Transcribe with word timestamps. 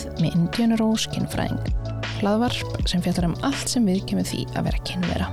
kynlífið 0.00 0.22
með 0.22 0.36
Indiana 0.36 0.76
Rose 0.80 1.10
kynfræðing. 1.12 1.60
Hlaðvarp 2.20 2.88
sem 2.88 3.02
fjallar 3.04 3.26
um 3.28 3.34
allt 3.44 3.68
sem 3.68 3.84
við 3.84 4.04
kemur 4.08 4.26
því 4.28 4.44
að 4.56 4.66
vera 4.68 4.80
kynvera. 4.88 5.26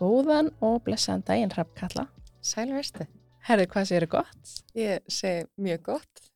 Góðan 0.00 0.50
og 0.64 0.82
blessaðan 0.84 1.24
daginn, 1.28 1.52
Hrafnkalla. 1.52 2.06
Sæl 2.40 2.70
verstu. 2.72 3.06
Herðu, 3.44 3.68
hvað 3.72 3.88
séu 3.88 4.10
gott? 4.10 4.54
Ég 4.76 5.04
segi 5.08 5.46
mjög 5.60 5.84
gott. 5.92 6.26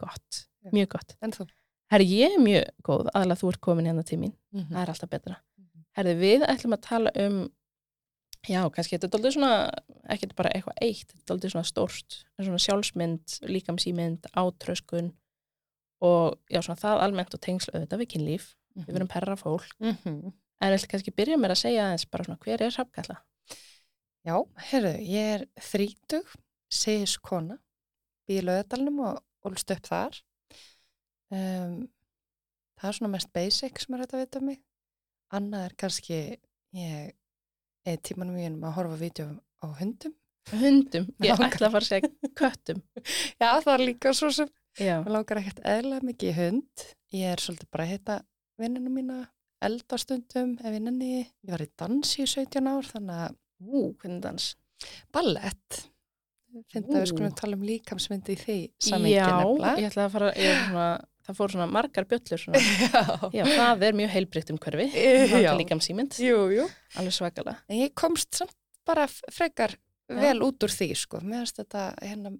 Gott, 0.00 0.44
mjög 0.72 0.96
gott. 0.96 1.16
En 1.20 1.32
þú? 1.32 1.46
Herðu, 1.92 2.10
ég 2.16 2.36
er 2.36 2.44
mjög 2.44 2.68
góð, 2.86 3.08
aðalega 3.14 3.40
þú 3.40 3.54
ert 3.54 3.64
komin 3.64 3.88
hérna 3.88 4.04
til 4.04 4.20
mín. 4.20 4.36
Mm 4.52 4.68
Það 4.68 4.82
er 4.82 4.92
alltaf 4.94 5.10
betra. 5.10 5.40
Herðu, 5.96 6.14
við 6.20 6.44
ætlum 6.48 6.76
að 6.76 6.84
tala 6.86 7.12
um, 7.16 7.40
já, 8.48 8.60
kannski 8.72 8.96
þetta 8.96 9.08
er 9.08 9.14
doldið 9.14 9.34
svona, 9.36 9.54
ekki 10.12 10.30
bara 10.38 10.52
eitthvað 10.54 10.82
eitt, 10.86 11.08
þetta 11.10 11.20
er 11.20 11.30
doldið 11.32 11.54
svona 11.54 11.68
stórt, 11.68 12.20
en 12.38 12.46
svona 12.46 12.62
sjálfsmynd, 12.64 13.38
líkamsýmynd, 13.50 14.30
átröskun 14.32 15.12
og 16.00 16.38
já, 16.48 16.60
svona 16.62 16.80
það 16.80 17.02
almennt 17.04 17.36
og 17.36 17.42
tengsl 17.44 17.74
auðvitað 17.74 18.04
við 18.04 18.12
kynlíf, 18.14 18.46
við 18.78 18.94
verum 18.96 19.10
perra 19.10 19.36
fólk, 19.36 19.66
Mm 19.80 19.96
-hmm. 20.04 20.32
en 20.60 20.72
viltu 20.72 20.88
kannski 20.88 21.10
byrja 21.10 21.36
mér 21.36 21.50
að 21.50 21.62
segja 21.64 21.84
aðeins 21.84 22.10
bara 22.10 22.24
svona, 22.24 22.38
hver 22.38 22.62
er 22.62 22.72
Hrafnkalla? 22.72 23.22
Já, 24.24 24.36
herru, 24.56 24.94
ég 25.00 25.34
er 25.34 25.46
þrítug, 25.56 26.26
segis 26.68 27.16
kona, 27.18 27.58
í 28.28 28.40
lögadalunum 28.40 29.00
og 29.00 29.22
ólst 29.48 29.70
upp 29.70 29.86
þar. 29.86 30.20
Um, 31.30 31.88
það 32.80 32.88
er 32.88 32.92
svona 32.92 33.12
mest 33.14 33.32
basic 33.32 33.80
sem 33.80 33.94
er 33.94 34.04
þetta 34.04 34.16
að 34.16 34.24
vita 34.24 34.38
um 34.38 34.46
mig. 34.50 34.60
Annað 35.32 35.64
er 35.64 35.74
kannski, 35.78 36.20
ég 36.74 37.12
er 37.88 38.00
tímanum 38.04 38.36
mínum 38.36 38.64
að 38.68 38.74
horfa 38.78 38.98
vídeo 39.00 39.26
á 39.62 39.66
hundum. 39.80 40.14
Hundum, 40.50 41.04
ég 41.22 41.36
Langar. 41.36 41.52
ætla 41.52 41.68
að 41.68 41.74
fara 41.76 41.84
að 41.84 41.90
segja 41.90 42.30
köttum. 42.40 42.78
Já, 43.40 43.50
það 43.60 43.72
er 43.74 43.82
líka 43.84 44.12
svo 44.16 44.30
sem, 44.34 44.48
Já, 44.80 44.96
mér 45.04 45.12
langar 45.14 45.40
ekkert 45.42 45.60
eðla 45.68 46.00
mikið 46.06 46.32
hund. 46.38 46.86
Ég 47.14 47.34
er 47.34 47.42
svolítið 47.42 47.70
bara 47.74 47.84
að 47.86 47.92
hitta 47.92 48.16
vinninu 48.60 48.90
mína, 48.94 49.18
eldastundum 49.66 50.56
ef 50.60 50.72
ég 50.74 50.82
nenni. 50.86 51.12
Ég 51.44 51.52
var 51.54 51.62
í 51.64 51.68
dansi 51.78 52.24
í 52.24 52.28
17 52.30 52.70
ár, 52.72 52.88
þannig 52.88 53.22
að 53.26 53.36
ú, 53.68 53.84
hvernig 54.00 54.22
dans? 54.24 54.50
Ballett. 55.12 55.82
Finnst 56.72 56.88
að 56.90 56.96
við 57.04 57.10
skulum 57.12 57.34
tala 57.38 57.54
um 57.58 57.62
líkamsmyndi 57.68 58.34
í 58.34 58.38
því 58.40 58.54
Já, 58.58 58.96
nefnilega. 58.96 59.74
ég 59.78 59.90
ætla 59.92 60.06
að 60.08 60.14
fara, 60.16 60.30
ég 60.34 60.50
er 60.50 60.62
svona, 60.66 60.86
það 61.30 61.38
fór 61.40 61.54
svona 61.54 61.66
margar 61.70 62.06
bjöllur 62.10 62.42
svona. 62.42 62.60
Já. 62.84 63.02
Já, 63.40 63.44
það 63.48 63.84
er 63.88 63.98
mjög 64.00 64.12
heilbrikt 64.16 64.52
um 64.54 64.60
hverfi, 64.62 64.88
það 64.92 65.36
er 65.40 65.58
líkamsýmynd, 65.62 66.18
Jú, 66.26 66.38
jú. 66.58 66.68
alveg 67.00 67.16
svakalega. 67.16 67.56
En 67.70 67.80
ég 67.80 67.94
komst 67.98 68.40
samt 68.42 68.56
bara 68.88 69.06
frekar 69.10 69.76
Já. 70.10 70.18
vel 70.20 70.40
út 70.46 70.66
úr 70.66 70.72
því, 70.74 70.90
sko. 70.98 71.20
Mér 71.22 71.44
finnst 71.46 71.60
þetta, 71.62 71.84
hérna, 72.02 72.34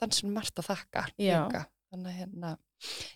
dansin 0.00 0.32
margt 0.32 0.58
að 0.62 0.70
þakka 0.72 1.06
líka. 1.18 1.66
Þannig 1.88 2.10
að, 2.10 2.16
hérna, 2.20 2.50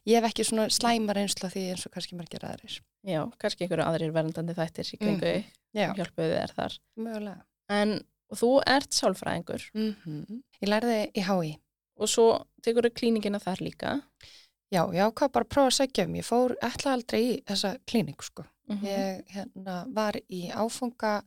ég 0.09 0.17
hef 0.19 0.27
ekki 0.31 0.45
svona 0.49 0.69
slæma 0.73 1.15
reynsla 1.17 1.51
því 1.53 1.63
eins 1.75 1.85
og 1.87 1.93
kannski 1.95 2.17
margir 2.19 2.45
aðrir. 2.49 2.79
Já, 3.07 3.21
kannski 3.43 3.67
einhverju 3.67 3.85
aðrir 3.85 4.15
verndandi 4.15 4.55
þættir 4.57 4.93
í 4.95 4.99
kringu 5.01 5.33
mm. 5.35 5.51
Já, 5.77 5.91
hjálpuðu 5.99 6.33
þér 6.39 6.55
þar. 6.57 6.77
mögulega. 7.01 7.43
En 7.73 7.93
og 8.33 8.39
þú 8.41 8.51
ert 8.73 8.97
sálfræðingur 8.97 9.65
Mm 9.77 10.41
Ég 10.63 10.71
lærði 10.71 10.97
í 11.13 11.25
HÍ. 11.27 11.51
og 12.01 12.09
svo 12.09 12.27
tekur 12.65 12.87
þau 12.89 12.95
klíningina 12.97 13.41
þar 13.43 13.61
líka. 13.61 13.93
Já, 14.73 14.87
já, 14.97 15.05
hvað 15.13 15.33
bara 15.35 15.45
að 15.45 15.53
prófa 15.53 15.69
að 15.69 15.75
segja 15.77 16.05
um. 16.09 16.15
Ég 16.17 16.25
fór 16.25 16.55
ætla 16.65 16.93
aldrei 16.97 17.21
í 17.21 17.33
þessa 17.49 17.75
klíning, 17.89 18.23
sko. 18.25 18.45
Mm 18.71 18.87
Ég 18.87 19.33
hérna, 19.35 19.75
var 19.93 20.17
í 20.33 20.49
áfunga 20.49 21.23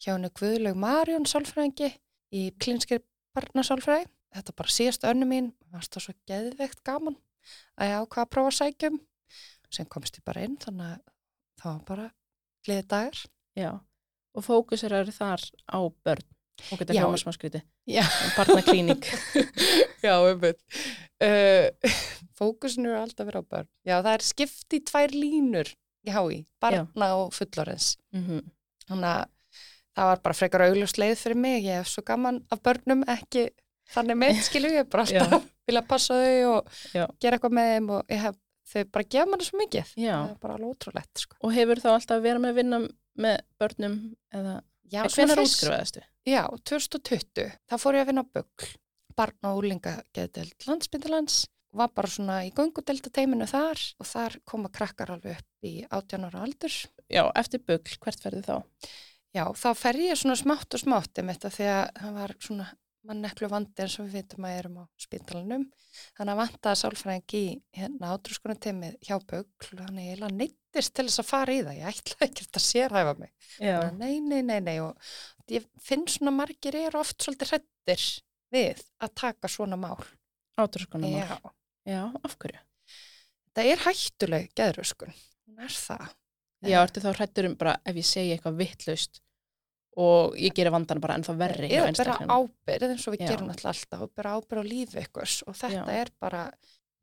hjá 0.00 0.14
henni 0.14 0.30
Guðlaug 0.34 0.76
Marjón 0.80 1.26
sálfræðingi 1.26 1.92
í 2.34 2.50
klínskir 2.58 3.04
barnasálfræði. 3.36 4.08
Þetta 4.34 4.56
bara 4.56 4.74
síðast 4.74 5.04
önnu 5.06 5.26
mín, 5.26 5.52
það 5.70 6.02
svo 6.02 6.14
geðveikt 6.26 6.82
gaman 6.84 7.16
að 7.76 7.90
ég 7.90 8.00
ákvaða 8.00 8.26
að 8.26 8.32
prófa 8.34 8.50
að 8.50 8.58
sækja 8.58 8.90
um. 8.90 9.00
Sem 9.70 9.86
komst 9.86 10.18
ég 10.18 10.24
bara 10.26 10.42
inn, 10.42 10.56
þannig 10.58 10.86
að 10.86 10.98
það 11.62 11.72
var 11.72 11.84
bara 11.86 12.10
gleði 12.66 12.86
dagar. 12.90 13.22
Já, 13.54 13.70
og 14.34 14.46
fókusir 14.46 14.92
eru 14.92 15.14
þar 15.14 15.46
á 15.70 15.78
börn 15.78 16.29
og 16.72 16.80
Já. 16.84 17.00
hljóma 17.02 17.18
smá 17.20 17.32
skríti. 17.34 17.60
Já, 17.90 18.04
Barnaklíning. 18.36 19.02
já, 20.06 20.14
umveit. 20.20 20.60
Uh, 21.20 21.68
fókusin 22.38 22.86
eru 22.88 23.00
alltaf 23.02 23.28
verið 23.28 23.44
á 23.44 23.50
börn. 23.54 23.68
Já, 23.86 23.96
það 24.00 24.12
er 24.14 24.24
skipt 24.26 24.76
í 24.76 24.80
tvær 24.88 25.14
línur 25.16 25.72
í 26.08 26.14
HÍ, 26.14 26.38
barna 26.62 27.10
og 27.20 27.34
fullorins. 27.36 27.94
mm 28.16 28.40
Þannig 28.90 29.06
að 29.06 29.26
það 29.94 30.08
var 30.08 30.20
bara 30.24 30.34
frekar 30.34 30.62
augljóst 30.64 30.98
leið 30.98 31.18
fyrir 31.20 31.38
mig. 31.38 31.60
Ég 31.62 31.76
hef 31.78 31.90
svo 31.92 32.02
gaman 32.06 32.40
af 32.50 32.58
börnum, 32.64 33.04
ekki 33.06 33.44
þannig 33.94 34.18
með, 34.18 34.40
skilju, 34.48 34.70
ég 34.74 34.82
er 34.82 34.88
bara 34.90 35.04
Já. 35.06 35.20
alltaf 35.22 35.44
vilja 35.70 35.82
passa 35.86 36.16
þau 36.18 36.48
og 36.56 36.72
Já. 36.96 37.04
gera 37.22 37.36
eitthvað 37.38 37.54
með 37.60 37.68
þeim 37.74 37.90
og 37.94 38.14
hef, 38.24 38.38
þau 38.72 38.82
bara 38.96 39.06
gefa 39.14 39.28
manni 39.30 39.46
svo 39.46 39.60
mikið. 39.60 39.92
Já, 40.00 40.16
Það 40.16 40.32
er 40.32 40.40
bara 40.42 40.56
alveg 40.58 40.72
ótrúlegt, 40.74 41.22
sko. 41.22 41.38
og 41.46 41.54
hefur 41.54 41.82
þá 41.84 41.88
alltaf 41.92 42.24
verið 42.24 42.42
með 42.42 42.50
að 42.54 42.58
vinna 42.62 42.80
með 43.20 43.38
börnum 43.60 43.96
eða... 44.40 44.56
Já, 44.90 45.04
En 45.04 45.10
fyrst- 45.12 45.38
útskrifaðistu? 45.44 46.02
Já, 46.26 46.42
2020. 46.66 47.52
Það 47.70 47.82
fór 47.82 47.94
ég 47.98 48.02
að 48.04 48.10
vinna 48.10 48.24
Bögl, 48.34 48.70
barna 49.16 49.52
og 49.54 49.62
úlinga 49.62 49.92
geðdelt 50.16 50.66
landsbyndilands 50.66 51.44
og 51.72 51.78
var 51.78 51.92
bara 51.94 52.08
svona 52.10 52.40
í 52.46 52.50
göngudelta 52.56 53.10
teiminu 53.14 53.46
þar 53.46 53.78
og 54.00 54.06
þar 54.10 54.36
koma 54.44 54.68
krakkar 54.74 55.12
alveg 55.14 55.38
upp 55.38 55.68
í 55.68 55.86
18 55.90 56.24
ára 56.26 56.42
aldur. 56.42 56.74
Já, 57.10 57.24
eftir 57.38 57.62
bugl, 57.66 57.96
hvert 58.02 58.20
ferði 58.22 58.42
þá? 58.42 58.56
Já, 59.34 59.44
þá 59.54 59.68
fer 59.78 59.94
ég 60.02 60.18
svona 60.18 60.34
smátt 60.36 60.74
og 60.74 60.80
smátt 60.82 61.18
um 61.22 61.28
þetta 61.30 61.50
að 61.52 61.58
það 62.00 62.14
var 62.18 62.34
svona 62.42 62.66
manneklu 63.08 63.48
vandi 63.50 63.82
eins 63.84 63.94
og 64.00 64.06
við 64.08 64.16
vitum 64.20 64.46
að 64.48 64.56
erum 64.60 64.78
á 64.80 64.84
spítalanum. 65.00 65.62
Þannig 66.18 66.32
að 66.34 66.40
vantaði 66.40 66.78
sálfræðing 66.80 67.34
í 67.38 67.44
hérna 67.78 68.10
átrúskunum 68.14 68.58
teimið 68.66 68.96
hjá 69.06 69.16
Bögl 69.30 69.80
hann 69.80 69.98
eiginlega 70.02 70.36
neittist 70.36 70.94
til 70.94 71.06
þess 71.08 71.22
að 71.22 71.28
fara 71.30 71.54
í 71.56 71.62
það. 71.64 71.78
Ég 71.80 71.90
ætla 71.94 72.26
ekkert 72.28 72.60
að 72.60 72.66
sérhæfa 72.66 73.14
mig. 73.22 73.32
Já, 73.58 73.76
Bara, 73.80 73.90
nei, 73.96 74.20
nei, 74.20 74.42
nei, 74.46 74.58
nei 74.68 74.76
og 74.84 75.10
ég 75.50 75.66
finn 75.82 76.04
svona 76.12 76.34
margir 76.36 76.76
eru 76.82 77.00
oft 77.00 77.18
svolítið 77.24 77.54
hrættir 77.54 78.06
við 78.54 78.84
að 79.00 79.14
taka 79.24 79.48
svona 79.50 79.78
mál. 79.80 79.98
átrúskunum. 80.60 81.08
Já, 81.16 81.38
Já, 81.88 82.02
af 82.22 82.36
hverju? 82.36 82.60
það 83.56 83.66
er 83.72 83.80
hættuleg 83.86 84.50
geðröskun. 84.58 85.14
Hún 85.48 85.64
er 85.64 85.72
það. 85.74 86.10
Já, 86.68 86.76
ertu 86.84 87.00
þá 87.00 87.10
hrættur 87.16 87.46
um 87.48 87.54
bara 87.56 87.78
ef 87.88 87.96
ég 87.96 88.04
segi 88.06 88.34
eitthvað 88.36 88.58
vittlaust 88.60 89.22
og 89.96 90.36
ég 90.38 90.54
gerir 90.54 90.70
vandan 90.70 91.00
bara 91.00 91.16
ennþá 91.18 91.34
verri 91.38 91.68
Eða 91.70 91.92
bara 91.98 92.18
ábyrð 92.36 92.90
eins 92.92 93.06
og 93.08 93.14
við 93.16 93.24
Já. 93.24 93.28
gerum 93.32 93.48
alltaf 93.50 93.70
alltaf 93.74 94.02
og 94.06 94.12
bara 94.14 94.34
ábyrð 94.38 94.62
á 94.62 94.64
lífi 94.70 95.00
ykkurs 95.02 95.42
og 95.46 95.54
þetta 95.58 95.86
Já. 95.90 96.00
er 96.00 96.10
bara, 96.20 96.44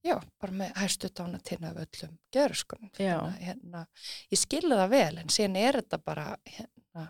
já, 0.06 0.16
bara 0.40 0.54
með 0.54 0.72
hæstu 0.80 1.10
dána 1.10 1.42
til 1.44 1.58
af 1.66 1.76
öllum 1.76 2.18
geðröskun. 2.32 2.90
Já. 2.98 3.18
Hérna, 3.44 3.86
ég 4.32 4.40
skilja 4.40 4.78
það 4.78 4.90
vel 4.90 5.18
en 5.18 5.28
síðan 5.28 5.58
er 5.58 5.74
þetta 5.82 6.00
bara, 6.06 6.38
hérna, 6.48 7.10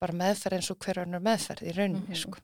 bara 0.00 0.12
meðferð 0.12 0.58
eins 0.60 0.70
og 0.70 0.78
hver 0.84 1.02
önnur 1.06 1.20
meðferð 1.24 1.62
í 1.62 1.72
rauninni, 1.76 2.06
Mhm. 2.08 2.14
sko. 2.16 2.38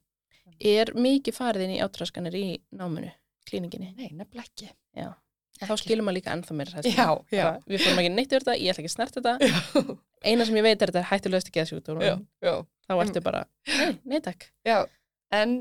Er 0.61 0.87
mikið 0.95 1.35
farið 1.35 1.65
inn 1.65 1.77
í 1.77 1.81
átráskanir 1.83 2.35
í 2.35 2.61
náminu, 2.73 3.11
klíninginni? 3.47 3.95
Nei, 3.97 4.09
nefnilega 4.13 4.49
ekki. 4.49 4.71
Já. 4.97 5.15
Þá 5.61 5.69
Ekki. 5.69 5.83
skilur 5.85 6.07
maður 6.07 6.19
líka 6.19 6.33
ennþá 6.35 6.57
mér. 6.59 6.73
Já, 6.83 7.07
já. 7.31 7.45
Við 7.71 7.85
fórum 7.85 8.01
ekki 8.03 8.11
neitt 8.15 8.33
yfir 8.33 8.43
þetta, 8.43 8.57
ég 8.59 8.73
ætla 8.73 8.83
ekki 8.83 8.91
að 8.91 8.95
snert 8.97 9.19
þetta. 9.19 9.35
Já, 9.45 9.95
Eina 10.25 10.47
sem 10.49 10.57
ég 10.59 10.65
veit 10.67 10.81
er 10.83 10.91
þetta 10.91 11.03
er 11.03 11.11
hættulegast 11.13 11.51
ekki 11.51 11.63
að 11.63 11.71
já. 12.43 12.55
Þá 12.85 12.95
ertu 13.05 13.23
bara, 13.25 13.45
nei, 13.71 13.93
nei 14.09 14.21
takk. 14.25 14.49
En 15.35 15.55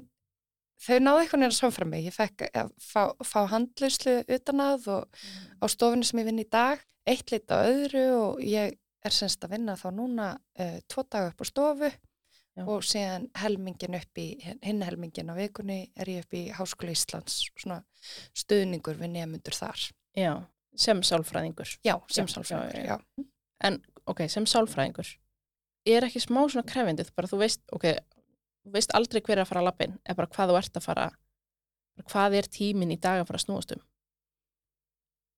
þau 0.84 0.98
náðu 1.04 1.22
eitthvað 1.24 1.44
neina 1.44 1.58
samfram 1.58 1.92
mig. 1.94 2.08
Ég 2.08 2.16
fekk 2.16 2.48
að 2.50 2.72
fá, 2.82 3.04
fá 3.24 3.44
handlauslu 3.54 4.16
utan 4.36 4.64
að 4.66 4.90
og 4.98 5.22
á 5.62 5.66
stofunni 5.72 6.08
sem 6.08 6.24
ég 6.24 6.28
vinn 6.32 6.42
í 6.42 6.48
dag, 6.50 6.82
eitt 7.08 7.32
lit 7.32 7.54
á 7.54 7.62
öðru 7.62 8.08
og 8.18 8.42
ég 8.44 8.74
er 9.04 9.14
semst 9.14 9.44
að 9.46 9.58
vinna 9.58 9.76
þá 9.80 9.88
núna 9.94 10.32
uh, 10.60 10.80
tvo 10.90 11.06
daga 11.06 11.32
upp 11.34 11.44
á 11.44 11.46
stofu 11.48 11.92
Já. 12.54 12.64
og 12.70 12.84
síðan 12.86 13.24
helmingin 13.42 13.96
upp 13.98 14.20
í, 14.22 14.28
hinn 14.62 14.84
helmingin 14.86 15.32
á 15.32 15.34
vikunni 15.34 15.80
er 15.98 16.12
ég 16.12 16.26
upp 16.26 16.36
í 16.38 16.44
Háskóla 16.54 16.94
Íslands, 16.94 17.40
svona 17.58 17.80
stuðningur 18.38 19.00
við 19.00 19.10
nefnundur 19.16 19.58
þar. 19.58 19.88
Já, 20.14 20.34
sem 20.78 21.02
sálfræðingur. 21.02 21.72
Já, 21.82 21.96
sem 22.14 22.30
Já, 22.30 22.34
sálfræðingur, 22.36 22.78
já, 22.78 23.00
já. 23.00 23.26
En, 23.66 23.80
ok, 24.06 24.26
sem 24.30 24.46
sálfræðingur, 24.46 25.10
er 25.96 26.06
ekki 26.06 26.22
smá 26.22 26.44
svona 26.46 26.68
krefindið, 26.70 27.10
bara 27.18 27.32
þú 27.32 27.42
veist, 27.42 27.64
ok, 27.74 27.90
þú 28.68 28.76
veist 28.78 28.94
aldrei 28.94 29.24
hver 29.24 29.40
er 29.40 29.46
að 29.48 29.50
fara 29.50 29.64
að 29.64 29.70
lappin, 29.72 29.98
er 30.06 30.20
bara 30.20 30.32
hvað 30.38 30.54
þú 30.54 30.60
ert 30.62 30.78
að 30.78 30.88
fara, 30.92 31.10
hvað 32.06 32.38
er 32.38 32.52
tíminn 32.54 32.94
í 32.94 33.00
dag 33.02 33.24
að 33.24 33.32
fara 33.32 33.42
að 33.42 33.48
snúast 33.48 33.74
um. 33.74 33.82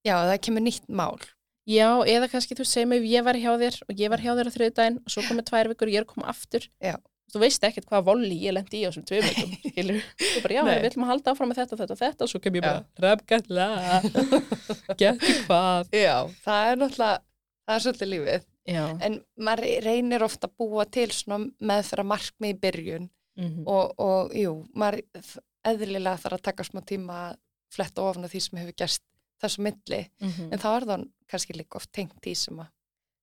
Já, 0.05 0.19
það 0.19 0.37
kemur 0.49 0.67
nýtt 0.67 0.91
mál. 0.91 1.23
Já, 1.65 1.89
eða 2.05 2.29
kannski 2.29 2.55
þú 2.57 2.65
segir 2.69 2.87
mig 2.91 3.05
ég 3.09 3.25
var 3.25 3.37
hjá 3.41 3.51
þér 3.57 3.77
og 3.87 3.99
ég 3.99 4.11
var 4.13 4.21
hjá 4.21 4.31
þér 4.37 4.49
á 4.49 4.55
þriðdægin 4.55 4.97
og 5.01 5.13
svo 5.13 5.23
komið 5.25 5.47
tvær 5.49 5.69
vikur 5.71 5.89
og 5.89 5.95
ég 5.95 6.03
er 6.03 6.07
koma 6.09 6.27
aftur. 6.29 6.67
Já. 6.83 6.95
Þú 7.33 7.41
veist 7.41 7.63
ekkert 7.67 7.87
hvað 7.89 8.03
voli 8.05 8.35
ég 8.45 8.53
lendi 8.53 8.79
í 8.79 8.85
á 8.85 8.93
þessum 8.93 9.05
tveim 9.09 9.25
vikum, 9.25 9.55
skilur. 9.73 10.03
Þú 10.21 10.43
bara, 10.43 10.55
já, 10.55 10.61
Nei. 10.63 10.75
við 10.77 10.89
ætlum 10.91 11.05
að 11.07 11.11
halda 11.11 11.31
áfram 11.33 11.49
með 11.51 11.61
þetta, 11.61 11.79
þetta 11.81 11.95
og 11.95 12.01
þetta 12.03 12.27
og 12.27 12.31
svo 12.31 12.41
kem 12.43 12.59
ég 12.59 12.65
bara, 12.67 12.83
rabgalla, 13.01 13.67
getur 15.01 15.39
hvað. 15.47 15.89
Já, 15.97 16.15
það 16.45 16.69
er 16.69 16.79
náttúrulega, 16.83 17.17
það 17.65 17.75
er 17.79 17.85
svolítið 17.87 18.11
lífið. 18.13 18.45
Já. 18.65 18.81
en 19.05 19.19
maður 19.45 19.83
reynir 19.85 20.23
ofta 20.25 20.47
að 20.49 20.55
búa 20.57 20.87
til 20.89 21.11
svona 21.13 21.51
meðfæra 21.61 22.05
markmið 22.07 22.55
í 22.55 22.61
byrjun 22.63 23.11
Mm 23.35 23.65
og, 23.67 23.91
og 23.99 24.31
jú, 24.31 24.51
maður 24.79 25.01
eðlilega 25.67 26.15
þarf 26.23 26.37
að 26.37 26.43
taka 26.45 26.63
smá 26.63 26.79
tíma 26.87 27.17
að 27.25 27.39
fletta 27.75 28.05
ofan 28.05 28.23
af 28.23 28.31
því 28.31 28.41
sem 28.45 28.59
hefur 28.61 28.77
gerst 28.79 29.03
þessu 29.41 29.65
milli, 29.65 30.01
-hmm. 30.21 30.49
en 30.51 30.61
þá 30.61 30.69
er 30.75 30.87
það 30.91 31.05
kannski 31.31 31.57
líka 31.57 31.79
oft 31.81 31.91
tengt 31.91 32.17
því 32.23 32.35
sem 32.39 32.63
að 32.63 32.71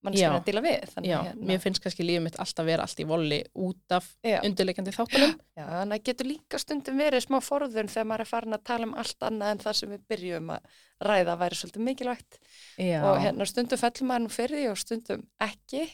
mann 0.03 0.17
Já. 0.17 0.27
skilja 0.27 0.39
að 0.41 0.47
díla 0.49 0.63
við 0.65 0.73
Já, 1.07 1.17
að 1.19 1.27
hérna, 1.29 1.47
mér 1.47 1.61
finnst 1.63 1.83
kannski 1.83 2.05
lífið 2.07 2.23
mitt 2.25 2.39
alltaf 2.43 2.67
vera 2.67 2.87
allt 2.87 3.03
í 3.03 3.05
volli 3.07 3.39
út 3.55 3.95
af 3.95 4.09
Já. 4.27 4.41
undirleikandi 4.43 4.95
þáttunum. 4.97 5.35
Já, 5.55 5.63
þannig 5.69 5.99
að 6.01 6.09
getur 6.09 6.27
líka 6.27 6.59
stundum 6.59 6.99
verið 6.99 7.23
smá 7.23 7.39
forðun 7.45 7.91
þegar 7.93 8.09
maður 8.11 8.25
er 8.25 8.31
farin 8.33 8.57
að 8.57 8.65
tala 8.67 8.89
um 8.89 8.97
allt 8.99 9.27
annað 9.29 9.55
en 9.55 9.63
það 9.63 9.79
sem 9.79 9.93
við 9.95 10.03
byrjum 10.11 10.51
að 10.57 10.81
ræða 11.07 11.37
væri 11.39 11.59
svolítið 11.61 11.87
mikilvægt 11.87 12.39
Já, 12.83 12.99
og 13.07 13.21
hérna 13.23 13.47
stundum 13.47 13.79
fellur 13.79 14.09
maður 14.11 14.25
nú 14.27 14.33
fyrir 14.35 14.59
því 14.59 14.67
og 14.73 14.81
stundum 14.83 15.23
ekki 15.47 15.85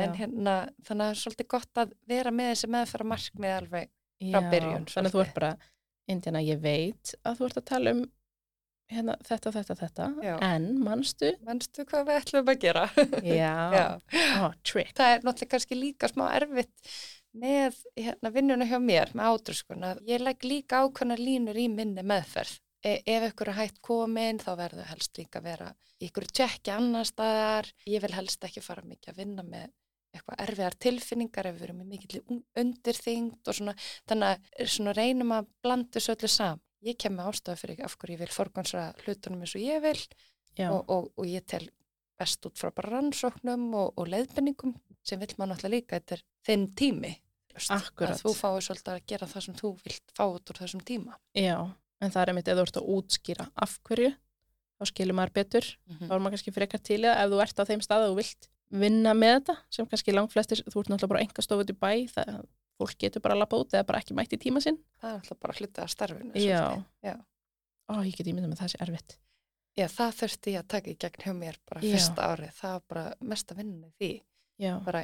en 0.00 0.14
hérna 0.16 0.54
þannig 0.86 1.04
að 1.04 1.10
það 1.10 1.10
er 1.10 1.20
svolítið 1.24 1.50
gott 1.52 1.82
að 1.82 1.92
vera 2.08 2.32
með 2.32 2.54
þessi 2.54 2.70
meðfæra 2.76 3.08
markmið 3.12 3.56
alveg 3.58 3.90
frá 4.20 4.40
byrjun, 4.52 4.86
Þannig 4.86 4.96
að 4.96 5.12
þú 5.12 5.20
svolítið. 5.20 5.26
ert 5.26 5.34
bara, 5.34 5.52
Indiana, 6.10 6.40
ég 6.44 6.60
veit 6.60 7.14
að 7.24 7.38
þú 7.38 7.46
ert 7.48 7.60
að 7.60 7.68
tala 7.70 7.94
um 7.96 8.02
hérna, 8.90 9.14
þetta, 9.26 9.52
þetta, 9.54 9.76
þetta, 9.80 10.08
Já. 10.26 10.34
en 10.50 10.66
manstu, 10.84 11.30
Manstu 11.46 11.84
hvað 11.88 12.06
við 12.08 12.18
ætlum 12.20 12.50
að 12.52 12.60
gera? 12.66 12.84
já, 13.22 13.54
Já. 13.78 13.86
Ó, 14.42 14.50
trick. 14.66 14.92
Það 14.98 15.14
er 15.14 15.24
náttúrulega 15.26 15.52
kannski 15.54 15.78
líka 15.78 16.10
smá 16.10 16.26
erfitt 16.36 16.94
með 17.40 17.76
hérna, 17.94 18.32
vinnuna 18.34 18.66
hjá 18.66 18.78
mér 18.82 19.12
með 19.14 19.30
átrúskuna. 19.34 19.92
Ég 20.08 20.22
legg 20.24 20.42
líka 20.44 20.82
ákvæmna 20.84 21.16
línur 21.20 21.58
í 21.62 21.68
minni 21.70 22.02
meðferð. 22.02 22.56
E 22.80 22.94
ef 23.12 23.26
ykkur 23.28 23.50
er 23.52 23.58
hægt 23.58 23.78
komin 23.84 24.38
þá 24.40 24.54
verður 24.56 24.86
helst 24.88 25.18
líka 25.20 25.42
vera 25.44 25.68
í 26.00 26.08
ykkur 26.08 26.24
tjekki 26.32 26.72
annar 26.72 27.04
staðar. 27.04 27.68
Ég 27.86 28.00
vil 28.02 28.14
helst 28.16 28.42
ekki 28.48 28.62
fara 28.64 28.80
mikið 28.88 29.12
að 29.12 29.18
vinna 29.20 29.44
með 29.44 29.66
eitthvað 30.16 30.40
erfiðar 30.46 30.76
tilfinningar 30.82 31.46
ef 31.50 31.58
við 31.58 31.66
erum 31.68 31.82
með 31.84 31.90
mikill 31.92 32.40
undirþyngd 32.58 33.46
og 33.52 33.54
svona, 33.60 33.74
þannig 34.10 34.32
að 34.64 34.72
svona 34.74 34.94
reynum 34.96 35.34
að 35.36 35.50
blanda 35.62 35.92
þessu 36.00 36.14
öllu 36.16 36.30
saman. 36.32 36.62
Ég 36.86 36.96
kem 37.00 37.16
með 37.18 37.30
ástæðu 37.32 37.60
fyrir 37.60 37.82
af 37.84 37.96
hverju 38.00 38.16
ég 38.16 38.22
vil 38.22 38.32
forgansra 38.34 38.86
hlutunum 39.04 39.42
eins 39.44 39.56
og 39.58 39.64
ég 39.64 39.82
vil 39.84 39.98
og, 40.70 40.80
og, 40.90 41.10
og 41.16 41.26
ég 41.28 41.44
tel 41.48 41.66
best 42.20 42.44
út 42.48 42.56
frá 42.60 42.70
bara 42.72 42.94
rannsóknum 42.96 43.66
og, 43.76 43.92
og 43.96 44.08
leiðbenningum 44.12 44.74
sem 45.06 45.20
vill 45.20 45.32
maður 45.38 45.54
náttúrulega 45.54 45.74
líka, 45.76 45.98
þetta 46.00 46.16
er 46.18 46.22
þinn 46.44 46.66
tími. 46.76 47.12
Að 47.56 48.20
þú 48.20 48.32
fáið 48.36 48.58
svolítið 48.66 48.92
að 48.94 49.06
gera 49.12 49.28
það 49.30 49.44
sem 49.46 49.56
þú 49.60 49.70
vilt 49.84 50.12
fá 50.16 50.24
út 50.28 50.52
úr 50.52 50.60
þessum 50.60 50.82
tíma. 50.86 51.16
já, 51.34 51.56
en 52.00 52.12
það 52.12 52.22
er 52.22 52.32
einmitt 52.32 52.48
ef 52.52 52.58
þú 52.58 52.64
ert 52.66 52.78
að 52.80 52.90
útskýra 52.96 53.46
af 53.64 53.76
hverju, 53.88 54.10
þá 54.80 54.84
skilur 54.92 55.16
maður 55.18 55.32
betur, 55.40 55.66
þá 56.06 56.12
er 56.14 56.20
maður 56.20 56.36
kannski 56.36 56.54
frekar 56.56 56.80
til 56.84 57.00
það 57.04 57.22
ef 57.24 57.32
þú 57.32 57.40
ert 57.44 57.60
á 57.60 57.64
þeim 57.70 57.82
stað 57.84 58.04
að 58.04 58.12
þú 58.12 58.18
vilt 58.20 58.50
vinna 58.70 59.12
með 59.18 59.34
þetta, 59.34 59.56
sem 59.74 59.88
kannski 59.90 60.14
langflestir, 60.14 60.62
þú 60.68 60.80
ert 60.84 60.92
náttúrulega 60.92 61.12
bara 61.12 61.24
enga 61.26 61.44
stofut 61.44 61.72
í 61.72 61.76
bæ, 61.80 61.92
það 62.12 62.28
fólk 62.80 62.96
getur 63.04 63.22
bara 63.24 63.36
að 63.36 63.42
lappa 63.44 63.60
út 63.62 63.74
eða 63.76 63.86
bara 63.88 64.00
ekki 64.02 64.16
mætt 64.18 64.34
í 64.36 64.40
tíma 64.42 64.62
sinn. 64.64 64.78
Það 65.00 65.10
er 65.14 65.18
alltaf 65.20 65.40
bara 65.44 65.56
hluti 65.60 65.82
að 65.84 65.90
starfinu. 65.94 66.32
Já. 66.40 66.62
Já. 67.06 67.14
Ó, 67.90 67.94
ég 68.06 68.16
get 68.18 68.30
ímyndað 68.30 68.52
með 68.54 68.60
það 68.64 68.72
sé 68.74 68.80
erfitt. 68.86 69.16
Já, 69.78 69.86
það 69.86 70.16
þurfti 70.20 70.52
ég 70.56 70.60
að 70.64 70.68
taka 70.74 70.90
í 70.90 70.96
gegn 71.04 71.22
hjá 71.24 71.32
mér 71.38 71.56
bara 71.70 71.80
Já. 71.84 71.92
fyrsta 71.94 72.26
árið. 72.34 72.50
Það 72.58 72.72
var 72.74 72.82
bara 72.92 73.04
mesta 73.32 73.56
vinna 73.58 73.86
í 73.86 73.92
því. 74.00 74.10
Já, 74.60 74.72
Bara, 74.84 75.00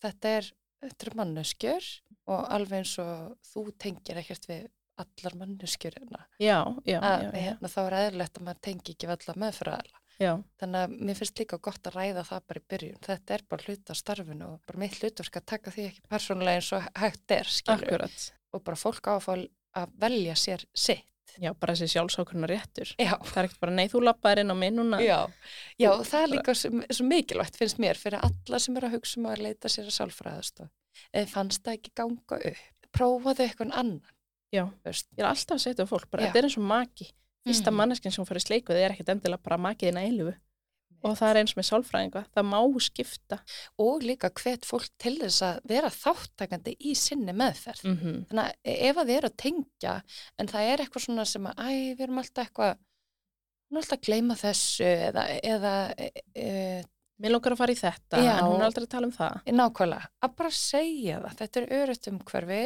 þetta 0.00 0.30
er, 0.38 0.46
þetta 0.80 1.06
er 1.10 1.16
manneskjör 1.20 1.88
og 2.32 2.46
alveg 2.56 2.78
eins 2.78 2.94
og 3.02 3.34
þú 3.50 3.64
tengir 3.84 4.20
ekkert 4.22 4.46
við 4.48 4.62
allar 5.02 5.34
manneskjörina. 5.42 6.22
já, 6.40 6.58
já, 6.86 6.98
Að, 7.02 7.24
já, 7.26 7.28
já, 7.28 7.42
hérna, 7.42 7.68
þá 7.74 7.78
er 7.84 7.96
eðlilegt 7.98 8.38
að 8.40 8.46
maður 8.46 8.60
tengi 8.68 8.94
ekki 8.94 9.10
við 9.10 9.16
alla 9.18 9.34
meðfæraðala. 9.44 10.00
Já, 10.20 10.32
Þannig 10.60 10.80
að 10.84 10.94
mér 11.08 11.18
finnst 11.20 11.38
líka 11.42 11.58
gott 11.58 11.88
að 11.90 11.96
ræða 11.98 12.24
það 12.28 12.44
bara 12.50 12.60
í 12.60 12.66
byrjun. 12.74 13.00
Þetta 13.06 13.34
er 13.34 13.44
bara 13.50 13.66
hluta 13.68 13.94
af 13.94 14.00
starfinu 14.00 14.46
og 14.52 14.60
bara 14.66 14.78
mitt 14.84 15.00
hlutverk 15.00 15.40
að 15.40 15.46
taka 15.54 15.72
því 15.74 15.88
ekki 15.90 16.04
persónulega 16.10 16.60
eins 16.60 16.70
og 16.76 16.86
hægt 17.02 17.34
er. 17.34 17.50
Og 18.54 18.62
bara 18.64 18.78
fólk 18.78 19.10
á 19.10 19.14
að 19.18 19.98
velja 19.98 20.36
sér 20.38 20.64
sitt. 20.74 21.08
Já, 21.42 21.50
bara 21.58 21.74
þessi 21.74 21.96
sjálfsákvörna 21.96 22.46
réttur. 22.46 22.92
Já, 23.00 23.16
Það 23.18 23.38
er 23.40 23.46
ekkert 23.48 23.60
bara, 23.64 23.72
nei, 23.74 23.88
þú 23.90 24.02
lappaðir 24.04 24.44
inn 24.44 24.54
á 24.54 24.56
mig 24.56 24.70
núna. 24.70 25.00
já. 25.02 25.26
Já, 25.80 25.88
Og 25.90 26.04
það 26.06 26.22
er 26.22 26.30
líka 26.30 26.54
svo, 26.54 26.70
mikilvægt 27.10 27.56
finnst 27.58 27.80
mér 27.82 27.98
fyrir 27.98 28.20
alla 28.22 28.60
sem 28.62 28.76
eru 28.76 28.86
að 28.86 28.94
hugsa 28.94 29.18
um 29.18 29.26
að 29.32 29.42
leita 29.48 29.68
sér 29.72 29.88
að 29.90 29.96
sálfræðast. 29.96 30.62
Eða 31.10 31.26
fannst 31.32 31.64
það 31.64 31.78
ekki 31.80 31.92
ganga 31.98 32.38
upp. 32.52 32.86
Prófaðu 32.94 33.48
eitthvað 33.48 33.72
annan. 33.74 34.02
Já. 34.54 34.68
þú 34.84 34.86
veist. 34.92 35.08
Ég 35.10 35.24
er 35.24 35.30
alltaf 35.32 35.56
að 35.56 35.64
setja 35.64 35.82
á 35.82 35.90
fólk, 35.90 36.06
bara, 36.12 36.28
þetta 36.28 36.38
er 36.38 36.46
eins 36.46 36.58
og 36.60 36.68
maki. 36.70 37.08
Fyrsta 37.44 37.70
Mhm. 37.70 37.76
manneskinn 37.76 38.12
sem 38.12 38.24
fyrir 38.24 38.40
sleik 38.40 38.66
við 38.68 38.80
er 38.84 38.90
ekkert 38.94 39.08
endilega 39.14 39.42
bara 39.42 39.58
makiðina 39.58 40.04
eilifu. 40.06 40.34
Og 41.04 41.18
það 41.18 41.30
er 41.30 41.36
eins 41.42 41.52
með 41.54 41.66
sálfræðinga, 41.68 42.20
það 42.34 42.46
má 42.48 42.80
skipta. 42.80 43.38
Og 43.78 44.00
líka 44.02 44.30
hvet 44.32 44.64
fólk 44.64 44.88
til 44.98 45.18
þess 45.18 45.42
að 45.42 45.58
vera 45.68 45.90
þáttakandi 45.92 46.76
í 46.80 46.94
sinni 46.96 47.32
meðferð. 47.36 47.84
Mm 47.84 47.96
-hmm. 47.98 48.24
Þannig 48.30 48.44
að 48.44 48.54
ef 48.64 48.96
að 48.96 49.06
þið 49.08 49.16
eru 49.18 49.28
að 49.28 49.36
tengja 49.36 50.02
en 50.38 50.46
það 50.46 50.72
er 50.72 50.78
eitthvað 50.78 51.04
svona 51.04 51.24
sem 51.26 51.44
að 51.44 51.54
æ, 51.60 51.68
við 51.94 52.00
erum 52.00 52.18
alltaf 52.18 52.46
eitthvað 52.48 52.78
hún 53.70 53.76
er 53.76 53.82
alltaf 53.82 53.98
að 53.98 54.06
gleyma 54.06 54.34
þessu 54.34 54.84
eða, 54.84 55.40
eða 55.42 55.94
e, 55.98 56.10
e, 56.34 56.84
Mér 57.22 57.30
langar 57.30 57.54
að 57.54 57.60
fara 57.60 57.72
í 57.72 57.78
þetta, 57.78 58.18
Já. 58.18 58.30
en 58.38 58.44
hún 58.48 58.58
er 58.58 58.66
aldrei 58.66 58.84
að 58.84 58.90
tala 58.90 59.06
um 59.06 59.12
það. 59.14 59.34
nákvæmlega, 59.54 60.06
að 60.26 60.32
bara 60.36 60.50
segja 60.50 61.18
það 61.22 61.36
þetta 61.40 61.60
er 61.60 61.66
örutt 61.78 62.08
umhverfi 62.10 62.62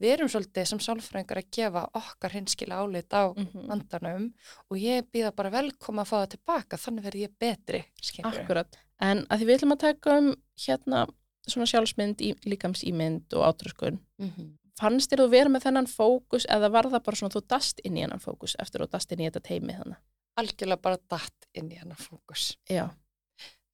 við 0.00 0.12
erum 0.14 0.30
svolítið 0.32 0.68
sem 0.70 0.78
sálfræðingar 0.86 1.40
að 1.42 1.50
gefa 1.52 1.82
okkar 2.00 2.30
hinskila 2.32 2.78
álit 2.80 3.12
á 3.12 3.24
Mm 3.36 3.46
-hmm. 3.46 3.66
vandanum 3.68 4.32
og 4.70 4.76
ég 4.78 5.04
býða 5.12 5.34
bara 5.36 5.50
velkoma 5.50 6.02
að 6.02 6.08
fá 6.08 6.16
það 6.24 6.30
tilbaka, 6.30 6.76
þannig 6.76 7.04
verð 7.04 7.20
ég 7.20 7.32
betri 7.38 7.84
skilurðu. 8.02 8.40
Akkurat. 8.40 8.76
En 9.00 9.26
að 9.28 9.38
því 9.38 9.44
við 9.46 9.56
ætlum 9.58 9.72
að 9.72 9.78
taka 9.78 10.18
um 10.18 10.34
hérna 10.56 11.06
svona 11.46 11.66
sjálfsmynd, 11.66 12.20
í, 12.20 12.34
líkamsýmynd 12.44 13.32
og 13.34 13.42
átröskun. 13.54 13.98
Mhm. 14.18 14.56
Fannst 14.80 15.10
þér 15.12 15.20
þú 15.26 15.30
vera 15.30 15.48
með 15.48 15.62
þennan 15.62 15.86
fókus 15.86 16.46
eða 16.48 16.70
var 16.72 16.84
það 16.84 17.02
bara 17.04 17.16
svona 17.16 17.34
þú 17.34 17.46
dast 17.48 17.80
inn 17.84 17.96
í 17.96 18.00
hennan 18.00 18.18
fókus 18.20 18.56
eftir 18.58 18.80
að 18.80 18.86
þú 18.86 18.90
dast 18.92 19.12
inn 19.12 19.20
í 19.20 19.28
þetta 19.30 19.40
teimi 19.42 19.72
þannig? 19.76 19.96
algjörlega 20.40 20.80
bara 20.80 20.96
datt 21.10 21.46
inn 21.54 21.70
í 21.72 21.76
hennar 21.76 21.98
fókus 21.98 22.56
Já. 22.70 22.88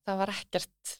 Það 0.06 0.20
var 0.22 0.32
ekkert, 0.36 0.94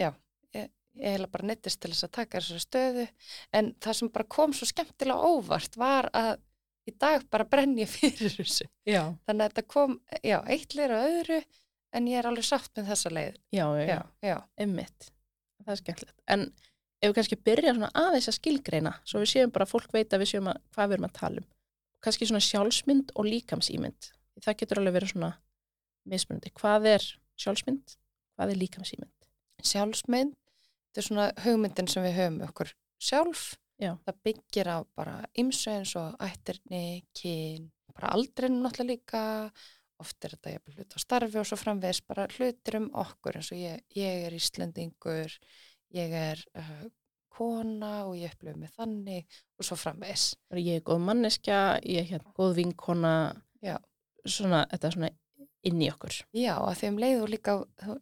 já, 0.00 0.10
ég, 0.56 0.68
ég 1.00 1.16
heila 1.16 1.30
bara 1.32 1.48
neittist 1.50 1.80
til 1.80 1.92
þess 1.94 2.06
að 2.06 2.14
taka 2.18 2.40
þessari 2.40 2.64
stöðu, 2.66 3.08
en 3.56 3.72
það 3.80 3.98
sem 4.00 4.12
bara 4.14 4.30
kom 4.36 4.54
svo 4.56 4.68
skemmtilega 4.68 5.32
óvart 5.32 5.80
var 5.80 6.10
að 6.16 6.32
í 6.88 6.94
dag 6.96 7.24
bara 7.30 7.46
brenn 7.48 7.76
ég 7.80 7.90
fyrir 7.90 8.32
þessu. 8.38 8.66
Já. 8.88 9.02
Þannig 9.28 9.44
að 9.44 9.52
þetta 9.52 9.66
kom, 9.74 9.96
já, 10.24 10.38
eitt 10.50 10.76
leir 10.78 10.94
á 10.96 10.98
öðru, 11.00 11.40
en 11.96 12.10
ég 12.10 12.20
er 12.20 12.28
alveg 12.30 12.46
sátt 12.46 12.72
með 12.78 12.92
þessa 12.92 13.12
leið. 13.14 13.38
Já, 13.54 13.64
já, 13.82 14.00
já. 14.24 14.36
Einmitt. 14.60 15.10
Það 15.60 15.72
er 15.74 15.80
skemmtilegt. 15.82 16.20
En 16.30 16.46
ef 17.00 17.10
við 17.10 17.16
kannski 17.18 17.40
byrja 17.48 17.74
svona 17.76 17.90
aðeins 17.96 18.30
að 18.30 18.36
skilgreina, 18.38 18.94
svo 19.08 19.22
við 19.22 19.32
séum 19.34 19.52
bara 19.54 19.66
að 19.66 19.74
fólk 19.74 19.94
veit 19.96 20.14
að 20.14 20.22
við 20.24 20.32
séum 20.34 20.50
að, 20.52 20.60
hvað 20.74 20.90
við 20.90 20.98
erum 20.98 21.08
að 21.08 21.16
tala 21.18 21.42
um. 21.42 21.48
Kannski 22.00 22.28
svona 22.28 22.44
sjálfsmynd 22.44 23.14
og 23.20 23.28
líkamsýmynd. 23.28 24.10
Það 24.40 24.58
getur 24.62 24.80
alveg 24.80 24.96
verið 24.96 25.12
svona 25.12 25.30
mismunandi. 26.08 26.52
Hvað 26.56 26.86
er 26.94 27.06
sjálfsmynd? 27.40 27.96
Hvað 28.40 28.54
er 28.54 28.62
líkamsýmynd? 28.62 29.20
sjálfsmynd, 29.66 30.36
þetta 30.88 31.02
er 31.02 31.06
svona 31.06 31.26
hugmyndin 31.44 31.90
sem 31.90 32.04
við 32.06 32.16
höfum 32.18 32.38
okkur 32.48 32.72
sjálf. 33.00 33.50
Já. 33.80 33.94
Það 34.04 34.22
byggir 34.28 34.68
á 34.68 34.78
bara 34.96 35.16
ymsu 35.40 35.72
eins 35.72 35.94
og 35.96 36.16
ættirni, 36.20 37.02
kyn, 37.16 37.70
bara 37.94 38.12
aldrinu 38.16 38.60
náttúrulega 38.60 38.90
líka, 38.90 39.22
oft 40.00 40.24
er 40.24 40.34
þetta 40.36 40.54
jafnvel 40.54 40.76
hlut 40.76 40.96
á 40.96 40.98
starfi 41.00 41.40
og 41.40 41.48
svo 41.48 41.58
framvegis 41.60 42.02
bara 42.08 42.26
hlutir 42.32 42.76
um 42.76 42.88
okkur 43.00 43.40
eins 43.40 43.50
og 43.54 43.60
ég, 43.60 43.80
ég 43.96 44.26
er 44.26 44.36
Íslendingur, 44.36 45.36
ég 45.96 46.16
er 46.16 46.44
uh, 46.60 46.84
kona 47.32 47.94
og 48.04 48.18
ég 48.20 48.34
upplifum 48.34 48.66
mig 48.66 48.72
þannig 48.76 49.40
og 49.56 49.68
svo 49.68 49.80
framvegis. 49.80 50.34
Bara 50.52 50.66
Ég 50.66 50.80
er 50.80 50.84
góð 50.84 51.00
manneskja, 51.08 51.62
ég 51.84 52.04
er 52.04 52.10
hérna 52.14 52.36
góð 52.36 52.58
vinkona, 52.60 53.14
Já. 53.64 53.78
svona, 54.28 54.66
þetta 54.72 54.90
er 54.90 54.98
svona 54.98 55.12
inn 55.64 55.80
í 55.82 55.88
okkur. 55.92 56.14
Já, 56.32 56.54
að 56.58 56.76
því 56.80 56.88
um 56.88 56.98
leið 56.98 57.22
og 57.22 57.28
líka 57.28 57.54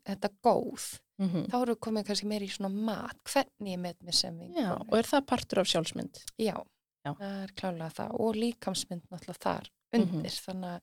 þetta 0.07 0.31
góð, 0.43 0.88
Mm 1.19 1.47
þá 1.50 1.55
eru 1.62 1.75
við 1.75 1.81
komið 1.83 2.05
kannski 2.07 2.27
meira 2.31 2.45
í 2.47 2.49
svona 2.55 2.69
mat, 2.71 3.17
hvernig 3.27 3.73
ég 3.75 3.79
met 3.83 4.03
mig 4.07 4.15
sem 4.15 4.37
vinkonu. 4.38 4.61
Já, 4.62 4.75
og 4.79 4.93
er 4.99 5.03
það 5.03 5.25
partur 5.27 5.59
af 5.59 5.67
sjálfsmynd? 5.67 6.21
Já, 6.38 6.55
Já. 7.05 7.11
það 7.19 7.43
er 7.43 7.53
klálega 7.59 7.88
það 7.97 8.12
og 8.21 8.35
líkamsmynd 8.37 9.03
náttúrulega 9.11 9.43
þar 9.43 9.71
Mhm. 9.93 10.05
undir 10.15 10.31
þannig 10.31 10.71
að 10.75 10.81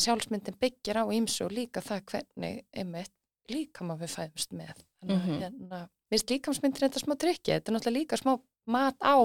sjálfsmyndin 0.00 0.56
byggir 0.60 0.96
á 1.00 1.04
ímsu 1.12 1.44
og 1.46 1.52
líka 1.52 1.82
það 1.84 2.02
hvernig 2.10 2.64
einmitt 2.72 3.12
líkama 3.50 3.96
við 4.00 4.12
fæðumst 4.14 4.52
með 4.56 4.74
þannig 5.00 5.16
að 5.16 5.26
Mhm. 5.28 5.40
hérna, 5.42 5.88
minnst 6.10 6.30
líkamsmyndin 6.30 6.88
þetta 6.88 7.02
smá 7.04 7.14
trykki, 7.18 7.52
þetta 7.52 7.68
er 7.68 7.74
náttúrulega 7.74 7.98
líka 8.00 8.16
smá 8.16 8.40
mat 8.66 8.96
á 9.02 9.16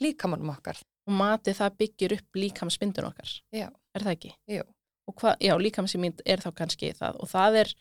líkamanum 0.00 0.50
okkar 0.56 0.76
Og 1.08 1.12
matið 1.14 1.54
það 1.60 1.76
byggir 1.78 2.12
upp 2.18 2.32
líkamsmyndun 2.34 3.04
okkar. 3.12 3.40
Já. 3.52 3.68
Er 3.94 4.00
það 4.00 4.16
ekki? 4.16 4.32
Jú. 4.48 4.62
Og 5.06 5.14
hvað, 5.20 5.36
já, 5.40 5.54
líkamsmynd 5.60 6.22
er 6.26 6.42
þá 6.42 6.50
kannski 6.58 6.92
það. 6.96 7.20
Og 7.22 7.30
það 7.30 7.60
er 7.62 7.72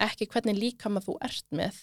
ekki 0.00 0.28
hvernig 0.32 0.56
líkama 0.56 1.02
þú 1.04 1.16
ert 1.26 1.46
með, 1.52 1.82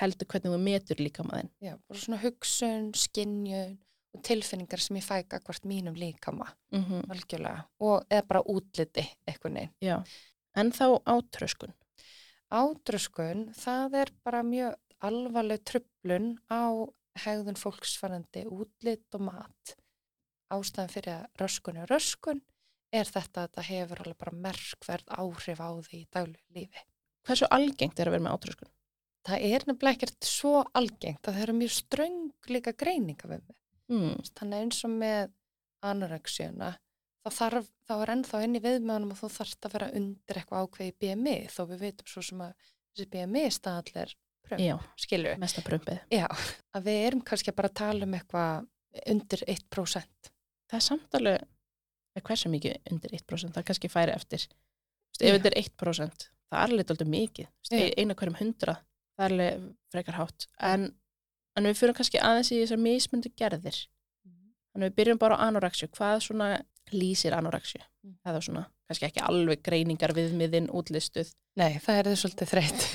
heldur 0.00 0.28
hvernig 0.32 0.54
þú 0.54 0.60
metur 0.64 1.02
líkama 1.02 1.38
þinn. 1.38 1.52
Já, 1.62 1.74
bara 1.88 2.02
svona 2.02 2.20
hugsun, 2.24 2.90
skinjun 2.98 3.76
og 4.12 4.24
tilfinningar 4.26 4.82
sem 4.82 4.98
ég 4.98 5.06
fæ 5.06 5.22
hvort 5.24 5.64
mínum 5.64 5.94
líkama, 5.96 6.48
Mm 6.72 6.84
-hmm. 6.84 7.10
algjörlega 7.10 7.64
og 7.80 8.04
eða 8.10 8.26
bara 8.26 8.42
útliti 8.42 9.08
eitthvað 9.26 9.52
neginn 9.52 9.74
Já. 9.80 10.04
En 10.54 10.72
þá 10.72 11.02
átröskun. 11.06 11.72
Ádröskun, 12.50 13.54
það 13.54 13.94
er 13.94 14.10
bara 14.24 14.42
mjög 14.42 14.74
alvarleg 15.00 15.64
trublun 15.64 16.38
á 16.50 16.86
hegðun 17.24 17.56
fólksvarandi 17.56 18.44
útlit 18.46 19.14
og 19.14 19.20
mat. 19.20 19.76
Ástæðan 20.52 20.90
fyrir 20.90 21.14
að 21.14 21.26
röskun 21.40 21.76
er 21.76 21.86
röskun 21.86 22.42
er 22.92 23.08
þetta 23.08 23.42
að 23.42 23.48
þetta 23.48 23.66
hefur 23.68 24.02
alveg 24.04 24.20
bara 24.20 24.36
merkverð 24.46 25.12
áhrif 25.16 25.62
á 25.62 25.70
því 25.86 25.98
í 25.98 26.08
daglegu 26.12 26.56
lífi. 26.56 26.84
Hversu 27.26 27.48
algengt 27.54 28.00
er 28.00 28.10
að 28.10 28.16
vera 28.16 28.26
með 28.26 28.36
átröskun? 28.36 28.72
Það 29.22 29.44
er 29.48 29.66
nefnilega 29.68 29.96
ekkert 29.96 30.26
svo 30.26 30.54
algengt 30.74 31.28
að 31.28 31.36
það 31.36 31.44
eru 31.44 31.58
mjög 31.60 31.74
ströng 31.76 32.22
líka 32.50 32.72
greininga 32.74 33.30
við 33.30 33.44
mig. 33.44 33.58
Mm. 33.92 34.16
Þannig 34.38 34.64
eins 34.64 34.80
og 34.86 34.94
með 34.96 35.30
anoreksíuna, 35.86 36.72
þá, 37.22 37.30
þarf, 37.36 37.70
þá 37.86 37.94
er 37.96 38.12
ennþá 38.16 38.42
í 38.42 38.62
viðmjönum 38.66 39.14
og 39.14 39.20
þú 39.20 39.30
þarfst 39.36 39.68
að 39.68 39.76
vera 39.76 39.90
undir 39.98 40.40
eitthvað 40.40 40.66
ákveði 40.66 40.96
BMI 41.02 41.36
þó 41.52 41.62
við 41.70 41.86
veitum 41.86 42.10
svo 42.10 42.24
sem 42.26 42.44
að 42.44 42.52
þessi 42.92 43.08
BMI 43.14 43.44
staðall 43.54 43.96
er 44.02 44.14
prömp, 44.42 44.62
Já, 44.62 44.74
skilju. 45.04 45.34
mesta 45.42 45.64
prumpið. 45.66 46.02
Já, 46.12 46.26
að 46.74 46.86
við 46.88 47.00
erum 47.06 47.24
kannski 47.26 47.54
bara 47.56 47.70
að 47.70 47.78
tala 47.82 48.08
um 48.08 48.16
eitthvað 48.18 48.66
undir 49.12 49.44
1%. 49.48 50.32
Það 50.72 50.78
er 50.78 50.84
samt 50.88 51.18
alveg, 51.18 51.38
er 51.38 51.48
hversu 52.20 52.52
mikið 52.52 52.92
undir 52.92 53.14
1%, 53.16 53.54
það 53.56 53.66
kannski 53.68 53.90
færi 53.92 54.12
eftir. 54.12 54.44
Já. 55.20 55.30
Ef 55.30 55.38
þetta 55.38 55.52
er 55.52 55.58
1%, 55.62 56.26
það 56.50 56.58
er 56.58 56.66
alveg 56.66 56.92
aldrei 56.92 57.12
mikið. 57.14 57.48
Einu 57.96 58.16
hverjum 58.18 58.38
hundra, 58.40 58.76
það 59.16 59.24
er 59.24 59.34
alveg 59.36 59.64
frekar 59.92 60.18
hátt. 60.20 60.46
En, 60.72 60.90
en 61.56 61.68
við 61.68 61.80
fyrir 61.80 61.96
kannski 61.96 62.20
aðeins 62.20 62.52
í 62.52 62.60
þessar 62.60 62.82
mismundu 62.84 63.32
gerðir. 63.38 63.80
Þannig 64.72 64.88
við 64.88 64.98
byrjum 65.00 65.20
bara 65.20 65.36
á 65.36 65.44
anoreksju. 65.48 65.88
Hvað 65.92 66.22
svona 66.26 66.48
lýsir 66.92 67.34
anoreksju? 67.36 67.80
Mm. 68.02 68.14
Það 68.24 68.36
er 68.38 68.44
svona, 68.46 68.62
kannski 68.88 69.08
ekki 69.08 69.24
alveg 69.28 69.64
greiningar 69.66 70.14
viðmiðin 70.16 70.70
útlistuð. 70.72 71.32
Nei, 71.60 71.76
það 71.84 71.98
er 71.98 72.08
þið 72.08 72.20
svolítið 72.22 72.52
þreytt. 72.54 72.86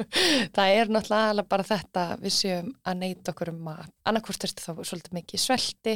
Það 0.56 0.72
er 0.76 0.90
náttúrulega 0.92 1.30
alveg 1.32 1.46
bara 1.48 1.64
þetta 1.64 2.02
við 2.20 2.34
séum 2.36 2.66
að 2.84 2.98
neyta 3.00 3.32
okkur 3.32 3.50
um 3.54 3.62
mat. 3.64 3.94
Annarkvort 4.04 4.44
ertu 4.44 4.60
þá 4.66 4.82
svolítið 4.84 5.16
mikið 5.16 5.40
svelti 5.40 5.94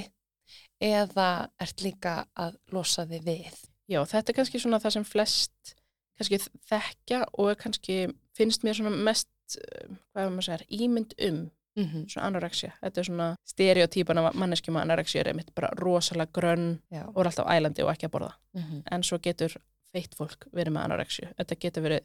eða 0.81 1.49
ert 1.61 1.83
líka 1.83 2.27
að 2.39 2.57
losa 2.73 3.07
þig 3.07 3.25
við. 3.27 3.59
Já, 3.89 4.05
þetta 4.05 4.33
er 4.33 4.37
kannski 4.37 4.61
svona 4.61 4.81
það 4.83 4.99
sem 4.99 5.05
flest 5.05 5.75
kannski 6.19 6.41
þekkja 6.69 7.21
og 7.39 7.55
kannski 7.61 8.01
finnst 8.37 8.65
mér 8.67 8.79
svona 8.79 8.91
mest, 8.91 9.31
eh, 9.57 9.89
hvað 10.13 10.25
er 10.25 10.35
maður 10.35 10.43
að 10.43 10.51
segja, 10.51 10.69
ímynd 10.85 11.15
um 11.29 11.49
Mm 11.79 11.85
-hmm. 11.85 12.05
svona 12.09 12.27
anoreksja. 12.27 12.73
Þetta 12.83 13.01
er 13.01 13.05
svona 13.05 13.37
stereotípan 13.45 14.19
af 14.19 14.35
manneskjum 14.35 14.77
að 14.77 14.81
anoreksja 14.83 15.21
er 15.21 15.29
einmitt 15.29 15.55
bara 15.55 15.69
rosalega 15.79 16.31
grönn 16.33 16.79
og 17.15 17.21
er 17.21 17.27
alltaf 17.27 17.47
ælandi 17.47 17.83
og 17.83 17.91
ekki 17.93 18.07
að 18.07 18.11
borða. 18.11 18.33
Mm 18.53 18.63
-hmm. 18.63 18.83
En 18.91 19.03
svo 19.03 19.19
getur 19.19 19.57
feitt 19.93 20.15
fólk 20.15 20.47
verið 20.53 20.73
með 20.73 20.85
anoreksju. 20.85 21.29
Þetta 21.39 21.55
getur 21.61 21.83
verið, 21.83 22.01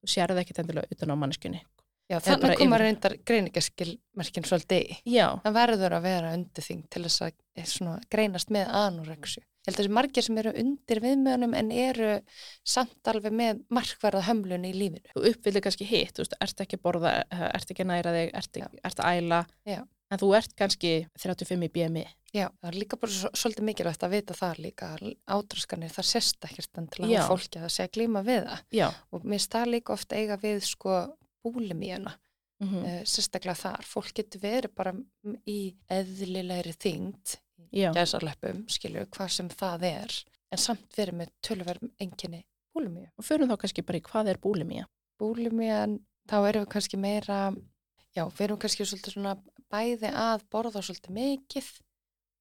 þú 0.00 0.06
sérði 0.06 0.40
ekkit 0.40 0.58
endilega 0.58 0.86
utan 0.90 1.10
á 1.10 1.16
manneskjunni. 1.16 1.60
Já, 2.06 2.20
þannig 2.22 2.56
koma 2.60 2.76
yfir. 2.76 2.84
reyndar 2.86 3.14
greiningaskilmerkin 3.26 4.44
svolítið 4.46 4.84
í. 4.84 4.96
Já, 5.16 5.26
Það 5.42 5.56
verður 5.58 5.96
að 5.96 6.04
vera 6.06 6.32
undir 6.36 6.62
þing 6.66 6.84
til 6.92 7.02
þess 7.06 7.24
að 7.26 7.32
eh, 7.56 7.64
svona, 7.66 7.96
greinast 8.12 8.52
með 8.54 8.68
anoreksju. 8.80 9.42
Ég 9.66 9.72
held 9.72 9.80
að 9.80 9.82
þessi 9.82 9.94
margir 9.96 10.22
sem 10.22 10.36
eru 10.38 10.52
undir 10.62 11.00
viðmjönum 11.02 11.54
en 11.58 11.72
eru 11.74 12.10
samt 12.62 13.10
alveg 13.10 13.34
með 13.34 13.64
markvarða 13.74 14.20
hömlun 14.28 14.68
í 14.68 14.70
lífinu. 14.76 15.10
þú 15.16 15.24
uppfyllir 15.32 15.64
kannski 15.66 15.88
hitt, 15.90 16.14
þú 16.14 16.22
veist, 16.22 16.36
ert 16.46 16.62
ekki 16.62 16.78
að 16.78 16.84
borða, 16.86 17.14
eh, 17.26 17.42
ert 17.50 17.70
ekki 17.74 17.82
að 17.82 17.90
næra 17.90 18.12
þig, 18.14 18.30
ert, 18.38 18.60
ert 18.84 19.02
að 19.02 19.18
æla, 19.18 19.40
Já. 19.66 19.80
en 20.14 20.18
þú 20.22 20.30
ert 20.38 20.54
kannski 20.54 20.92
35 21.18 21.66
í 21.66 21.72
BMI. 21.74 22.06
Já, 22.36 22.46
það 22.62 22.70
er 22.70 22.78
líka 22.78 23.00
bara 23.00 23.10
svo, 23.16 23.30
svolítið 23.34 23.66
mikilvægt 23.66 24.06
að 24.06 24.14
vita 24.14 24.34
það 24.38 24.58
líka. 24.62 24.92
Átraskanir, 25.26 25.90
það 25.90 26.04
sést 26.14 26.46
ekkert 26.46 26.78
en 26.78 26.86
til 26.86 27.04
að 27.10 27.26
fólki 27.26 27.58
að 27.58 27.70
segja 27.74 27.90
glíma 27.96 28.22
við 28.22 28.46
það. 28.46 28.62
Já, 28.70 28.88
Og 29.10 29.24
mér 29.24 29.38
það 29.50 29.70
líka 29.74 29.92
ofta 29.98 30.14
eiga 30.14 30.36
við 30.38 30.62
sko 30.62 31.16
búlimíuna, 31.46 32.12
mm 32.12 32.26
mm. 32.60 32.82
uh, 32.82 33.00
sérstaklega 33.08 33.58
þar. 33.60 33.88
Fólk 33.88 34.12
getur 34.16 34.42
verið 34.42 34.74
bara 34.76 34.94
í 35.48 35.60
eðlilegri 35.92 36.74
þyngd, 36.82 37.38
gæsarleppum, 37.76 38.64
skilju, 38.72 39.06
hvað 39.14 39.32
sem 39.34 39.48
það 39.52 39.88
er, 39.90 40.18
en 40.52 40.62
samt 40.62 40.96
verið 40.96 41.20
með 41.22 41.32
tölverðum 41.44 41.92
enginni 42.00 42.44
búlimíu. 42.76 43.08
og 43.16 43.24
förum 43.24 43.50
þá 43.50 43.56
kannski 43.62 43.84
bara 43.86 44.00
í 44.00 44.04
hvað 44.04 44.30
er 44.32 44.42
búlimía. 44.42 44.86
Búlimían, 45.20 45.98
þá 46.28 46.36
erum 46.48 46.66
við 46.66 46.72
kannski 46.74 47.00
meira, 47.00 47.40
já, 48.14 48.26
við 48.28 48.44
erum 48.48 48.60
kannski 48.60 48.86
svolítið 48.86 49.16
svona 49.16 49.36
bæði 49.72 50.12
að 50.12 50.44
borða 50.52 50.82
svolítið 50.84 51.16
mikið 51.16 51.70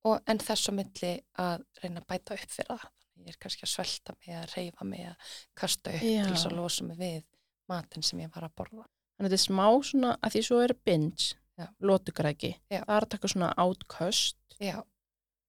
og 0.06 0.20
en 0.30 0.42
þess 0.44 0.70
á 0.70 0.72
milli 0.76 1.14
að 1.42 1.64
reyna 1.82 2.04
að 2.04 2.10
bæta 2.12 2.36
upp 2.36 2.52
fyrir 2.52 2.74
það. 2.74 2.92
Ég 3.26 3.32
er 3.32 3.40
kannski 3.42 3.64
að 3.66 3.72
svelta 3.72 4.14
mig, 4.20 4.36
að 4.36 4.52
reyfa 4.58 4.86
mig, 4.86 5.06
að 5.08 5.32
kasta 5.56 5.94
upp 5.96 6.04
Já. 6.04 6.26
til 6.26 6.34
þess 6.36 6.50
að 6.50 6.58
losa 6.60 6.86
mig 6.86 7.00
við 7.00 7.24
matinn 7.72 8.04
sem 8.06 8.20
ég 8.22 8.34
var 8.36 8.46
að 8.46 8.58
borða. 8.60 8.86
Þannig 9.16 9.30
að 9.30 9.32
þetta 9.32 9.40
er 9.40 9.46
smá 9.46 9.68
svona, 9.90 10.18
að 10.22 10.34
því 10.36 10.42
svo 10.44 10.60
er 10.66 10.74
binge, 10.86 11.36
Já. 11.58 11.68
lótugræki, 11.82 12.50
Já. 12.70 12.82
það 12.84 12.96
er 12.98 13.06
að 13.06 13.10
taka 13.16 13.28
svona 13.32 13.54
átköst, 13.64 14.38
Já, 14.60 14.84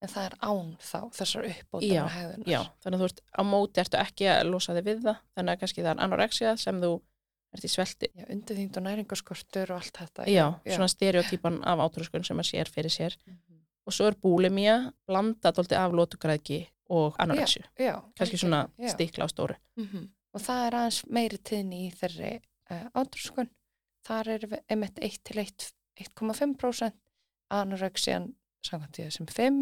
en 0.01 0.09
það 0.13 0.25
er 0.29 0.35
án 0.41 0.69
þá, 0.79 0.99
þessar 1.17 1.47
Já, 1.47 1.55
uppbótana 1.57 2.07
hegðunar. 2.13 2.47
já, 2.47 2.61
þannig 2.83 2.97
að 2.97 3.03
þú 3.03 3.09
ert 3.11 3.21
á 3.35 3.41
móti, 3.43 3.81
ertu 3.83 3.97
ekki 3.97 4.29
að 4.31 4.49
losa 4.51 4.73
þig 4.77 4.85
við 4.87 5.01
það, 5.03 5.17
þannig 5.35 5.51
að 5.53 5.59
kannski 5.59 5.83
það 5.83 5.91
er 5.95 6.03
anorexia 6.07 6.55
sem 6.57 6.81
þú 6.81 6.91
ert 7.57 7.63
í 7.67 7.71
svelti, 7.71 8.07
Já, 8.15 8.25
undirþyngd 8.31 8.77
og 8.77 8.83
næringaskortur 8.87 9.71
og 9.71 9.77
allt 9.81 9.97
þetta. 9.99 10.25
já, 10.31 10.45
svona 10.67 10.87
stereotípan 10.91 11.59
af 11.63 11.79
átröskun 11.79 12.23
sem 12.27 12.37
að 12.39 12.49
sér 12.53 12.69
fyrir 12.71 12.91
sér. 12.91 13.17
Mhm. 13.25 13.61
Og 13.87 13.93
svo 13.93 14.07
er 14.07 14.15
búlimía, 14.19 14.91
blanda 15.07 15.51
dólti 15.51 15.75
af 15.75 15.91
lótugræki 15.95 16.67
og 16.89 17.15
anorexju, 17.19 17.63
Já, 17.79 18.01
kannski 18.15 18.37
svona 18.37 18.69
já. 18.79 18.89
stikla 18.91 19.25
á 19.25 19.27
stóru. 19.31 19.55
Mm 19.75 20.09
Og 20.35 20.41
það 20.43 20.67
er 20.67 20.75
aðeins 20.75 21.05
meiri 21.09 21.37
tíðni 21.37 21.77
í 21.87 21.93
þeirri 21.95 22.41
uh, 22.71 22.85
átrúskun. 22.97 23.49
Þar 24.07 24.29
er 24.35 24.47
við 24.51 24.61
einmitt 24.71 24.99
1 25.03 25.19
til 25.27 25.41
1 25.43 25.71
1,5% 25.97 26.93
anorexian 27.57 28.31
samkvæmt 28.65 28.97
því 28.99 29.09
sem 29.15 29.27
5 29.31 29.59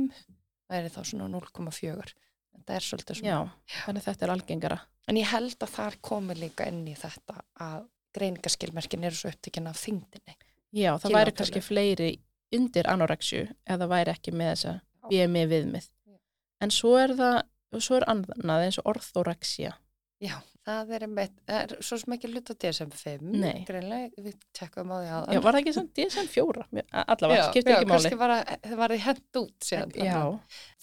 væri 0.71 0.91
þá 0.91 1.01
svona 1.05 1.27
0,4 1.31 2.13
þetta 2.55 2.75
er 2.75 2.85
svolítið 2.85 3.19
svona 3.19 3.31
Já, 3.31 3.39
þannig 3.85 4.01
að 4.01 4.07
þetta 4.09 4.25
er 4.25 4.33
algengara. 4.33 4.79
en 5.07 5.19
ég 5.19 5.29
held 5.31 5.57
að 5.62 5.74
þar 5.75 5.97
komi 6.01 6.38
líka 6.39 6.67
inn 6.71 6.81
í 6.89 6.95
þetta 6.97 7.38
að 7.62 7.85
greiningaskilmerkin 8.17 9.05
eru 9.07 9.19
svo 9.19 9.31
upptökin 9.31 9.69
af 9.69 9.79
þyngdinni 9.83 10.35
Já, 10.75 10.91
það 10.97 11.05
Kílótölu. 11.05 11.17
væri 11.19 11.35
kannski 11.39 11.62
fleiri 11.63 12.09
undir 12.55 12.89
anorexju 12.91 13.45
það 13.67 13.88
væri 13.93 14.15
ekki 14.15 14.33
með 14.35 14.51
þessa 14.53 14.74
BMI 15.09 15.45
viðmið. 15.51 15.88
Já. 16.09 16.17
En 16.65 16.71
svo 16.74 16.95
er 16.97 17.13
það, 17.15 17.35
svo 17.77 18.00
er 18.00 18.05
annað 18.09 18.63
eins 18.65 18.79
og 18.81 18.89
orthorexia. 18.89 19.75
Já, 20.24 20.36
það 20.63 20.91
er 20.95 21.03
einmitt, 21.05 21.34
er 21.51 21.74
svo 21.84 21.98
sem 22.00 22.13
ekki 22.15 22.29
hluta 22.31 22.55
DSM-5 22.55 23.24
Nei. 23.36 23.65
greinlega, 23.67 24.24
við 24.24 24.38
tekkum 24.55 24.93
á 24.95 24.98
því 25.01 25.10
að 25.12 25.34
Já, 25.36 25.39
var 25.43 25.57
það 25.57 25.60
ekki 25.62 25.74
samt 25.75 25.91
DSM-4? 26.00 26.67
Allavega, 27.03 27.48
skiptir 27.50 27.75
ekki 27.75 27.89
máli. 27.89 27.91
kannski 27.91 28.19
var, 28.22 28.34
að- 28.38 28.69
það 28.72 28.95
hent 29.05 29.39
út 29.41 29.67
síðan 29.67 29.91
Já, 30.00 30.22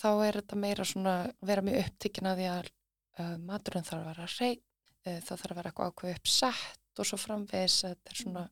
þá 0.02 0.08
er 0.26 0.38
þetta 0.42 0.58
meira 0.66 0.84
svona 0.84 1.14
vera 1.40 1.64
mjög 1.64 1.80
upptíkin 1.86 2.28
að 2.28 2.42
því 2.42 2.50
að 2.52 2.68
uh, 2.68 3.36
maturinn 3.48 3.88
þarf 3.88 4.02
að 4.02 4.10
vera 4.12 4.28
rey 4.36 4.58
uh, 4.58 5.20
það 5.24 5.32
þarf 5.32 5.48
að 5.50 5.56
vera 5.62 5.72
eitthvað 5.72 5.92
ákveð 5.94 6.18
uppsett 6.18 7.00
og 7.00 7.08
svo 7.08 7.20
framvegis 7.22 7.78
að 7.88 7.94
þetta 7.96 8.12
er 8.12 8.20
svona, 8.20 8.44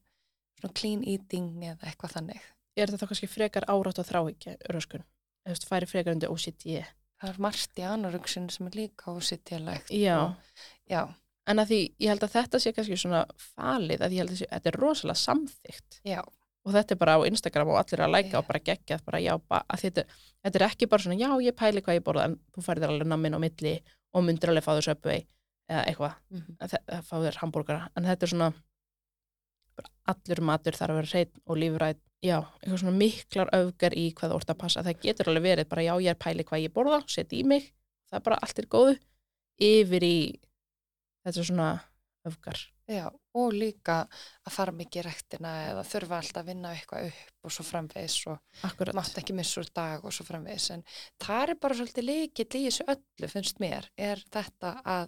svona 0.62 0.78
clean 0.80 1.04
eating 1.04 1.52
eða 1.60 1.92
eitthvað 1.92 2.16
þannig 2.16 2.40
er 2.80 2.88
þetta 2.88 3.04
þá 3.04 3.10
kannski 3.12 3.28
frekar 3.30 3.68
árátt 3.68 4.00
og 4.00 4.08
þráhyggja 4.08 4.56
röskun? 4.72 5.04
Eða 5.44 5.68
færi 5.68 5.88
frekar 5.88 6.14
undir 6.16 6.32
OCD? 6.32 6.80
Það 7.20 7.32
er 7.32 7.40
margt 7.46 7.80
í 7.80 7.86
anoruksin 7.86 8.48
sem 8.52 8.68
er 8.70 8.78
líka 8.78 9.14
ósittilegt 9.14 9.92
Já, 9.92 10.34
já, 10.90 11.02
en 11.50 11.62
að 11.62 11.72
því 11.72 11.80
ég 12.00 12.12
held 12.12 12.26
að 12.26 12.36
þetta 12.36 12.60
sé 12.62 12.74
kannski 12.76 12.98
svona 13.00 13.24
falið 13.54 14.04
að 14.04 14.16
ég 14.16 14.24
held 14.24 14.36
að 14.36 14.44
þetta 14.44 14.72
er 14.72 14.78
rosalega 14.80 15.22
samþygt 15.22 16.00
já, 16.08 16.20
og 16.20 16.76
þetta 16.76 16.96
er 16.96 17.00
bara 17.02 17.16
á 17.16 17.20
Instagram 17.28 17.72
og 17.72 17.80
allir 17.80 18.04
að 18.04 18.14
læka 18.16 18.34
Já. 18.34 18.38
og 18.40 18.48
bara 18.48 18.62
gegja 18.70 19.00
bara 19.06 19.22
já, 19.24 19.34
að 19.60 19.84
þetta, 19.84 20.06
þetta 20.44 20.60
er 20.60 20.66
ekki 20.70 20.90
bara 20.90 21.06
svona 21.06 21.20
já, 21.20 21.30
ég 21.44 21.58
pæli 21.58 21.84
hvað 21.84 22.00
ég 22.00 22.06
borða 22.06 22.26
en 22.30 22.38
þú 22.54 22.66
færið 22.66 22.86
þér 22.86 22.94
alveg 22.94 23.12
nammin 23.12 23.36
á 23.36 23.40
milli 23.42 23.76
og 24.10 24.26
myndir 24.26 24.52
alveg 24.52 24.66
fá 24.66 24.72
þér 24.74 24.88
söpvei 24.90 25.20
eða 25.70 25.84
eitthvað, 25.86 26.14
mm 26.30 26.40
-hmm. 26.40 26.56
að 26.64 26.72
að 26.96 27.02
fá 27.06 27.16
þér 27.24 27.40
hambúrgara 27.44 27.90
en 27.94 28.08
þetta 28.08 28.26
er 28.26 28.32
svona 28.32 28.52
allur 30.10 30.40
matur 30.42 30.76
þarf 30.76 30.94
að 30.94 30.98
vera 31.00 31.12
hreinn 31.12 31.42
og 31.46 31.60
lífrætt 31.60 32.00
já, 32.24 32.36
eitthvað 32.60 32.80
svona 32.82 32.96
miklar 33.00 33.52
öfgar 33.56 33.96
í 33.96 34.08
hvað 34.16 34.32
þú 34.32 34.40
ert 34.40 34.52
að 34.52 34.58
passa, 34.60 34.84
það 34.84 35.04
getur 35.04 35.30
alveg 35.30 35.46
verið 35.46 35.70
bara 35.70 35.86
já, 35.86 35.92
ég 36.04 36.12
er 36.12 36.20
pæli 36.20 36.46
hvað 36.48 36.64
ég 36.64 36.74
borða, 36.74 37.00
seti 37.08 37.40
í 37.40 37.46
mig. 37.48 37.70
Það 38.10 38.18
er 38.18 38.26
bara 38.26 38.40
allt 38.44 38.60
er 38.60 38.68
góðu 38.70 38.98
yfir 39.60 40.06
í 40.06 40.18
þetta 41.24 41.46
svona 41.46 41.70
öfgar. 42.28 42.60
Já, 42.90 43.04
og 43.38 43.52
líka 43.54 44.00
að 44.42 44.54
fara 44.56 44.74
mikið 44.74 45.00
í 45.00 45.04
rektina 45.06 45.50
eða 45.68 45.84
þurfa 45.86 46.16
alltaf 46.18 46.40
að 46.42 46.48
vinna 46.50 46.72
eitthvað 46.74 47.06
upp 47.06 47.46
og 47.46 47.54
svo 47.54 47.66
framvegis 47.68 48.16
og 48.32 48.64
akkurat, 48.66 48.96
mátt 48.98 49.20
ekki 49.20 49.36
missa 49.38 49.62
úr 49.62 49.70
dag 49.78 50.04
og 50.04 50.14
svo 50.16 50.26
framvegis. 50.26 50.70
En 50.74 50.82
það 51.22 51.44
er 51.44 51.60
bara 51.62 51.76
svolítið 51.78 52.08
líkill 52.08 52.48
í 52.48 52.64
þessu 52.66 52.88
öllu 52.90 53.30
finnst 53.30 53.62
mér, 53.62 53.86
er 53.94 54.24
þetta 54.34 54.74
að 54.82 55.06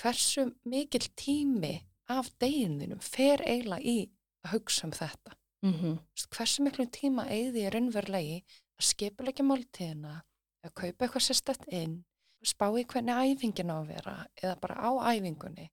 hversu 0.00 0.46
mikill 0.64 1.10
tími 1.18 1.74
af 2.10 2.32
deginninum 2.40 3.04
fer 3.04 3.44
eiginlega 3.44 3.84
í 3.84 3.98
að 4.46 4.56
hugsa 4.56 4.88
um 4.88 4.96
þetta 4.96 5.36
mm 5.62 5.72
-hmm. 5.72 5.98
Hversu 6.36 6.62
miklu 6.62 6.86
tíma 6.86 7.26
eigði 7.28 7.66
ég 7.66 7.74
raunverulegi 7.74 8.38
að 8.78 8.86
skipulegja 8.90 9.44
máltíðina 9.44 10.22
að 10.64 10.74
kaupa 10.74 11.04
eitthvað 11.04 11.26
sérstætt 11.26 11.66
inn 11.68 12.04
spá 12.44 12.66
í 12.78 12.84
hvernig 12.84 13.34
æfingin 13.34 13.72
á 13.72 13.76
að 13.80 13.90
vera 13.94 14.26
eða 14.42 14.60
bara 14.60 14.74
á 14.80 14.90
æfingunni 15.12 15.70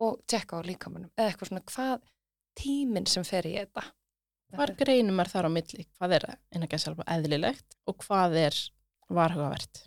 og 0.00 0.20
tjekka 0.26 0.60
á 0.60 0.62
líkamannum 0.64 1.10
eða 1.16 1.28
eitthvað 1.28 1.48
svona 1.48 1.68
hvað 1.72 2.00
tíminn 2.54 3.06
sem 3.06 3.24
fer 3.24 3.46
í 3.46 3.56
þetta 3.58 3.82
Hvar 4.56 4.72
greinum 4.80 5.20
er 5.20 5.28
þar 5.28 5.48
á 5.48 5.50
milli? 5.52 5.84
Hvað 5.98 6.14
er 6.16 6.24
innan 6.56 6.70
gæði 6.70 6.84
sjálf 6.86 7.02
eðlilegt 7.04 7.76
og 7.90 7.98
hvað 8.06 8.36
er 8.46 8.60
varhugavert? 9.12 9.82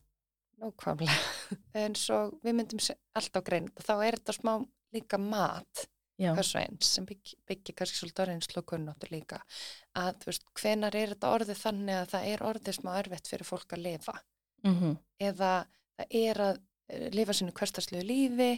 Nákvæmlega. 0.62 1.18
En 1.82 1.96
svo 1.98 2.20
við 2.46 2.58
myndum 2.60 2.82
alltaf 3.18 3.46
greina 3.48 3.72
þetta, 3.72 3.86
þá 3.88 4.06
er 4.06 4.18
þetta 4.20 4.36
smá 4.38 4.54
líka 4.94 5.18
mat 5.18 5.88
hvers 6.22 6.54
og 6.56 6.62
eins 6.62 6.94
sem 6.96 7.08
bygg, 7.10 7.34
byggir 7.50 7.78
kannski 7.78 8.00
svolítið 8.00 8.30
reynslu 8.30 8.62
og 8.62 8.68
kunnáttu 8.72 9.10
líka. 9.12 9.42
Að 9.98 10.22
þú 10.22 10.32
veist, 10.32 10.48
hvenar 10.62 10.98
er 10.98 11.14
þetta 11.16 11.34
orðið 11.38 11.62
þannig 11.66 12.00
að 12.00 12.12
það 12.14 12.28
er 12.32 12.44
orðið 12.52 12.78
smá 12.78 12.92
erfitt 13.00 13.32
fyrir 13.32 13.50
fólk 13.50 13.78
að 13.78 13.86
lifa 13.88 14.18
mm 14.64 14.98
eða 15.22 15.52
það 15.98 16.18
er 16.18 16.42
að 16.42 16.60
eh, 16.90 17.08
lifa 17.14 17.34
sínu 17.38 17.54
hverstarslegu 17.58 18.06
lífi 18.06 18.52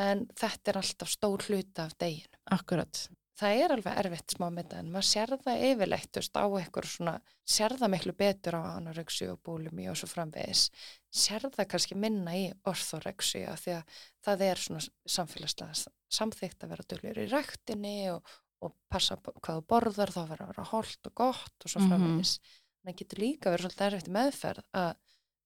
en 0.00 0.26
þetta 0.38 0.72
er 0.72 0.78
alltaf 0.80 1.10
stór 1.10 1.44
hluta 1.48 1.86
af 1.86 1.96
deginu. 1.98 2.36
akkurat. 2.50 3.08
Það 3.40 3.60
er 3.64 3.72
alveg 3.72 3.98
erfitt 4.02 4.34
smá 4.34 4.46
með 4.52 4.64
þetta 4.66 4.78
en 4.82 4.88
maður 4.92 5.06
sér 5.08 5.30
það 5.40 5.62
yfirleitt 5.70 6.18
á 6.36 6.44
eitthvað 6.60 6.88
svona, 6.90 7.14
sér 7.48 7.74
það 7.80 7.92
miklu 7.94 8.12
betur 8.20 8.56
á 8.58 8.62
anorexi 8.76 9.28
og 9.32 9.38
búlumi 9.46 9.86
og 9.88 9.96
svo 9.96 10.08
framvegis, 10.10 10.66
sér 11.08 11.46
það 11.54 11.68
kannski 11.72 11.96
minna 11.96 12.34
í 12.36 12.44
orthorexi 12.68 13.44
af 13.48 13.62
því 13.64 13.76
að 13.78 13.96
það 14.26 14.44
er 14.50 14.62
svona 14.66 14.82
samfélagslega 15.16 15.94
samþygt 16.20 16.64
að 16.66 16.72
vera 16.74 16.86
dölur 16.90 17.20
í 17.22 17.28
ræktinni 17.30 17.94
og, 18.12 18.34
og 18.60 18.74
passa 18.92 19.16
hvað 19.24 19.60
þú 19.60 19.64
borðar 19.72 20.12
þá 20.12 20.20
verður 20.26 20.44
að 20.44 20.52
vera 20.52 20.68
holdt 20.74 21.06
og 21.10 21.14
gott 21.22 21.64
og 21.64 21.70
svo 21.72 21.80
Mhm. 21.80 21.88
framvegis. 21.94 22.34
En 22.80 22.90
það 22.92 22.98
getur 23.00 23.18
líka 23.24 23.50
verið 23.54 23.64
svolítið 23.70 23.86
erfitt 23.86 24.12
meðferð 24.18 24.64
að 24.74 24.92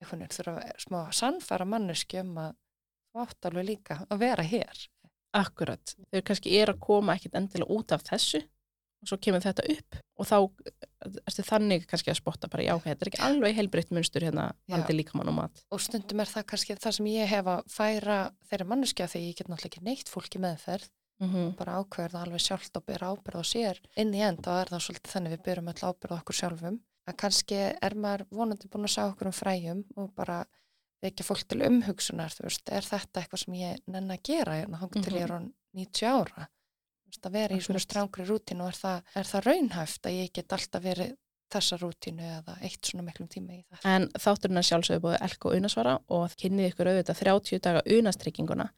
veginn 0.04 0.34
þurfa 0.34 0.56
að 0.64 0.82
smá 0.84 0.98
að 1.04 1.14
sannfæra 1.20 1.66
manneski 1.68 2.20
um 2.20 2.34
að 2.42 2.56
þú 3.14 3.22
átt 3.22 3.46
alveg 3.50 3.66
líka 3.70 4.00
að 4.10 4.18
vera 4.18 4.42
hér. 4.42 4.82
Akkurat. 5.34 5.94
Þau 6.12 6.20
kannski 6.30 6.56
er 6.60 6.70
að 6.72 6.82
koma 6.84 7.16
ekkit 7.18 7.38
endilega 7.38 7.74
út 7.74 7.94
af 7.96 8.04
þessu 8.06 8.44
og 9.04 9.10
svo 9.10 9.18
kemur 9.20 9.42
þetta 9.44 9.64
upp 9.74 9.98
og 10.14 10.28
þá 10.28 10.36
ertu 11.28 11.44
þannig 11.44 11.86
kannski 11.90 12.12
að 12.12 12.20
spotta 12.20 12.48
bara 12.48 12.64
já, 12.64 12.74
þetta 12.80 13.04
er 13.04 13.10
ekki 13.10 13.22
alveg 13.26 13.56
heilbreytt 13.58 13.92
munstur 13.94 14.24
hérna 14.24 14.46
vandi 14.70 14.96
líkamann 14.96 15.28
og 15.32 15.36
mat. 15.36 15.64
og 15.74 15.82
stundum 15.82 16.22
er 16.22 16.30
það 16.30 16.46
kannski 16.52 16.76
það 16.80 16.96
sem 16.96 17.08
ég 17.12 17.32
hef 17.34 17.50
að 17.50 17.64
færa 17.74 18.18
þeirra 18.48 18.68
manneskja 18.70 19.08
því 19.10 19.24
ég 19.26 19.40
get 19.40 19.50
náttúrulega 19.50 19.72
ekki 19.72 19.84
neitt 19.90 20.12
fólki 20.12 20.42
meðferð 20.42 20.90
Mm 21.22 21.52
bara 21.54 21.76
ákveður 21.78 22.10
það 22.10 22.24
alveg 22.24 22.42
sjálft 22.42 22.76
og 22.76 22.84
byrja 22.88 23.10
ábyrð 23.14 23.38
á 23.38 23.44
sér 23.46 23.78
inn 24.02 24.10
í 24.18 24.22
end 24.26 24.40
og 24.50 24.56
er 24.58 24.70
það 24.72 24.80
svolítið 24.82 25.12
þannig 25.12 25.34
við 25.34 25.42
byrjum 25.46 25.68
öll 25.70 25.84
ábyrð 25.86 26.14
okkur 26.16 26.38
sjálfum 26.40 26.78
að 27.06 27.16
kannski 27.22 27.60
er 27.70 27.94
maður 27.94 28.24
vonandi 28.34 28.70
búin 28.72 28.88
að 28.88 28.94
sjá 28.96 29.04
okkur 29.04 29.30
um 29.30 29.36
fræjum 29.36 29.84
og 29.94 30.10
bara 30.18 30.40
vekja 31.04 31.26
fólk 31.26 31.46
til 31.48 31.62
umhugsunar 31.66 32.34
þú 32.34 32.46
veist, 32.48 32.68
er 32.68 32.86
þetta 32.86 33.22
eitthvað 33.22 33.44
sem 33.44 33.58
ég 33.60 33.82
nenn 33.94 34.14
að 34.14 34.22
gera 34.30 34.58
hérna 34.60 34.80
hangið 34.82 35.08
til 35.08 35.16
ég 35.18 35.26
er 35.26 35.34
á 35.36 35.40
90 35.40 36.10
ára 36.10 36.48
Þú 37.04 37.12
veist, 37.12 37.26
að 37.28 37.36
vera 37.36 37.56
í 37.56 37.62
svona 37.62 37.82
strángri 37.82 38.24
rútínu 38.26 38.64
er 38.66 38.78
það, 38.78 39.02
er 39.14 39.28
það 39.28 39.48
raunhæft 39.48 40.08
að 40.08 40.16
ég 40.18 40.32
get 40.34 40.56
alltaf 40.56 40.82
verið 40.84 41.12
þessa 41.54 41.76
rútínu 41.78 42.24
eða 42.38 42.54
eitt 42.64 42.88
svona 42.88 43.04
miklum 43.06 43.28
tíma 43.30 43.58
í 43.58 43.60
það 43.68 43.90
En 43.92 44.08
þátturinn 44.16 44.60
er 44.60 44.66
sjálfsögðu 44.70 45.04
búið 45.04 45.20
elko 45.28 45.52
unasvara 45.54 45.98
og 46.16 46.34
kynnið 46.40 46.72
ykkur 46.72 46.90
auðvitað 46.90 47.20
30 47.20 47.62
daga 47.68 47.84
unastrygginguna 47.98 48.70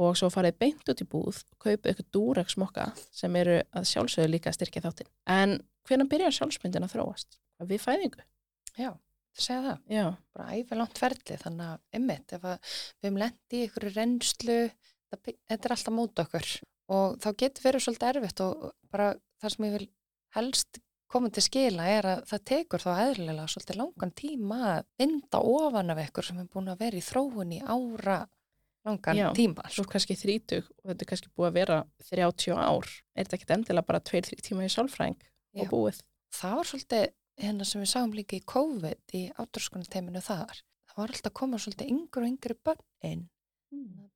og 0.00 0.16
svo 0.16 0.30
farið 0.32 0.56
beint 0.62 0.90
út 0.90 1.02
í 1.02 1.06
búð 1.12 1.42
og 1.42 1.66
kaupið 1.66 1.92
ykkur 1.92 2.08
dúrex 2.14 2.56
mokka 2.60 2.88
sem 3.12 3.36
eru 3.36 3.58
að 3.76 3.88
sjálfsögðu 3.90 4.32
líka 4.32 4.50
að 4.50 4.56
styrkja 4.56 4.82
þáttin. 4.86 5.10
En 5.28 5.58
hvernig 5.88 6.08
byrjar 6.12 6.36
sjálfsmyndin 6.38 6.86
að 6.86 6.94
þróast? 6.94 7.36
Við 7.68 7.82
fæðingu? 7.84 8.24
Já, 8.80 8.94
segja 9.36 9.60
það 9.66 9.94
Já, 9.96 10.04
bara 10.34 10.58
æfi 10.58 10.78
langt 10.78 11.00
ferli 11.00 11.38
þannig 11.44 11.66
að 11.70 12.00
emmitt 12.00 12.34
ef 12.36 12.44
að 12.44 12.58
við 12.60 13.08
hefum 13.08 13.20
lent 13.22 13.56
í 13.56 13.62
ykkur 13.66 13.88
reynslu 13.94 14.58
það, 14.70 15.32
þetta 15.50 15.58
er 15.70 15.74
alltaf 15.76 15.94
mót 15.96 16.22
okkur 16.24 16.50
og 16.90 17.18
þá 17.22 17.28
getur 17.44 17.66
verið 17.68 17.84
svolítið 17.86 18.12
erfitt 18.14 18.44
og 18.46 18.70
bara 18.90 19.10
það 19.40 19.54
sem 19.54 19.66
ég 19.68 19.76
vil 19.78 19.88
helst 20.36 20.80
koma 21.10 21.30
til 21.34 21.42
skila 21.42 21.86
er 21.90 22.06
að 22.06 22.20
það 22.30 22.44
tekur 22.50 22.84
þá 22.84 22.90
eðlilega 23.06 23.46
svolítið 23.50 23.80
langan 23.80 24.12
tíma 24.18 24.58
að 24.76 24.84
vinda 25.02 25.40
ofan 25.42 25.94
af 25.94 26.02
ykkur 26.04 26.26
sem 26.28 26.42
er 26.42 26.50
búin 26.52 26.70
að 26.70 26.84
vera 26.84 27.00
í 27.00 27.06
þróun 27.06 27.56
í 27.56 27.62
ára 27.66 28.20
langan 28.86 29.18
Já, 29.18 29.26
tíma 29.36 29.66
svo 29.68 29.84
sko. 29.84 29.92
kannski 29.92 30.16
30 30.16 30.62
og 30.62 30.84
þetta 30.92 31.04
er 31.04 31.10
kannski 31.10 31.32
búið 31.36 31.48
að 31.50 31.58
vera 31.58 31.80
30 32.10 32.54
ár. 32.56 32.86
Er 33.14 33.26
þetta 33.26 33.36
ekkit 33.36 33.50
endilega 33.56 33.88
bara 33.90 34.00
2-3 34.10 34.38
tíma 34.46 34.64
í 34.64 34.70
sálfræðing 34.72 35.18
og 35.60 35.72
búið? 35.72 35.98
það 36.30 36.54
var 36.60 36.68
svolítið 36.70 37.04
hérna 37.40 37.66
sem 37.68 37.82
við 37.82 37.92
sáum 37.92 38.14
líka 38.16 38.38
í 38.38 38.44
COVID 38.54 39.16
í 39.16 39.22
áturskunateiminu 39.40 40.22
þar 40.24 40.62
það 40.90 41.02
var 41.02 41.14
alltaf 41.14 41.30
að 41.32 41.38
koma 41.40 41.60
svolítið 41.62 41.92
yngri 41.94 42.22
og 42.22 42.30
yngri 42.30 42.58
börn 42.64 43.10
inn 43.10 43.26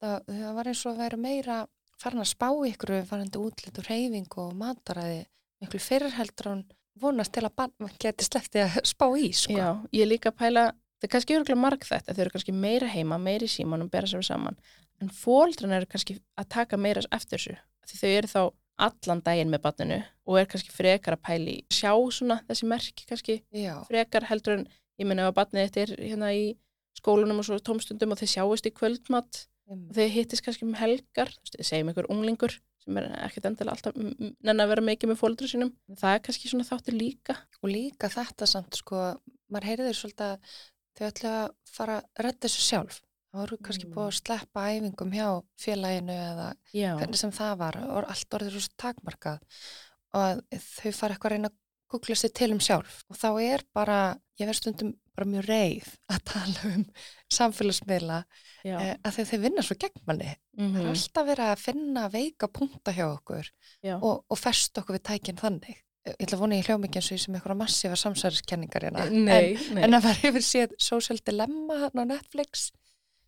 það, 0.03 0.17
það 0.29 0.55
var 0.59 0.71
eins 0.71 0.85
og 0.85 0.93
að 0.93 1.03
vera 1.05 1.21
meira 1.21 1.59
farin 2.01 2.25
að 2.25 2.33
spá 2.33 2.49
ykkur 2.71 2.95
varandi 3.09 3.41
útlit 3.41 3.79
og 3.81 3.89
reyfing 3.89 4.39
og 4.43 4.57
mataræði 4.59 5.21
miklu 5.63 5.81
fyrirheldur 5.81 6.51
hún 6.51 6.65
vonast 7.01 7.35
til 7.35 7.45
að 7.47 7.55
barn 7.59 7.93
geti 8.01 8.27
sleppti 8.27 8.63
að 8.63 8.81
spá 8.87 9.07
í 9.19 9.31
sko. 9.35 9.55
Já, 9.57 9.69
ég 9.95 10.09
líka 10.09 10.31
að 10.31 10.39
pæla, 10.43 10.65
það 10.99 11.09
er 11.09 11.13
kannski 11.15 11.37
örgulega 11.39 11.61
marg 11.61 11.87
þetta, 11.87 12.15
þau 12.15 12.23
eru 12.25 12.35
kannski 12.35 12.57
meira 12.65 12.91
heima, 12.91 13.19
meira 13.19 13.47
í 13.47 13.51
símanum, 13.51 13.91
bera 13.91 14.11
sér 14.11 14.25
saman, 14.27 14.59
en 15.03 15.11
fóldran 15.11 15.75
eru 15.75 15.89
kannski 15.91 16.21
að 16.39 16.51
taka 16.55 16.79
meira 16.81 17.03
eftir 17.11 17.41
þessu, 17.41 17.57
því 17.89 18.01
þau 18.01 18.13
eru 18.13 18.33
þá 18.35 18.41
allan 18.81 19.23
daginn 19.25 19.53
með 19.53 19.63
barninu 19.65 20.01
og 20.27 20.39
er 20.41 20.49
kannski 20.51 20.73
frekar 20.75 21.17
að 21.17 21.25
pæli, 21.29 21.57
sjá 21.73 21.93
svona 22.13 22.41
þessi 22.49 22.69
merki 22.69 23.07
kannski, 23.09 23.39
Já, 23.55 23.77
frekar 23.89 24.27
heldur 24.31 24.59
en, 24.59 24.69
ég 25.01 25.09
menna 25.09 25.29
að 25.29 25.37
barnið 25.39 25.67
þetta 25.69 25.83
er 25.85 25.95
hérna 26.01 26.31
í 26.35 26.45
skólanum 26.99 27.43
og 27.43 27.49
svo 27.49 27.59
tómstundum 27.63 28.15
og 28.15 28.21
þau 28.21 28.31
sjáist 28.31 28.69
í 28.71 28.75
kvöldmatt 28.75 29.45
um, 29.71 29.87
og 29.89 29.99
þau 29.99 30.07
hittist 30.17 30.45
kannski 30.47 30.67
um 30.67 30.77
helgar, 30.79 31.33
veist, 31.43 31.59
segjum 31.61 31.93
ykkur 31.93 32.11
unglingur 32.13 32.59
sem 32.85 32.99
er 33.01 33.09
ekkert 33.25 33.49
endilega 33.49 33.79
alltaf 33.79 33.97
nenni 33.97 34.65
að 34.65 34.71
vera 34.75 34.85
mikið 34.85 35.11
með 35.11 35.21
fóldra 35.23 35.49
sínum, 35.49 35.73
það 35.97 36.19
er 36.19 36.23
kannski 36.27 36.51
svona 36.51 36.69
þáttir 36.69 36.99
líka. 36.99 37.39
og 37.63 37.73
líka 37.73 38.11
þetta 38.13 38.49
samt 38.51 38.77
sko, 38.77 39.07
maður 39.49 39.71
heyriður 39.71 40.01
svolítið 40.01 40.27
að 40.27 40.55
þau 40.95 41.07
ætla 41.09 41.35
að 41.39 41.47
fara 41.75 41.97
að 42.03 42.25
redda 42.27 42.47
þessu 42.47 42.67
sjálf 42.69 43.01
það 43.35 43.43
voru 43.43 43.59
kannski 43.67 43.89
Mm. 43.89 43.95
búið 43.97 44.07
að 44.09 44.17
sleppa 44.21 44.65
æfingum 44.71 45.13
hjá 45.15 45.29
félaginu 45.59 46.15
eða 46.31 46.49
Já, 46.73 46.91
hvernig 47.01 47.19
sem 47.21 47.35
það 47.35 47.57
var 47.65 47.79
og 47.83 48.09
allt 48.15 48.39
orðið 48.39 48.57
svo 48.61 48.75
takmarkað 48.79 49.39
og 50.15 50.43
þau 50.55 50.93
fara 50.95 51.15
eitthvað 51.17 51.31
að 51.31 51.35
reyna 51.35 51.51
að 51.51 51.61
googla 51.95 52.17
sér 52.19 52.33
til 52.35 52.51
um 52.55 52.59
sjálf. 52.63 53.03
Og 53.11 53.17
þá 53.19 53.29
er 53.43 53.63
bara, 53.75 53.97
ég 54.41 54.49
verð 54.49 54.59
stundum 54.63 54.95
bara 55.15 55.29
mjög 55.31 55.45
reið 55.47 55.91
að 56.11 56.23
tala 56.27 56.71
um 56.75 56.85
samfélagsmiðla 57.37 58.17
eh, 58.65 58.97
að 59.05 59.17
þau, 59.19 59.25
þau 59.31 59.39
vinna 59.45 59.63
svo 59.63 59.77
gegn 59.79 60.03
manni. 60.09 60.33
Það 60.57 60.65
Mm 60.65 60.77
er 60.81 60.89
alltaf 60.91 61.27
verið 61.29 61.51
að 61.53 61.63
finna 61.65 62.05
veika 62.11 62.49
punta 62.49 62.95
hjá 62.95 63.05
okkur 63.13 63.51
og, 64.01 64.25
og 64.31 64.39
fest 64.41 64.79
okkur 64.81 64.97
við 64.99 65.05
tækinn 65.11 65.39
þannig. 65.43 65.81
Ég 66.05 66.19
ætla 66.21 66.37
að 66.37 66.43
vona 66.45 66.57
ég 66.59 66.67
hljóma 66.69 66.85
ekki 66.89 66.99
eins 67.01 67.07
og 67.11 67.17
ég 67.17 67.23
sem 67.23 67.35
eitthvað 67.39 67.57
massífa 67.63 67.97
samsæriskenningar 67.97 68.85
hérna 68.85 69.07
Nei, 69.09 69.55
en, 69.57 69.79
en 69.87 69.97
að 69.97 70.03
maður 70.05 70.19
hefur 70.27 70.45
séð 70.45 70.75
Social 70.79 71.17
Dilemma 71.25 71.79
hérna 71.81 72.05
á 72.05 72.11
Netflix 72.11 72.67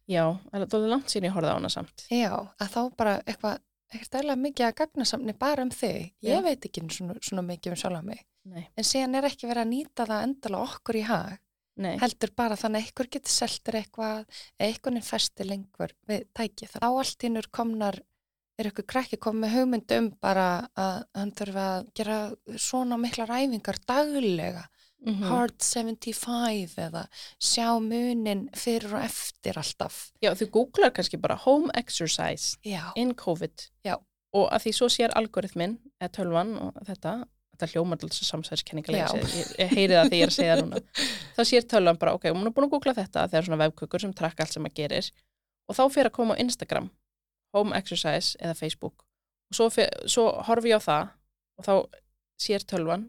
Já, 0.06 0.24
það 0.50 0.60
er 0.60 0.66
alveg 0.66 0.90
langt 0.92 1.10
sín 1.12 1.24
ég 1.26 1.34
horfði 1.34 1.50
á 1.50 1.56
hana 1.58 1.70
samt. 1.72 2.04
Já, 2.14 2.32
að 2.62 2.68
þá 2.76 2.80
bara 2.96 3.14
eitthvað 3.26 3.58
ekkert 3.94 4.18
eðla 4.20 4.36
mikið 4.38 4.66
að 4.68 4.76
gagnasamni 4.80 5.34
bara 5.38 5.62
um 5.66 5.70
þig. 5.74 6.12
Ég 6.26 6.36
Já. 6.36 6.42
veit 6.44 6.66
ekki 6.68 6.82
svona, 6.90 7.16
svona 7.22 7.42
mikið 7.46 7.72
um 7.74 7.80
sjálf 7.80 8.04
mig. 8.06 8.22
Nei, 8.46 8.64
En 8.78 8.86
síðan 8.86 9.18
er 9.18 9.26
ekki 9.26 9.48
verið 9.50 9.64
að 9.64 9.72
nýta 9.72 10.06
það 10.06 10.24
endala 10.28 10.62
okkur 10.62 10.98
í 11.00 11.04
hag. 11.06 11.38
nei, 11.76 11.96
Heldur 12.00 12.30
bara 12.36 12.56
þannig 12.56 12.80
að 12.80 12.86
einhver 12.86 13.08
getur 13.12 13.32
seltir 13.34 13.74
eitthvað, 13.80 14.22
einhvern 14.62 14.96
er 14.96 15.02
festi 15.04 15.44
lengur 15.44 15.92
við 16.08 16.22
tæki. 16.32 16.68
Það 16.72 16.86
á 16.86 16.90
allt 17.02 17.26
innur 17.28 17.48
komnar, 17.52 17.98
er 18.56 18.70
eitthvað 18.70 18.86
krakki 18.94 19.18
komið 19.20 19.56
hugmynd 19.58 19.92
um 19.98 20.06
bara 20.22 20.46
að 20.78 21.02
hann 21.18 21.32
þurfa 21.36 21.66
að 21.74 21.90
gera 21.98 22.18
svona 22.56 22.96
mikla 22.96 23.26
ræfingar 23.28 23.82
daglega. 23.86 24.64
Mm 25.06 25.22
Hard 25.30 25.62
75 25.62 26.76
eða 26.82 27.04
sjá 27.38 27.68
munin 27.82 28.48
fyrir 28.56 28.94
og 28.94 29.04
eftir 29.06 29.58
alltaf. 29.58 30.10
Já, 30.22 30.32
þú 30.34 30.50
googlar 30.50 30.92
kannski 30.94 31.20
bara 31.20 31.38
home 31.38 31.70
exercise 31.78 32.58
Já, 32.66 32.92
in 32.96 33.14
COVID. 33.14 33.70
Já. 33.86 33.96
Og 34.34 34.50
að 34.52 34.66
því 34.66 34.72
svo 34.74 34.88
sér 34.90 35.14
algoritminn, 35.16 35.78
eða 36.00 36.12
tölvan 36.18 36.56
og 36.60 36.74
þetta, 36.84 37.14
þetta 37.54 37.70
hljómar 37.72 38.02
alltaf 38.02 38.26
samsæðiskenningalega, 38.26 39.22
ég, 39.22 39.70
heyri 39.70 39.94
það 39.94 40.10
því 40.10 40.18
ég 40.18 40.26
er 40.26 40.32
að 40.32 40.36
segja 40.36 40.58
núna. 40.60 40.82
þá 41.38 41.42
sér 41.52 41.70
tölvan 41.70 42.02
bara, 42.02 42.16
ok, 42.18 42.28
hún 42.34 42.50
er 42.50 42.56
búin 42.56 42.66
að 42.66 42.74
googla 42.74 42.96
þetta, 42.98 43.28
það 43.30 43.38
er 43.40 43.48
svona 43.48 43.62
vefkukur 43.62 44.02
sem 44.02 44.12
trakka 44.12 44.44
allt 44.44 44.58
sem 44.58 44.66
að 44.66 44.76
gerir. 44.82 45.10
Og 45.70 45.78
þá 45.78 45.84
fyrir 45.94 46.10
að 46.10 46.16
koma 46.18 46.36
á 46.36 46.42
Instagram, 46.42 46.90
home 47.54 47.78
exercise 47.78 48.36
eða 48.42 48.58
Facebook. 48.58 49.06
Og 49.50 49.56
svo, 49.56 49.70
svo 50.10 50.28
horfi 50.50 50.74
ég 50.74 50.82
á 50.82 50.86
það 50.90 51.08
og 51.56 51.66
þá 51.70 51.74
sér 52.42 52.66
tölvan, 52.68 53.08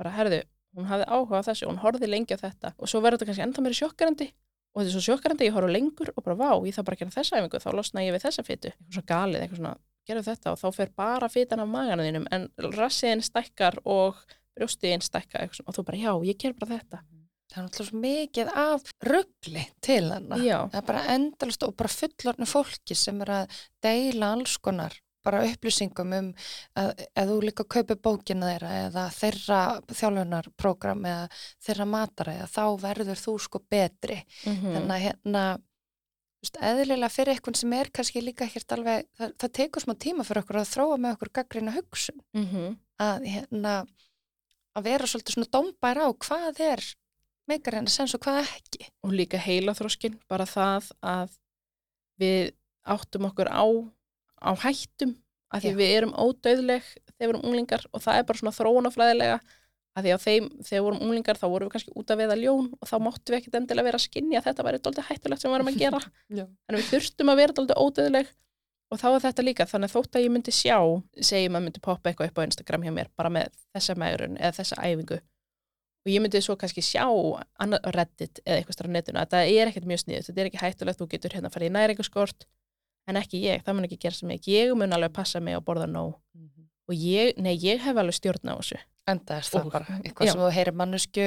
bara 0.00 0.14
herðu, 0.14 0.40
hún 0.76 0.88
hafði 0.90 1.06
áhuga 1.08 1.40
á 1.40 1.46
þessu, 1.48 1.68
hún 1.70 1.80
horfði 1.82 2.10
lengi 2.10 2.36
á 2.36 2.40
þetta. 2.40 2.74
Og 2.78 2.90
svo 2.90 3.00
verður 3.04 3.20
þetta 3.22 3.30
kannski 3.30 3.46
enda 3.46 3.64
meiri 3.64 3.78
sjokkarandi 3.78 4.28
og 4.74 4.80
þetta 4.82 4.90
er 4.90 4.94
svo 4.96 5.04
sjokkarandi, 5.06 5.46
ég 5.48 5.54
horfa 5.54 5.70
lengur 5.70 6.10
og 6.14 6.24
bara 6.26 6.34
vá, 6.38 6.50
ég 6.66 6.74
þarf 6.74 6.86
bara 6.88 6.96
að 6.98 7.02
gera 7.04 7.14
þessa 7.14 7.38
æfingu, 7.38 7.60
þá 7.62 7.68
losna 7.78 8.02
ég 8.02 8.14
við 8.16 8.24
þessa 8.26 8.42
fytu 8.42 8.70
eitthvað 8.72 8.96
svo 8.96 9.02
galið, 9.06 9.42
eitthvað 9.44 9.60
svona, 9.60 9.74
gerðu 10.08 10.24
þetta 10.26 10.54
og 10.54 10.58
þá 10.58 10.66
fer 10.74 10.90
bara 10.98 11.28
fytan 11.30 11.62
af 11.62 11.68
magana 11.70 12.06
þínum 12.08 12.26
en 12.34 12.48
rassiðin 12.74 13.22
stækkar 13.22 13.78
og 13.86 14.18
brjóstiðin 14.58 15.04
stækka 15.06 15.44
eitthvað 15.44 15.70
og 15.70 15.78
þú 15.78 15.84
bara, 15.86 16.00
já, 16.02 16.10
ég 16.26 16.40
ger 16.42 16.56
bara 16.58 16.80
þetta. 16.80 17.04
Það 17.54 17.60
er 17.60 17.66
náttúrulega 17.68 17.90
svo 17.92 18.00
mikið 18.02 18.48
af 18.58 18.88
ruggli 19.06 19.64
til 19.84 20.04
hana. 20.10 20.38
Já, 20.42 20.56
Það 20.72 20.78
er 20.80 20.86
bara 20.88 21.02
endalast 21.14 21.66
og 21.68 21.74
bara 21.78 21.92
fullornu 21.94 22.48
fólki 22.50 22.96
sem 22.98 23.20
er 23.22 23.30
að 23.30 23.58
deila 23.84 24.32
alls 24.34 24.56
konar 24.58 24.96
bara 25.24 25.42
upplýsingum 25.48 26.14
um 26.18 26.30
að 26.80 26.90
ef 27.06 27.28
þú 27.30 27.36
líka 27.44 27.66
kaupir 27.76 28.00
bókina 28.04 28.50
þeirra 28.52 28.72
eða 28.86 29.04
þeirra 29.18 29.60
þjálfunarprogram 29.90 31.06
eða 31.10 31.28
þeirra 31.66 31.86
mataræða 31.94 32.48
þá 32.54 32.64
verður 32.84 33.22
þú 33.26 33.36
sko 33.46 33.62
betri. 33.70 34.20
mm 34.46 34.74
Þannig 34.74 34.94
að 34.96 35.04
hérna, 35.06 35.44
eðlilega 36.60 37.12
fyrir 37.12 37.34
eitthvað 37.34 37.60
sem 37.60 37.76
er 37.76 37.90
kannski 37.94 38.24
líka 38.24 38.48
ekkert 38.48 38.76
alveg, 38.76 39.06
það, 39.16 39.36
það 39.40 39.54
tekur 39.60 39.84
smá 39.84 39.94
tíma 40.06 40.26
fyrir 40.28 40.44
okkur 40.44 40.60
að 40.60 40.72
þróa 40.74 40.98
með 41.00 41.16
okkur 41.16 41.32
gaggrina 41.40 41.76
hugsun 41.78 42.20
-hmm. 42.34 42.76
að 43.00 43.30
hérna 43.32 43.74
að 44.74 44.86
vera 44.88 45.08
svolítið 45.08 45.36
svona 45.36 45.52
dómbær 45.54 46.02
á 46.02 46.08
hvað 46.12 46.60
er 46.60 46.84
meikar 47.50 47.78
henni 47.78 47.92
sens 47.92 48.14
og 48.16 48.22
hvað 48.24 48.42
ekki. 48.44 48.88
og 49.04 49.12
líka 49.12 49.40
heilaþróskin, 49.40 50.18
bara 50.28 50.46
það 50.48 50.90
að 51.04 51.36
við 52.20 52.54
áttum 52.84 53.28
okkur 53.28 53.50
á, 53.50 53.64
á 54.44 54.52
hættum 54.64 55.16
að 55.54 55.64
því 55.64 55.72
Já. 55.72 55.76
við 55.80 55.92
erum 55.98 56.14
ódauðleg 56.14 56.86
þegar 56.86 57.20
við 57.20 57.28
erum 57.28 57.44
unglingar 57.48 57.84
og 57.92 58.02
það 58.04 58.18
er 58.20 58.26
bara 58.28 58.40
svona 58.40 58.56
þróunafræðilega 58.58 59.38
að 59.94 60.06
því 60.06 60.14
á 60.14 60.18
þeim, 60.18 60.46
þegar 60.66 60.80
við 60.80 60.86
vorum 60.88 61.02
unglingar 61.06 61.38
þá 61.38 61.44
vorum 61.46 61.68
við 61.68 61.74
kannski 61.76 61.92
út 62.00 62.10
að 62.10 62.22
veða 62.24 62.36
ljón 62.40 62.70
og 62.74 62.88
þá 62.90 62.94
máttum 63.04 63.34
við 63.34 63.38
ekkit 63.38 63.58
endilega 63.60 63.86
vera 63.86 64.00
að 64.00 64.06
skinja 64.08 64.40
að 64.40 64.48
þetta 64.48 64.64
væri 64.66 64.80
doldið 64.82 65.06
hættulegt 65.10 65.42
sem 65.42 65.50
við 65.50 65.54
varum 65.54 65.70
að 65.70 65.78
gera. 65.82 66.00
En 66.68 66.78
við 66.78 66.88
þurftum 66.88 67.30
að 67.30 67.38
vera 67.40 67.56
doldið 67.58 67.78
ódauðleg 67.84 68.32
og 68.90 69.00
þá 69.00 69.06
er 69.12 69.22
þetta 69.24 69.44
líka, 69.46 69.66
þannig 69.70 69.90
að 69.90 69.94
þótt 69.94 70.18
að 70.18 70.24
ég 70.24 70.34
myndi 70.34 70.54
sjá 70.54 70.78
segjum 71.30 71.58
að 71.58 71.64
myndi 71.68 71.84
poppa 71.84 72.10
eitthvað 72.10 72.32
upp 72.32 72.42
á 72.42 72.46
Instagram 72.48 72.84
hjá 72.86 72.92
mér 72.98 73.12
bara 73.14 73.30
með 73.32 73.54
þessa 73.74 73.96
megrun 74.02 74.36
eða 74.40 74.56
þessa 74.58 74.80
æfingu. 74.82 75.20
Og 76.04 76.12
ég 76.12 76.20
myndi 76.20 76.42
svo 76.44 76.58
kannski 76.60 76.84
sjá 76.84 77.06
reddit 77.94 78.42
eða 78.44 78.58
eitthvað 78.58 78.76
starf 78.76 78.92
netinu 78.92 79.22
að 79.22 79.30
það 79.34 79.54
er 79.54 79.70
ekkert 79.70 79.88
mjög 79.88 80.02
sniðut, 80.02 80.26
þetta 80.28 80.42
er 80.42 80.50
ekki 80.50 80.60
hættulegt 80.60 81.00
þú 81.00 81.08
getur 81.14 81.34
hérna 81.38 81.48
að 81.48 81.56
fara 81.56 81.70
í 81.70 81.72
næringaskort 81.74 82.46
en 83.06 83.16
ekki 83.20 83.40
ég, 83.44 83.62
það 83.64 83.74
mun 83.74 83.84
ekki 83.88 83.98
gera 84.00 84.14
sem 84.14 84.28
ég 84.30 84.48
ég 84.48 84.74
mun 84.76 84.92
alveg 84.96 85.12
passa 85.12 85.40
mig 85.40 85.56
og 85.56 85.64
borða 85.64 85.86
nóg 85.90 86.14
og 86.88 86.94
ég, 86.94 87.36
nei, 87.40 87.54
ég 87.56 87.80
hef 87.80 87.96
alveg 87.96 88.14
stjórn 88.18 88.50
á 88.52 88.56
þessu 88.60 88.78
Enda 89.06 89.36
er 89.36 89.42
það 89.44 89.64
Og- 89.66 89.72
bara 89.72 89.98
eitthvað 90.00 90.26
já. 90.26 90.32
sem 90.32 90.40
þú 90.40 90.50
heyrir 90.56 90.72
mannesku 90.80 91.24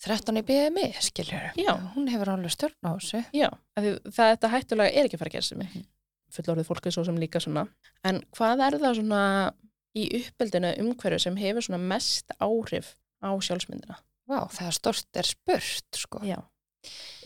13 0.00 0.38
í 0.40 0.42
BMI, 0.48 0.86
skiljur. 1.04 1.50
Já. 1.60 1.74
Hún 1.94 2.08
hefur 2.08 2.30
alveg 2.32 2.50
stjórn 2.54 2.88
á 2.88 2.90
þessu. 2.96 3.20
Já, 3.36 3.50
það 3.76 3.98
þetta 4.16 4.48
hættulega 4.54 4.94
er 4.96 5.04
ekki 5.08 5.18
að 5.18 5.20
fara 5.20 5.30
að 5.30 5.34
gera 5.36 5.42
sem 5.50 5.60
ég 5.60 5.74
Mhm. 5.74 5.84
fullorðið 6.32 6.66
fólk 6.70 6.86
er 6.86 6.90
svo 6.96 7.04
sem 7.04 7.16
líka 7.18 7.40
svona 7.42 7.68
en 8.04 8.20
hvað 8.32 8.62
er 8.66 8.78
það 8.78 8.94
svona 8.96 9.52
í 9.94 10.04
uppeldinu 10.24 10.70
umhverju 10.78 11.20
sem 11.20 11.36
hefur 11.36 11.60
svona 11.62 11.78
mest 11.80 12.30
áhrif 12.40 12.94
á 13.22 13.28
sjálfsmyndina 13.38 13.96
Vá, 14.28 14.48
það 14.48 14.66
er 14.66 14.72
stort 14.72 15.06
er 15.16 15.22
spurt, 15.24 15.90
sko. 15.92 16.18
Já. 16.22 16.38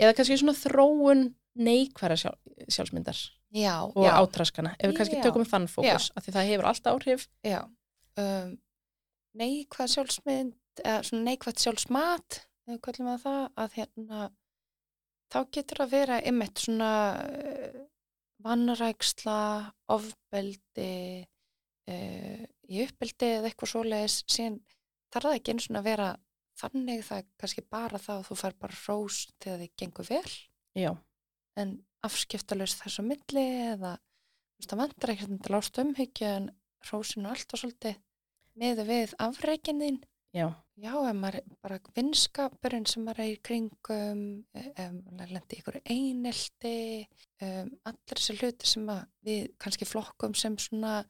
eða 0.01 0.15
kannski 0.17 0.39
svona 0.41 0.57
þróun 0.57 1.35
neikværa 1.55 2.17
sjálf, 2.19 2.41
sjálfsmyndar 2.69 3.19
Já, 3.55 3.87
og 3.87 4.03
já, 4.03 4.11
átraskana, 4.19 4.73
ef 4.81 4.91
við 4.91 4.97
kannski 4.99 5.21
tökum 5.23 5.45
þann 5.47 5.69
fókus 5.71 6.09
af 6.19 6.25
því 6.25 6.33
það 6.35 6.49
hefur 6.49 6.67
alltaf 6.67 6.97
áhrif. 6.97 7.27
Já. 7.47 7.61
Um, 8.19 8.57
neikvæð 9.39 9.93
sjálfsmynd, 9.93 10.57
eða 10.83 11.05
svona 11.07 11.27
neikvæð 11.29 11.61
sjálfsmat, 11.63 12.39
ef 12.67 12.73
við 12.73 12.81
kallum 12.89 13.13
að 13.13 13.21
það, 13.23 13.45
að 13.63 13.77
hérna, 13.79 14.25
þá 15.31 15.39
getur 15.55 15.85
að 15.85 15.95
vera 15.95 16.19
einmitt 16.19 16.65
svona 16.65 16.91
uh, 17.23 17.79
vanræksla, 18.43 19.39
ofbeldi, 19.95 20.91
uh, 21.95 22.45
í 22.75 22.85
uppbeldi 22.89 23.33
eða 23.39 23.53
eitthvað 23.53 23.75
svoleiðis, 23.77 24.21
síðan 24.35 24.59
þarf 25.15 25.31
það 25.31 25.39
ekki 25.39 25.55
eins 25.55 25.71
og 25.71 25.79
að 25.79 25.91
vera 25.93 26.13
þannig 26.59 27.07
það 27.07 27.23
er 27.23 27.33
kannski 27.39 27.69
bara 27.71 28.03
það 28.03 28.19
að 28.19 28.29
þú 28.33 28.43
fær 28.43 28.63
bara 28.67 28.83
rós 28.83 29.25
þegar 29.39 29.63
þið 29.63 29.75
gengur 29.79 30.11
vel. 30.11 30.39
Já, 30.75 30.91
en 31.61 31.77
afskiptalust 32.05 32.83
þess 32.83 33.01
að 33.01 33.11
milli 33.13 33.45
eða 33.71 33.95
það 34.65 34.81
vantar 34.81 35.13
ekkert 35.13 35.45
til 35.45 35.57
ást 35.59 35.79
umhyggju 35.83 36.29
en 36.31 36.51
rósinu 36.89 37.31
alltaf 37.31 37.61
svolítið 37.61 38.01
miður 38.61 38.91
við 38.91 39.15
afreikin 39.23 39.83
þín. 39.83 40.03
Já, 40.35 40.49
já, 40.75 40.91
ef 40.91 41.15
maður 41.15 41.45
bara 41.63 41.77
vinskapurinn 41.95 42.89
sem 42.91 43.05
maður 43.07 43.23
er 43.23 43.33
í 43.37 43.41
kringum 43.47 44.23
maður 44.51 45.35
lendi 45.37 45.59
ykkur 45.61 45.79
einelti 45.85 46.75
um, 47.39 47.71
allir 47.87 48.19
þessi 48.19 48.37
hluti 48.41 48.67
sem 48.67 48.89
að 48.91 49.05
við 49.29 49.45
kannski 49.63 49.87
flokkum 49.87 50.35
sem 50.35 50.57
svona 50.59 51.05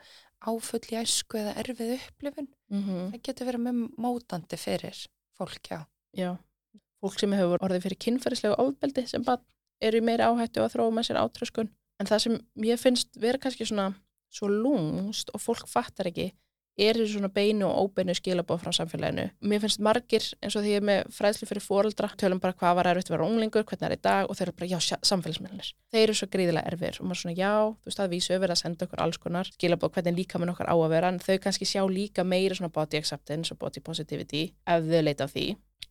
áfull 0.45 0.83
í 0.93 0.99
æsku 1.01 1.41
eða 1.41 1.57
erfið 1.63 1.95
upplifun 1.97 2.51
mm 2.69 2.83
það 3.15 3.25
getur 3.31 3.49
verið 3.49 3.65
mjög 3.65 3.81
mótandi 4.05 4.61
fyrir 4.61 5.01
fólk, 5.39 5.73
já. 5.73 5.81
Já. 6.13 6.37
Fólk 7.01 7.19
sem 7.21 7.33
hefur 7.33 7.65
orðið 7.65 7.87
fyrir 7.89 8.03
kynferðislega 8.05 8.61
ofbeldi 8.61 9.07
sem 9.09 9.25
bara 9.25 9.41
eru 9.81 10.01
í 10.01 10.05
meiri 10.05 10.27
áhættu 10.27 10.63
að 10.63 10.77
þróa 10.77 10.95
með 10.95 11.09
sér 11.09 11.21
átröskun 11.23 11.71
en 12.01 12.11
það 12.11 12.25
sem 12.25 12.39
ég 12.67 12.81
finnst 12.81 13.21
vera 13.21 13.41
kannski 13.41 13.67
svona 13.69 13.93
svo 14.35 14.51
lúmst 14.51 15.31
og 15.35 15.43
fólk 15.43 15.69
fattar 15.71 16.11
ekki 16.11 16.33
eru 16.79 17.07
svona 17.07 17.29
beinu 17.31 17.67
og 17.69 17.87
óbeinu 17.87 18.15
skilabóð 18.15 18.65
frá 18.65 18.73
samfélaginu. 18.75 19.29
Mér 19.47 19.61
finnst 19.63 19.81
margir 19.85 20.25
eins 20.43 20.57
og 20.57 20.65
því 20.65 20.73
ég 20.73 20.81
er 20.81 20.87
með 20.89 21.13
fræðslu 21.15 21.47
fyrir 21.47 21.63
fóreldra 21.63 22.11
tölum 22.19 22.41
bara 22.43 22.57
hvað 22.59 22.75
var 22.81 22.89
erfitt 22.91 23.11
að 23.11 23.15
vera 23.15 23.29
unglingur, 23.29 23.67
hvernig 23.69 23.87
er 23.87 23.95
í 23.95 24.01
dag 24.03 24.27
og 24.31 24.39
þeir 24.39 24.49
eru 24.49 24.57
bara 24.59 24.71
já, 24.73 24.99
samfélagsmiðlanir. 25.07 25.71
Þeir 25.95 26.03
eru 26.03 26.17
svo 26.19 26.29
gríðilega 26.33 26.73
erfir 26.73 26.99
og 26.99 27.07
maður 27.07 27.21
svona 27.23 27.37
já, 27.39 27.53
þú 27.79 27.91
veist 27.91 28.03
að 28.03 28.17
vísu 28.17 28.39
verið 28.39 28.57
að 28.57 28.63
senda 28.65 28.89
okkur 28.89 29.05
alls 29.05 29.21
konar 29.23 29.51
skilabóð 29.55 29.95
hvernig 29.95 30.19
líka 30.19 30.41
með 30.43 30.55
okkar 30.57 30.73
á 30.75 30.75
að 30.75 30.95
vera 30.97 31.13
en 31.13 31.23
þau 31.23 31.37
kannski 31.47 31.69
sjá 31.69 31.83
líka 31.87 32.27
meira 32.27 32.59
svona 32.59 32.75
body 32.75 32.99
acceptance 32.99 33.55
og 33.55 33.61
body 33.63 33.85
positivity 33.85 34.45
ef 34.67 34.91
þau 34.91 35.05
leita 35.07 35.31
á 35.31 35.31
því. 35.31 35.47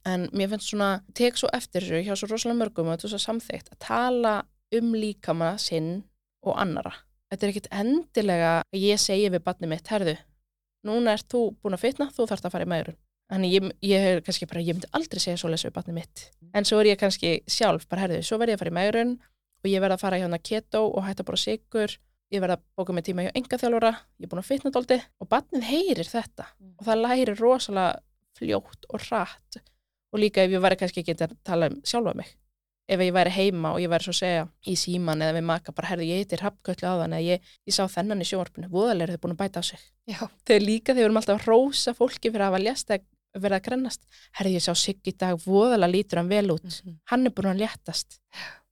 En 0.10 0.28
mér 0.36 0.52
finnst 0.52 0.74
svona, 0.74 0.98
tek 1.16 1.38
svo 1.40 1.48
eftir 1.56 1.86
þessu 1.86 2.04
hjá 2.04 2.18
svo 2.20 2.28
rosalega 2.28 2.60
mörgum 2.60 2.90
og 2.90 2.98
þetta 2.98 3.08
er 3.08 3.14
svo 3.14 3.22
samþygt 3.24 3.72
að 3.72 3.80
tala 3.86 4.34
um 4.76 4.92
líkama 4.98 5.54
sinn 5.62 6.04
og 6.44 6.58
annara. 6.60 6.92
Þetta 7.32 7.46
er 7.46 7.54
ekkit 7.54 7.70
endilega 7.74 8.52
að 8.62 8.84
ég 8.84 9.02
segi 9.02 9.30
við 9.32 9.44
barni 9.46 9.70
mitt, 9.72 9.88
herðu, 9.90 10.18
núna 10.86 11.16
ert 11.16 11.30
þú 11.32 11.46
búin 11.64 11.78
að 11.78 11.86
fitna, 11.86 12.10
þú 12.14 12.28
þarfst 12.30 12.50
að 12.50 12.56
fara 12.56 12.68
í 12.68 12.72
maðurinn. 12.74 13.00
Þannig 13.32 13.54
ég, 13.56 13.70
ég 13.88 14.08
er 14.10 14.22
kannski 14.26 14.48
bara, 14.50 14.62
ég 14.62 14.76
myndi 14.76 14.92
aldrei 14.94 15.24
segja 15.24 15.40
svo 15.40 15.50
lesið 15.50 15.72
við 15.72 15.78
barni 15.78 15.96
mitt. 15.96 16.26
En 16.54 16.68
svo 16.68 16.82
er 16.82 16.92
ég 16.92 17.00
kannski 17.00 17.38
sjálf, 17.50 17.88
bara 17.90 18.04
herðu, 18.04 18.20
svo 18.28 18.38
verð 18.42 18.54
ég 18.54 18.60
að 18.60 18.66
fara 18.66 18.74
í 18.74 18.78
maðurinn 18.78 19.16
og 19.64 19.72
ég 19.72 19.84
verð 19.86 19.96
að 19.96 20.04
fara 20.04 20.20
hana 20.22 20.42
keto 20.44 20.84
og 20.92 21.08
hætta 21.08 21.26
bara 21.26 21.40
sigur, 21.40 21.96
ég 22.34 22.44
verð 22.44 22.58
að 22.58 22.66
bóka 22.78 22.94
mig 22.94 23.08
tíma 23.08 23.26
hjá 23.26 23.32
engaþjálfara, 23.40 23.94
ég 24.20 24.28
er 24.28 24.32
búin 24.32 24.44
að 24.44 24.50
fitna 24.52 24.74
dóldi 24.76 25.00
og 25.24 25.30
barnið 25.32 25.70
heyrir 25.70 26.10
þetta 26.10 26.50
og 26.60 26.86
það 26.88 27.04
lærir 27.08 27.40
rosalega 27.40 28.02
fljótt 28.38 28.90
og 28.90 29.08
hratt 29.08 29.62
og 30.14 30.22
líka 30.22 30.46
ef 30.46 30.54
ég 30.54 30.62
væri 30.64 30.78
kannski 30.80 31.04
ekki 31.04 31.16
að 31.18 31.36
tala 31.46 31.70
um 31.72 31.80
sjálfa 31.88 32.14
mig. 32.18 32.30
Ef 32.94 33.00
ég 33.00 33.14
væri 33.16 33.32
heima 33.32 33.72
og 33.74 33.80
ég 33.80 33.92
væri 33.92 34.06
svo 34.06 34.14
að 34.14 34.20
segja 34.20 34.44
í 34.68 34.76
síman 34.78 35.24
eða 35.24 35.38
við 35.38 35.46
maka 35.48 35.74
bara, 35.76 35.90
herðu, 35.94 36.08
ég 36.10 36.20
heitir 36.22 36.44
Hafnköllu 36.44 36.90
á 36.90 37.00
þann 37.02 37.16
eða 37.16 37.28
ég, 37.30 37.52
ég 37.64 37.76
sá 37.76 37.84
þennan 37.88 38.22
í 38.22 38.28
sjónvarpinu, 38.28 38.70
voðalega 38.74 39.08
er 39.08 39.14
þau 39.16 39.24
búin 39.24 39.36
að 39.36 39.40
bæta 39.40 39.64
á 39.64 39.70
sig. 39.70 39.86
Já, 40.12 40.20
þegar 40.44 40.66
líka 40.68 40.96
við 40.98 41.08
erum 41.08 41.20
alltaf 41.22 41.40
að 41.40 41.48
rósa 41.48 41.94
fólki 41.96 42.28
fyrir 42.28 42.44
að 42.44 42.52
hafa 42.52 42.64
lést 42.66 42.92
að 42.92 43.06
vera 43.40 43.58
að 43.62 43.70
grennast. 43.70 44.04
Herðu, 44.36 44.58
ég 44.60 44.66
sá 44.68 44.76
Sigg 44.76 45.08
í 45.08 45.16
dag, 45.16 45.40
voðalega 45.48 45.94
lítur 45.96 46.20
hann 46.20 46.34
vel 46.34 46.52
út. 46.58 46.68
Mhm, 46.68 47.00
hann 47.14 47.26
er 47.26 47.34
búin 47.38 47.54
að 47.54 47.64
léttast. 47.64 48.20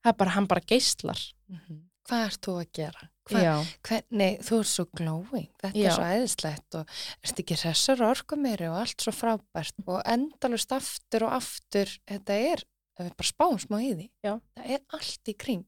Það 0.03 0.11
er 0.11 0.19
bara, 0.19 0.35
hann 0.35 0.49
bara 0.51 0.67
geistlar 0.67 1.21
mhm. 1.47 1.87
Hvað 2.09 2.23
ert 2.27 2.41
þú 2.43 2.53
að 2.59 2.69
gera? 2.75 3.07
Hvað, 3.31 3.45
já, 3.45 3.53
Hvernig, 3.87 4.39
þú 4.47 4.59
ert 4.61 4.71
svo 4.71 4.85
glowing, 4.97 5.47
þetta 5.63 5.79
Já. 5.79 5.85
er 5.87 5.95
svo 5.97 6.07
æðislegt 6.15 6.79
og 6.81 6.95
ert 7.23 7.43
ekki 7.43 7.57
hressar 7.61 8.01
og 8.03 8.11
orkumiri 8.15 8.67
og 8.71 8.79
allt 8.81 9.05
svo 9.05 9.13
frábært 9.15 9.85
og 9.87 10.01
endalust 10.05 10.75
aftur 10.75 11.27
og 11.29 11.37
aftur, 11.39 11.93
þetta 12.11 12.39
er, 12.51 12.65
ef 12.99 13.05
við 13.07 13.15
bara 13.21 13.31
spáum 13.31 13.61
smá 13.63 13.79
í 13.81 13.93
því, 13.95 14.09
Já. 14.27 14.35
það 14.57 14.75
er 14.77 14.83
allt 14.99 15.31
í 15.33 15.37
kring. 15.45 15.65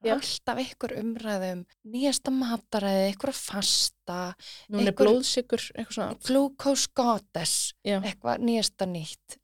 Já. 0.00 0.14
Alltaf 0.16 0.56
ykkur 0.62 0.94
umræðum, 0.96 1.66
nýjasta 1.92 2.32
mataræði, 2.32 3.10
ykkur 3.12 3.32
að 3.34 3.40
fasta, 3.44 4.20
núna 4.72 4.86
er 4.86 4.94
einhver- 4.94 5.10
blóðsikur 5.10 5.64
goddess, 6.96 7.74
já, 7.84 7.98
eitthvað 8.00 8.40
nýjasta 8.40 8.86
nýtt. 8.88 9.36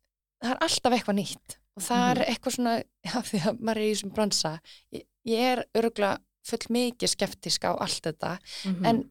Það 0.42 0.50
er 0.54 0.62
alltaf 0.66 0.96
eitthvað 0.96 1.18
nýtt 1.20 1.56
og 1.76 1.82
það 1.84 2.06
er 2.10 2.22
eitthvað 2.30 2.54
svona, 2.56 2.74
já 3.08 3.14
því 3.28 3.40
að 3.50 3.60
maður 3.60 3.80
er 3.82 3.84
í 3.84 3.92
þessum 3.92 4.14
bransa, 4.16 4.52
ég, 4.96 5.04
ég 5.28 5.44
er 5.52 5.62
örgulega 5.76 6.20
full 6.46 6.66
mikið 6.78 7.12
skeptísk 7.12 7.66
á 7.68 7.72
allt 7.74 8.02
þetta. 8.08 8.32
Mhm, 8.64 8.84
en 8.86 9.02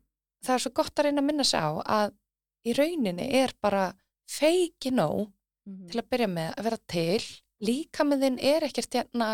það 0.45 0.57
er 0.57 0.65
svo 0.65 0.73
gott 0.81 0.95
að 0.99 1.09
reyna 1.09 1.23
að 1.23 1.29
minna 1.29 1.47
sig 1.47 1.59
á 1.59 1.71
að 1.83 2.13
í 2.65 2.75
rauninni 2.77 3.31
er 3.41 3.53
bara 3.61 3.87
feiki 4.29 4.91
nóg 4.93 5.27
mhm, 5.67 5.89
til 5.91 6.01
að 6.01 6.09
byrja 6.13 6.29
með 6.31 6.53
að 6.55 6.69
vera 6.69 6.85
til. 6.87 7.25
Líkamiðin 7.65 8.35
er 8.43 8.65
ekkert 8.67 8.97
hérna 8.97 9.27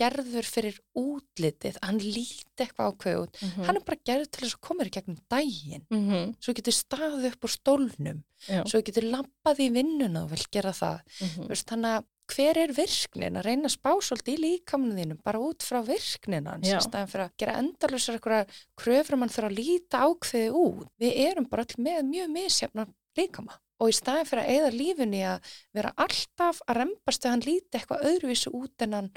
gerður 0.00 0.46
fyrir 0.50 0.80
útlitið. 0.98 1.76
Hann 1.84 2.00
líti 2.02 2.64
eitthvað 2.64 2.88
ákveð 2.90 3.20
út 3.22 3.38
mhm, 3.46 3.66
hann 3.68 3.78
er 3.78 3.84
bara 3.86 4.00
gerður 4.10 4.30
til 4.34 4.42
þess 4.42 4.56
að 4.58 4.64
koma 4.66 4.84
í 4.88 4.90
gegnum 4.96 5.20
daginn. 5.30 5.84
Mhm, 5.94 6.32
svo 6.42 6.54
getur 6.58 6.74
staðið 6.74 7.28
upp 7.30 7.46
úr 7.46 7.54
stólnum. 7.54 8.22
Já, 8.48 8.62
svo 8.66 8.82
getur 8.82 9.06
lampað 9.06 9.62
í 9.62 9.70
vinnuna 9.78 10.24
og 10.26 10.32
vil 10.34 10.42
gera 10.50 10.74
það. 10.74 11.04
Mhm, 11.22 11.48
Veist, 11.52 11.68
þannig 11.70 12.00
að 12.00 12.08
hver 12.28 12.60
er 12.60 12.74
virknin 12.76 13.38
að 13.40 13.46
reyna 13.48 13.68
að 13.68 13.74
spá 13.76 13.90
svolítið 14.04 14.34
í 14.34 14.42
líkaminu 14.44 14.98
þínum 14.98 15.22
bara 15.24 15.40
út 15.42 15.64
frá 15.64 15.80
virknin 15.86 16.50
hans 16.50 16.68
í 16.68 16.76
staðan 16.84 17.10
fyrir 17.12 17.26
að 17.26 17.38
gera 17.40 17.56
endalusar 17.62 18.18
eitthvað 18.18 18.60
kröfur 18.78 19.16
um 19.16 19.24
hann 19.24 19.32
þurfa 19.34 19.50
að 19.50 19.58
líta 19.58 20.02
ákveði 20.04 20.52
út 20.62 20.92
við 21.00 21.22
erum 21.28 21.48
bara 21.48 21.64
öll 21.64 21.82
með 21.88 22.04
mjög 22.12 22.30
misjafna 22.36 22.86
líkama 23.18 23.58
og 23.78 23.92
í 23.92 23.96
staðin 23.96 24.28
fyrir 24.28 24.44
að 24.44 24.54
eigða 24.54 24.70
lífinni 24.74 25.24
að 25.32 25.52
vera 25.76 25.92
alltaf 26.04 26.62
að 26.66 26.80
rembast 26.82 27.22
þegar 27.22 27.36
hann 27.36 27.46
líti 27.46 27.78
eitthvað 27.78 28.06
öðruvísu 28.10 28.54
út 28.58 28.86
en 28.86 28.96
hann 28.98 29.10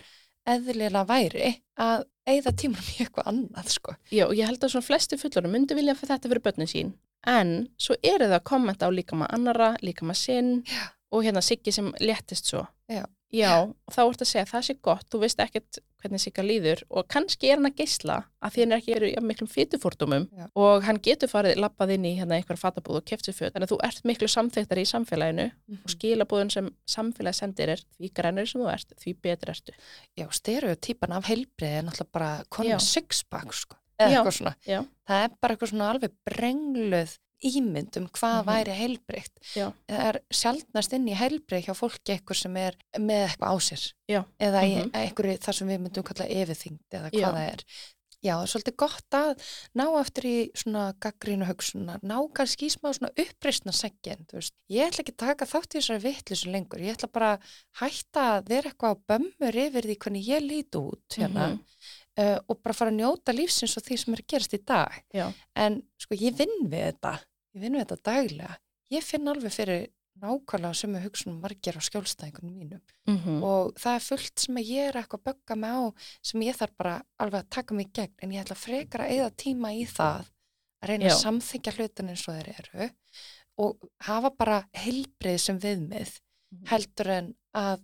eðlilega 0.51 1.03
væri 1.09 1.51
að 1.81 2.05
eigða 2.29 2.53
tímanum 2.57 2.89
í 2.93 3.03
eitthvað 3.03 3.29
annað 3.31 3.73
sko. 3.73 3.95
Já, 4.13 4.25
og 4.27 4.33
ég 4.37 4.49
held 4.49 4.63
að 4.63 4.73
svona 4.73 4.87
flesti 4.87 5.19
fullorinn 5.21 5.53
myndi 5.53 5.77
vilja 5.77 5.95
fyrir 5.97 6.13
þetta 6.15 6.31
fyrir 6.31 6.45
börnin 6.45 6.69
sín. 6.69 6.93
En 7.29 7.51
svo 7.77 7.97
eru 8.01 8.25
það 8.25 8.39
að 8.39 8.47
kommenta 8.49 8.89
á 8.89 8.91
líka 8.93 9.17
maður 9.17 9.37
annara, 9.37 9.69
líka 9.85 10.07
maður 10.07 10.21
sinn 10.23 10.51
Já. 10.65 10.87
Og 11.11 11.25
hérna 11.25 11.43
Siggi 11.43 11.73
sem 11.75 11.91
léttist 11.99 12.51
svo. 12.51 12.65
Já. 12.91 13.05
Já, 13.31 13.63
og 13.63 13.93
þá 13.95 14.01
ert 14.03 14.23
að 14.25 14.27
segja 14.27 14.43
að 14.43 14.49
það 14.51 14.63
sé 14.67 14.73
gott, 14.83 15.05
þú 15.07 15.19
veist 15.21 15.39
ekkert 15.39 15.77
hvernig 16.01 16.19
Sigga 16.19 16.43
líður 16.43 16.81
og 16.89 17.05
kannski 17.11 17.47
er 17.47 17.59
hann 17.59 17.69
að 17.69 17.77
geisla 17.79 18.17
að 18.43 18.51
því 18.55 18.63
hann 18.63 18.73
er 18.73 18.81
ekki 18.81 18.95
eru 18.97 19.07
í 19.07 19.21
miklum 19.23 19.49
fytufórtumum 19.51 20.25
og 20.59 20.83
hann 20.83 20.99
getur 21.05 21.31
farið 21.31 21.61
lappað 21.63 21.93
inn 21.95 22.09
í 22.09 22.13
hérna 22.17 22.35
einhver 22.35 22.59
fatabúð 22.59 22.99
og 22.99 23.07
keftu 23.07 23.31
föt, 23.31 23.53
þannig 23.53 23.69
að 23.69 23.71
þú 23.71 23.79
ert 23.87 24.03
miklu 24.11 24.29
samþektari 24.33 24.83
í 24.83 24.91
samfélaginu 24.91 25.47
og 25.77 25.95
skilabúðun 25.95 26.51
sem 26.51 26.67
samfélagi 26.91 27.39
sendir 27.39 27.71
er 27.77 27.85
því 27.95 28.11
grænir 28.19 28.51
sem 28.51 28.65
þú 28.65 28.69
ert, 28.73 28.95
því 28.99 29.15
betur 29.23 29.53
ertu. 29.55 29.77
Já, 30.19 30.27
stereotypan 30.41 31.15
af 31.15 31.31
heilbriði 31.31 31.79
er 31.79 31.87
náttúrulega 31.87 32.17
bara 32.19 32.31
konu 32.51 32.73
Já. 32.73 32.75
með 32.75 32.87
sixpack 32.89 33.55
sko. 33.55 33.79
eða 34.01 34.17
eitthvað 34.17 34.39
svona. 34.41 34.55
Já. 34.67 34.81
Það 35.07 35.23
er 35.23 35.35
bara 35.39 35.55
eitthvað 35.55 35.71
svona 35.71 35.91
alveg 35.93 36.19
brengluð 36.27 37.19
ímynd 37.43 37.97
um 37.97 38.07
hvað 38.07 38.43
Mhm. 38.43 38.47
væri 38.51 38.75
heilbriðt. 38.77 39.35
Já. 39.55 39.73
Það 39.87 40.05
er 40.09 40.19
sjaldnast 40.31 40.93
inn 40.93 41.07
í 41.07 41.15
heilbrið 41.15 41.65
hjá 41.65 41.73
fólki 41.75 42.15
eitthvað 42.17 42.35
sem 42.41 42.57
er 42.57 42.75
með 42.97 43.27
eitthvað 43.29 43.49
á 43.49 43.55
sér. 43.59 43.93
Já. 44.09 44.25
Eða 44.39 44.61
í 44.63 44.75
Mhm. 44.77 44.91
einhverju 44.91 45.37
þar 45.39 45.53
sem 45.55 45.67
við 45.67 45.79
myndum 45.81 46.03
kalla 46.03 46.25
yfirþyngd 46.29 46.79
eða 46.91 47.09
hvað 47.11 47.19
Já. 47.19 47.31
það 47.31 47.53
er. 47.53 47.63
Já, 48.23 48.35
það 48.37 48.43
er 48.43 48.51
svolítið 48.53 48.75
gott 48.77 49.09
að 49.17 49.39
ná 49.73 49.85
eftir 49.99 50.23
í 50.29 50.51
svona 50.53 50.93
gaggrínu 51.01 51.45
hugsunar, 51.47 51.99
ná 52.03 52.29
kannski 52.31 52.67
í 52.67 52.69
smá 52.69 52.93
svona 52.93 53.09
uppreisna 53.17 53.71
segin, 53.73 54.27
þú 54.29 54.33
veist. 54.37 54.53
Ég 54.69 54.85
ætla 54.91 55.01
ekki 55.01 55.13
að 55.15 55.17
taka 55.17 55.45
þátt 55.45 55.73
í 55.73 55.79
þessari 55.79 56.01
vittlusu 56.03 56.51
lengur, 56.51 56.77
ég 56.79 56.95
ætla 56.95 57.11
bara 57.11 57.37
að 57.37 57.41
hætta 57.81 58.21
að 58.43 58.47
vera 58.47 58.69
eitthvað 58.69 58.93
á 58.93 59.01
bömmur 59.09 59.55
yfir 59.55 59.81
því 59.89 59.97
hvernig 59.97 60.25
ég 60.27 60.41
líti 60.47 60.77
út 60.77 61.17
hérna 61.17 61.47
Mhm. 61.49 61.59
uh, 62.19 62.39
og 62.47 62.61
bara 62.61 62.73
fara 62.73 62.91
að 62.91 62.99
njóta 63.01 63.33
lífsins 63.33 63.75
og 63.77 63.83
því 63.83 63.97
sem 63.97 64.13
er 64.13 64.17
að 64.21 64.27
gerast 64.27 64.53
í 64.53 64.65
dag. 64.65 65.03
Já. 65.15 65.33
En 65.55 65.81
sko 65.97 66.13
ég 66.15 66.35
vinn 66.37 66.69
við 66.69 66.93
þetta, 66.93 67.19
ég 67.55 67.61
vinn 67.61 67.73
við 67.75 67.85
þetta 67.85 68.03
daglega. 68.11 68.57
Ég 68.91 69.03
finn 69.03 69.27
alveg 69.27 69.51
fyrir 69.55 69.87
nákvæmlega 70.21 70.75
sömu 70.75 70.99
hugsunum 71.01 71.39
margir 71.41 71.77
á 71.79 71.81
skjólstæðingunum 71.81 72.57
mínum 72.59 72.81
Mhm. 73.07 73.43
og 73.43 73.73
það 73.79 73.95
er 73.95 73.99
fullt 73.99 74.39
sem 74.39 74.55
ég 74.57 74.89
er 74.89 74.93
eitthvað 75.01 75.21
að 75.21 75.27
bögga 75.29 75.55
mig 75.57 75.71
á 75.71 75.81
sem 76.21 76.41
ég 76.41 76.55
þarf 76.55 76.77
bara 76.77 77.01
alveg 77.19 77.41
að 77.43 77.49
taka 77.49 77.73
mig 77.73 77.93
gegn 77.93 78.13
en 78.21 78.31
ég 78.31 78.43
ætla 78.45 78.55
frekar 78.55 79.01
að 79.01 79.11
eigða 79.11 79.31
tíma 79.35 79.71
í 79.73 79.85
það 79.87 80.25
að 80.83 80.87
reyna 80.89 81.05
Já. 81.05 81.11
að 81.13 81.23
samþykja 81.23 81.73
hlutin 81.77 82.09
eins 82.09 82.27
og 82.27 82.35
þeir 82.35 82.59
eru 82.59 82.89
og 83.57 83.89
hafa 84.01 84.29
bara 84.37 84.59
heilbrið 84.73 85.39
sem 85.39 85.59
viðmið 85.59 86.19
Mhm. 86.51 86.65
heldur 86.67 87.07
en 87.09 87.35
að 87.55 87.81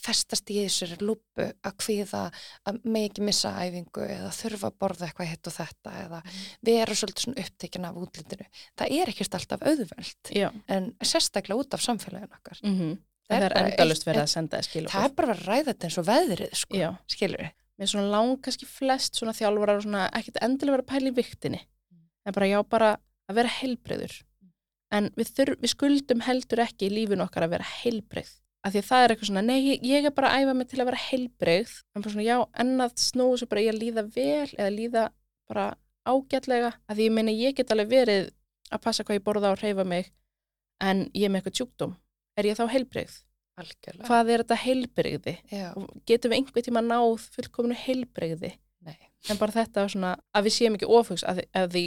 festast 0.00 0.50
í 0.52 0.58
þessari 0.62 0.98
lúpu 1.04 1.46
að 1.46 1.76
kvíða 1.82 2.22
að 2.68 2.80
með 2.84 3.06
ekki 3.10 3.26
missa 3.28 3.52
æfingu 3.60 4.06
eða 4.06 4.32
þurfa 4.36 4.70
að 4.70 4.80
borða 4.84 5.06
eitthvað 5.08 5.30
hitt 5.32 5.50
og 5.50 5.56
þetta 5.56 5.94
eða 6.04 6.22
vera 6.70 6.96
svolítið 6.96 7.26
svona 7.26 7.44
upptekinn 7.44 7.86
af 7.88 8.00
útlitinu. 8.00 8.48
Það 8.80 8.96
er 8.96 9.12
ekkert 9.12 9.38
alltaf 9.38 9.68
auðveld 9.68 10.34
Já. 10.36 10.48
en 10.66 10.90
sérstaklega 11.02 11.62
út 11.62 11.76
af 11.76 11.84
samfélagin 11.84 12.36
okkar. 12.40 12.60
Mm 12.64 12.98
Það 13.30 13.36
er 13.36 13.42
Það 13.42 13.46
er 13.46 13.54
bara 13.54 13.70
endalust 13.70 14.06
verið 14.08 14.20
að 14.24 14.30
senda 14.32 14.60
skilabóð. 14.66 14.92
Það 14.92 15.04
er 15.06 15.12
bara 15.20 15.34
að 15.34 15.42
ræða 15.46 15.66
þetta 15.68 15.86
eins 15.86 15.98
og 16.00 16.06
veðrið, 16.08 16.54
sko, 16.58 16.88
skilur 17.14 17.42
við. 17.44 17.52
Mér 17.78 17.86
er 17.86 17.90
svona 17.92 18.10
lang 18.10 18.32
kannski 18.44 18.66
flest 18.66 19.20
svona 19.20 19.34
þjálfarar 19.38 19.78
og 19.78 19.84
svona 19.86 20.08
ekkert 20.18 20.40
endilega 20.42 20.74
vera 20.74 20.84
að 20.84 20.90
pæla 20.90 21.12
í 21.12 21.14
viktinni. 21.14 21.60
Mm. 21.62 22.00
En 22.26 22.36
bara 22.36 22.48
já, 22.50 22.58
bara 22.74 22.88
að 23.30 23.38
vera 23.38 23.52
heilbreyður. 23.60 24.16
En 24.90 25.08
við, 25.14 25.30
þurf, 25.36 25.60
við 25.62 25.72
skuldum 25.72 26.24
heldur 26.26 26.64
ekki 26.64 26.88
í 26.88 26.92
lífinu 26.92 27.24
okkar 27.24 27.46
að 27.46 27.54
vera 27.54 27.68
heilbreyð. 27.78 28.32
Af 28.60 28.74
því 28.74 28.80
að 28.82 28.88
það 28.90 29.02
er 29.02 29.12
eitthvað 29.14 29.30
svona, 29.30 29.44
nei, 29.46 29.58
ég, 29.64 29.84
ég 29.88 30.06
er 30.08 30.12
bara 30.12 30.30
að 30.34 30.42
æfa 30.42 30.54
mig 30.58 30.68
til 30.68 30.80
að 30.82 30.90
vera 30.90 31.04
heilbreyð. 31.06 31.70
En 31.94 32.04
bara 32.04 32.12
svona, 32.12 32.26
já, 32.26 32.36
en 32.62 32.84
að 32.84 32.98
snúi 33.00 33.38
svo 33.40 33.48
bara 33.48 33.62
í 33.64 33.70
að 33.70 33.80
líða 33.80 34.04
vel 34.16 34.50
eða 34.50 34.74
líða 34.74 35.04
bara 35.48 35.66
ágætlega. 36.10 36.74
Af 36.84 36.98
því 36.98 37.06
ég 37.08 37.16
meina, 37.16 37.32
ég 37.32 37.56
get 37.56 37.72
alveg 37.72 37.92
verið 37.94 38.28
að 38.70 38.82
passa 38.84 39.06
hvað 39.06 39.20
ég 39.20 39.26
borða 39.26 39.54
og 39.54 39.62
hreyfa 39.62 39.86
mig 39.88 40.12
en 40.84 41.06
ég 41.16 41.26
er 41.26 41.32
með 41.32 41.42
eitthvað 41.42 41.60
sjúkdóm. 41.60 41.96
Er 42.36 42.50
ég 42.50 42.58
þá 42.60 42.66
heilbreyð? 42.74 43.16
Algjörlega. 43.60 44.06
Hvað 44.08 44.32
er 44.32 44.44
þetta 44.44 44.58
heilbreyði? 44.64 45.34
Getum 46.08 46.32
við 46.32 46.38
einhver 46.38 46.66
tíma 46.66 46.82
náð 46.84 47.26
fullkominu 47.34 47.76
heilbreyði 47.76 48.52
nei. 48.86 48.96
en 49.28 49.40
bara 49.40 49.56
þetta 49.56 49.86
svona 49.90 50.14
að 50.36 50.48
við 50.48 50.56
séum 50.56 50.78
ekki 50.78 50.88
ofugs 50.88 51.24
að, 51.28 51.42
að 51.56 51.74
því 51.74 51.84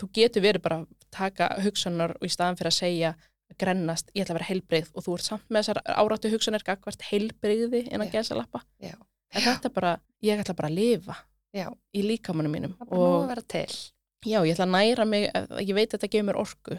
þú 0.00 0.08
getur 0.16 0.44
verið 0.46 0.64
bara 0.64 0.80
að 0.82 1.08
taka 1.12 1.50
hugsanar 1.60 2.16
og 2.16 2.24
í 2.24 2.32
staðan 2.32 2.58
fyrir 2.60 2.72
að 2.72 2.78
segja 2.78 3.12
grennast, 3.58 4.10
ég 4.14 4.22
ætla 4.24 4.34
að 4.34 4.38
vera 4.40 4.48
heilbreyð 4.50 4.88
og 4.94 5.04
þú 5.04 5.14
ert 5.18 5.24
samt 5.26 5.44
með 5.50 5.62
þessar 5.62 5.80
áráttu 6.02 6.30
hugsanar 6.32 6.62
gagvart 6.66 7.02
heilbreyði 7.10 7.84
innan 7.92 8.08
Já. 8.08 8.12
gæsa 8.20 8.34
lappa 8.38 8.62
en 8.80 9.42
þetta 9.42 9.68
er 9.70 9.74
bara, 9.74 9.92
ég 10.22 10.40
ætla 10.42 10.54
bara 10.56 10.68
að 10.68 10.74
lifa 10.78 11.16
Já, 11.52 11.68
í 11.94 12.02
líkamannum 12.06 12.52
mínum 12.52 12.74
það 12.78 12.86
er 12.86 12.90
bara 12.90 13.00
nú 13.00 13.08
og 13.12 13.22
að 13.24 13.28
vera 13.34 13.42
til. 13.42 13.76
já, 14.24 14.38
ég 14.46 14.54
ætla 14.54 14.64
að 14.66 14.74
næra 14.76 15.04
mig 15.08 15.30
að- 15.34 15.60
ég 15.68 15.74
veit 15.74 15.88
að 15.92 15.98
þetta 15.98 16.10
gefur 16.12 16.28
mér 16.30 16.40
orku 16.40 16.78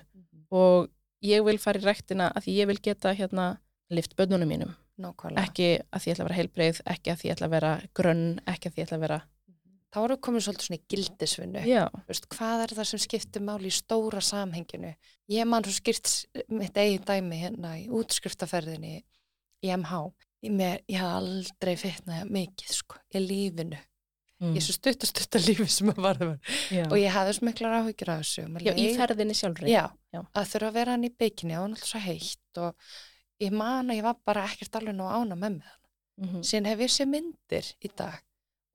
og 0.51 0.89
ég 1.23 1.43
vil 1.45 1.57
fara 1.57 1.79
í 1.79 1.83
rektina 1.85 2.31
að 2.35 2.43
því 2.47 2.55
ég 2.61 2.67
vil 2.67 2.79
geta 2.81 3.13
hérna 3.13 3.57
lift 3.91 4.15
bönnunum 4.15 4.47
mínum 4.49 4.73
Nákvæmlega. 4.99 5.43
ekki 5.47 5.67
að 5.91 5.99
því 6.01 6.07
ég 6.09 6.13
ætla 6.13 6.23
að 6.23 6.27
vera 6.29 6.37
heilbreyð, 6.39 6.81
ekki 6.85 7.11
að 7.11 7.17
því 7.21 7.25
ég 7.29 7.35
ætla 7.35 7.47
að 7.47 7.53
vera 7.55 7.71
grönn, 7.97 8.39
ekki 8.47 8.69
að 8.69 8.73
því 8.73 8.81
ég 8.81 8.87
ætla 8.87 8.97
að 8.97 9.05
vera 9.07 9.21
Þá 9.93 9.99
við 10.15 10.19
komin 10.25 10.41
svolítið 10.41 10.67
svona 10.67 10.79
í 10.79 10.85
gildisvinnu. 10.89 11.63
Veist, 12.07 12.27
hvað 12.33 12.63
er 12.63 12.71
það 12.79 12.87
sem 12.89 13.01
skiptir 13.03 13.43
máli 13.45 13.69
í 13.69 13.75
stóra 13.75 14.21
samhenginu? 14.25 14.93
Ég 15.29 15.45
man 15.49 15.65
svo 15.67 15.75
skipt 15.75 16.13
mitt 16.49 16.77
eigin 16.81 17.05
dæmi 17.05 17.41
hérna 17.43 17.75
í 17.77 17.85
útskriftaferðinni 17.93 18.95
í 19.63 19.73
MH. 19.75 20.01
Ég, 20.43 20.55
mér, 20.57 20.81
ég 20.89 20.99
haf 20.99 21.19
aldrei 21.19 21.75
fitnað 21.79 22.31
mikið 22.33 22.73
sko, 22.79 22.97
í 23.13 23.21
lífinu. 23.21 23.77
mm. 24.41 24.57
Ég 24.57 24.59
er 24.59 24.65
svo 24.65 24.75
stutt 24.79 25.05
og 25.05 25.11
stutt 25.13 25.37
að 25.37 25.47
lífi 25.51 25.69
sem 25.71 25.93
að 25.93 26.01
varða 26.07 26.31
og 26.89 26.97
ég 26.99 27.13
hafði 27.13 27.37
svo 27.37 27.47
miklar 27.47 27.77
áhyggjur 27.77 28.13
af 28.15 28.25
þessu. 28.25 28.47
já, 28.65 28.73
í 28.73 28.89
ferðinni 28.97 29.37
Já. 30.11 30.19
að 30.33 30.49
þurfa 30.51 30.73
að 30.73 30.77
vera 30.81 30.97
hann 30.97 31.07
í 31.07 31.13
bygginni 31.13 31.55
og 31.55 31.63
hann 31.67 31.77
alltaf 31.77 31.93
svo 31.93 32.03
heitt 32.03 32.61
og 32.65 32.91
ég 33.45 33.55
man 33.55 33.93
að 33.93 34.01
ég 34.01 34.07
var 34.09 34.19
bara 34.25 34.49
ekkert 34.49 34.75
alveg 34.81 34.97
nú 34.97 35.07
ána 35.07 35.37
með 35.37 35.61
mig 35.61 35.71
mm 36.17 36.27
-hmm. 36.27 36.43
síðan 36.43 36.69
hef 36.71 36.79
ég 36.79 36.91
sé 36.91 37.05
myndir 37.05 37.75
í 37.79 37.89
dag 37.95 38.21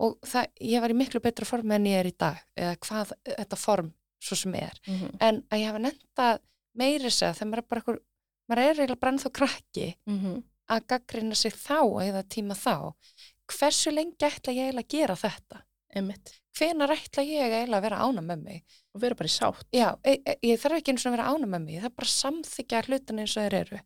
og 0.00 0.18
það, 0.26 0.46
ég 0.60 0.80
var 0.84 0.90
í 0.90 0.98
miklu 0.98 1.20
betra 1.20 1.44
form 1.48 1.72
en 1.74 1.84
ég 1.90 2.00
er 2.00 2.10
í 2.12 2.16
dag 2.18 2.36
eða 2.56 2.76
hvað 2.84 3.12
þetta 3.26 3.56
form 3.58 3.92
svo 4.22 4.36
sem 4.36 4.54
er 4.54 4.78
Mhm. 4.86 5.16
en 5.20 5.42
að 5.50 5.58
ég 5.60 5.66
hafa 5.66 5.78
nefnda 5.78 6.38
meiri 6.78 7.10
segja 7.10 7.34
þegar 7.34 7.48
maður 7.50 7.58
er 7.58 7.68
bara 7.68 7.80
ekkur, 7.80 7.98
maður 8.48 8.58
er 8.62 8.74
eiginlega 8.74 9.00
bara 9.00 9.12
ennþá 9.12 9.32
krakki 9.32 9.94
Mhm. 10.06 10.42
að 10.70 10.86
gaggrina 10.86 11.34
sig 11.36 11.52
þá 11.52 11.80
eða 12.02 12.22
tíma 12.28 12.54
þá 12.54 12.94
hversu 13.48 13.90
lengi 13.94 14.18
ætla 14.18 14.52
ég 14.52 14.68
eiginlega 14.68 14.84
að 14.84 14.88
gera 14.88 15.14
þetta 15.16 15.62
Einmitt. 15.96 16.40
hvenar 16.58 16.90
ætla 16.90 17.22
ég 17.24 17.48
eiginlega 17.52 17.78
að 17.78 17.82
vera 17.82 17.96
ána 18.04 18.20
með 18.20 18.42
mig 18.44 18.64
og 18.94 19.00
vera 19.00 19.14
bara 19.14 19.26
í 19.26 19.30
sátt 19.32 19.64
Já, 19.72 19.96
e, 20.04 20.18
e, 20.26 20.36
ég 20.42 20.58
þarf 20.60 20.76
ekki 20.82 20.92
eins 20.92 21.06
og 21.06 21.12
að 21.12 21.16
vera 21.16 21.30
ána 21.32 21.46
með 21.46 21.64
mig, 21.64 21.80
það 21.80 21.84
er 21.84 21.96
bara 21.96 22.06
að 22.06 22.18
samþykja 22.22 22.82
hlutin 22.86 23.18
eins 23.20 23.36
og 23.36 23.42
þeir 23.50 23.54
eru. 23.60 23.80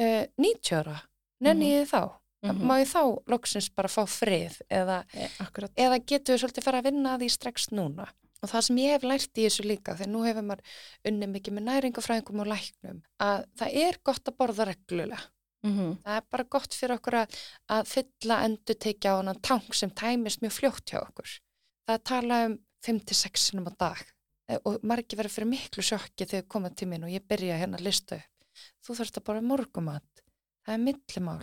Uh, 0.00 0.26
90 0.38 0.76
ára, 0.82 1.00
nenni 1.40 1.70
ég 1.72 1.88
þá? 1.88 2.17
Mhm. 2.44 2.66
Má 2.68 2.74
ég 2.78 2.86
þá 2.86 3.02
loksins 3.26 3.68
bara 3.74 3.88
fá 3.90 4.04
frið 4.06 4.60
eða, 4.70 5.04
e, 5.12 5.28
akkurat 5.42 5.72
eða 5.74 5.98
getur 6.06 6.36
við 6.36 6.42
svolítið 6.44 6.66
fara 6.68 6.80
að 6.82 6.84
vinna 6.90 7.14
að 7.16 7.24
því 7.24 7.30
strax 7.34 7.68
núna? 7.74 8.06
Og 8.42 8.48
það 8.52 8.62
sem 8.62 8.76
ég 8.76 8.92
hef 8.94 9.02
lært 9.02 9.34
í 9.34 9.46
þessu 9.48 9.64
líka, 9.66 9.96
þegar 9.98 10.12
nú 10.12 10.20
hefur 10.22 10.44
maður 10.46 10.62
unni 11.10 11.26
mikið 11.26 11.56
með 11.56 11.66
næringafræðingum 11.66 12.40
og 12.44 12.46
læknum, 12.52 13.00
að 13.18 13.44
það 13.58 13.74
er 13.82 13.98
gott 14.04 14.30
að 14.30 14.36
borða 14.38 14.68
reglulega. 14.70 15.20
mm 15.64 15.96
Það 16.04 16.16
er 16.16 16.22
bara 16.30 16.44
gott 16.44 16.74
fyrir 16.74 16.94
okkur 16.94 17.14
að, 17.24 17.40
að 17.68 17.88
fylla 17.90 18.44
endur 18.44 18.78
tekja 18.78 19.10
á 19.10 19.14
hann 19.18 19.40
tank 19.42 19.74
sem 19.74 19.90
tæmist 19.90 20.40
mjög 20.40 20.54
fljótt 20.54 20.86
hjá 20.86 21.02
okkur. 21.02 21.40
Það 21.88 21.94
er 21.94 22.04
tala 22.06 22.44
um 22.46 22.58
5-6 22.86 23.50
sinum 23.50 23.66
á 23.66 23.74
dag 23.76 24.06
Eh, 24.48 24.56
og 24.64 24.80
margir 24.86 25.18
verður 25.20 25.34
fyrir 25.34 25.50
miklu 25.50 25.84
sjokki 25.84 26.24
þegar 26.28 26.48
koma 26.48 26.70
til 26.72 26.88
mín 26.88 27.04
og 27.04 27.12
ég 27.12 27.24
byrja 27.28 27.58
hérna 27.60 27.76
að 27.76 27.84
lista 27.88 28.16
upp. 28.16 28.46
Þú 28.84 28.96
þarfst 28.96 29.18
að 29.20 29.26
bara 29.28 29.44
morgumat. 29.44 30.22
Það 30.64 30.74
er 30.74 30.84
millimál. 30.86 31.42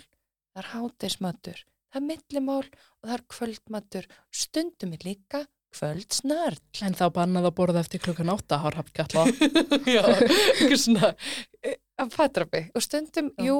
Það 0.56 0.64
er 0.64 0.70
háteismatur. 0.72 1.64
Það 1.92 2.00
er 2.02 2.06
millimál 2.10 2.64
og 2.64 3.10
það 3.10 3.14
er 3.18 3.26
kvöldmatur. 3.36 4.06
Stundum 4.32 4.94
er 4.96 5.04
líka 5.04 5.46
kvöldsnörd. 5.76 6.62
en 6.88 6.94
þá 6.96 7.10
bannað 7.12 7.50
að 7.50 7.56
borða 7.58 7.82
eftir 7.84 8.00
klukkan 8.00 8.30
átta 8.32 8.62
har 8.64 8.78
haft 8.80 8.94
kalla 8.96 9.26
Já, 9.84 10.04
eitthvað 10.08 10.78
svona 10.80 11.10
eh, 11.68 11.76
að 12.00 12.14
fatrabi 12.16 12.62
og 12.72 12.84
stundum, 12.86 13.28
Já. 13.36 13.50
jú, 13.50 13.58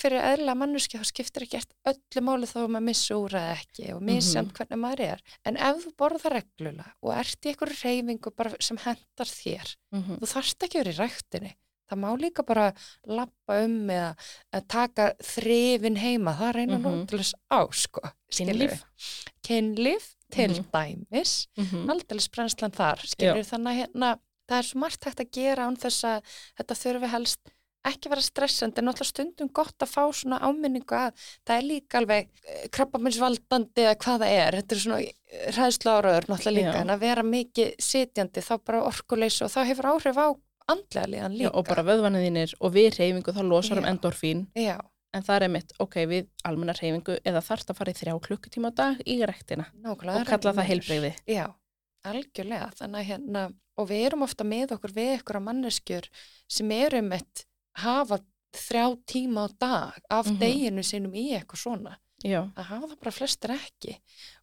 fyrir 0.00 0.16
eðla 0.32 0.54
mannuski 0.56 0.96
þá 0.96 1.04
skiptir 1.10 1.44
ekki 1.44 1.58
eftir 1.60 1.76
öllu 1.92 2.24
máli 2.24 2.48
þá 2.48 2.56
að 2.62 2.70
maður 2.72 2.86
missi 2.88 3.12
úr 3.18 3.36
eða 3.36 3.52
ekki 3.58 3.90
og 3.92 4.00
misjant 4.08 4.48
Mhm. 4.48 4.56
hvernig 4.56 4.80
maður 4.86 5.04
er 5.10 5.22
en 5.44 5.56
ef 5.68 5.84
þú 5.84 5.92
borðar 6.00 6.36
reglulega 6.38 6.88
og 7.02 7.12
ert 7.20 7.44
í 7.44 7.52
einhverju 7.52 7.78
reyfingu 7.84 8.32
bara 8.36 8.56
sem 8.60 8.80
hendar 8.86 9.28
þér 9.36 9.76
Mhm. 9.92 10.20
þú 10.24 10.32
þarft 10.32 10.64
ekki 10.68 10.80
að 10.80 10.84
vera 10.84 10.96
í 10.96 11.00
ræktinni 11.04 11.52
það 11.90 12.00
má 12.04 12.08
líka 12.20 12.42
bara 12.46 12.72
lappa 13.06 13.60
um 13.64 13.90
eða 13.90 14.14
taka 14.68 15.12
þrifin 15.22 15.96
heima 16.00 16.34
það 16.40 16.52
reyna 16.58 16.78
mm. 16.78 16.84
-hmm. 16.84 17.06
þess 17.10 17.34
á 17.52 17.60
sko 17.72 18.00
skilurðu. 18.30 18.68
Kynlíf. 18.68 18.84
kynlíf 19.46 20.14
til 20.32 20.50
Mhm. 20.50 20.70
dæmis 20.72 21.48
Mhm. 21.58 21.90
aldeilis 21.90 22.28
brennslan 22.30 22.72
þar, 22.72 22.98
skilur 23.04 23.44
þannig 23.44 23.72
að 23.72 23.80
hérna, 23.80 24.18
það 24.48 24.58
er 24.58 24.62
svo 24.62 24.78
margt 24.80 25.04
hægt 25.04 25.20
að 25.20 25.30
gera 25.32 25.66
án 25.68 25.76
þess 25.76 26.04
að 26.04 26.22
þetta 26.58 26.74
þurfi 26.74 27.08
helst 27.08 27.40
ekki 27.84 28.08
vera 28.08 28.20
stressandi, 28.22 28.78
en 28.78 28.84
náttúrulega 28.86 29.10
stundum 29.10 29.48
gott 29.52 29.78
að 29.82 29.90
fá 29.90 30.02
svona 30.14 30.38
áminningu 30.40 30.94
að 30.94 31.12
það 31.44 31.56
er 31.58 31.62
líka 31.62 31.98
alveg 31.98 32.28
krabbaminsvaldandi 32.70 33.82
eða 33.82 33.96
hvað 33.96 34.20
það 34.22 34.34
er, 34.38 34.56
þetta 34.60 34.72
er 34.76 34.82
svona 34.82 35.00
ræðslu 35.56 35.90
áraður 35.90 36.28
náttúrulega 36.30 36.56
líka, 36.58 36.74
Já. 36.76 36.80
en 36.80 36.92
að 36.94 37.00
vera 37.02 37.22
mikið 37.26 37.74
sitjandi 37.82 38.40
þá 38.46 38.52
bara 38.64 38.82
orkuleysu 38.86 39.44
og 39.46 39.50
það 39.50 39.66
hefur 39.72 39.90
áhrif 39.92 40.16
á 40.16 40.28
andlega 40.68 41.06
líðan 41.08 41.32
Já, 41.32 41.38
líka. 41.38 41.54
og 41.58 41.64
bara 41.68 41.82
vöðvanið 41.82 42.26
þínir 42.26 42.54
og 42.60 42.72
við 42.72 42.98
reyfingu 42.98 43.32
þá 43.36 43.42
losar 43.48 43.78
um 43.78 43.84
Já. 43.84 43.90
endorfín 43.92 44.46
Já, 44.56 44.78
en 45.14 45.22
það 45.22 45.42
er 45.42 45.48
mitt, 45.48 45.72
ok, 45.78 45.94
við 46.06 46.28
almenna 46.44 46.72
reyfingu 46.72 47.18
eða 47.24 47.42
þarft 47.42 47.70
að 47.70 47.76
fara 47.76 47.92
í 47.92 47.98
þrjá 47.98 48.14
klukkutíma 48.26 48.70
á 48.70 48.72
dag 48.74 49.00
í 49.06 49.18
rektina 49.26 49.66
nákvæmlega. 49.74 50.20
og 50.20 50.26
kalla 50.26 50.52
það 50.52 50.68
heilbreyði. 50.70 51.14
Já, 51.26 51.46
algjörlega, 52.04 52.70
þannig 52.78 53.00
að 53.00 53.08
hérna, 53.10 53.42
og 53.78 53.88
við 53.88 54.06
erum 54.06 54.22
ofta 54.26 54.44
með 54.44 54.72
okkur 54.76 54.92
við 54.96 55.10
ykkur 55.20 55.38
að 55.38 55.46
manneskjur 55.48 56.08
sem 56.50 56.70
eru 56.76 57.02
með 57.02 57.44
hafa 57.82 58.18
þrjá 58.52 58.86
tíma 59.08 59.46
á 59.46 59.48
dag 59.58 60.00
af 60.10 60.26
Mhm. 60.26 60.38
deginu 60.38 60.82
sínum 60.84 61.14
í 61.14 61.32
eitthvað 61.32 61.62
svona. 61.62 61.96
Já, 62.22 62.40
að 62.54 62.66
hafa 62.68 62.88
það 62.92 62.98
bara 63.02 63.12
flestir 63.16 63.52
ekki. 63.56 63.94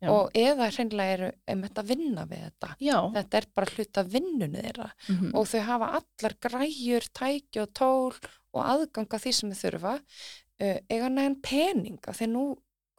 Já. 0.02 0.10
og 0.12 0.32
eða 0.36 0.70
hreinlega 0.76 1.14
eru 1.18 1.30
um 1.54 1.62
þetta 1.66 1.84
að 1.84 1.92
vinna 1.94 2.26
við 2.30 2.42
þetta. 2.48 2.70
Já, 2.84 2.98
þetta 3.16 3.38
er 3.42 3.48
bara 3.56 3.72
hlut 3.76 4.00
af 4.02 4.10
vinnunni 4.14 4.64
þeirra. 4.66 4.90
Mhm, 5.10 5.30
og 5.40 5.48
þau 5.52 5.62
hafa 5.70 5.90
allar 6.00 6.36
græjur, 6.48 7.08
tæki 7.22 7.62
og 7.64 7.74
tól 7.74 8.16
og 8.54 8.62
aðganga 8.66 9.20
því 9.24 9.34
sem 9.38 9.54
þau 9.54 9.62
þurfa 9.64 9.94
uh, 10.00 10.80
eiga 10.90 11.10
nægan 11.14 11.38
peninga 11.46 12.14
þegar 12.18 12.34
nú 12.34 12.46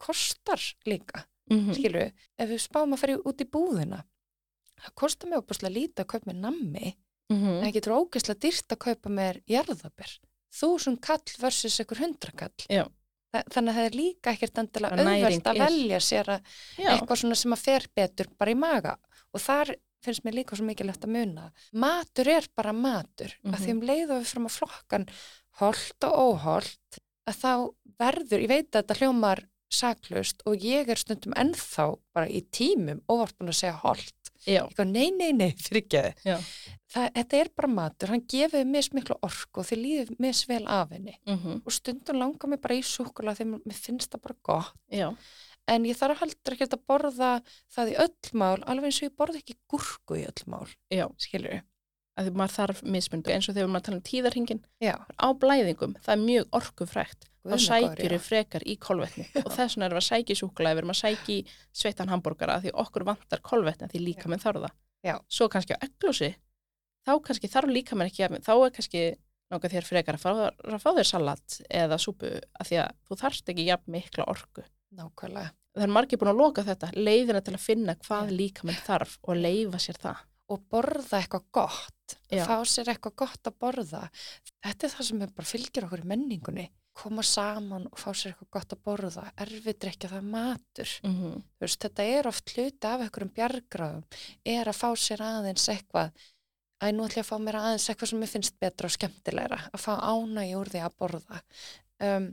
kostar 0.01 0.61
líka 0.89 1.25
mhm, 1.51 1.73
skilur 1.75 2.01
við, 2.07 2.13
ef 2.41 2.49
við 2.49 2.61
spáum 2.63 2.95
að 2.95 3.01
fara 3.03 3.17
út 3.27 3.41
í 3.43 3.47
búðina 3.53 3.99
það 4.81 4.95
kostar 4.97 5.29
mig 5.29 5.37
opaslega 5.43 5.75
lítið 5.75 6.01
að 6.05 6.09
kaupa 6.15 6.31
mér 6.31 6.39
nammi. 6.47 6.95
En 7.31 7.37
mhm, 7.37 7.59
það 7.61 7.73
getur 7.77 7.93
ógeðslega 7.99 8.41
dýrt 8.47 8.73
að 8.73 8.79
kaupa 8.87 9.11
mér 9.13 9.37
jarðabir 9.47 10.15
þúsund 10.51 10.99
kall 11.05 11.35
versus 11.39 11.77
einhver 11.79 12.01
hundra 12.01 12.33
kall. 12.35 12.65
Já. 12.67 12.81
Þa- 12.83 12.89
þannig 13.31 13.71
að 13.71 13.77
það 13.77 13.85
er 13.85 13.97
líka 13.99 14.33
ekkert 14.35 14.61
endilega 14.61 15.05
auðvelt 15.05 15.47
að 15.51 15.61
velja 15.65 16.01
sér 16.03 16.33
að 16.35 16.51
eitthvað 16.77 17.21
svona 17.23 17.39
sem 17.39 17.55
að 17.55 17.63
fer 17.67 17.87
betur 17.95 18.31
bara 18.37 18.51
í 18.51 18.59
maga. 18.59 18.97
Og 19.31 19.43
þar 19.43 19.75
finnst 20.01 20.25
mér 20.25 20.39
líka 20.39 20.57
svo 20.57 20.65
mikilvægt 20.65 21.05
að 21.05 21.13
muna 21.13 21.51
matur 21.77 22.27
er 22.33 22.47
bara 22.57 22.73
matur. 22.73 23.35
Mhm. 23.43 23.53
að 23.53 23.63
því 23.65 23.71
um 23.75 23.81
leið 23.91 24.09
og 24.09 24.21
við 24.21 24.31
fram 24.33 24.49
að 24.49 24.57
flokkan 24.57 25.07
holt 25.61 26.07
og 26.07 26.19
óholt 26.25 27.01
að 27.29 27.35
þá 27.37 27.53
verður, 28.01 28.41
ég 28.41 28.49
veit 28.49 28.69
að 28.71 28.81
þetta 28.81 28.99
hljómar 29.01 29.43
saklust 29.71 30.41
og 30.49 30.65
ég 30.65 30.89
er 30.91 30.99
stundum 30.99 31.35
ennþá 31.39 31.85
bara 32.15 32.27
í 32.27 32.41
tímum 32.51 33.01
óvart 33.07 33.37
búin 33.37 33.53
að 33.53 33.59
segja 33.61 33.77
holt 33.85 34.31
já, 34.43 34.65
eitthvað 34.65 34.89
nei, 34.91 35.11
nei, 35.15 35.31
nei, 35.37 35.51
fyrir 35.55 35.85
ekki 35.85 36.01
já, 36.91 37.05
þetta 37.15 37.39
er 37.39 37.51
bara 37.55 37.71
matur, 37.71 38.11
hann 38.13 38.25
gefið 38.33 38.67
mis 38.67 38.91
miklu 38.95 39.17
orku 39.25 39.63
og 39.63 39.69
þið 39.69 39.81
líður 39.85 40.11
mis 40.23 40.43
vel 40.49 40.63
af 40.67 40.91
henni. 40.95 41.17
Mhm, 41.29 41.63
og 41.65 41.75
stundum 41.75 42.19
langar 42.19 42.51
mér 42.51 42.61
bara 42.61 42.79
í 42.79 42.83
súkula 42.85 43.35
þegar 43.37 43.63
mér 43.65 43.79
finnst 43.87 44.11
það 44.11 44.25
bara 44.27 44.39
gott. 44.43 44.77
Já, 44.91 45.09
en 45.71 45.87
ég 45.87 45.97
þarf 45.97 46.23
heldur 46.23 46.57
ekki 46.57 46.69
að 46.69 46.85
borða 46.87 47.33
það 47.71 47.91
í 47.93 47.97
öll 48.05 48.31
mál, 48.33 48.61
alveg 48.63 48.91
eins 48.91 49.01
og 49.01 49.09
ég 49.09 49.17
borða 49.17 49.41
ekki 49.41 49.59
gúrku 49.71 50.19
í 50.19 50.27
öll 50.27 50.47
mál, 50.47 50.67
já, 50.91 51.07
skilur 51.17 51.57
við 51.57 51.67
að 52.19 52.27
því 52.27 52.37
maður 52.37 52.55
þarf 52.57 52.81
mismundu 52.83 53.31
eins 53.31 53.47
og 53.47 53.55
þegar 53.55 53.69
maður 53.71 53.85
tala 53.87 53.97
um 53.97 54.05
tíðarhingin 54.07 54.63
já, 54.83 54.95
á 54.99 55.27
blæðingum, 55.41 55.95
það 56.03 56.13
er 56.13 56.23
mjög 56.25 56.57
orkufrækt 56.59 57.27
þá 57.41 57.55
sækjur 57.65 58.05
já. 58.05 58.13
við 58.13 58.21
frekar 58.25 58.65
í 58.67 58.75
kolvetni. 58.77 59.25
Og 59.45 59.49
þess 59.49 59.75
vegna 59.75 59.87
erum 59.87 59.97
við 59.97 60.03
að 60.03 60.07
sækja 60.09 60.35
í 60.35 60.39
súkulega 60.41 60.75
við 60.75 60.83
erum 60.83 60.93
að 60.93 60.99
sækja 60.99 61.33
í 61.33 61.39
sveittan 61.81 62.11
hambúrgara 62.11 62.59
því 62.61 62.73
okkur 62.83 63.05
vantar 63.07 63.41
kolvetni 63.45 63.89
því 63.89 64.03
líka 64.03 64.29
menn 64.29 64.43
þarf 64.43 64.67
það. 64.67 64.75
Já. 65.01 65.15
svo 65.25 65.47
kannski 65.49 65.73
á 65.73 65.81
eglósi 65.81 66.35
þá 67.07 67.13
kannski 67.25 67.49
þarf 67.51 67.69
líka 67.73 67.95
menn 67.97 68.07
ekki 68.11 68.23
jafn- 68.25 68.43
þá 68.45 68.53
er 68.65 68.73
kannski 68.77 69.03
langar 69.51 69.73
þér 69.73 69.87
frekar 69.87 70.15
að 70.17 70.23
fá, 70.23 70.31
að 70.71 70.79
fá 70.79 70.89
þér 70.95 71.07
salat 71.09 71.57
eða 71.69 71.97
súpu 71.99 72.29
að 72.39 72.69
því 72.69 72.77
að 72.83 72.91
þú 73.07 73.17
þarft 73.23 73.51
ekki 73.51 73.65
jafn 73.67 73.91
mikla 73.91 74.27
orku. 74.31 74.63
Nákvæmlega. 74.95 75.51
Það 75.75 75.83
er 75.85 75.93
margir 75.95 76.19
búin 76.19 76.31
að 76.33 76.41
loka 76.41 76.63
þetta 76.67 76.89
leiðina 76.95 77.41
til 77.43 77.53
að 77.55 77.63
finna 77.63 77.95
hvað 77.95 78.31
líka 78.35 78.65
menn 78.67 78.79
þarf 78.83 79.17
og 79.23 79.39
leifa 79.39 79.79
sér 79.79 79.99
það. 80.03 80.17
Og 80.51 80.63
borða 80.67 81.21
eitthvað 81.21 81.45
gott 81.55 82.15
Já. 82.27 82.43
fá 82.43 82.57
sér 82.67 82.89
eitthvað 82.91 83.15
gott 83.23 83.47
að 83.47 83.55
borða. 83.63 84.01
Þetta 84.65 84.87
er 84.87 84.93
það 84.95 85.07
sem 85.07 85.21
bara 85.23 85.47
fylgir 85.47 85.87
okkur 85.87 86.03
í 86.03 86.09
menningunni. 86.11 86.65
Koma 86.91 87.23
saman 87.23 87.85
og 87.87 87.95
fá 87.99 88.11
sér 88.11 88.33
eitthvað 88.33 88.51
gott 88.57 88.75
að 88.75 88.81
borða. 88.83 89.23
Erfið 89.39 89.87
ekki 89.93 90.09
það 90.11 90.17
er 90.17 90.27
matur 90.33 90.91
mm 91.03 91.15
-hmm. 91.15 91.41
Þetta 91.85 92.03
er 92.03 92.27
oft 92.27 92.51
hluti 92.51 92.87
af 92.87 93.01
einhverjum 93.05 93.33
bjargráðum. 93.37 94.03
Er 94.45 94.65
að 94.67 94.79
fá 94.81 94.89
sér 94.95 95.21
aðeins 95.23 95.69
eitthvað 95.71 96.11
að 96.81 96.95
nú 96.97 97.05
ætla 97.05 97.21
ég 97.21 97.25
að 97.25 97.29
fá 97.29 97.37
mér 97.45 97.57
aðeins 97.59 97.87
eitthvað 97.91 98.11
sem 98.11 98.21
mér 98.21 98.31
finnst 98.31 98.57
betra 98.61 98.89
og 98.89 98.95
skemmtilegra 98.95 99.59
að 99.69 99.83
fá 99.83 99.91
ánægi 100.01 100.57
úr 100.59 100.71
því 100.73 100.83
að 100.85 100.97
borða. 101.01 101.41
Um, 102.01 102.27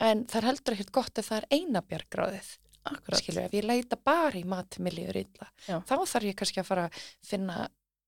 en 0.00 0.24
það 0.30 0.40
er 0.40 0.48
heldur 0.50 0.76
ekkert 0.76 0.92
gott 0.96 1.20
ef 1.20 1.30
það 1.30 1.42
er 1.42 1.48
eina 1.58 1.82
bjargráðið. 1.90 2.50
Akkurat, 2.90 3.20
skilur, 3.20 3.44
ef 3.44 3.54
ég 3.58 3.66
leita 3.68 3.98
bara 4.00 4.38
í 4.38 4.46
mat 4.48 4.70
til 4.72 4.86
miljóður 4.86 5.18
illa, 5.20 5.50
Já. 5.66 5.74
þá 5.84 5.94
þarf 6.08 6.28
ég 6.30 6.36
kannski 6.38 6.62
að 6.62 6.68
fara 6.70 6.86
að 6.88 7.02
finna 7.28 7.56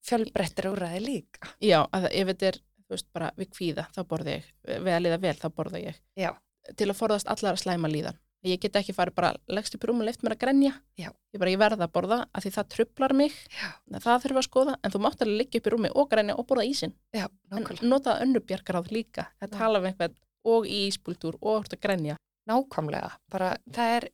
fjölbrettir 0.09 0.71
úrræði 0.71 1.03
líka. 1.05 1.51
Já, 1.61 1.83
að 1.93 2.09
ef 2.09 2.31
þetta 2.31 2.49
er 2.49 2.59
þú 2.63 2.97
veist, 2.97 3.09
bara 3.13 3.29
við 3.37 3.51
kvíða, 3.53 3.85
þá 3.93 4.01
borða 4.09 4.39
ég 4.39 4.49
við 4.65 4.95
að 4.95 5.05
liða 5.05 5.21
vel, 5.27 5.35
þá 5.43 5.47
borða 5.59 5.83
ég. 5.83 6.01
Já. 6.17 6.31
til 6.79 6.89
að 6.89 6.99
forðast 7.03 7.29
allar 7.29 7.59
að 7.59 7.65
slæma 7.67 7.91
líðan 7.93 8.19
ég 8.45 8.61
get 8.61 8.77
ekki 8.81 8.95
farið 8.97 9.15
bara 9.15 9.33
leggst 9.49 9.75
upp 9.77 9.85
í 9.85 9.89
rúm 9.91 10.01
og 10.03 10.07
leift 10.09 10.23
mér 10.23 10.35
að 10.37 10.41
grenja. 10.45 10.73
Já. 10.99 11.11
ég 11.33 11.39
bara, 11.41 11.51
ég 11.51 11.59
verða 11.63 11.87
að 11.87 11.93
borða 11.93 12.19
að 12.35 12.43
því 12.47 12.51
það 12.57 12.69
trublar 12.75 13.13
mig. 13.15 13.33
Já. 13.55 13.69
það 14.01 14.23
þurfum 14.25 14.41
að 14.43 14.49
skoða, 14.49 14.75
en 14.83 14.91
þú 14.91 14.99
mátt 15.05 15.23
alveg 15.23 15.39
liggja 15.43 15.61
upp 15.61 15.67
í 15.67 15.73
rúmi 15.77 15.91
og 15.95 16.11
grenja 16.11 16.35
og 16.39 16.47
borða 16.47 16.65
ísinn. 16.67 16.95
Já, 17.15 17.27
en 17.53 17.69
nota 17.89 18.19
önnur 18.25 18.43
bjargaráð 18.47 18.91
líka. 18.93 19.29
Að 19.41 19.55
tala 19.59 19.79
um 19.79 19.87
einhvern 19.87 20.17
og 20.45 20.67
í 20.67 20.89
íspúltúr 20.91 21.39
og 21.41 21.63
orða 21.63 21.77
að 21.79 21.81
grenja. 21.87 22.17
Nákvæmlega. 22.51 23.11
Bara 23.31 23.57
það 23.71 23.97
er 24.01 24.09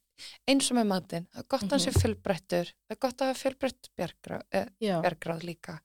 eins 0.51 0.71
og 0.71 0.77
með 0.77 0.87
matinn. 0.91 1.27
Það 1.33 1.41
er 1.43 1.49
gott 1.49 1.63
að 1.63 1.69
Mhm. 1.69 1.73
það 1.73 1.85
sé 1.85 1.93
fjölbrettur 2.03 2.67
það 2.73 2.91
er 2.97 2.99
gott 3.01 3.19
að 3.23 3.29
hafa 3.29 3.43
fjölbrett 3.43 3.89
bjargráð, 3.97 4.43
eh, 4.53 4.67
já, 4.83 5.01
bergráð 5.03 5.43
líka. 5.47 5.79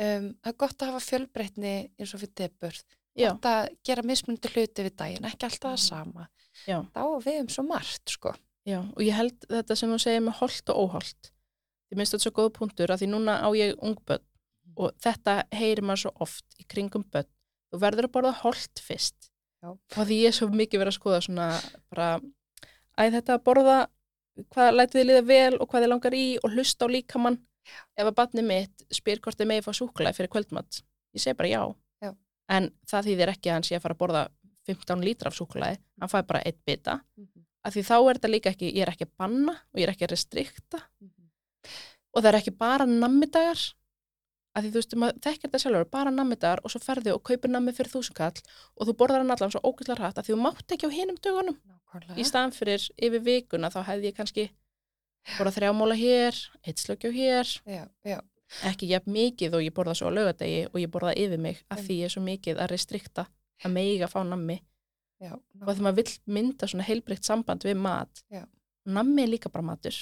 Um, 0.00 0.34
það 0.42 0.46
er 0.52 0.56
gott 0.58 0.78
að 0.82 0.86
hafa 0.92 1.00
fjölbreytni 1.06 1.90
eins 1.98 2.14
og 2.14 2.20
fyrir 2.20 2.34
deburð. 2.34 2.84
Að 3.28 3.68
gera 3.84 4.02
mismundi 4.02 4.48
hluti 4.48 4.82
við 4.86 4.96
daginn, 4.96 5.24
ekki 5.24 5.44
alltaf 5.48 5.60
það 5.60 5.76
Mhm. 5.76 5.86
sama. 5.88 6.28
já, 6.66 6.78
Þá 6.94 7.02
við 7.24 7.40
um 7.40 7.48
svo 7.48 7.62
margt, 7.66 8.08
sko. 8.08 8.34
já 8.66 8.78
og 8.80 8.98
ég 9.02 9.12
held 9.14 9.38
þetta 9.48 9.76
sem 9.76 9.90
þú 9.90 9.98
segir 10.00 10.20
með 10.20 10.34
holt 10.40 10.68
og 10.70 10.76
óholt 10.90 11.30
ég 11.92 11.96
minnst 11.98 12.12
þetta 12.14 12.22
svo 12.28 12.32
góð 12.32 12.50
punktur 12.52 12.86
að 12.88 13.00
því 13.02 13.08
núna 13.08 13.40
á 13.42 13.48
ég 13.56 13.74
ungbönn 13.82 14.20
og 14.76 14.92
þetta 15.00 15.44
heyrir 15.52 15.82
maður 15.82 16.02
svo 16.04 16.12
oft 16.20 16.44
í 16.60 16.64
kringum 16.68 17.04
bönn 17.10 17.26
þú 17.72 17.78
verður 17.80 18.04
að 18.08 18.12
borða 18.12 18.32
holt 18.42 18.80
fyrst 18.80 19.30
Já. 19.62 19.68
og 19.70 20.06
því 20.06 20.16
ég 20.22 20.28
er 20.28 20.32
svo 20.32 20.48
mikið 20.48 20.78
verið 20.80 20.92
að 20.92 20.98
skoða 21.00 21.20
svona 21.22 21.46
bara 21.90 22.20
æ 22.98 23.10
þetta 23.10 23.34
að 23.38 23.44
borða 23.44 23.88
hvað 24.54 24.74
lætur 24.76 25.00
þið 25.00 25.06
liða 25.10 25.26
vel 25.26 25.54
og 25.60 25.68
hvað 25.68 25.82
þið 25.84 25.88
langar 25.88 26.14
í 26.14 26.38
og 26.44 26.50
hlusta 26.54 26.86
á 26.86 26.88
líkamann 26.88 27.38
ef 27.96 28.06
að 28.06 28.14
batni 28.14 28.42
mitt 28.42 28.84
spyr 28.92 29.20
hvort 29.20 29.36
þið 29.38 29.46
megi 29.50 29.62
fá 29.66 29.72
súkulega 29.72 30.14
fyrir 30.16 30.28
kvöldmatt 30.32 30.82
ég 31.14 31.20
segi 31.20 31.36
bara 31.36 31.48
já. 31.48 31.74
En 32.50 32.70
það 32.90 33.10
þýðir 33.10 33.32
ekki 33.34 33.50
að 33.50 33.56
hann 33.58 33.66
sé 33.68 33.76
að 33.78 33.84
fara 33.84 33.96
að 33.96 34.02
borða 34.02 34.22
15 34.70 35.04
lítra 35.06 35.30
af 35.30 35.36
súkulega 35.36 35.78
hann 36.00 36.10
fæði 36.10 36.26
bara 36.30 36.42
eitt 36.46 36.60
bita. 36.66 37.00
Að 37.64 37.76
því 37.76 37.82
þá 37.90 37.96
er 37.98 38.18
þetta 38.18 38.30
líka 38.32 38.52
ekki, 38.54 38.70
ég 38.72 38.86
er 38.86 38.92
ekki 38.94 39.06
að 39.06 39.16
banna 39.20 39.52
og 39.52 39.80
ég 39.80 39.86
er 39.86 39.92
ekki 39.92 40.06
að 40.06 40.14
restrikta. 40.14 40.80
Og 42.10 42.22
það 42.22 42.30
er 42.32 42.38
ekki 42.40 42.54
bara 42.56 42.86
nammidagar. 42.88 43.60
Að 44.56 44.64
því 44.64 44.70
þú 44.70 44.80
veist, 44.80 44.94
maður 44.98 45.18
þekkir 45.22 45.46
þetta 45.46 45.58
sjálfur 45.62 45.90
bara 45.92 46.10
nammidagar 46.10 46.62
og 46.64 46.72
svo 46.72 46.80
ferði 46.82 47.12
og 47.14 47.20
kaupir 47.22 47.52
nammi 47.52 47.74
fyrir 47.76 47.92
þúsundkall 47.92 48.40
og 48.40 48.88
þú 48.88 48.94
borðar 48.98 49.22
hann 49.22 49.30
allan 49.30 49.52
svo 49.54 49.60
ógæslega 49.62 50.00
hrætt 50.00 50.18
að 50.18 50.26
því 50.26 50.34
þú 50.34 50.38
mátt 50.42 50.74
ekki 50.74 50.88
á 50.90 50.96
hinum 50.96 51.20
dögunum. 51.22 51.58
Nákvæmlega. 51.70 52.16
í 52.18 52.24
staðan 52.26 52.56
fyrir 52.56 52.88
yfir 52.98 53.22
vikuna 53.28 53.70
þá 53.70 53.78
hefði 53.92 54.10
ég 54.10 54.16
kannski 54.16 54.48
borða 55.36 55.54
þrjámóla 55.54 55.94
hér, 56.00 56.40
eitt 56.66 56.82
slökjó 56.82 57.12
hér. 57.14 57.46
Já, 57.62 57.84
já, 58.02 58.18
ekki 58.70 58.88
jafn 58.90 59.12
mikið 59.14 59.54
og 59.58 59.62
ég 59.64 59.74
borða 59.76 59.94
svo 59.98 60.10
á 60.10 60.16
laugadegi 60.16 60.66
og 60.72 60.78
ég 60.80 60.90
borða 60.90 61.12
yfir 61.16 61.38
mig 61.38 61.60
að 61.70 61.84
því 61.86 61.98
ég 62.00 62.04
er 62.08 62.14
svo 62.14 62.22
mikið 62.26 62.58
að 62.64 62.70
restrikta 62.74 63.26
að 63.64 63.74
meiga 63.76 64.08
fá 64.10 64.20
nammi 64.26 64.56
já. 65.20 65.32
og 65.34 65.68
því 65.74 65.84
maður 65.86 65.98
vill 66.00 66.14
mynda 66.26 66.66
svona 66.70 66.86
heilbrikt 66.88 67.24
samband 67.28 67.64
við 67.64 67.76
mat 67.76 68.22
Já. 68.32 68.44
nammi 68.86 69.22
er 69.22 69.28
líka 69.34 69.52
bara 69.52 69.62
matur 69.72 69.94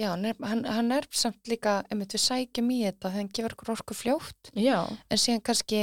Já, 0.00 0.08
hann 0.16 0.24
hann, 0.40 0.64
hann 0.64 0.92
er 0.92 1.04
samt 1.12 1.46
líka, 1.46 1.82
einmitt 1.92 2.14
við 2.16 2.22
sækjum 2.24 2.70
í 2.72 2.78
þetta 2.86 3.10
þegar 3.10 3.18
hann 3.20 3.28
gefur 3.36 3.52
okkur 3.54 3.72
orku 3.74 3.94
fljótt, 3.94 4.50
já, 4.56 4.78
en 5.10 5.18
síðan 5.20 5.42
kannski 5.44 5.80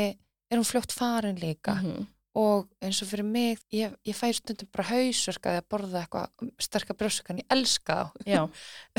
er 0.50 0.58
hún 0.58 0.66
fljótt 0.66 0.92
farin 0.92 1.38
líka 1.40 1.76
Mhm. 1.78 2.08
Og 2.40 2.70
eins 2.86 3.02
og 3.04 3.10
fyrir 3.10 3.28
mig, 3.28 3.60
ég, 3.76 3.94
ég 4.08 4.16
fæ 4.16 4.30
stundum 4.38 4.70
bara 4.72 4.88
hausverkaði 4.94 5.62
að 5.62 5.68
borða 5.74 6.04
eitthvað 6.04 6.52
sterkar 6.62 6.98
brjósukan, 7.00 7.42
ég 7.42 7.56
elska 7.56 7.98
þá. 8.24 8.46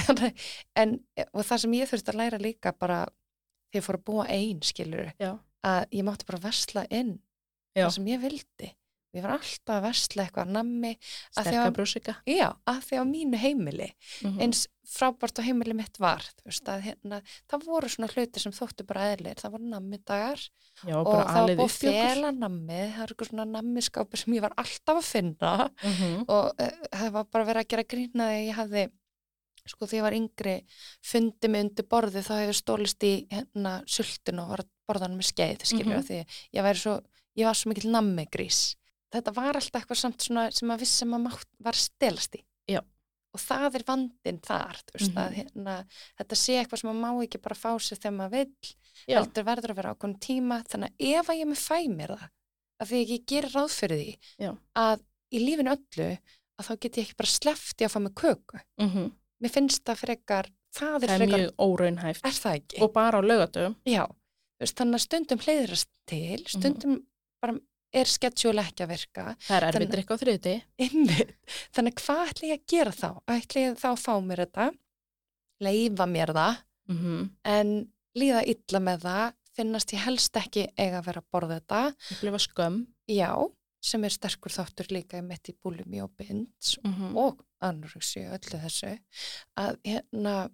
en, 0.83 0.99
og 1.31 1.47
það 1.47 1.63
sem 1.65 1.79
ég 1.79 1.91
þurfti 1.91 2.13
að 2.13 2.21
læra 2.21 2.43
líka 2.43 2.75
bara 2.77 3.05
þegar 3.71 3.81
ég 3.81 3.87
fór 3.87 3.99
að 4.01 4.07
búa 4.11 4.27
einn 4.35 4.63
skilur 4.67 5.13
já, 5.21 5.33
að 5.67 5.97
ég 5.97 6.07
mátti 6.07 6.29
bara 6.29 6.43
versla 6.43 6.85
inn 6.91 7.17
Já. 7.71 7.85
það 7.87 7.93
sem 7.97 8.11
ég 8.11 8.23
vildi 8.25 8.71
Ég 9.13 9.25
var 9.25 9.33
alltaf 9.35 9.75
að 9.75 9.83
versla 9.89 10.23
eitthvað 10.25 10.51
nammi 10.55 10.91
að 10.95 11.01
því 11.01 11.43
sterka 11.43 11.63
að, 11.67 11.73
brúsika 11.75 12.13
já, 12.31 12.49
að 12.71 12.77
því 12.87 12.99
á 13.03 13.05
mínu 13.11 13.39
heimili 13.43 13.89
mm 14.23 14.37
eins 14.45 14.61
frábært 14.91 15.39
á 15.39 15.43
heimili 15.47 15.75
mitt 15.75 15.99
var 16.03 16.23
veist 16.47 16.67
hérna, 16.67 17.19
það 17.51 17.65
voru 17.67 17.89
svona 17.91 18.09
hluti 18.11 18.41
sem 18.43 18.53
þóttu 18.55 18.87
bara 18.87 19.09
eðlir, 19.15 19.35
það 19.39 19.53
voru 19.57 19.69
nammidagar 19.71 20.41
og 21.03 21.11
það 21.27 21.41
var 21.41 21.53
búið 21.61 21.75
fela 22.15 22.31
nammi 22.35 22.79
það 22.95 23.03
eru 23.05 23.15
eitthvað 23.15 23.29
svona 23.31 23.47
nammiskápur 23.57 24.19
sem 24.23 24.35
ég 24.35 24.43
var 24.47 24.55
alltaf 24.59 24.97
að 25.03 25.11
finna 25.11 25.53
Mhm. 25.83 26.25
og 26.29 26.55
uh, 26.59 26.71
það 26.95 27.11
var 27.19 27.25
bara 27.31 27.45
verið 27.51 27.63
að 27.65 27.71
gera 27.75 27.87
grína 27.95 28.31
þegar 28.31 28.47
ég 28.47 28.59
hafði 28.59 28.85
sko 29.71 29.87
þegar 29.87 29.99
ég 29.99 30.07
var 30.09 30.19
yngri 30.19 30.57
fundi 31.03 31.49
mig 31.53 31.65
undir 31.67 31.87
borði 31.91 32.23
þá 32.27 32.33
hefur 32.41 32.59
stólist 32.63 33.03
í 33.07 33.15
hérna 33.31 33.83
sultun 33.87 34.41
og 34.43 34.49
var 34.55 34.63
að 34.65 34.71
borða 34.89 35.07
hann 35.07 35.19
með 35.19 35.31
skeið 35.35 35.65
skilur 35.67 35.99
Mhm. 35.99 36.01
mm 36.01 36.07
því 36.09 36.21
ég 36.59 36.63
væri 36.67 36.79
svo 36.83 37.01
ég 37.39 37.45
var 37.47 37.55
svo 37.55 37.69
mikill 37.71 37.91
nammi 37.95 38.27
grís 38.33 38.75
þetta 39.15 39.35
var 39.35 39.59
alltaf 39.59 39.81
eitthvað 39.83 40.01
samt 40.01 40.23
svona 40.27 40.51
sem 40.55 40.71
að 40.71 40.83
vissi 40.85 41.05
að 41.07 41.23
mátt, 41.27 41.47
var 41.59 41.77
að 41.79 41.85
stelast 41.89 42.35
í. 42.39 42.45
Já. 42.71 42.81
og 43.31 43.39
það 43.39 43.75
er 43.79 43.85
vandinn 43.87 44.41
þar 44.43 44.79
veist, 44.91 45.13
Mhm. 45.15 45.19
að, 45.23 45.35
hérna, 45.39 45.75
þetta 46.19 46.35
sé 46.37 46.53
eitthvað 46.59 46.81
sem 46.81 46.91
maður 46.91 47.01
má 47.01 47.23
ekki 47.25 47.39
bara 47.43 47.55
fá 47.55 47.71
sér 47.79 47.99
þegar 48.03 48.17
maður 48.17 48.31
vill 48.31 48.75
já, 49.07 49.17
heldur 49.21 49.45
verður 49.47 49.71
að 49.71 49.77
vera 49.77 49.95
ákveðin 49.95 50.19
tíma. 50.19 50.57
Þannig 50.67 50.91
að 50.91 51.07
ef 51.21 51.27
að 51.31 51.39
ég 51.39 51.47
með 51.47 51.61
fæ 51.63 51.79
mér 51.95 52.09
það 52.17 52.29
að 52.81 52.89
því 52.91 52.97
að 53.05 53.13
ég 53.15 53.27
gerir 53.31 53.55
ráð 53.55 53.71
fyrir 53.71 53.99
því 54.01 54.17
Já. 54.41 54.51
að 54.75 55.01
í 55.31 55.39
lífinu 55.47 55.71
öllu 55.77 56.09
að 56.59 56.67
þá 56.67 56.81
get 56.81 56.97
ég 56.99 57.05
ekki 57.07 57.17
bara 57.17 57.31
slefti 57.31 57.85
að 57.87 57.93
fá 57.95 58.01
mig 58.03 58.15
köku. 58.15 58.61
Mhm. 58.81 59.13
mér 59.41 59.51
finnst 59.55 59.85
það 59.85 59.97
frekar 60.03 60.47
það 60.75 61.03
er 61.03 61.09
það 61.09 61.15
er 61.15 61.19
frekar, 61.19 61.39
mjög 61.39 61.53
óraunhæft. 61.59 62.25
Er 62.27 62.33
og 62.83 62.93
bara 62.93 63.19
á 63.19 63.23
veist, 64.61 64.75
þannig 64.77 64.95
að 64.99 65.07
stundum 65.07 65.39
hleyðrast 65.39 65.87
til, 66.07 66.45
stundum 66.47 67.07
bara 67.41 67.55
er 67.93 68.05
sketsjúl 68.07 68.59
ekki 68.63 68.85
að 68.85 68.93
virka. 68.95 69.25
Það 69.47 69.57
er 69.67 69.73
Þannig- 69.77 69.91
drikk 69.95 70.11
á 70.11 70.17
þriði 70.21 70.55
Einmitt. 70.79 71.33
þannig 71.75 71.95
að 71.95 72.05
hvað 72.05 72.29
ætla 72.31 72.49
ég 72.51 72.61
að 72.61 72.67
gera 72.75 72.93
þá? 72.95 73.09
ætla 73.35 73.61
ég 73.65 73.79
þá 73.81 73.89
að 73.91 74.03
fá 74.05 74.13
mér 74.23 74.43
þetta 74.47 74.67
leifa 75.61 76.07
mér 76.07 76.33
það 76.37 76.61
mm 76.91 77.31
en 77.45 77.73
líða 78.19 78.43
illa 78.51 78.81
með 78.83 79.05
það 79.07 79.33
finnast 79.57 79.93
ég 79.95 80.05
helst 80.07 80.37
ekki 80.39 80.67
eiga 80.79 81.01
að 81.01 81.07
vera 81.11 81.21
að 81.21 81.29
borða 81.35 81.57
þetta. 81.61 81.81
Upplifa 82.15 82.39
skömm. 82.43 82.79
Já, 83.11 83.31
sem 83.83 84.05
er 84.05 84.11
sterkur 84.15 84.51
þáttur 84.55 84.89
líka 84.95 85.19
í 85.21 85.55
búlumi 85.63 86.03
og 86.03 86.11
binds 86.17 86.77
mm 86.85 87.17
og 87.17 87.43
anorexi 87.61 88.27
og 88.29 88.39
öllu 88.39 88.61
þessu 88.65 88.95
að 89.59 89.77
hérna 89.85 90.51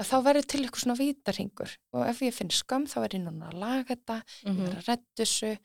að 0.00 0.08
þá 0.08 0.16
verður 0.24 0.46
til 0.48 0.60
eitthvað 0.64 0.82
svona 0.82 0.98
vítarhingur 0.98 1.72
og 1.94 2.06
ef 2.08 2.20
ég 2.22 2.34
finn 2.34 2.50
skam 2.50 2.86
þá 2.86 2.96
er 3.04 3.14
ég 3.18 3.22
núna 3.26 3.50
að 3.52 3.58
laga 3.60 3.84
þetta, 3.94 4.16
ég 4.44 4.52
Mhm. 4.52 4.62
verður 4.66 4.78
að 4.82 4.88
redda 4.88 5.22
þessu 5.22 5.58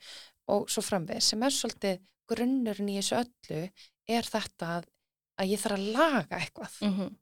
og 0.54 0.68
svo 0.72 0.84
framveg 0.84 1.22
sem 1.24 1.42
er 1.42 1.54
svolítið 1.54 2.02
grunnurinn 2.28 2.90
í 2.92 2.98
þessu 2.98 3.18
öllu 3.22 3.62
er 4.08 4.28
þetta 4.28 4.74
að, 4.78 4.90
að 5.40 5.54
ég 5.54 5.62
þarf 5.62 5.78
að 5.78 5.88
laga 5.96 6.42
eitthvað. 6.42 6.76
Mhm. 6.88 7.16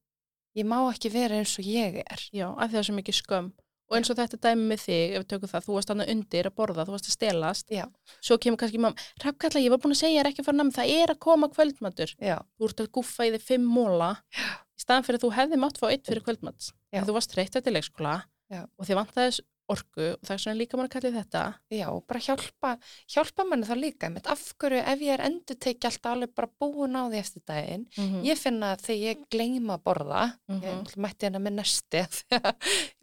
Ég 0.57 0.65
má 0.65 0.79
ekki 0.89 1.11
vera 1.13 1.37
eins 1.37 1.59
og 1.61 1.67
ég 1.69 1.99
er. 2.01 2.21
já, 2.33 2.49
af 2.49 2.71
því 2.71 2.73
það 2.73 2.81
er 2.81 2.87
svo 2.89 2.95
mikið 2.97 3.19
skömm 3.21 3.53
og 3.87 3.97
eins 3.99 4.11
og 4.11 4.19
þetta 4.19 4.39
dæmi 4.43 4.65
með 4.73 4.81
þig, 4.83 5.03
ef 5.15 5.23
við 5.23 5.29
tökum 5.31 5.51
það 5.53 5.67
þú 5.67 5.75
varst 5.77 5.91
annað 5.95 6.09
undir 6.15 6.49
að 6.49 6.55
borða, 6.59 6.87
þú 6.87 6.95
varst 6.97 7.11
að 7.11 7.15
stelast 7.15 7.69
Já. 7.71 7.85
svo 8.25 8.39
kemur 8.43 8.59
kannski 8.63 8.81
mamma, 8.83 9.05
Rakkalla, 9.23 9.63
ég 9.63 9.71
var 9.71 9.83
búin 9.83 9.95
að 9.95 10.01
segja 10.01 10.23
þér 10.23 10.31
ekki 10.33 10.43
að 10.43 10.49
fara 10.49 10.59
namn, 10.59 10.73
það 10.75 10.93
er 10.97 11.13
að 11.13 11.21
koma 11.23 11.49
kvöldmatur 11.53 12.15
Já, 12.19 12.37
þú 12.59 12.71
ert 12.71 12.83
að 12.83 12.91
guffa 12.99 13.27
í 13.29 13.35
þig 13.37 13.45
fimm 13.47 13.69
móla 13.71 14.11
í 14.35 14.83
staðan 14.83 15.07
fyrir 15.07 15.21
að 15.21 15.27
þú 15.27 15.31
hefði 15.39 15.61
mátt 15.63 15.79
fá 15.79 15.87
eitt 15.93 16.11
fyrir 16.11 16.25
kvöldmat 16.27 16.71
þú 16.97 17.15
varst 17.17 17.37
reytt 17.39 17.61
eftir 17.61 17.77
leikskóla 17.77 18.17
Já. 18.51 18.65
og 18.67 18.89
þið 18.89 18.99
vantaðis 19.03 19.41
orku 19.69 20.05
og 20.13 20.21
það 20.27 20.35
er 20.37 20.43
svona 20.43 20.59
líka 20.61 20.77
mann 20.79 20.87
að 20.89 20.93
kalla 20.95 21.11
þetta 21.17 21.43
já, 21.75 21.87
bara 22.07 22.21
hjálpa, 22.27 22.71
hjálpa 23.15 23.45
manni 23.49 23.67
það 23.67 23.81
líka. 23.83 24.07
Einmitt, 24.07 24.27
af 24.31 24.43
hverju 24.61 24.83
ef 24.93 25.01
ég 25.07 25.13
er 25.17 25.25
endur 25.27 25.59
tekið 25.67 25.89
alltaf 25.91 26.13
alveg 26.13 26.35
bara 26.35 26.51
búin 26.61 26.97
á 26.99 27.03
því 27.11 27.19
eftir 27.19 27.43
daginn 27.47 27.87
mm 27.97 28.05
-hmm. 28.05 28.25
Ég 28.25 28.39
finna 28.39 28.73
að 28.77 28.85
þegar 28.87 29.03
ég 29.09 29.25
gleyma 29.31 29.75
að 29.79 29.83
borða, 29.83 30.23
Mhm. 30.49 30.63
ég 30.63 30.75
náttúrulega 30.75 31.05
mætti 31.07 31.27
hérna 31.27 31.41
með 31.41 31.55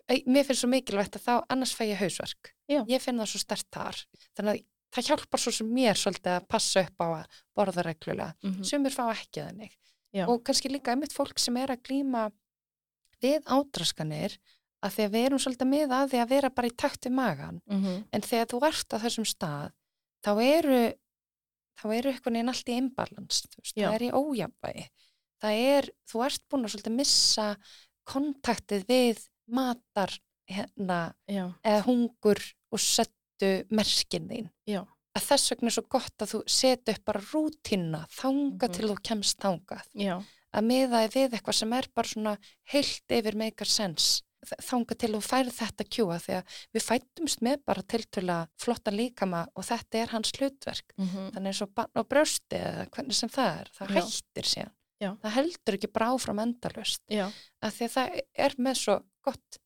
Æ, 0.10 0.24
mér 0.28 0.44
finnst 0.44 0.62
svo 0.62 0.68
mikilvægt 0.70 1.16
að 1.16 1.24
þá 1.28 1.46
annars 1.50 1.76
fæ 1.76 1.84
ég 1.88 1.98
hausverk. 1.98 2.54
Já. 2.68 2.84
Ég 2.88 3.02
finn 3.02 3.18
það 3.18 3.26
svo 3.32 3.40
stert 3.40 3.68
þar. 3.72 3.96
Þannig 4.36 4.54
að 4.54 4.66
það 4.94 5.08
hjálpar 5.08 5.40
svo 5.40 5.52
sem 5.52 5.68
mér 5.74 5.96
svolítið 5.96 6.32
að 6.38 6.48
passa 6.48 6.82
upp 6.82 6.98
á 7.00 7.08
að 7.24 7.26
borða 7.56 7.84
reglulega. 7.84 8.34
Sumir 8.64 8.92
fá 8.92 9.10
ekki 9.12 9.42
þannig. 9.42 9.72
Mhm. 9.72 10.20
Já. 10.20 10.28
Og 10.30 10.44
kannski 10.44 10.70
líka 10.70 10.92
einmitt 10.92 11.14
fólk 11.14 11.40
sem 11.40 11.58
er 11.58 11.68
að 11.68 11.82
glíma 11.82 12.32
við 13.24 13.42
ádraskanir, 13.48 14.38
að 14.84 14.92
því 14.98 15.04
að 15.08 15.14
við 15.16 15.26
erum 15.28 15.40
svolítið 15.40 15.70
með 15.72 15.94
að 15.96 16.10
því 16.12 16.20
að 16.24 16.30
vera 16.34 16.50
bara 16.50 16.68
í 16.68 16.76
takt 16.84 17.06
við 17.08 17.14
magan. 17.18 17.62
Mhm. 17.72 18.04
En 18.14 18.22
þegar 18.22 18.48
þú 18.52 18.60
ert 18.68 18.94
á 18.94 18.98
þessum 19.06 19.26
stað, 19.30 19.72
þá 20.26 20.32
eru, 20.44 20.82
þá 21.80 21.86
eru 21.98 22.12
eitthvað 22.12 22.34
neina 22.36 22.52
allt 22.54 22.70
í 22.70 22.78
imbalans, 22.82 23.44
það 23.74 23.94
er 23.96 24.06
í 24.08 24.12
ójafnvægi. 24.12 24.86
Það 25.44 25.62
er, 25.74 25.90
þú 26.08 26.26
ert 26.26 26.44
búin 26.50 26.64
að 26.68 26.74
svolítið 26.76 26.96
missa 26.98 27.48
kontaktið 28.08 28.86
við 28.88 29.24
matar 29.54 30.14
hérna, 30.50 31.14
Já. 31.30 31.54
eða 31.64 31.84
hungur 31.88 32.40
og 32.74 32.80
settu 32.80 33.52
merkin 33.72 34.28
þín. 34.30 34.50
Já. 34.68 34.84
Að 35.16 35.28
þess 35.30 35.52
vegna 35.54 35.70
er 35.70 35.76
svo 35.78 35.84
gott 35.94 36.24
að 36.26 36.32
þú 36.34 36.40
seti 36.50 36.92
upp 36.96 37.06
bara 37.06 37.22
rútina, 37.22 38.08
þanga 38.10 38.68
Mhm. 38.68 38.74
til 38.74 38.88
þú 38.90 38.96
kemst 39.04 39.38
þangað. 39.40 39.84
Já. 39.96 40.24
Að 40.54 40.64
miða 40.66 41.08
við 41.10 41.32
eitthvað 41.34 41.54
sem 41.56 41.74
er 41.74 41.88
bara 41.96 42.08
svona 42.08 42.38
heilt 42.72 43.08
yfir 43.10 43.34
meikar 43.36 43.66
sens 43.68 44.22
þanga 44.64 44.98
til 45.00 45.12
þú 45.16 45.22
færð 45.28 45.52
þetta 45.58 45.88
kjúa 45.96 46.18
því 46.24 46.36
að 46.40 46.58
við 46.74 46.86
fættumst 46.90 47.42
með 47.46 47.58
bara 47.66 47.84
tiltöla 47.94 48.38
flottan 48.60 48.98
líkama 49.00 49.48
og 49.56 49.64
þetta 49.70 50.02
er 50.04 50.14
hans 50.14 50.32
hlutverk 50.38 50.94
Mhm. 50.98 51.32
þannig 51.34 51.48
eins 51.54 51.62
og 51.62 51.74
barn 51.76 51.92
á 51.96 52.04
brjósti 52.04 52.60
eða 52.60 52.88
hvernig 52.90 53.14
sem 53.20 53.30
það 53.30 53.60
er, 53.62 53.70
það 53.80 53.88
Já. 53.90 54.02
hættir 54.02 54.50
síðan 54.54 54.72
Já. 55.02 55.10
það 55.24 55.36
heldur 55.40 55.74
ekki 55.80 55.92
bara 55.94 56.12
áfram 56.14 56.40
endalust 56.44 57.02
Já. 57.10 57.28
að 57.64 57.72
því 57.78 57.84
að 57.90 57.94
það 57.98 58.22
er 58.48 58.56
með 58.60 58.76
svo 58.84 59.00
gott 59.24 59.60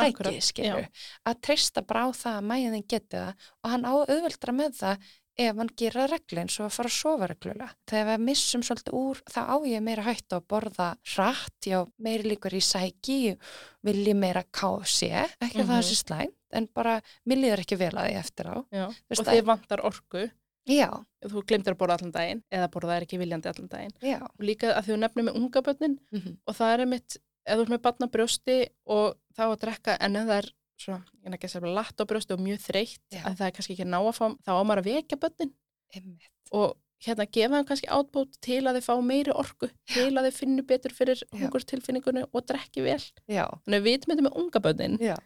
Akkúrat, 0.00 0.32
tæki 0.32 0.40
skilur 0.42 0.86
að 1.28 1.40
treysta 1.44 1.82
bara 1.86 2.06
á 2.06 2.10
það 2.16 2.36
að 2.40 2.46
mæðin 2.48 2.86
geti 2.88 3.16
það 3.20 3.34
og 3.62 3.70
hann 3.70 3.84
á 3.84 3.92
auðveldra 3.92 4.54
með 4.56 4.72
það 4.80 5.10
ef 5.38 5.56
hann 5.56 5.70
gera 5.78 6.06
reglu 6.10 6.40
eins 6.42 6.58
og 6.60 6.66
að 6.68 6.74
fara 6.76 6.90
að 6.90 6.96
sofa 6.98 7.28
reglulega. 7.30 7.70
Þegar 7.88 8.08
við 8.12 8.24
missum 8.26 8.62
svolítið 8.62 8.92
úr, 8.98 9.22
þá 9.32 9.40
á 9.48 9.56
ég 9.64 9.82
meira 9.82 10.02
hættu 10.04 10.36
að 10.36 10.46
borða 10.52 10.88
rætt, 11.16 11.66
já, 11.66 11.78
meiri 11.98 12.28
líkur 12.34 12.52
í 12.52 12.60
sæki, 12.60 13.38
vilji 13.82 14.14
meira 14.14 14.42
kási, 14.52 15.08
ekki 15.40 15.62
að 15.62 15.70
það 15.72 15.80
Mhm. 15.80 15.88
sé 15.88 15.96
slæmt, 16.04 16.36
en 16.52 16.66
bara, 16.74 17.00
mér 17.26 17.36
líður 17.42 17.60
ekki 17.64 17.78
vel 17.78 17.92
að 17.92 18.08
því 18.10 18.16
eftir 18.20 18.46
á. 18.52 18.56
Já. 18.72 18.86
Veist 19.08 19.20
og 19.20 19.26
þið 19.26 19.44
vantar 19.44 19.80
orku 19.84 20.30
Já, 20.64 20.88
þú 21.24 21.42
glemtir 21.42 21.74
að 21.74 21.78
borða 21.78 21.96
allan 21.98 22.12
daginn 22.12 22.42
eða 22.52 22.68
borða 22.70 22.96
er 22.96 23.02
ekki 23.02 23.18
viljandi 23.18 23.48
allan 23.50 23.68
daginn 23.68 23.92
já. 24.00 24.22
og 24.22 24.38
líka 24.46 24.70
að 24.78 24.84
þú 24.92 24.98
nefnir 25.00 25.24
með 25.26 25.34
unga 25.40 25.60
börnin 25.60 25.98
Mm 26.12 26.36
og 26.46 26.54
það 26.54 26.74
er 26.74 26.78
einmitt, 26.84 27.16
ef 27.46 27.56
þú 27.58 27.62
ert 27.62 27.68
með 27.72 27.82
batna 27.82 28.06
brjósti 28.06 28.66
og 28.86 29.16
þá 29.34 29.42
að 29.42 29.58
drekka 29.64 29.96
en 30.00 30.16
ef 30.16 30.22
það 30.28 30.38
er 30.38 30.52
svona, 30.82 31.38
segja 31.46 31.74
latt 31.78 32.02
á 32.02 32.04
brjósti 32.08 32.36
og 32.36 32.42
mjög 32.42 32.62
þreytt, 32.66 33.02
að 33.22 33.36
það 33.40 33.48
er 33.48 33.56
kannski 33.56 33.76
ekki 33.76 33.88
ná 33.88 33.98
að 34.00 34.14
fá 34.18 34.24
þá 34.42 34.52
á 34.58 34.62
maður 34.62 34.82
að 34.82 34.88
vekja 34.90 35.20
börnin. 35.22 35.52
Einmitt. 35.92 36.30
og 36.56 36.78
hérna 37.02 37.26
gefa 37.26 37.58
þeim 37.58 37.66
kannski 37.68 37.90
átbót 37.90 38.38
til 38.44 38.60
að 38.62 38.78
þið 38.78 38.86
fá 38.86 38.94
meiri 39.04 39.34
orku, 39.34 39.68
til 39.90 40.10
að 40.12 40.28
þið 40.28 40.38
finnu 40.38 40.64
betur 40.68 40.94
fyrir 40.94 41.22
hungurtilfinningunni 41.34 42.24
og 42.30 42.46
drekki 42.48 42.84
vel. 42.86 43.00
Já, 43.26 43.44
þannig 43.64 43.80
að 43.80 43.88
við 43.88 43.98
þetta 44.06 44.26
með 44.28 44.38
unga 44.44 44.62
börnin. 44.66 44.96
Já. 45.02 45.16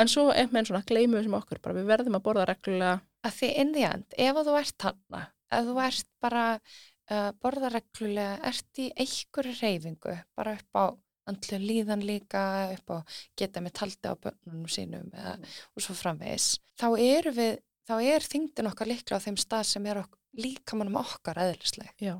en 0.00 0.10
svo 0.10 0.24
er 0.34 0.48
með 0.50 0.70
svona 0.70 0.86
gleymum 0.88 1.22
sem 1.22 1.36
okkur 1.36 1.60
bara 1.62 1.76
við 1.76 1.90
verðum 1.92 2.18
að 2.18 2.24
borða 2.24 2.48
reglulega. 2.50 2.96
Að 3.24 3.36
því 3.36 3.50
inn 3.60 3.70
því 3.74 3.84
end, 3.90 4.16
ef 4.24 4.40
þú 4.40 4.56
ert 4.58 4.88
hanna, 4.88 5.20
ef 5.54 5.68
þú 5.68 5.76
ert 5.84 6.08
bara 6.24 6.46
uh, 6.56 7.30
borða 7.44 7.70
reglulega, 7.76 8.34
ert 8.50 8.82
í 8.82 8.88
einhverju 9.04 9.54
reyfingu, 9.60 10.16
bara 10.34 10.56
upp 10.58 10.80
á 10.80 10.84
andlu 11.30 11.58
líðan 11.62 12.04
líka, 12.04 12.42
upp 12.74 12.90
á 12.94 12.98
geta 13.38 13.62
með 13.64 13.76
taldi 13.80 14.10
á 14.10 14.14
börnunum 14.16 14.68
sínum 14.70 15.08
eða, 15.12 15.38
og 15.74 15.84
svo 15.86 15.96
framvegis, 15.98 16.48
þá 16.80 16.86
eru 17.00 17.32
við, 17.36 17.56
þá 17.88 17.94
er 18.02 18.28
þingdin 18.28 18.70
okkar 18.70 18.90
líklega 18.90 19.20
á 19.20 19.24
þeim 19.24 19.38
stað 19.40 19.66
sem 19.70 19.86
er 19.90 20.02
ok, 20.04 20.18
líkamannum 20.40 21.00
okkar 21.00 21.40
eðlisleg. 21.46 21.92
já, 22.00 22.16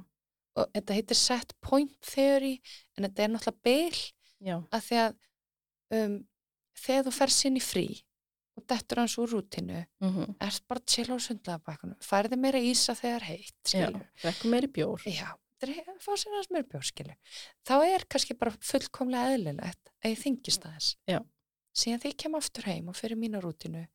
Og 0.55 0.69
þetta 0.71 0.95
heitir 0.95 1.19
set 1.19 1.53
point 1.61 1.95
theory, 2.07 2.61
en 2.95 3.09
þetta 3.09 3.23
er 3.25 3.31
náttúrulega 3.33 3.91
já, 4.45 4.57
að 4.71 4.85
því 4.89 4.99
að 5.03 5.15
um, 5.99 6.19
þegar 6.85 7.07
þú 7.09 7.15
fer 7.17 7.33
sinni 7.35 7.63
frí 7.65 7.87
og 8.55 8.67
dettur 8.71 9.01
hans 9.03 9.17
úr 9.19 9.33
rútinu, 9.35 9.81
mm 9.99 10.37
ert 10.39 10.63
bara 10.71 10.79
að 10.79 10.87
chilla 10.95 11.17
á 11.19 11.27
sundlagabækunum, 11.27 11.99
færði 11.99 12.39
meira 12.39 12.61
ísa 12.63 12.95
þegar 12.95 13.27
heitt, 13.27 13.57
drekkum 14.23 14.55
meiri 14.55 14.71
bjór. 14.71 15.03
Já, 15.11 15.33
fá 16.05 16.13
sér 16.21 16.37
hans 16.37 16.51
meira 16.53 16.69
bjór, 16.69 16.85
skilur. 16.85 17.17
Þá 17.67 17.75
er 17.87 18.07
kannski 18.11 18.37
bara 18.39 18.55
fullkomlega 18.61 19.35
eðlilegt 19.35 19.93
að 20.03 20.15
ég 20.15 20.23
þingist 20.23 20.67
aðeins. 20.69 20.91
Já. 21.09 21.21
Síðan 21.75 22.03
því 22.03 22.13
ég 22.13 22.21
kem 22.23 22.39
aftur 22.39 22.69
heim 22.71 22.91
og 22.93 22.99
fyrir 22.99 23.19
mína 23.19 23.41
rútinu, 23.43 23.87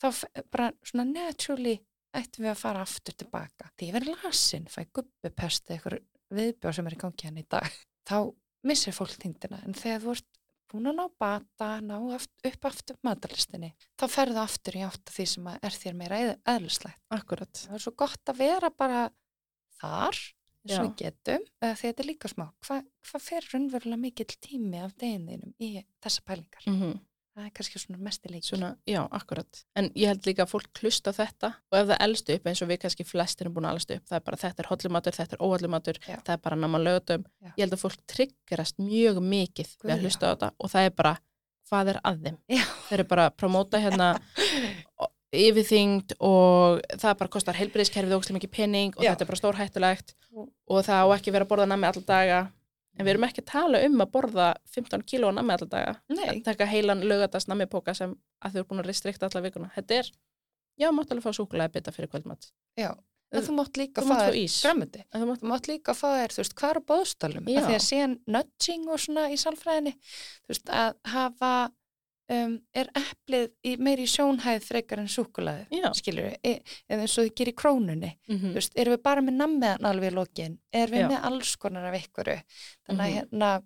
þá 0.00 0.08
bara 0.48 0.70
svona 0.86 1.04
naturally 1.10 1.76
ættum 2.16 2.46
við 2.46 2.52
að 2.54 2.62
fara 2.62 2.84
aftur 2.86 3.16
tilbaka. 3.18 3.68
Því 3.76 3.90
ég 3.90 3.96
verið 3.98 4.24
lasin, 4.24 4.68
fæ 4.70 4.80
gubbupest 4.96 5.68
eða 5.68 5.76
eitthvað 5.76 5.98
viðbjór 6.38 6.76
sem 6.78 6.88
er 6.88 6.96
í 6.96 7.00
gangi 7.02 7.28
hann 7.28 7.42
í 7.42 7.46
dag. 7.50 7.78
Þá 8.08 8.16
missir 8.68 8.96
fólk 8.96 9.14
þingdina, 9.20 9.60
en 9.66 9.76
þegar 9.76 10.04
þú 10.04 10.14
ert 10.16 10.38
búin 10.68 10.90
að 10.90 10.98
ná 10.98 11.04
bata, 11.20 11.68
ná 11.84 11.96
upp 11.98 12.66
aftur 12.68 12.98
matalistinni, 13.06 13.70
þá 13.96 14.04
ferðu 14.12 14.40
aftur 14.42 14.76
í 14.76 14.82
átt 14.84 15.08
af 15.08 15.14
því 15.16 15.26
sem 15.32 15.46
er 15.54 15.78
þér 15.82 15.96
meira 15.96 16.18
eðlislegt. 16.52 17.00
akkurat. 17.14 17.52
Það 17.64 17.78
er 17.78 17.84
svo 17.84 17.94
gott 17.96 18.32
að 18.32 18.40
vera 18.42 18.70
bara 18.70 19.06
þar, 19.80 20.20
Já. 20.68 20.80
við 20.84 20.94
getum, 21.02 21.44
þetta 21.64 22.04
er 22.04 22.08
líka 22.08 22.30
smá. 22.30 22.46
Hva, 22.66 22.80
hvað 23.08 23.26
fer 23.26 23.50
raunverulega 23.52 24.02
mikill 24.04 24.38
tími 24.44 24.82
af 24.84 24.96
deginðinum 25.00 25.54
í 25.58 25.74
þessa 26.04 26.26
pælingar? 26.28 26.66
Mm 26.68 26.98
Það 27.38 27.46
er 27.46 27.52
kannski 27.54 27.78
svona 27.78 28.00
mesti 28.02 28.30
leikir. 28.32 28.46
Svona, 28.48 28.68
já, 28.88 28.98
akkurat. 29.14 29.60
En 29.78 29.92
ég 29.94 30.10
held 30.10 30.24
líka 30.26 30.42
að 30.42 30.50
fólk 30.56 30.80
hlusta 30.82 31.12
þetta 31.14 31.52
og 31.70 31.76
ef 31.78 31.84
það 31.92 32.00
elst 32.08 32.32
upp 32.34 32.48
eins 32.50 32.62
og 32.64 32.70
við 32.72 32.80
kannski 32.82 33.06
flestir 33.06 33.46
erum 33.46 33.54
búin 33.54 33.68
að 33.68 33.78
elst 33.78 33.92
upp, 33.94 34.08
það 34.10 34.16
er 34.18 34.24
bara 34.26 34.38
þetta 34.42 34.64
er 34.64 34.68
hollumatur, 34.72 35.16
þetta 35.20 35.36
er 35.36 35.44
óhollumatur, 35.46 36.00
það 36.02 36.32
er 36.34 36.40
bara 36.48 36.58
nama 36.58 36.80
lögutum. 36.82 37.28
Ég 37.46 37.60
held 37.62 37.76
að 37.76 37.84
fólk 37.84 38.02
triggerast 38.10 38.82
mjög 38.82 39.22
mikið 39.22 39.70
Guð, 39.70 39.84
við 39.84 39.94
að 39.94 40.02
hlusta 40.08 40.26
á 40.26 40.30
þetta 40.32 40.50
og 40.58 40.72
það 40.74 40.88
er 40.88 40.96
bara 40.98 41.14
hvað 41.70 41.92
er 41.92 42.00
að 42.10 42.20
þeim. 42.26 42.40
Já. 42.58 42.64
Þeir 42.88 42.98
eru 42.98 43.08
bara 43.14 43.28
að 43.28 43.38
promóta 43.38 43.82
hérna 43.86 44.10
yfirþyngd 45.32 46.14
og 46.24 46.80
það 46.98 47.16
bara 47.20 47.32
kostar 47.34 47.58
heilbriðiskerfið 47.58 48.14
ógslum 48.16 48.38
ekki 48.40 48.50
penning 48.52 48.94
og 48.96 49.04
Já. 49.04 49.10
þetta 49.12 49.24
er 49.26 49.30
bara 49.32 49.40
stórhættulegt 49.42 50.14
Mm. 50.28 50.44
og 50.68 50.84
það 50.84 51.00
á 51.00 51.06
ekki 51.16 51.32
vera 51.32 51.44
að 51.46 51.48
borða 51.48 51.66
nammi 51.70 51.86
alla 51.88 52.02
daga 52.04 52.38
en 52.98 53.06
við 53.06 53.10
erum 53.14 53.24
ekki 53.24 53.40
að 53.40 53.46
tala 53.48 53.78
um 53.86 53.94
að 54.04 54.10
borða 54.12 54.48
15 54.76 55.02
kíló 55.08 55.30
nammi 55.32 55.54
alla 55.54 55.66
daga 55.72 55.94
Nei, 56.12 56.26
að 56.28 56.42
taka 56.44 56.66
heilan 56.68 57.00
lögatast 57.00 57.48
nammipóka 57.48 57.94
sem 57.96 58.12
að 58.44 58.52
þau 58.52 58.58
eru 58.60 58.66
búin 58.68 58.82
að 58.82 58.90
restrikta 58.90 59.26
alla 59.30 59.40
vikuna 59.46 59.70
þetta 59.74 59.94
er, 60.02 60.10
já, 60.78 60.90
mátt 60.92 61.10
alveg 61.10 61.24
fá 61.24 61.32
súkulega 61.32 61.72
bita 61.72 61.90
fyrir 61.96 62.10
kvöldmatt 62.12 62.50
já. 62.76 62.92
En 63.32 63.42
þú 63.44 63.54
mátt 63.58 63.76
líka 63.76 64.00
Þú 64.00 64.08
græmiti. 64.64 65.02
En 65.12 65.20
þú 65.20 65.26
mátt, 65.28 65.42
mátt 65.44 65.66
líka 65.68 65.92
fá 65.92 66.06
þér, 66.16 66.32
þú 66.32 66.40
veist, 66.40 66.54
hvað 66.56 66.70
er? 67.48 67.56
Já. 67.60 67.60
Því 67.66 67.74
að 67.76 67.82
síðan 67.84 68.14
nudging 68.26 68.86
og 68.88 69.00
svona 69.02 69.24
í 69.28 69.36
sálfræðinni, 69.36 69.92
þú 70.46 70.48
veist, 70.54 70.70
að 70.72 70.94
hafa, 71.12 71.50
um, 72.30 72.58
er 72.74 72.88
eplið 73.00 73.46
í, 73.64 73.76
meiri 73.80 74.04
í 74.04 74.10
sjónhæð 74.12 74.64
frekar 74.66 74.98
en 75.02 75.08
já 75.08 75.88
skilur 75.96 76.28
við, 76.28 76.60
eða 76.88 77.00
eins 77.04 77.16
og 77.18 77.24
þið 77.28 77.34
gerir 77.40 77.54
krónunni. 77.62 78.12
mm 78.28 78.38
Þú 78.48 78.52
veist, 78.58 78.72
erum 78.76 78.94
við 78.96 79.02
bara 79.02 79.20
með 79.24 79.38
nammiðan 79.40 79.88
alveg 79.92 80.12
í 80.12 80.14
lokin? 80.16 80.58
Erum 80.72 80.94
við 80.98 81.04
Já. 81.04 81.08
með 81.08 81.24
alls 81.30 81.56
konar 81.56 81.84
af 81.88 81.94
ykkur? 82.02 82.32
Þannig 82.88 83.00
að 83.00 83.08
Mhm. 83.08 83.16
hérna, 83.18 83.62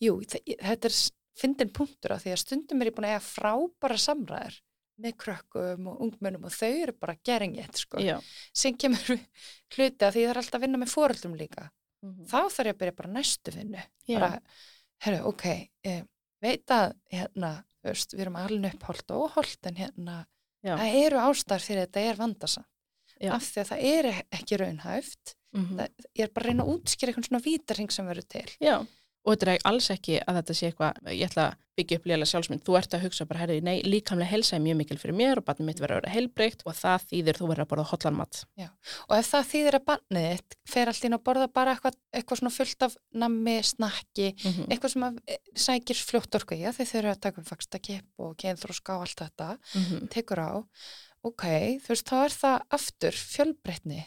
jú, 0.00 0.20
þe- 0.24 0.56
þetta 0.62 0.84
er 0.84 0.96
fyndin 1.38 1.72
punktur 1.72 2.10
á 2.10 2.18
því 2.18 2.32
að 2.32 2.38
stundum 2.44 2.82
er 2.82 2.86
ég 2.90 2.94
búin 2.96 3.06
að 3.08 3.14
eiga 3.14 3.28
frábæra 3.28 3.98
samræður 3.98 4.60
með 4.98 5.12
krökkum 5.16 5.86
og 5.86 6.00
ungmennum 6.00 6.44
og 6.44 6.50
þau 6.50 6.82
eru 6.82 6.92
bara 6.98 7.14
geringið, 7.24 7.68
sko. 7.76 7.98
Sem 8.52 8.74
kemur 8.74 8.98
hluti 9.76 10.02
að 10.02 10.12
því 10.16 10.22
ég 10.24 10.28
þarf 10.32 10.42
alltaf 10.42 10.58
að 10.58 10.60
vinna 10.66 10.78
með 10.78 10.90
fóreldum 10.96 11.36
líka. 11.38 11.70
Mhm. 12.02 12.26
Þá 12.26 12.40
þarf 12.50 12.66
ég 12.66 12.74
að 12.74 12.78
byrja 12.78 12.96
bara 12.96 13.12
næstu 13.12 13.52
vinnu. 13.54 13.82
Bara, 14.08 14.40
herru, 15.04 15.20
ok, 15.26 15.44
eh, 15.84 16.02
veit 16.42 16.66
að, 16.74 16.92
hérna, 17.12 17.52
veist, 17.84 18.12
við 18.14 18.20
erum 18.26 18.36
alveg 18.36 18.74
upp 18.74 18.82
holt 18.90 19.10
og 19.10 19.24
óholt 19.28 19.66
en 19.70 19.74
hérna, 19.80 20.16
Já. 20.64 20.76
það 20.76 20.98
eru 21.06 21.16
ástæður 21.22 21.64
fyrir 21.68 21.86
þetta 21.86 22.00
er 22.10 22.16
vandasa. 22.16 22.64
Já. 23.20 23.32
Af 23.34 23.42
því 23.42 23.60
að 23.62 23.68
það 23.72 23.84
er 23.94 24.04
ekki 24.38 24.58
raunhæft 24.60 25.34
Mhm. 25.54 25.78
það, 25.78 25.88
ég 26.18 26.24
er 26.24 26.28
bara 26.34 26.44
að 26.44 26.48
reyna 26.50 26.64
að 26.64 26.72
útskýra 26.76 27.08
einhvern 27.08 27.24
svona 27.28 27.42
vítarhing 27.42 27.90
sem 27.90 28.06
verður 28.06 28.28
til. 28.28 28.46
já 28.60 28.86
og 29.28 29.34
þetta 29.34 29.54
er 29.54 29.64
alls 29.68 29.90
ekki 29.92 30.20
að 30.24 30.38
þetta 30.40 30.56
sé 30.56 30.70
eitthvað 30.70 31.10
ég 31.12 31.28
ætla 31.28 31.50
að 31.50 31.56
byggja 31.78 31.98
upp 32.00 32.08
lélega 32.10 32.28
sjálfsmynd. 32.32 32.62
Þú 32.66 32.76
ert 32.78 32.94
að 32.96 33.04
hugsa 33.06 33.26
bara, 33.28 33.42
herri, 33.44 33.58
nei, 33.62 33.76
líkamlega 33.86 34.32
helsa 34.32 34.56
er 34.56 34.62
mjög 34.64 34.78
mikil 34.80 34.98
fyrir 34.98 35.16
mér 35.18 35.40
og 35.40 35.46
barnið 35.46 35.68
mitt 35.68 35.82
verður 35.82 36.00
að 36.00 36.02
vera 36.02 36.14
heilbreykt 36.16 36.64
og 36.66 36.76
það 36.78 37.06
þýðir 37.12 37.38
þú 37.38 37.50
verður 37.50 37.64
að 37.64 37.70
borða 37.72 37.86
hotlan 37.92 38.18
mat. 38.18 38.40
Og 39.06 39.14
ef 39.18 39.30
það 39.30 39.48
þýðir 39.52 39.78
að 39.78 39.86
barnið 39.92 40.28
þitt 40.32 40.58
fer 40.72 40.92
allt 40.92 41.06
inn 41.06 41.18
að 41.18 41.24
borða 41.28 41.48
bara 41.60 41.74
eitthvað, 41.76 41.98
eitthvað 42.18 42.40
svona 42.42 42.54
fullt 42.56 42.86
af 42.88 42.96
nammi, 43.24 43.56
snakki, 43.70 44.30
mm 44.34 44.56
eitthvað 44.68 44.94
sem 44.94 45.06
að, 45.06 45.20
eh, 45.30 45.38
sækir 45.54 46.02
fljótt 46.08 46.34
orku 46.34 46.58
í, 46.58 46.64
þeir 46.66 46.90
þurfa 46.92 47.14
að 47.14 47.22
taka 47.28 47.40
um 47.40 47.46
fagstakip 47.46 48.24
og 48.24 48.34
keinþróska 48.42 48.96
og 48.96 49.06
allt 49.06 49.22
þetta, 49.22 49.48
-hmm. 49.72 50.08
tekur 50.10 50.42
á, 50.42 50.52
ok, 51.22 51.44
þú 51.84 51.94
veist, 51.94 52.08
þá 52.10 52.18
er 52.24 52.34
það 52.42 52.56
aftur 52.78 53.12
fjölbreytni 53.12 54.02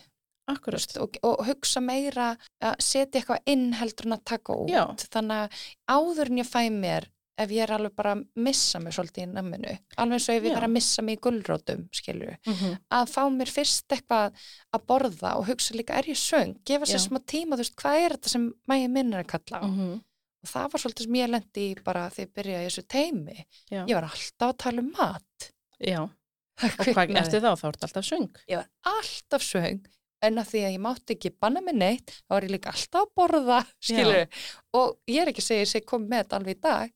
veist, 0.48 0.98
og, 0.98 1.18
og 1.24 1.46
hugsa 1.48 1.82
meira 1.82 2.36
að 2.60 2.76
setja 2.84 3.22
eitthvað 3.22 3.42
inn 3.46 3.74
heldur 3.80 4.10
en 4.10 4.18
að 4.18 4.24
taka 4.26 4.54
út. 4.54 4.70
Já. 4.72 4.84
Þannig 5.14 5.42
að 5.42 5.66
áður 5.96 6.32
en 6.32 6.42
ég 6.42 6.50
fæ 6.50 6.62
mér, 6.74 7.08
ef 7.42 7.50
ég 7.56 7.64
er 7.64 7.74
alveg 7.74 7.96
bara 7.96 8.12
að 8.18 8.26
missa 8.36 8.80
mig 8.80 8.94
svolítið 8.94 9.24
í 9.24 9.30
namminu, 9.32 9.78
alveg 9.98 10.18
eins 10.20 10.30
og 10.30 10.36
ef 10.36 10.44
ég 10.46 10.54
var 10.58 10.68
að 10.68 10.76
missa 10.76 11.02
mig 11.02 11.18
í 11.18 11.22
gulrótum, 11.24 11.88
skilju, 11.96 12.36
mm 12.46 12.78
að 12.92 13.10
fá 13.14 13.24
mér 13.32 13.50
fyrst 13.50 13.96
eitthvað 13.96 14.46
að 14.76 14.86
borða 14.92 15.36
og 15.39 15.48
hugsa 15.48 15.76
líka, 15.78 15.98
er 15.98 16.12
ég 16.12 16.20
söng, 16.20 16.58
gefa 16.68 16.86
sér 16.86 17.02
smá 17.02 17.20
tíma, 17.26 17.56
þú 17.56 17.64
veist, 17.64 17.76
hvað 17.82 18.06
er 18.06 18.16
þetta 18.18 18.30
sem 18.30 18.54
mægi 18.68 18.89
minn 18.92 19.14
er 19.14 19.24
að 19.24 19.32
kalla 19.32 19.62
á? 19.64 19.66
-hmm. 19.68 20.02
Og 20.42 20.50
það 20.50 20.72
var 20.72 20.82
svolítið 20.82 21.06
sem 21.06 21.16
ég 21.16 21.30
lendi 21.30 21.64
í 21.70 21.84
bara 21.86 22.10
þegar 22.10 22.28
ég 22.28 22.34
byrjaði 22.34 22.66
þessu 22.66 22.84
teimi. 22.89 23.46
Já. 23.70 23.82
Ég 23.88 23.94
var 23.94 24.04
alltaf 24.04 24.48
að 24.50 24.58
tala 24.58 24.82
um 24.82 24.92
mat. 24.98 25.52
já, 25.82 26.02
og 26.02 26.86
hvað 26.94 27.16
eftir 27.18 27.42
þá, 27.42 27.52
þá 27.58 27.66
er 27.68 27.76
þetta 27.78 27.88
alltaf 27.88 28.06
söng 28.06 28.30
Ég 28.50 28.58
var 28.58 28.68
alltaf 28.84 29.42
söng, 29.46 29.80
en 30.22 30.38
að 30.41 30.49
því 30.51 30.59
að 30.67 30.74
ég 30.76 30.82
mátti 30.86 31.15
ekki 31.15 31.32
banna 31.41 31.61
mig 31.65 31.76
neitt, 31.76 32.11
þá 32.28 32.34
var 32.36 32.45
ég 32.47 32.51
líka 32.53 32.72
alltaf 32.74 33.01
að 33.07 33.13
borða, 33.17 33.59
skilur 33.88 34.41
Og 34.78 34.97
ég 35.11 35.22
er 35.24 35.32
ekki 35.32 35.41
að 35.43 35.47
segja 35.49 35.65
ég 35.65 35.72
sé 35.72 35.82
komið 35.84 36.09
með 36.13 36.22
þetta 36.24 36.38
alveg 36.39 36.55
í 36.57 36.61
dag, 36.61 36.91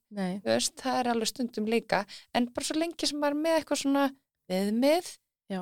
veist, 0.45 0.75
það 0.81 0.99
er 0.99 1.09
alveg 1.13 1.27
stundum 1.31 1.65
líka, 1.71 2.03
en 2.33 2.49
bara 2.53 2.65
svo 2.69 2.77
lengi 2.79 3.09
sem 3.09 3.19
maður 3.19 3.35
er 3.37 3.41
með 3.45 3.57
eitthvað 3.59 3.81
svona 3.81 4.03
viðmið, 4.51 5.09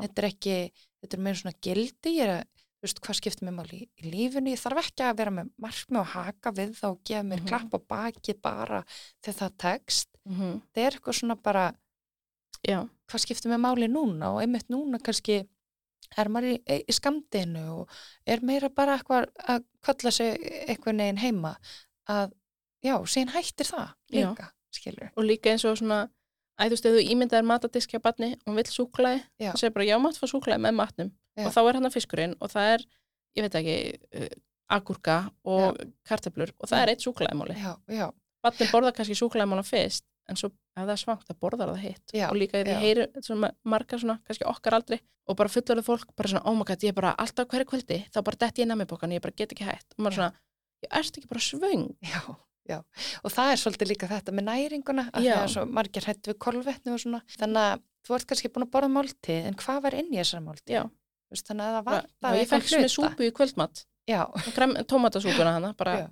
þetta 0.03 0.21
er 0.23 0.27
ekki, 0.29 0.57
þetta 1.03 1.17
er 1.17 1.23
meira 1.27 1.39
svona 1.41 1.55
gildi, 1.63 2.13
ég 2.17 2.23
er 2.27 2.33
að, 2.37 2.43
þú 2.83 2.87
veist, 2.87 2.99
hvað 3.07 3.17
skiptir 3.21 3.47
mér 3.47 3.55
máli 3.57 3.77
í, 3.79 3.87
lífinu, 4.11 4.51
ég 4.53 4.59
þarf 4.59 4.81
ekki 4.83 5.05
að 5.07 5.17
vera 5.23 5.31
með 5.39 5.49
markmið 5.63 6.01
og 6.03 6.11
haka 6.13 6.51
við 6.57 6.73
þá 6.79 6.85
og 6.91 6.99
gefa 7.07 7.23
mér 7.29 7.39
Mhm. 7.41 7.47
klapp 7.47 7.73
á 7.73 7.79
bakið 7.95 8.41
bara 8.43 8.83
þegar 9.23 9.37
það 9.39 9.57
tekst, 9.65 10.09
mm 10.27 10.53
þetta 10.67 10.83
er 10.85 10.91
eitthvað 10.99 11.17
svona 11.19 11.35
bara, 11.41 11.65
já, 12.67 12.79
hvað 13.09 13.23
skiptir 13.23 13.51
mér 13.51 13.59
máli 13.63 13.87
núna? 13.91 14.33
Og 14.35 14.41
einmitt 14.43 14.67
núna 14.71 14.99
kannski 15.03 15.41
er 16.21 16.29
maður 16.29 16.53
í, 16.53 16.79
í 16.89 16.93
skamdinu 16.93 17.63
og 17.79 17.93
er 18.29 18.43
meira 18.45 18.69
bara 18.69 18.97
eitthvað 18.99 19.29
að 19.49 19.65
kalla 19.85 20.11
sig 20.13 20.37
eitthvað 20.67 20.97
neginn 20.99 21.21
heima 21.23 21.53
að, 22.09 22.33
já, 22.83 22.95
síðan 23.07 23.33
hættir 23.35 23.69
það 23.69 23.87
Já. 24.13 24.27
líka, 24.29 24.49
skilur. 24.75 25.11
og 25.15 25.27
líka 25.27 25.53
eins 25.53 25.65
og 25.65 25.77
svona 25.79 25.99
æ, 26.59 26.63
þú 26.67 26.69
veist, 26.75 26.85
ef 26.89 26.95
þú 26.97 27.03
ímyndaðir 27.15 27.47
matadiski 27.49 27.97
á 27.97 28.05
barni 28.05 28.33
og 28.35 28.47
hún 28.51 28.59
vill 28.59 28.69
súklaði, 28.71 29.21
Já. 29.41 29.51
þá 29.53 29.59
segir 29.63 29.75
bara 29.77 29.89
já, 29.89 29.95
mátt 30.03 30.19
fá 30.21 30.27
súklaði 30.29 30.65
með 30.67 30.75
matnum 30.79 31.13
Já. 31.37 31.47
og 31.47 31.53
þá 31.55 31.61
er 31.63 31.79
hann 31.79 31.89
að 31.89 31.95
fiskurinn 31.97 32.35
og 32.39 32.51
það 32.53 32.73
er, 32.75 32.87
ég 33.39 33.47
veit 33.47 33.55
ekki 33.61 33.77
uh, 34.21 34.33
agurka 34.77 35.17
og 35.49 35.79
kartöflur 36.07 36.53
og 36.59 36.69
það 36.69 36.77
Já. 36.77 36.83
er 36.83 36.93
eitt 36.93 37.05
súklaðimóli 37.07 37.57
Já, 37.57 37.73
já, 37.89 38.07
barnin 38.43 38.71
borðar 38.71 38.95
kannski 38.97 39.17
súklaðimóla 39.17 39.65
fyrst 39.65 40.05
en 40.29 40.39
svo 40.39 40.49
ef 40.49 40.81
það 40.83 40.93
er 40.93 41.01
svangt, 41.01 41.25
það 41.27 41.39
borðar 41.43 41.73
það 41.73 41.83
hitt 41.83 42.15
og 42.29 42.37
líka 42.39 42.61
ég 42.61 42.79
heyri 42.81 43.07
svona 43.19 43.51
margar 43.67 44.01
svona, 44.01 44.19
kannski 44.27 44.47
okkar 44.49 44.77
aldrei 44.79 44.99
og 45.29 45.37
bara 45.39 45.51
fullorðið 45.51 45.87
fólk, 45.87 46.15
bara 46.17 46.31
svona, 46.31 46.45
oh 46.49 46.55
my 46.57 46.67
god, 46.67 46.83
ég 46.83 46.93
er 46.93 46.97
bara 46.97 47.13
alltaf 47.19 47.47
hverju 47.51 47.69
kvöldi, 47.69 47.99
þá 48.11 48.19
bara 48.27 48.41
detti 48.43 48.63
ég 48.63 48.69
namibókan 48.71 49.13
ég 49.15 49.23
bara 49.23 49.35
get 49.35 49.53
ekki 49.55 49.67
hætt 49.67 49.95
og 49.95 50.03
maður 50.03 50.17
Já. 50.17 50.19
svona, 50.19 50.43
ég 50.83 50.97
erst 50.99 51.19
ekki 51.19 51.31
bara 51.31 51.43
svöng 51.43 51.85
já, 52.03 52.19
já. 52.67 52.79
Og 53.23 53.35
það 53.35 53.53
er 53.53 53.61
svolítið 53.61 53.91
líka 53.93 54.11
þetta 54.11 54.35
með 54.35 54.47
næringuna, 54.49 55.07
að 55.13 55.29
það 55.29 55.45
er 55.45 55.53
svo 55.55 55.65
margir 55.79 56.09
hætt 56.09 56.31
við 56.31 56.39
kolvetni 56.43 56.93
og 56.95 56.99
svona. 57.03 57.23
Þannig 57.37 57.69
að 57.69 57.85
þú 58.03 58.17
ert 58.17 58.27
kannski 58.31 58.51
búin 58.51 58.67
að 58.67 58.73
borða 58.75 58.91
máltíð, 58.97 59.47
en 59.47 59.57
hvað 59.63 59.81
var 59.87 59.97
inn 60.01 60.11
í 60.11 60.19
þessari 60.19 60.45
máltíð? 60.49 60.75
Já. 60.75 60.83
Þú 60.83 61.37
Veist, 61.37 61.47
þannig 61.49 61.69
að 61.69 61.87
það 61.87 62.29
og 62.29 62.37
ég 62.37 62.49
fekk 62.51 62.67
svona 62.69 62.91
súpu 62.91 63.25
í 63.25 63.33
kvöldmatt 63.35 63.85
tómatasúpuna 64.91 65.55
hana, 65.55 65.71
bara 65.79 66.09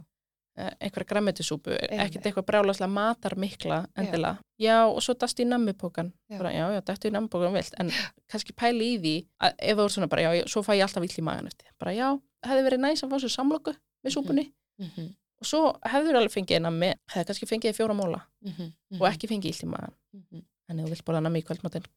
einhverja 0.57 1.07
grammetisúpu, 1.07 1.71
Einmitt. 1.71 2.01
ekkert 2.05 2.25
eitthvað 2.27 2.45
brjálaslega 2.49 2.91
matar 2.91 3.35
mikla 3.39 3.77
endilega. 3.97 4.41
Já, 4.59 4.83
og 4.85 4.99
svo 5.03 5.15
dast 5.17 5.39
í 5.39 5.45
nammipókan. 5.47 6.11
Já. 6.29 6.41
Já, 6.51 6.65
já, 6.75 6.81
dættu 6.89 7.07
í 7.07 7.13
nammipókan 7.15 7.55
vilt, 7.55 7.73
en 7.79 7.91
kannski 8.31 8.53
pæli 8.53 8.89
í 8.95 8.99
því 8.99 9.15
að 9.47 9.55
ef 9.57 9.79
þú 9.79 9.85
ert 9.85 9.95
svona 9.95 10.09
bara, 10.11 10.25
já, 10.27 10.31
já, 10.41 10.43
svo 10.51 10.63
fæ 10.65 10.73
ég 10.75 10.83
alltaf 10.85 11.05
vill 11.05 11.15
í 11.17 11.23
magan 11.25 11.47
eftir. 11.47 11.71
Bara, 11.79 11.95
já, 11.95 12.09
hefði 12.45 12.67
verið 12.67 12.83
næs 12.83 13.03
að 13.05 13.13
fá 13.13 13.17
sér 13.23 13.33
samloku 13.37 13.73
með 14.03 14.15
súpunni 14.17 14.45
mhm, 14.81 15.09
og 15.41 15.47
svo 15.49 15.63
hefður 15.93 16.19
alveg 16.19 16.33
fengið 16.35 16.61
nammi, 16.65 16.91
hefði 17.13 17.27
kannski 17.31 17.49
fengið 17.49 17.77
fjóra 17.77 17.95
móla 17.97 18.21
mhm, 18.45 18.69
og 18.99 19.07
ekki 19.09 19.29
fengið 19.31 19.53
illt 19.55 19.65
í 19.65 19.71
magan. 19.71 19.95
mhm. 20.17 20.45
En 20.71 20.79
ef 20.79 20.85
þú 20.85 20.91
vilt 20.93 21.03
borða 21.03 21.19
nammi 21.25 21.41
í 21.41 21.43
kvöldmatinn, 21.43 21.87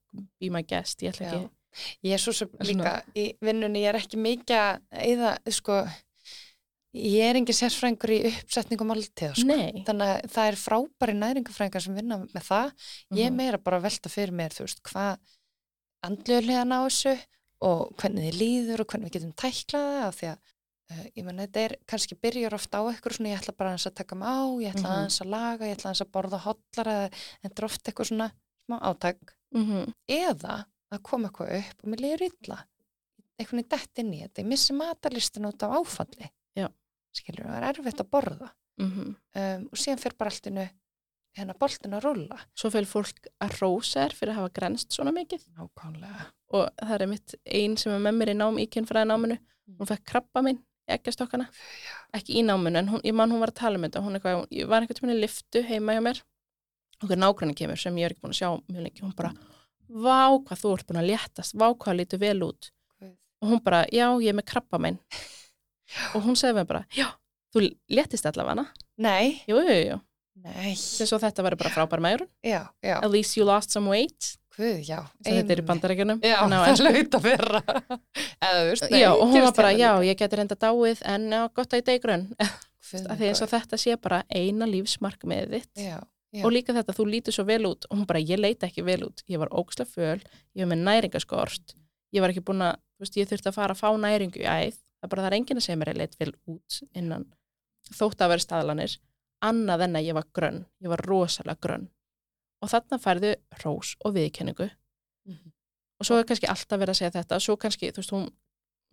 be 0.40 0.48
my 0.50 0.64
guest, 0.66 1.02
ég 1.04 1.12
ætla 1.12 1.28
Já. 1.28 1.34
ekki. 1.36 1.50
Ég 2.02 2.14
er 2.16 2.18
svo 2.22 2.32
sem 2.34 2.48
líka 2.66 2.96
í 3.14 3.28
vinnunni, 3.42 3.84
ég 3.84 3.92
er 3.92 3.98
ekki 4.00 4.18
mikið 4.18 4.56
að 4.58 5.04
eða, 5.12 5.30
sko, 5.54 5.76
ég 6.94 7.24
er 7.26 7.34
engin 7.40 7.56
sérfrængur 7.58 8.12
í 8.14 8.18
uppsetningum 8.30 8.86
máltíða, 8.92 9.34
sko. 9.34 9.48
Þannig 9.84 10.10
að 10.14 10.30
það 10.34 10.48
er 10.50 10.58
frábæri 10.60 11.14
næringafrængar 11.18 11.82
sem 11.82 11.94
vinna 11.98 12.18
með 12.24 12.44
það. 12.48 12.72
Ég 13.12 13.26
Mhm. 13.30 13.36
meira 13.36 13.58
bara 13.58 13.80
velta 13.80 14.08
fyrir 14.08 14.30
mér, 14.32 14.50
þú 14.54 14.64
veist, 14.66 14.82
hvað 14.82 15.18
andluðlegan 16.04 16.72
á 16.74 16.80
þessu 16.86 17.14
og 17.64 17.94
hvernig 18.00 18.28
þið 18.30 18.38
líður 18.40 18.80
og 18.80 18.86
hvernig 18.92 19.08
við 19.10 19.16
getum 19.18 19.32
tæklað 19.40 19.86
það 19.88 20.02
af 20.08 20.16
því 20.18 20.28
að 20.30 20.38
uh, 20.90 21.04
ég 21.16 21.24
menn, 21.24 21.38
þetta 21.38 21.62
er 21.64 21.76
kannski 21.88 22.18
byrjar 22.20 22.54
ofta 22.58 22.78
á 22.78 22.82
eitthvað 22.92 23.16
svona, 23.16 23.30
ég 23.32 23.40
ætla 23.40 23.56
bara 23.56 23.70
aðeins 23.72 23.86
að 23.88 23.94
taka 23.94 24.14
mig 24.20 24.28
á, 24.28 24.40
ég 24.60 24.74
ætla 24.74 24.84
Mhm. 24.84 24.94
aðeins 24.94 25.20
að 25.24 25.30
laga, 25.32 25.64
ég 25.64 25.76
ætla 25.78 25.88
aðeins 25.90 26.04
að 26.04 26.12
borða 26.12 26.40
hotlar 26.44 26.86
eða 26.92 27.10
er 27.58 27.64
ofta 27.64 27.90
eitthvað 27.90 28.10
svona 28.12 28.30
smá 28.68 28.76
átak 28.82 29.34
Mm 29.54 29.92
eða 30.08 30.64
að 30.92 31.02
koma 31.02 31.28
eitthvað 31.28 31.58
upp 31.58 31.84
og 31.84 31.90
mér 31.90 32.00
líður 32.04 32.22
illa 32.28 32.58
einhvern 33.40 33.58
Já. 37.14 37.20
skilur, 37.22 37.46
það 37.48 37.58
er 37.60 37.68
erfitt 37.70 38.02
að 38.02 38.10
borða. 38.10 38.50
-hmm. 38.80 39.14
um, 39.40 39.68
og 39.70 39.78
síðan 39.78 40.02
fyrir 40.02 40.18
bara 40.18 40.32
alltinu 40.34 40.66
hérna 41.38 41.56
boltin 41.58 41.96
að 41.96 42.06
rulla. 42.06 42.38
Svo 42.54 42.70
fyrir 42.70 42.88
fólk 42.88 43.26
að 43.42 43.56
rósa 43.60 44.04
þér 44.04 44.14
fyrir 44.18 44.34
að 44.34 44.40
hafa 44.40 44.52
grenst 44.58 44.94
svona 44.94 45.14
mikið. 45.14 45.46
Nákvæmlega. 45.58 46.28
og 46.54 46.68
það 46.78 47.00
er 47.00 47.10
mitt 47.10 47.34
ein 47.44 47.76
sem 47.76 47.92
er 47.92 48.02
með 48.04 48.14
mér 48.20 48.30
í 48.30 48.36
nám 48.38 48.60
í 48.62 48.68
kynfræði 48.70 49.10
náminu, 49.10 49.38
hún 49.78 49.90
fekk 49.90 50.04
krabba 50.12 50.42
minn 50.46 50.60
ekki 50.86 51.10
að 51.10 51.16
stokkana, 51.16 51.48
ekki 52.14 52.36
í 52.38 52.44
náminu 52.44 52.78
en 52.78 52.92
hún, 52.92 53.02
ég 53.02 53.16
man 53.16 53.32
hún 53.32 53.40
var 53.42 53.50
að 53.50 53.58
tala 53.62 53.80
um 53.80 53.86
þetta, 53.86 54.02
hún 54.04 54.18
eitthvað 54.18 54.44
ég 54.52 54.68
var 54.70 54.84
einhvern 54.84 55.00
veginn 55.00 55.16
í 55.16 55.24
liftu 55.24 55.64
heima 55.66 55.96
hjá 55.96 56.02
mér. 56.04 56.20
Og 57.02 57.08
hver 57.10 57.18
nákvæmni 57.18 57.56
kemur 57.58 57.80
sem 57.80 57.96
ég 57.98 58.06
er 58.06 58.14
ekki 58.14 58.22
búin 58.22 58.36
að 58.36 58.38
sjá 58.38 58.50
mjög 58.68 58.84
lengi, 58.84 59.02
hún 59.02 59.16
bara, 59.18 59.32
vá 59.88 60.36
hvað 60.36 60.60
þú 60.60 60.74
ert 60.76 60.86
búin 60.86 61.00
að 61.00 61.08
léttast, 61.10 61.56
vá 61.58 61.66
hvað 61.72 61.98
lítur 61.98 62.22
vel 62.22 62.44
út. 62.46 62.70
Guð. 63.00 63.16
og 63.42 63.50
hún 63.50 63.64
bara, 63.64 63.82
já, 63.90 64.06
ég 64.22 64.30
er 64.30 64.38
með 64.38 64.46
krabba 64.52 64.78
minn 64.78 65.00
og 66.14 66.24
hún 66.26 66.38
segði 66.38 66.60
mér 66.60 66.70
bara, 66.70 66.84
já, 66.94 67.08
þú 67.54 67.66
léttist 67.92 68.26
allavega 68.30 68.68
Nei, 68.96 69.42
jú, 69.50 69.58
jú, 69.58 69.76
jú, 69.90 69.98
nei, 70.44 70.72
sem 70.78 71.08
svo 71.08 71.18
þetta 71.22 71.44
verður 71.46 71.64
bara 71.64 71.74
frábær 71.74 72.02
já, 72.82 72.98
at 73.00 73.10
least 73.10 73.36
you 73.38 73.46
lost 73.48 73.74
some 73.74 73.90
weight. 73.90 74.36
Guð, 74.54 74.84
já. 74.86 75.00
þetta 75.26 75.50
er 75.50 75.60
í 75.60 75.64
bandarækjunum 75.66 76.20
Já, 76.22 76.36
það 76.46 76.82
hlaut 76.84 77.16
að 77.18 77.24
vera. 77.24 77.60
Eða 78.38 78.60
veist, 78.68 78.84
nei, 78.86 79.00
já, 79.00 79.08
og 79.10 79.24
hún 79.32 79.42
var 79.42 79.56
bara, 79.56 79.72
já, 79.74 79.90
ég 80.06 80.20
geti 80.20 80.38
reynda 80.38 80.54
dáið 80.54 81.02
en 81.10 81.24
já, 81.34 81.40
gott 81.58 81.74
að 81.74 81.80
ég 81.80 81.88
degi 81.88 82.02
grunn. 82.04 82.28
Og 82.94 83.16
minn 83.18 83.38
þetta 83.50 83.78
sé 83.80 83.96
bara 83.98 84.20
eina 84.28 84.68
lífsmarkmiðið 84.68 85.54
þitt. 85.56 85.80
Já, 85.80 85.96
já. 86.36 86.42
og 86.44 86.52
líka 86.52 86.74
þetta, 86.76 86.94
þú 86.94 87.06
lítur 87.08 87.34
svo 87.34 87.46
vel 87.48 87.64
út. 87.66 87.88
Og 87.88 87.96
hún 87.96 88.06
bara, 88.06 88.20
ég 88.22 88.38
leita 88.38 88.68
ekki 88.68 88.84
vel 88.86 89.00
út, 89.08 89.24
ég 89.30 89.40
var 89.40 89.50
ógstlega 89.56 89.90
föl. 89.90 90.20
Ég 90.54 90.66
var 90.66 90.70
með 90.74 90.84
næringaskort. 90.90 91.74
Ég 92.14 92.22
var 92.22 92.34
ekki 92.34 92.44
búin 92.44 92.62
að, 92.62 92.76
þú 92.94 93.06
veist, 93.06 93.16
ég 93.18 93.30
þurfti 93.30 93.50
að 93.50 93.56
fara 93.56 93.74
að 93.74 93.80
fá 93.80 93.88
næringu 94.04 94.44
í 94.44 94.46
æð, 94.46 94.76
það 95.04 95.10
bara 95.14 95.26
er 95.28 95.36
enginn 95.38 95.60
að 95.60 95.66
segja 95.66 95.76
mér 95.80 95.90
að 95.92 95.94
ég 95.94 96.02
leit 96.02 96.16
vel 96.20 96.32
út 96.54 96.78
innan 96.96 97.26
þótt 97.94 98.22
að 98.24 98.32
vera 98.34 98.44
staðlanir, 98.46 98.94
annað 99.44 99.82
en 99.88 99.98
að 100.00 100.06
ég 100.08 100.16
var 100.16 100.24
grönn, 100.34 100.62
ég 100.80 100.88
var 100.92 101.02
rosalega 101.04 101.60
grönn 101.60 101.88
og 102.64 102.70
þarna 102.72 102.98
færðu 103.02 103.34
rós 103.64 103.94
og 104.04 104.14
viðkenningu 104.16 104.70
Mhm. 105.26 105.52
og 106.00 106.06
svo 106.06 106.18
er 106.18 106.24
kannski 106.28 106.48
alltaf 106.48 106.78
verið 106.80 106.92
að 106.94 106.98
segja 107.00 107.14
þetta 107.22 107.40
svo 107.40 107.56
kannski, 107.56 107.92
þú 107.92 107.96
veist, 108.02 108.10
hún 108.12 108.26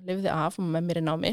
lifði 0.07 0.29
af 0.31 0.59
og 0.59 0.65
með 0.65 0.85
mér 0.87 0.97
í 1.01 1.03
námi 1.07 1.31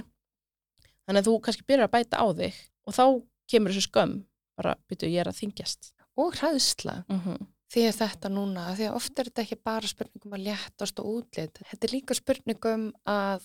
þannig 1.06 1.20
að 1.22 1.28
þú 1.28 1.34
kannski 1.42 1.66
byrjar 1.68 1.88
að 1.88 1.94
bæta 1.96 2.18
á 2.22 2.26
þig 2.34 2.54
og 2.86 2.94
þá 2.94 3.04
kemur 3.48 3.70
þessu 3.72 3.86
skömm 3.88 4.24
bara, 4.58 4.74
byrju, 4.88 5.10
ég 5.12 5.20
er 5.20 5.30
að 5.32 5.38
þingjast 5.42 5.92
Og 6.18 6.34
hræðsla. 6.34 7.04
mm 7.08 7.20
-hmm. 7.20 7.46
Því 7.70 7.82
að 7.88 7.98
þetta 8.00 8.28
núna, 8.32 8.74
því 8.74 8.84
að 8.88 8.94
oft 8.96 9.18
er 9.18 9.24
þetta 9.28 9.42
ekki 9.42 9.56
bara 9.62 9.86
spurningum 9.86 10.32
að 10.34 10.44
léttast 10.48 10.98
og 10.98 11.06
útlit. 11.06 11.52
Þetta 11.68 11.84
er 11.84 11.92
líka 11.92 12.14
spurningum 12.14 12.92
að 13.06 13.42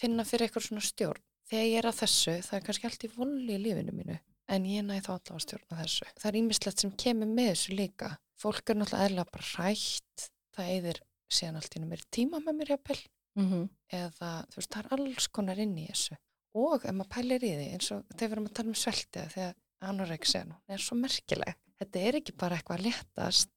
finna 0.00 0.26
fyrir 0.28 0.46
eitthvað 0.46 0.68
svona 0.68 0.84
stjórn. 0.84 1.24
Þegar 1.46 1.66
ég 1.66 1.80
er 1.80 1.88
að 1.90 1.98
þessu, 2.00 2.32
það 2.42 2.56
er 2.58 2.64
kannski 2.66 2.88
allt 2.88 3.04
í 3.06 3.10
voli 3.14 3.54
í 3.54 3.60
lífinu 3.62 3.92
mínu, 3.94 4.16
en 4.50 4.64
ég 4.66 4.86
næði 4.86 5.04
þá 5.06 5.10
allavega 5.14 5.36
að 5.36 5.44
stjórna 5.44 5.80
þessu. 5.82 6.08
Það 6.18 6.30
er 6.30 6.38
ímislegt 6.40 6.82
sem 6.82 6.94
kemur 7.04 7.30
með 7.30 7.50
þessu 7.52 7.76
líka. 7.78 8.08
Fólk 8.36 8.72
er 8.72 8.80
náttúrulega 8.80 9.10
eðla 9.10 9.26
bara 9.30 9.50
rætt, 9.52 10.26
það 10.56 10.72
eðir 10.74 11.02
síðan 11.32 11.60
allt 11.60 11.76
í 11.76 11.82
mér 11.84 12.02
tíma 12.14 12.40
með 12.42 12.58
mér 12.60 12.74
jafnvel, 12.74 13.02
Mm 13.36 13.68
eða 13.92 14.30
þú 14.50 14.58
veist, 14.58 14.72
það 14.72 14.80
er 14.80 14.94
alls 14.96 15.26
konar 15.28 15.58
inn 15.62 15.76
í 15.78 15.86
þessu. 15.86 16.16
Og 16.56 16.84
ef 16.88 16.94
maður 16.96 17.10
pælir 17.12 17.44
í 17.44 17.52
því, 17.52 17.66
eins 17.76 17.90
og 17.94 18.04
þegar 18.16 18.30
við 18.30 18.36
erum 18.36 18.48
að 18.48 18.54
tala 18.56 18.72
um 18.72 18.78
sveltið, 18.80 19.28
þegar 19.34 19.54
anorexia 19.90 20.44
nú, 20.48 20.56
er 20.72 20.82
svo 20.82 20.96
merkileg. 20.98 21.58
Þetta 21.76 22.02
er 22.08 22.18
ekki 22.20 22.34
bara 22.40 22.56
eitthvað 22.56 22.78
að 22.80 22.86
léttast, 22.88 23.52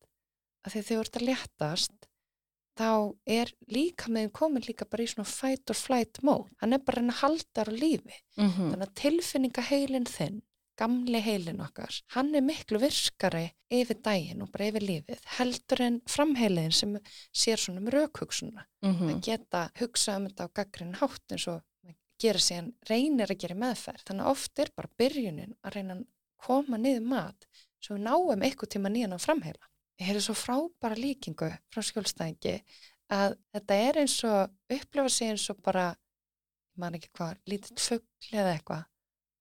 að 0.66 0.76
því 0.76 0.82
þegar 0.90 1.00
þú 1.00 1.06
ert 1.06 1.20
að 1.20 1.28
léttast, 1.30 2.09
þá 2.80 2.92
er 3.28 3.52
líka 3.72 4.12
með 4.14 4.30
komin 4.40 4.66
líka 4.66 4.88
bara 4.90 5.04
í 5.04 5.10
svona 5.12 5.28
fight 5.28 5.72
or 5.72 5.78
flight 5.78 6.22
mode. 6.24 6.50
Hann 6.62 6.76
er 6.76 6.84
bara 6.84 7.02
að 7.02 7.04
reyna 7.04 7.16
að 7.18 7.24
halda 7.24 7.50
þar 7.60 7.72
á 7.72 7.82
lífi. 7.84 8.20
-hmm. 8.38 8.70
Þannig 8.72 8.88
að 8.88 8.96
tilfinningaheilin 9.02 10.08
þinn, 10.10 10.42
gamli 10.80 11.20
heilin 11.20 11.62
okkar, 11.62 12.02
hann 12.16 12.36
er 12.36 12.42
miklu 12.42 12.80
virkari 12.80 13.50
yfir 13.70 13.98
daginn 14.02 14.42
og 14.42 14.52
bara 14.52 14.70
yfir 14.70 14.86
lífið, 14.88 15.20
heldur 15.38 15.82
en 15.82 16.02
framheiliðin 16.08 16.72
sem 16.72 17.00
sér 17.36 17.60
svona 17.60 17.82
um 17.82 17.90
raukhugsunna 17.92 18.64
að 19.12 19.22
geta 19.22 19.70
hugsað 19.76 20.16
um 20.16 20.28
þetta 20.30 20.46
á 20.48 20.56
gaggrinn 20.56 20.96
hátt 21.02 21.32
eins 21.32 21.48
og 21.48 21.62
gera 22.20 22.40
síðan 22.40 22.74
reynir 22.90 23.32
að 23.32 23.42
gera 23.44 23.56
meðferð. 23.56 24.06
Þannig 24.08 24.24
að 24.24 24.32
oft 24.32 24.60
er 24.60 24.72
bara 24.76 24.90
byrjunin 24.98 25.58
að 25.64 25.76
reyna 25.76 25.94
að 25.96 26.06
koma 26.40 26.78
niður 26.78 27.04
mat 27.04 27.48
svo 27.80 27.96
við 27.96 28.06
náum 28.08 28.44
eitthvað 28.44 28.74
tíma 28.76 28.90
nýjan 28.92 29.16
á 29.16 29.20
framheila. 29.20 29.69
Ég 30.00 30.08
heyrði 30.08 30.22
svo 30.24 30.36
frábæra 30.40 30.96
líkingu 31.00 31.50
frá 31.74 31.82
skjólstæðingi 31.84 32.54
að 33.12 33.34
þetta 33.56 33.80
er 33.90 33.98
eins 34.04 34.18
og 34.30 34.54
upplifa 34.72 35.10
sig 35.12 35.32
eins 35.34 35.48
og 35.52 35.60
bara, 35.66 35.90
ég 36.76 36.80
man 36.84 36.96
ekki 36.96 37.10
hvað, 37.18 37.40
lítill 37.52 37.80
fugl 37.84 38.38
eða 38.38 38.54
eitthvað 38.56 38.86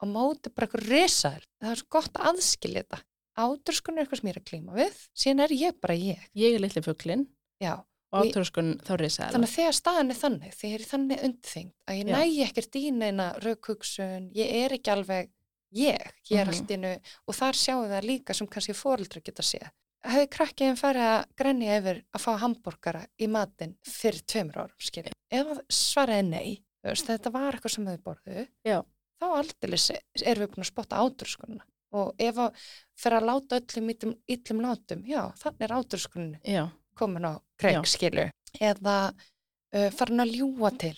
og 0.03 0.09
móti 0.15 0.51
bara 0.55 0.67
eitthvað 0.69 0.89
risaður. 0.93 1.45
Það 1.59 1.71
er 1.75 1.81
svo 1.83 1.89
gott 1.91 2.19
að 2.19 2.27
aðskilja 2.33 2.83
þetta. 2.85 2.99
Átröskun 3.39 3.97
er 3.99 4.05
eitthvað 4.05 4.21
sem 4.21 4.29
ég 4.29 4.35
er 4.37 4.41
að 4.41 4.49
klíma 4.51 4.75
við, 4.79 4.99
síðan 5.23 5.41
er 5.45 5.55
ég 5.55 5.79
bara 5.83 5.95
ég. 5.99 6.23
ég 6.35 6.55
er 6.57 6.63
litli 6.63 6.83
fuglinn 6.83 7.25
Já, 7.63 7.75
og 8.11 8.19
átröskun 8.27 8.73
þá 8.83 8.93
risaði 8.99 9.35
Þannig 9.37 9.49
að 9.51 9.55
þegar 9.59 9.77
staðan 9.79 10.11
er 10.15 10.19
þannig, 10.23 10.55
þegar 10.59 10.73
ég 10.75 10.81
er 10.83 10.89
þannig 10.93 11.23
undþyngd 11.29 11.75
að 11.93 11.99
ég 12.01 12.09
nægi 12.11 12.41
ekkert 12.49 12.79
í 12.79 12.83
neina 12.99 13.27
raukhugsun, 13.45 14.27
ég 14.39 14.55
er 14.65 14.75
ekki 14.79 14.91
alveg 14.95 15.31
ég, 15.79 16.03
ég 16.31 16.41
er 16.41 16.47
Mhm. 16.47 16.55
allt 16.55 16.71
innu 16.79 16.93
og 17.29 17.35
þar 17.39 17.59
sjáum 17.63 17.85
við 17.87 17.95
það 17.95 18.09
líka 18.11 18.35
sem 18.35 18.47
kannski 18.51 18.75
fóreldra 18.75 19.23
geta 19.23 19.43
séð. 19.47 19.71
Hefði 20.07 20.29
krakkiðin 20.31 20.79
farið 20.79 21.07
að 21.09 21.25
grenja 21.41 21.79
yfir 21.81 21.99
að 22.15 22.23
fá 22.23 22.31
hambúrgara 22.43 23.01
í 23.19 23.27
matinn 23.35 23.75
fyrir 23.83 24.23
tveimur 24.31 24.61
árum, 24.63 24.77
skiljið. 24.79 25.17
Ef 25.35 25.49
svaraði 25.75 26.27
nei, 26.29 26.53
veist, 26.87 27.09
þetta 27.09 27.33
var 27.35 27.57
eitthvað 27.59 27.75
sem 27.75 27.89
þau 27.89 27.99
borðu, 28.07 28.45
Já. 28.69 28.79
þá 29.19 29.27
aldeilis 29.41 29.89
erum 30.23 30.45
við 30.45 30.53
búin 30.55 30.65
að 30.65 30.71
spotta 30.71 31.03
átrúskununa. 31.03 31.67
Og 31.99 32.13
ef 32.21 32.39
að 32.45 32.63
fyrir 33.01 33.17
að 33.19 33.27
láta 33.31 33.59
öllum 33.59 33.91
illum, 33.95 34.15
illum 34.37 34.59
látum, 34.61 35.05
já, 35.09 35.21
þannig 35.41 35.67
er 35.67 35.75
átrúskunin 35.79 36.35
já, 36.45 36.65
komin 37.01 37.25
á 37.25 37.33
kreik, 37.59 37.87
skilju. 37.89 38.27
Eða 38.61 38.97
uh, 39.09 39.89
farin 39.97 40.21
að 40.25 40.35
ljúa 40.37 40.71
til. 40.79 40.97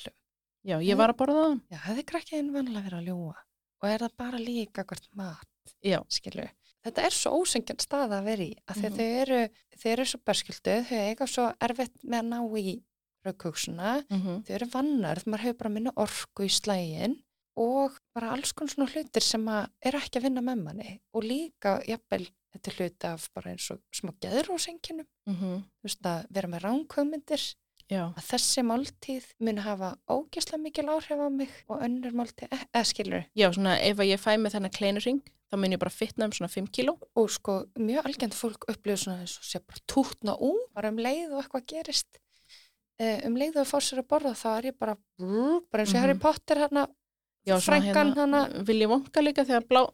já, 0.66 0.76
ég 0.82 0.98
var 0.98 1.14
að 1.14 1.20
borða 1.22 1.44
það 1.44 1.54
Já, 1.70 1.78
hefði 1.86 2.06
krakkiðin 2.10 2.52
vanlega 2.52 2.84
verið 2.88 2.98
að 3.00 3.06
ljúa. 3.12 3.36
Og 3.80 3.88
er 3.88 4.02
það 4.04 4.16
bara 4.20 4.40
líka 4.42 4.84
hvert 4.84 5.06
mat, 5.16 5.76
skilju. 6.12 6.50
Þetta 6.84 7.02
er 7.04 7.12
svo 7.12 7.30
ósengjan 7.42 7.80
stað 7.82 8.14
að 8.16 8.24
vera 8.24 8.42
í, 8.46 8.52
að 8.66 8.76
að 8.76 8.90
Mhm. 8.90 8.96
þau 8.96 9.08
eru, 9.22 9.40
eru 9.90 10.04
svo 10.08 10.20
berskilduð, 10.24 10.86
þau 10.88 11.00
eiga 11.10 11.26
svo 11.28 11.48
erfitt 11.60 11.96
með 12.04 12.18
að 12.22 12.28
ná 12.30 12.38
í 12.56 12.82
raukhugssuna, 13.26 14.04
mm 14.08 14.42
þau 14.46 14.54
eru 14.56 14.66
vannarð, 14.72 15.26
maður 15.26 15.44
hefur 15.44 15.58
bara 15.58 15.70
minna 15.74 15.92
orku 15.96 16.46
í 16.46 16.48
slægin 16.48 17.18
og 17.60 17.92
bara 18.14 18.30
alls 18.32 18.52
konar 18.56 18.72
svona 18.72 18.88
hlutir 18.94 19.20
sem 19.22 19.44
að 19.44 19.68
eru 19.84 19.98
ekki 20.00 20.16
að 20.20 20.22
vinna 20.28 20.40
með 20.40 20.62
manni 20.64 21.00
og 21.12 21.22
líka, 21.26 21.74
jafnvel, 21.84 22.28
þetta 22.54 22.70
er 22.70 22.76
hluti 22.78 23.08
af 23.10 23.28
bara 23.34 23.50
eins 23.52 23.70
og 23.74 23.80
smá 23.92 24.12
geðrósengjunum, 24.24 25.06
þú 25.28 25.84
veist 25.84 26.02
að 26.08 26.26
vera 26.32 26.48
með 26.48 26.62
ránkvömyndir, 26.64 27.44
já, 27.90 28.04
að 28.16 28.24
þessi 28.30 28.64
máltíð 28.64 29.26
mun 29.40 29.58
hafa 29.58 29.98
ógeðslega 30.08 30.62
mikil 30.62 30.86
áhrif 30.88 31.20
á 31.20 31.28
mig 31.28 31.50
og 31.68 31.82
önnur 31.84 32.12
máltíð, 32.16 32.48
eh, 32.52 32.64
eða 32.72 32.86
skilur 32.88 33.26
já, 33.36 33.50
svona 33.52 33.76
ef 33.82 33.96
að 33.98 34.10
ég 34.14 34.20
fæ 34.24 34.32
með 34.40 34.56
þennan 34.56 34.72
kleinuring 34.78 35.20
þá 35.50 35.56
mun 35.58 35.72
ég 35.72 35.78
bara 35.82 35.90
fitna 35.90 36.24
um 36.24 36.32
svona 36.32 36.48
5 36.52 36.68
kíló. 36.70 36.96
Og 37.16 37.30
sko 37.30 37.66
mjög 37.78 38.04
algjörn 38.06 38.32
fólk 38.36 38.64
upplifur 38.70 38.96
svona 39.04 39.20
eins 39.24 39.36
og 39.38 39.44
sé 39.44 39.60
bara 39.66 39.80
tútna 39.90 40.36
ú 40.38 40.52
bara 40.74 40.88
um 40.88 40.96
leið 40.98 41.32
og 41.34 41.42
eitthvað 41.44 41.66
gerist. 41.66 42.18
Uh, 43.00 43.16
um 43.26 43.34
leið 43.40 43.56
og 43.56 43.66
fá 43.66 43.78
sér 43.80 44.02
að 44.02 44.08
borða 44.12 44.34
þá 44.36 44.48
er 44.58 44.64
ég 44.70 44.78
bara 44.78 44.96
bara 45.72 45.82
eins 45.82 45.94
og 45.94 45.96
Mhm. 45.96 46.02
Harry 46.02 46.18
Potter 46.18 46.56
hérna 46.56 46.86
já, 47.46 47.56
svona 47.58 47.80
frænkan 47.80 48.14
hana. 48.16 48.48
Vilji 48.62 48.86
vonka 48.86 49.20
líka 49.24 49.44
þegar 49.44 49.64
blá, 49.66 49.86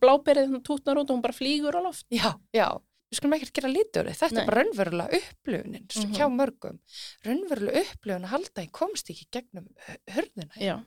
bláberið 0.00 0.50
hann 0.50 0.62
tútnar 0.62 0.98
út 0.98 1.10
og 1.10 1.16
hún 1.16 1.22
bara 1.22 1.32
flýgur 1.32 1.74
á 1.78 1.80
loft. 1.82 2.06
Já, 2.10 2.34
já, 2.52 2.66
við 3.10 3.18
skulum 3.20 3.34
ekkert 3.38 3.52
gera 3.54 3.68
úr 3.70 4.10
því. 4.10 4.14
Þetta 4.18 4.34
Nei. 4.34 4.42
er 4.42 4.46
bara 4.50 4.62
raunverulega 4.64 5.20
upplifunin 5.20 5.86
mm 5.86 6.02
Mhm. 6.02 6.14
hjá 6.18 6.26
mörgum. 6.34 6.78
Raunverulega 7.24 7.80
upplifun 7.86 8.24
að 8.26 8.32
halda 8.34 8.62
ég 8.66 8.72
komst 8.72 9.10
ekki 9.10 9.26
gegnum 9.30 9.68
hu- 9.86 10.12
hurðina 10.14 10.50
já, 10.58 10.84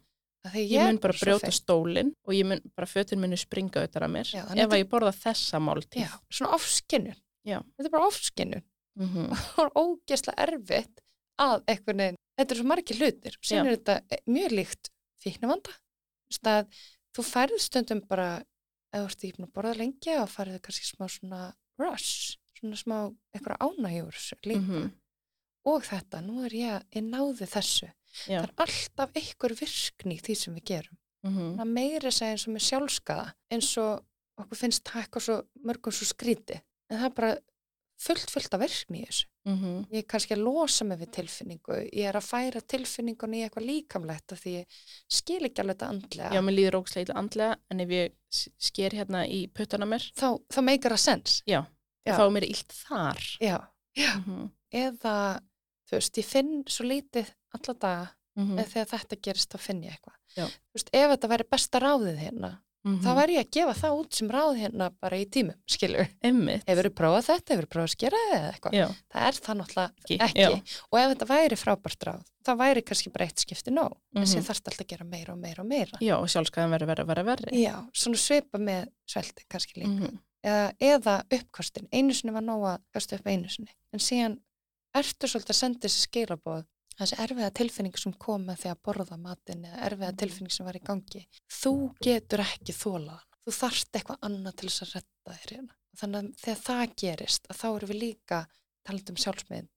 Því 0.47 0.61
ég 0.71 0.85
mun 0.87 0.97
bara 1.03 1.13
brjóta 1.19 1.51
stólinn 1.51 2.13
og 2.23 2.33
ég 2.33 2.45
mun 2.47 2.61
bara 2.75 2.87
fötin 2.87 3.19
muni 3.19 3.35
springa 3.37 3.81
auðvitað 3.81 4.05
að 4.07 4.11
mér 4.13 4.29
Já, 4.31 4.43
ef 4.55 4.69
að 4.71 4.79
ég 4.79 4.87
borða 4.89 5.11
þessa 5.11 5.59
máltíð 5.59 6.05
já, 6.05 6.11
svona 6.31 6.53
ofskinnun 6.55 7.17
Já. 7.45 7.59
þetta 7.75 7.85
er 7.89 7.95
bara 7.97 8.07
ofskinnun 8.07 8.63
Mhm. 8.99 9.29
það 9.55 9.59
er 9.63 9.69
ógeðslega 9.79 10.43
erfitt 10.47 11.01
að 11.39 11.61
einhvern 11.71 11.97
veginn, 12.03 12.17
þetta 12.39 12.51
er 12.51 12.57
svo 12.59 12.65
margir 12.67 12.97
hlutir 12.99 13.35
Já. 13.43 13.59
er 13.63 13.69
þetta 13.77 13.95
eh, 14.11 14.23
mjög 14.27 14.51
líkt 14.57 14.89
fíknavanda 15.23 15.75
þú 17.15 17.23
færð 17.25 17.59
stundum 17.63 18.01
bara 18.07 18.29
ef 18.93 18.99
þú 18.99 19.05
ert 19.05 19.23
ekki 19.23 19.37
búin 19.37 19.47
að 19.47 19.53
borða 19.55 19.75
lengi 19.79 20.15
og 20.19 20.29
færðu 20.33 20.59
kannski 20.65 20.87
smá 20.89 21.07
svona 21.11 21.41
rush 21.79 22.37
svona 22.59 22.75
smá 22.79 22.97
eitthvað 23.35 23.61
ánægjur 23.67 24.19
líka 24.45 24.59
Mhm. 24.61 24.91
og 25.65 25.83
þetta, 25.83 26.21
nú 26.25 26.43
er 26.45 26.51
ég 26.55 26.71
að 26.79 26.83
ég 26.95 27.03
náði 27.09 27.47
þessu 27.47 27.91
já, 28.27 28.39
það 28.41 28.47
er 28.47 28.55
alltaf 28.65 29.15
einhver 29.21 29.55
virkni 29.59 30.17
í 30.17 30.23
því 30.25 30.37
sem 30.43 30.57
við 30.59 30.67
gerum 30.73 30.97
mhm. 31.27 31.51
það 31.59 31.73
meiri 31.77 32.11
segja 32.15 32.35
eins 32.37 32.47
og 32.47 32.55
með 32.55 32.67
sjálfskaða 32.69 33.27
eins 33.55 33.71
og 33.83 34.05
okkur 34.39 34.61
finnst 34.63 34.85
það 34.87 35.03
eitthvað 35.03 35.27
svo 35.27 35.37
mörgum 35.67 35.95
svo 35.95 36.07
skríti 36.09 36.59
en 36.89 36.97
það 37.01 37.07
er 37.09 37.15
bara 37.21 37.31
fullt, 37.99 38.29
fullt 38.31 38.53
af 38.55 38.61
virkni 38.63 39.01
í 39.01 39.07
þessu. 39.09 39.25
mhm, 39.49 39.71
Ég 39.91 40.03
er 40.03 40.07
kannski 40.07 40.35
að 40.37 40.43
losa 40.45 40.85
mig 40.87 41.01
við 41.01 41.09
tilfinningu, 41.17 41.79
ég 41.91 42.05
er 42.07 42.15
að 42.15 42.27
færa 42.29 42.61
tilfinningun 42.63 43.33
í 43.35 43.41
eitthvað 43.43 43.65
líkamlegt 43.67 44.35
því 44.39 44.53
ég 44.55 44.77
skil 45.11 45.41
ekki 45.49 45.63
alveg 45.63 45.75
þetta 45.75 45.89
andlega. 45.93 46.29
já, 46.37 46.41
mér 46.47 46.55
líður 46.55 46.77
ógstlega 46.79 47.05
illa 47.09 47.17
andlega 47.19 47.57
en 47.69 47.83
ef 47.83 47.91
ég 47.97 48.15
sker 48.69 48.95
hérna 48.95 49.25
í 49.27 49.41
puttana 49.51 49.85
mér 49.89 50.05
Þá, 50.15 50.29
þá 50.47 50.59
meikar 50.63 50.95
það 50.95 51.03
sens. 51.03 51.35
Já. 51.49 51.59
þá 52.07 52.23
er 52.23 52.33
mér 52.37 52.47
illt 52.47 52.71
þar 52.87 53.27
Já. 53.43 53.57
Já. 53.99 54.11
mhm, 54.23 54.49
Eða, 54.71 55.41
þú 55.89 55.97
veist, 55.97 56.17
ég 56.21 56.25
finn 56.29 56.55
svo 56.69 56.85
lítið 56.87 57.33
alla 57.57 57.73
daga 57.81 58.07
mhm, 58.37 58.57
eða 58.61 58.71
þegar 58.73 58.89
þetta 58.95 59.21
gerist 59.27 59.53
þá 59.53 59.59
finn 59.59 59.83
ég 59.83 59.97
eitthvað. 59.97 60.17
Þú 60.39 60.77
veist, 60.77 60.89
ef 60.93 61.13
þetta 61.15 61.29
væri 61.33 61.47
besta 61.51 61.79
ráðið 61.83 62.19
hérna, 62.23 62.51
mhm. 62.85 62.99
þá 63.03 63.09
væri 63.17 63.35
ég 63.39 63.45
að 63.47 63.51
gefa 63.57 63.73
það 63.81 63.97
út 63.99 64.13
sem 64.19 64.29
ráð 64.31 64.59
hérna 64.61 64.89
bara 65.01 65.17
í 65.19 65.25
tímum, 65.25 65.57
skilur. 65.67 66.07
Einmitt. 66.23 66.63
Hefur 66.69 66.87
þú 66.89 66.93
prófað 67.01 67.25
þetta, 67.31 67.53
hefur 67.55 67.65
þú 67.67 67.71
prófað 67.73 67.89
að 67.89 67.95
skera 67.95 68.21
eða 68.35 68.51
eitthvað? 68.53 68.77
Já, 68.79 68.85
Það 69.09 69.27
er 69.31 69.39
það 69.47 69.59
náttúrulega 69.59 69.89
ekki. 69.99 70.19
ekki. 70.29 70.77
Og 70.91 70.99
ef 71.01 71.09
þetta 71.15 71.29
væri 71.33 71.59
frábært 71.59 72.07
ráð, 72.07 72.23
þá 72.45 72.51
væri 72.61 72.85
kannski 72.85 73.11
bara 73.11 73.25
eitt 73.27 73.43
skipti 73.43 73.73
nóg. 73.73 73.97
En 74.15 74.21
Mhm. 74.21 74.29
síðan 74.31 74.47
þarfst 74.47 74.69
alltaf 74.69 74.85
að 74.85 74.91
gera 74.93 75.05
meira 75.09 75.33
og 75.33 75.39
meira 75.39 75.61
og 75.65 75.67
meira. 75.67 75.97
Já, 75.99 76.15
og 76.21 76.29
sjálfskaðan 76.29 76.71
verður 76.77 76.91
verið 76.93 77.03
að 77.03 77.11
vera 77.11 77.23
verri. 77.23 77.51
Já, 77.65 77.75
svona 77.93 78.17
svipa 78.17 78.57
með 78.61 78.87
svelti 79.09 79.43
kannski 79.49 79.81
líka. 79.83 79.99
Mhm, 80.07 80.19
Eða, 80.41 80.71
eða 80.79 81.13
uppkostin. 81.35 81.89
Einu 81.91 82.13
sinni 82.15 82.31
var 82.31 82.41
nóg 82.41 82.61
að 82.63 82.77
kasta 82.95 83.17
upp 83.17 83.25
einu 83.27 83.49
sinni. 83.51 83.73
En 83.91 83.99
síðan 83.99 84.37
ertu 84.95 85.29
svolítið 85.29 85.53
að 85.55 85.59
senda 85.59 85.85
þessi 85.85 86.05
skilabóð 86.07 86.65
þessi 86.99 87.17
erfiða 87.23 87.49
tilfinning 87.55 87.97
sem 87.99 88.13
kom 88.19 88.45
með 88.47 88.63
því 88.63 88.71
að 88.73 88.81
borða 88.87 89.17
matinn 89.19 89.65
eða 89.65 89.81
erfiða 89.87 90.11
Mhm. 90.11 90.19
tilfinning 90.21 90.51
sem 90.51 90.65
var 90.65 90.75
í 90.75 90.83
gangi. 90.83 91.27
Þú 91.47 91.73
getur 92.03 92.43
ekki 92.43 92.75
þólað. 92.75 93.21
Þú 93.45 93.51
þarft 93.55 93.91
eitthvað 93.93 94.19
annað 94.27 94.55
til 94.57 94.69
þess 94.69 94.83
að 94.83 94.93
redda 94.95 95.37
þér 95.39 95.53
hérna. 95.55 95.73
Þannig 95.99 96.19
að 96.19 96.35
þegar 96.43 96.61
það 96.67 96.95
gerist, 96.95 97.47
þá 97.49 97.67
erum 97.75 97.89
við 97.89 97.99
líka 97.99 98.47
talað 98.85 99.09
um 99.09 99.15
sjálfsmynd, 99.15 99.69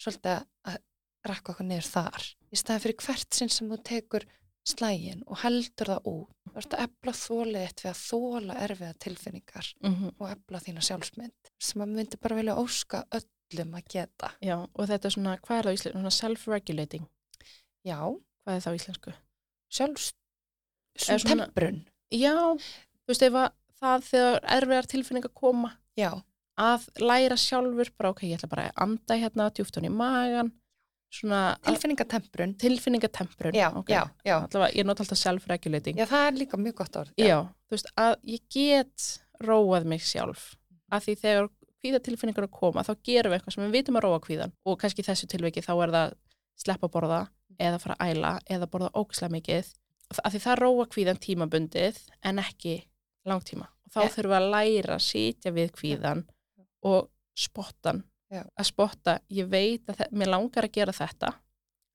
svolítið 0.00 0.46
að 0.66 0.78
rakka 1.26 1.52
okkur 1.52 1.66
niður 1.66 1.88
þar. 1.90 2.22
Í 2.52 2.56
staðan 2.56 2.80
fyrir 2.84 2.96
hvert 3.02 3.34
sinn 3.34 3.48
sem 3.48 3.68
þú 3.68 3.82
tekur 3.82 4.26
slægin 4.66 5.22
og 5.26 5.38
heldur 5.38 5.86
það 5.86 6.06
út, 6.10 6.30
þú 6.50 6.56
ert 6.56 6.74
að 6.74 6.82
efla 6.86 7.12
þólið 7.12 7.60
eitt 7.62 7.82
við 7.84 7.90
að 7.92 8.00
þóla 8.02 8.56
erfiða 8.66 8.94
tilfinningar 8.98 9.74
mhm. 9.80 10.08
og 10.18 10.30
efla 10.30 10.58
þína 10.58 10.82
sjálfsmynd 10.82 11.50
sem 11.62 11.82
að 11.82 11.92
myndi 11.94 12.18
bara 12.18 12.36
vilja 12.36 12.56
óska 12.58 13.04
öllum 13.52 13.74
að 13.78 13.86
geta. 13.92 14.30
Já, 14.42 14.56
og 14.64 14.88
þetta 14.90 15.08
er 15.10 15.14
svona, 15.14 15.36
hvað 15.42 15.58
er 15.58 15.66
það 15.68 15.70
á 15.70 15.76
íslensku? 15.76 15.98
Svona 16.00 16.14
self-regulating. 16.20 17.06
Já, 17.86 17.98
Hvað 18.46 18.56
er 18.56 18.62
það 18.64 18.72
á 18.74 18.78
íslensku? 18.80 19.12
sjálfs 19.76 20.12
svona 20.96 21.46
temprun. 21.46 21.80
Já, 22.14 22.34
þú 22.56 23.10
veist, 23.10 23.24
ef 23.26 23.34
að 23.40 23.48
það 23.80 24.04
þegar 24.10 24.36
erfiðar 24.56 24.86
tilfinningar 24.92 25.32
koma 25.36 25.72
Já, 25.98 26.12
að 26.56 26.86
læra 27.02 27.36
sjálfur, 27.36 27.90
bara 27.98 28.12
ok, 28.14 28.22
ég 28.30 28.38
ætla 28.38 28.48
bara 28.52 28.68
að 28.70 28.78
anda 28.86 29.18
hérna, 29.18 29.48
djúft 29.52 29.76
hún 29.76 29.88
í 29.88 29.92
magan, 29.92 30.52
svona 31.12 31.40
tilfinningatemprun. 31.66 32.54
tilfinningatemprun. 32.60 33.54
Já, 33.58 33.68
ok. 33.74 33.90
já, 33.90 34.02
já. 34.24 34.36
Allavega, 34.46 34.72
ég 34.78 34.86
nota 34.86 35.02
alltaf 35.04 35.18
self-regulating. 35.20 35.98
Já, 35.98 36.06
það 36.10 36.26
er 36.30 36.38
líka 36.40 36.56
mjög 36.60 36.78
gott 36.80 36.96
orð. 37.02 37.12
Já, 37.20 37.38
þú 37.66 37.76
veist, 37.76 37.90
að 37.98 38.16
ég 38.36 38.42
get 38.52 39.08
róað 39.44 39.84
mig 39.90 40.02
sjálf. 40.06 40.54
Að 40.92 41.08
því 41.08 41.16
þegar 41.24 41.48
kvíða 41.86 42.02
tilfinningar 42.02 42.46
að 42.48 42.54
koma, 42.58 42.82
þá 42.82 42.92
gerum 43.06 43.30
við 43.32 43.38
eitthvað 43.38 43.54
sem 43.56 43.64
við 43.66 43.74
vitum 43.78 43.96
að 44.00 44.04
róa 44.08 44.20
kvíðan. 44.26 44.52
Og 44.66 44.78
kannski 44.82 45.02
í 45.02 45.06
þessu 45.06 45.26
tilviki 45.30 45.62
þá 45.62 45.72
er 45.86 45.92
það 45.94 46.14
sleppa 46.66 46.88
borða, 46.90 47.20
eða 47.60 47.78
fara 47.80 47.96
að 48.00 48.12
æla, 48.16 48.32
eða 48.50 48.66
borða 48.72 48.90
ókslega 48.98 49.32
mikið. 49.36 49.70
Að 50.22 50.32
því 50.34 50.40
það 50.44 50.58
róa 50.62 50.86
kvíðan 50.92 51.18
tímabundið, 51.22 51.98
en 52.24 52.38
ekki 52.42 52.76
langtíma. 53.26 53.68
Og 53.86 53.92
þá 53.94 54.00
Ja. 54.02 54.08
þurfum 54.08 54.32
við 54.32 54.38
að 54.40 54.50
læra 54.54 54.94
að 54.96 55.02
sitja 55.06 55.52
við 55.52 55.72
kvíðan 55.72 56.24
og 56.82 57.08
spottan. 57.36 58.04
Já. 58.30 58.42
Að 58.58 58.66
spotta, 58.66 59.20
ég 59.30 59.46
veit 59.48 59.86
að 59.86 60.10
mér 60.12 60.26
langar 60.32 60.64
að 60.66 60.72
gera 60.72 60.92
þetta, 60.92 61.34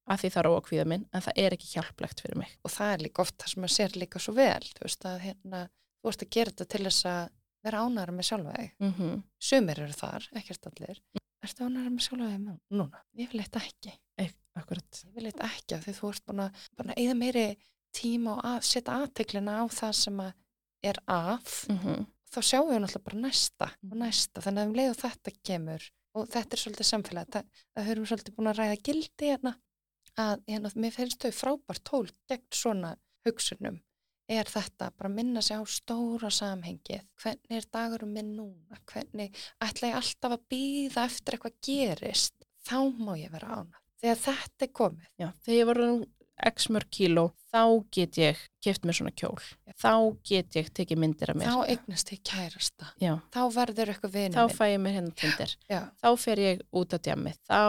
að 0.08 0.20
því 0.22 0.30
það 0.32 0.46
róa 0.48 0.62
kvíða 0.62 0.86
minn, 0.88 1.06
en 1.14 1.22
það 1.22 1.34
er 1.44 1.52
ekki 1.58 1.72
hjálplegt 1.76 2.22
fyrir 2.24 2.38
mig. 2.38 2.54
Og 2.64 2.72
það 2.72 2.94
er 2.94 3.04
líka 3.06 3.22
oft 3.22 3.38
það 3.38 3.48
sem 3.54 3.64
að 3.68 3.74
sér 3.76 3.98
líka 4.00 4.20
svo 4.20 4.34
vel, 4.34 4.64
þú 4.76 4.82
veist, 4.86 5.06
að 5.06 5.20
hérna, 5.26 5.70
þú 6.02 6.10
veist 6.10 6.24
að 6.26 6.30
gera 6.38 6.52
þetta 6.52 6.68
til 6.72 6.84
þess 6.88 7.06
að 7.06 7.30
vera 7.64 7.82
ánæra 7.86 8.14
með 8.16 8.28
sjálfa 8.30 8.53
þig. 8.57 8.72
Mm 8.80 8.93
Sumir 9.39 9.80
eru 9.84 9.93
þar, 9.97 10.28
ekkert 10.41 10.68
allir. 10.72 11.01
Ertu 11.43 11.66
ánæra 11.68 11.89
með 11.91 12.05
sjálfa 12.07 12.30
þig 12.32 12.39
nú- 12.45 12.59
núna? 12.72 13.01
Ég 13.18 13.32
vil 13.32 13.41
eitthvað 13.43 13.68
ekki. 13.72 13.97
Akkurat. 14.55 15.03
Ég 15.07 15.14
vil 15.16 15.26
eitthvað 15.30 15.53
ekki 15.55 15.76
af 15.78 15.86
því 15.86 15.93
þú 15.95 16.09
ert 16.12 16.26
búin 16.28 16.41
að, 16.43 16.95
eða 16.97 17.14
meiri 17.16 17.45
tíma 17.95 18.34
og 18.38 18.41
að 18.43 18.57
setja 18.68 18.97
aðteklina 18.99 19.53
á 19.59 19.66
það 19.72 19.93
sem 19.95 20.20
er 20.84 20.97
að 21.07 21.68
Mm 21.70 22.05
þá 22.32 22.39
sjáum 22.47 22.70
við 22.72 22.78
náttúrulega 22.80 23.03
bara 23.03 23.18
næsta 23.20 23.66
og 23.91 23.95
næsta, 23.99 24.39
þannig 24.39 24.62
að 24.62 24.68
um 24.70 24.76
leið 24.78 24.89
og 24.93 24.99
þetta 25.01 25.32
kemur 25.43 25.88
og 26.16 26.28
þetta 26.32 26.55
er 26.55 26.62
svolítið 26.62 26.88
samfélag 26.88 27.32
það, 27.36 27.45
höfum 27.88 28.05
svolítið 28.07 28.36
búin 28.38 28.47
að 28.47 28.59
ræða 28.62 28.78
gildi 28.88 29.26
hérna 29.28 29.51
að 30.16 30.43
hérna, 30.47 30.72
mér 30.80 30.91
finnst 30.95 31.20
þau 31.26 31.32
frábært 31.36 31.84
tól 31.84 32.07
gegn 32.32 32.45
svona 32.55 32.93
hugsunum 33.28 33.82
er 34.32 34.50
þetta 34.52 34.92
bara 34.98 35.10
að 35.12 35.18
minna 35.18 35.44
sig 35.46 35.60
á 35.60 35.64
stóra 35.68 36.32
samhengið, 36.34 37.04
hvernig 37.24 37.58
er 37.60 37.68
dagurum 37.74 38.14
minn 38.16 38.34
núna, 38.38 38.80
hvernig 38.92 39.36
ætla 39.64 39.92
ég 39.92 40.00
alltaf 40.00 40.38
að 40.38 40.48
býða 40.54 41.06
eftir 41.10 41.38
eitthvað 41.38 41.60
gerist 41.68 42.48
þá 42.68 42.78
má 42.98 43.14
ég 43.20 43.32
vera 43.34 43.62
ána 43.62 43.84
þegar 44.02 44.24
þetta 44.26 44.68
er 44.68 44.74
komið 44.82 45.08
Já, 45.22 45.30
þegar 45.46 45.60
ég 45.60 45.72
var 45.72 45.84
x 46.42 46.68
mörg 46.74 46.90
kíló, 46.94 47.28
þá 47.54 47.62
get 47.94 48.18
ég 48.20 48.40
keft 48.64 48.86
mér 48.86 48.98
svona 48.98 49.14
kjól. 49.18 49.38
Þá 49.82 49.92
get 50.28 50.58
ég 50.58 50.70
tekið 50.74 51.02
myndir 51.02 51.32
af 51.34 51.38
mér. 51.40 51.52
þá 51.52 51.74
eignast 51.74 52.12
ég 52.14 52.22
kærasta 52.26 52.90
Já, 53.02 53.14
þá 53.34 53.42
verður 53.56 53.94
eitthvað 53.94 54.16
vinur 54.16 54.38
þá 54.38 54.56
fæ 54.58 54.66
ég 54.72 54.82
mér 54.82 55.10
tindir. 55.18 55.56
Já, 55.70 55.82
Þá 56.02 56.10
fer 56.24 56.44
ég 56.44 56.64
út 56.82 56.96
að 56.98 57.04
djammi. 57.08 57.34
Þá, 57.50 57.62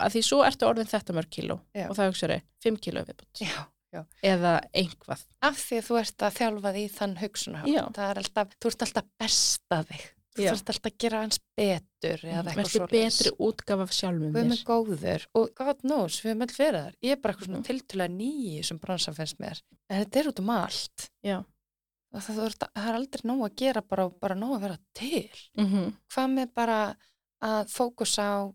að 0.00 0.16
því 0.16 0.24
svo 0.30 0.42
ertu 0.46 0.68
orðin 0.68 0.92
þetta 0.92 1.16
mörg 1.16 1.32
kíló. 1.36 1.58
Já. 1.76 1.88
Og 1.90 1.96
það 1.98 2.12
hugsaður, 2.12 2.46
5 2.66 2.80
kíló 2.86 3.04
viðbútt. 3.06 3.42
já, 3.42 3.56
já 3.96 4.04
Eða 4.34 4.52
einhvað. 4.74 5.24
af 5.42 5.56
því 5.62 5.78
að 5.80 5.86
þú 5.88 5.98
ert 6.02 6.26
að 6.28 6.36
þjálfa 6.40 6.72
því 6.76 6.84
þann 6.98 7.16
hugsunarhátt. 7.22 7.72
Já. 7.74 7.82
Það 7.96 8.10
er 8.12 8.20
alltaf, 8.22 8.54
þú 8.60 8.70
ert 8.72 8.84
alltaf 8.86 9.08
besta 9.24 9.80
þig. 9.90 10.04
Þú 10.36 10.42
Já. 10.44 10.50
ert 10.52 10.68
alltaf 10.68 10.86
að 10.92 10.96
gera 11.00 11.20
hans 11.22 11.38
betur 11.56 12.20
eða 12.28 12.42
eitthvað 12.42 12.56
Verður 12.58 12.72
svo 12.76 12.86
betri 12.92 13.30
útgaf 13.46 13.80
af 13.86 13.92
sjálfum 13.96 14.32
Guð 14.34 14.42
mér. 14.42 14.50
með 14.50 14.64
góður 14.68 15.22
og 15.40 15.54
God 15.56 15.78
knows, 15.80 16.18
við 16.20 16.28
höfum 16.34 16.42
öll 16.44 16.56
verið 16.58 16.82
þar. 16.84 16.96
Ég 17.02 17.10
er 17.14 17.16
bara 17.22 17.32
eitthvað 17.32 17.46
svona 17.48 17.60
Mhm. 17.62 17.68
tiltölulega 17.70 18.16
nýi 18.18 18.64
sem 18.64 18.78
bransan 18.78 19.14
finnst 19.16 19.38
mér. 19.40 19.62
En 19.88 20.04
þetta 20.04 20.20
er 20.20 20.28
út 20.28 20.38
um 20.44 20.50
allt. 20.50 21.10
Já. 21.24 21.38
Það, 22.16 22.38
er, 22.44 22.50
það 22.60 22.86
er 22.88 22.94
aldrei 23.00 23.22
nóg 23.24 23.40
að 23.48 23.56
gera 23.56 23.80
bara, 23.82 24.08
bara 24.10 24.34
nóg 24.34 24.56
að 24.56 24.60
vera 24.60 24.78
til. 24.94 25.30
Mm 25.56 25.96
Hvað 26.12 26.28
með 26.36 26.52
bara 26.54 26.96
að 27.42 27.66
fókusa 27.72 28.22
á 28.28 28.52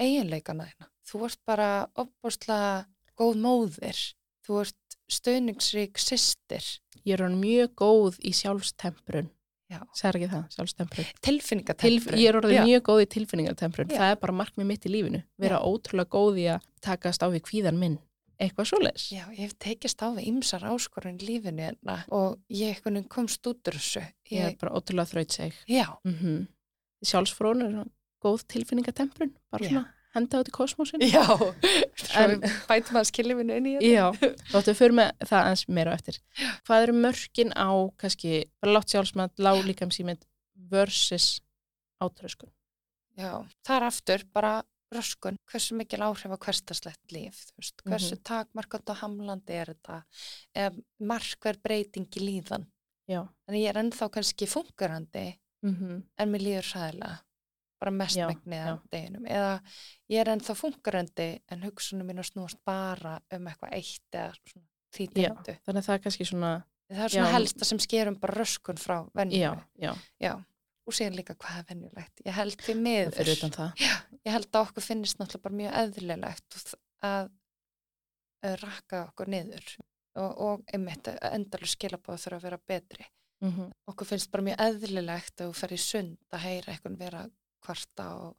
eiginleikana 0.00 0.66
þína? 0.70 0.88
Þú 1.08 1.24
ert 1.26 1.38
bara 1.46 1.68
opbúrslega 1.96 2.86
góð 3.18 3.38
móðir. 3.42 4.00
Þú 4.48 4.60
ert 4.62 4.96
stöðningsrík 5.12 6.00
systir. 6.00 6.64
Ég 7.04 7.18
er 7.18 7.24
hann 7.26 7.36
mjög 7.40 7.74
góð 7.76 8.16
í 8.24 8.32
sjálfstemprun. 8.36 9.28
Já. 9.68 9.82
Sæður 9.92 10.16
ekki 10.16 10.28
það, 10.32 10.44
sjálfstemprun. 10.54 11.04
Tilf, 11.04 11.20
Tilfinningatemprun. 11.28 12.18
ég 12.18 12.28
er 12.30 12.38
orðið 12.40 12.54
Já. 12.56 12.62
mjög 12.64 12.82
góð 12.88 13.00
í 13.02 13.08
tilfinningartemprun. 13.12 13.90
Já. 13.92 13.98
Það 14.00 14.12
er 14.14 14.20
bara 14.22 14.36
markmið 14.40 14.68
mitt 14.70 14.86
í 14.88 14.92
lífinu. 14.94 15.20
Vera 15.44 15.58
ótrúlega 15.60 16.08
góð 16.16 16.38
í 16.40 16.46
að 16.54 16.68
takast 16.80 17.20
á 17.20 17.28
við 17.28 17.42
kvíðan 17.50 17.80
minn. 17.82 17.98
Eitthvað 18.40 18.70
svoleiðis. 18.70 19.04
Já, 19.12 19.24
ég 19.34 19.42
hef 19.42 19.54
tekist 19.60 20.00
á 20.00 20.08
við 20.14 20.30
ymsar 20.30 20.64
áskorun 20.70 21.18
í 21.20 21.26
lífinu 21.28 21.66
hérna 21.66 21.98
og 22.14 22.38
ég 22.48 22.80
komst 23.10 23.44
út 23.50 23.60
úr 23.68 23.76
þessu. 23.76 24.04
Ég 24.30 24.46
er 24.46 24.56
bara 24.56 24.78
ótrúlega 24.78 25.10
þraut 25.12 25.32
seg. 25.36 25.54
Já, 25.68 25.98
Mm 26.04 26.14
-hmm. 26.14 26.46
Sjálfsfrón 27.04 27.62
er 27.62 27.84
góð 28.22 28.46
tilfinningatemprun. 28.48 29.36
Bara 29.50 29.68
svona 29.68 29.94
henda 30.18 30.40
út 30.42 30.48
í 30.50 30.54
kosmosin. 30.54 31.00
já, 31.00 31.24
En- 32.18 32.40
bætum 32.68 32.98
að 33.00 33.08
skilifinu 33.10 33.56
inn 33.58 33.66
í 33.70 33.74
þetta. 33.78 33.90
Já, 33.90 34.36
þáttu 34.52 34.72
við 34.72 34.78
fyrir 34.82 34.96
með 35.00 35.26
það 35.30 35.50
eins 35.50 35.64
meira 35.68 35.92
á 35.92 35.96
eftir. 35.98 36.18
Hvað 36.68 36.82
eru 36.86 36.96
mörkin 37.02 37.52
á, 37.56 37.68
kannski, 38.00 38.32
bara 38.60 38.72
látt 38.78 38.92
sjálfsmat, 38.94 39.34
lág 39.38 39.62
líkamsýmynd 39.68 40.24
versus 40.70 41.40
átröskun? 42.02 42.50
Já, 43.18 43.32
það 43.66 43.76
er 43.80 43.86
aftur 43.88 44.24
bara 44.34 44.52
röskun, 44.94 45.36
hversu 45.50 45.74
mikil 45.76 46.00
áhrif 46.06 46.32
á 46.32 46.38
hverstaslegt 46.40 47.12
líf, 47.12 47.40
veist, 47.58 47.82
hversu 47.84 48.14
Mhm. 48.16 48.22
takmarkand 48.24 48.88
og 48.88 48.96
hamlandi 49.02 49.52
er 49.52 49.66
þetta, 49.74 50.02
ef 50.54 50.72
markver 51.00 51.58
breyting 51.62 52.06
í 52.16 52.20
líðan. 52.24 52.64
Já. 53.08 53.26
Þannig 53.46 53.62
ég 53.64 53.68
er 53.74 53.82
ennþá 53.82 54.08
kannski 54.10 54.46
fungerandi 54.48 55.38
Mm 55.64 55.74
-hmm. 55.74 56.02
en 56.18 56.30
mér 56.32 56.40
líður 56.40 56.66
sæðilega, 56.72 57.18
bara 57.80 57.92
mest 57.94 58.16
Já, 58.18 58.26
megnið 58.30 58.58
já. 58.62 58.72
af 58.72 58.82
deginum. 58.92 59.26
Eða 59.26 59.52
ég 60.10 60.20
er 60.22 60.30
ennþá 60.34 60.56
fungerandi 60.58 61.28
en 61.54 61.62
hugsunum 61.66 62.08
mín 62.10 62.22
að 62.22 62.30
snúast 62.32 62.58
bara 62.66 63.18
um 63.36 63.46
eitthvað 63.50 63.74
eitt 63.78 64.18
eða 64.18 64.34
svona 64.50 64.66
því 64.96 65.06
Já, 65.08 65.28
tegndi. 65.28 65.56
þannig 65.66 65.82
að 65.82 65.88
það 65.88 65.94
er 65.98 66.04
kannski 66.06 66.28
svona, 66.32 66.52
Það 66.88 67.02
er 67.04 67.12
svona 67.12 67.28
Já. 67.28 67.34
helsta 67.36 67.64
sem 67.68 67.78
skerum 67.84 68.14
bara 68.16 68.38
röskun 68.40 68.78
frá 68.80 68.96
já, 69.28 69.50
já, 69.76 69.92
Já. 70.24 70.32
Og 70.88 70.94
síðan 70.96 71.18
líka 71.18 71.34
hvað 71.36 71.58
er 71.60 71.66
venjulegt. 71.68 72.22
Ég 72.24 72.32
held 72.32 72.62
því 72.64 72.74
miður. 72.80 73.18
það. 73.52 73.82
ég 74.24 74.32
held 74.32 74.48
að 74.48 74.62
okkur 74.62 74.82
finnist 74.86 75.18
náttúrulega 75.20 75.42
bara 75.44 75.58
mjög 75.58 75.74
eðlilegt 75.82 76.56
að, 77.04 77.28
rakka 78.62 79.02
okkur 79.10 79.28
niður 79.28 79.66
og, 80.16 80.32
og 80.40 80.64
einmitt 80.72 81.10
endalur 81.28 81.68
skilabóð 81.68 82.22
þurfa 82.24 82.38
að 82.40 82.46
vera 82.48 82.60
betri. 82.72 83.06
Mm 83.44 83.68
Okkur 83.86 84.06
finnst 84.08 84.30
bara 84.32 84.42
mjög 84.48 84.58
eðlilegt 84.64 85.40
að 85.40 85.52
þú 85.52 85.58
fer 85.60 85.72
í 85.76 85.78
sund 85.78 86.16
að 86.32 86.40
heyra 86.46 86.72
eitthvað 86.72 86.96
vera 86.98 87.20
kvarta 87.64 88.06
og 88.22 88.36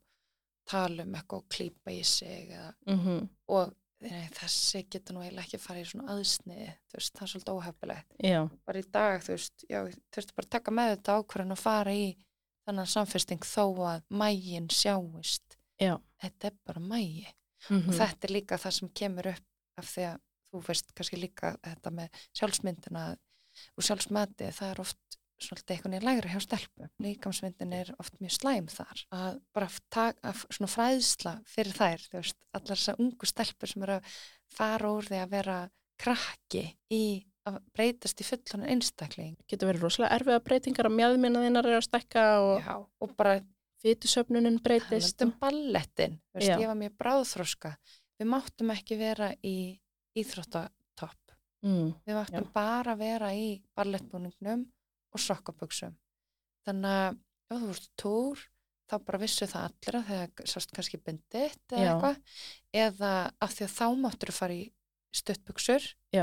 tala 0.70 1.02
um 1.02 1.14
eitthvað 1.18 1.42
og 1.42 1.48
klípa 1.50 1.92
í 1.94 2.00
sig 2.06 2.50
eða, 2.54 2.72
mhm, 2.86 3.28
og 3.48 3.72
nei, 4.00 4.28
þessi 4.32 4.84
getur 4.88 5.14
nú 5.16 5.20
eiginlega 5.24 5.44
ekki 5.46 5.58
að 5.58 5.64
fara 5.66 5.80
í 5.82 5.88
svona 5.90 6.14
aðsniði, 6.14 6.68
veist, 6.94 7.12
það 7.18 7.22
er 7.26 7.32
svolítið 7.32 7.54
óhefilegt. 7.58 8.14
já, 8.24 8.40
Bara 8.66 8.78
í 8.78 8.86
dag, 8.92 9.20
þú 9.26 9.34
veist, 9.36 9.64
já, 9.68 9.80
þú 9.84 10.16
veist 10.20 10.34
bara 10.36 10.46
að 10.46 10.50
taka 10.56 10.70
með 10.78 10.92
þetta 10.94 11.16
ákvörðan 11.20 11.52
og 11.56 11.58
fara 11.60 11.92
í 11.94 12.06
þannig 12.66 12.88
samfesting 12.92 13.40
þó 13.44 13.64
að 13.90 14.02
mægin 14.10 14.68
sjáist. 14.70 15.56
Já. 15.80 15.94
Þetta 16.22 16.46
er 16.50 16.56
bara 16.66 16.80
mægi. 16.80 17.26
mhm, 17.70 17.88
Og 17.88 17.94
þetta 17.94 18.24
er 18.28 18.32
líka 18.34 18.56
það 18.58 18.72
sem 18.78 18.88
kemur 18.94 19.26
upp 19.34 19.80
af 19.80 19.84
því 19.94 20.04
að 20.10 20.20
þú 20.50 20.60
veist 20.66 20.94
kannski 20.94 21.16
líka 21.20 21.56
þetta 21.62 21.90
með 21.90 22.08
sjálfsmyndina 22.38 23.04
og 23.76 23.84
sjálfsmati, 23.84 24.48
það 24.56 24.70
er 24.70 24.80
oft 24.80 25.18
svolítið 25.44 25.74
eitthvað 25.76 25.92
niður 25.94 26.06
lægra 26.08 26.30
hjá 26.34 26.40
stelpu. 26.44 26.88
Líkamsmyndin 27.04 27.72
er 27.72 27.90
oft 27.98 28.18
mjög 28.20 28.34
slæm 28.36 28.68
þar. 28.72 29.02
Að 29.16 29.40
bara 29.56 29.68
taka 29.90 30.32
svona 30.50 30.70
fræðsla 30.74 31.32
fyrir 31.48 31.76
þær, 31.76 32.04
þú 32.10 32.18
veist, 32.20 32.38
allar 32.54 32.76
þessar 32.80 33.00
ungu 33.04 33.26
stelpur 33.30 33.68
sem 33.72 33.82
eru 33.86 33.96
að 33.98 34.14
fara 34.56 34.90
úr 34.92 35.08
því 35.08 35.20
að 35.24 35.30
vera 35.36 35.58
krakki 36.00 36.64
í 36.92 37.02
að 37.48 37.56
breytast 37.74 38.20
í 38.20 38.24
fullan 38.28 38.66
einstakling. 38.68 39.36
getur 39.48 39.68
verið 39.70 39.82
rosalega 39.86 40.16
erfiða 40.18 40.42
breytingar 40.44 40.86
að 40.90 40.96
mjöðminna 40.98 41.40
þínar 41.46 41.66
er 41.70 41.76
að 41.78 41.86
stekka 41.88 42.24
og 42.44 42.60
Já, 42.60 42.74
og 43.00 43.14
bara 43.16 43.40
fytusöfnunin 43.80 44.58
breytist. 44.62 45.16
talandi 45.16 45.24
um 45.24 45.32
ballettin, 45.40 46.18
þú 46.30 46.36
veist, 46.38 46.48
Já. 46.50 46.58
ég 46.60 46.68
var 46.68 46.76
mjög 46.76 46.96
bráðþróska. 47.00 47.72
Við 48.20 48.28
máttum 48.28 48.70
ekki 48.74 48.98
vera 49.00 49.30
í 49.42 49.56
íþróttatopp. 50.20 51.32
Mm, 51.64 51.94
Við 52.06 52.14
máttum 52.16 52.46
bara 52.54 52.94
vera 52.96 53.32
í 53.36 53.62
ballettbúningnum 53.76 54.66
og 55.10 55.22
sokkaböksum. 55.24 55.94
Þannig 56.66 56.96
að 56.96 57.20
ef 57.50 57.60
þú 57.60 57.68
vorst 57.68 57.90
túr, 58.00 58.42
þá 58.90 58.96
bara 59.06 59.20
vissu 59.22 59.48
það 59.50 59.68
allir 59.68 59.98
að 60.00 60.10
þegar 60.10 60.50
sást 60.52 60.74
kannski 60.76 61.00
bindit 61.02 61.74
eða 61.74 61.94
eitthvað, 61.94 62.20
eða 62.84 63.12
af 63.46 63.54
því 63.56 63.66
að 63.66 63.76
þá 63.76 63.86
máttur 64.02 64.32
þú 64.32 64.36
fara 64.36 64.58
í 64.58 64.64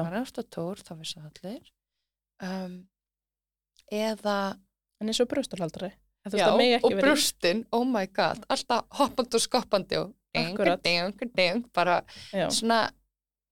var 0.04 0.16
nátt 0.16 0.40
á 0.40 0.44
túr, 0.58 0.84
þá 0.84 0.94
vissu 1.00 1.22
það 1.22 1.30
allir. 1.32 1.72
Um, 2.48 2.76
eða, 3.92 4.38
en 5.02 5.12
eins 5.12 5.24
og 5.24 5.32
veist 6.34 6.44
já, 6.44 6.80
og 6.84 6.96
brjóstin, 7.00 7.66
oh 7.76 7.86
my 7.88 8.06
god, 8.16 8.44
alltaf 8.52 8.88
hoppandi 9.00 9.40
og 9.40 9.44
skoppandi 9.44 10.00
og 10.02 10.14
Akkúrat. 10.38 10.84
ding, 10.84 11.32
ding, 11.36 11.66
bara 11.74 12.02
Já, 12.34 12.50
svona 12.54 12.92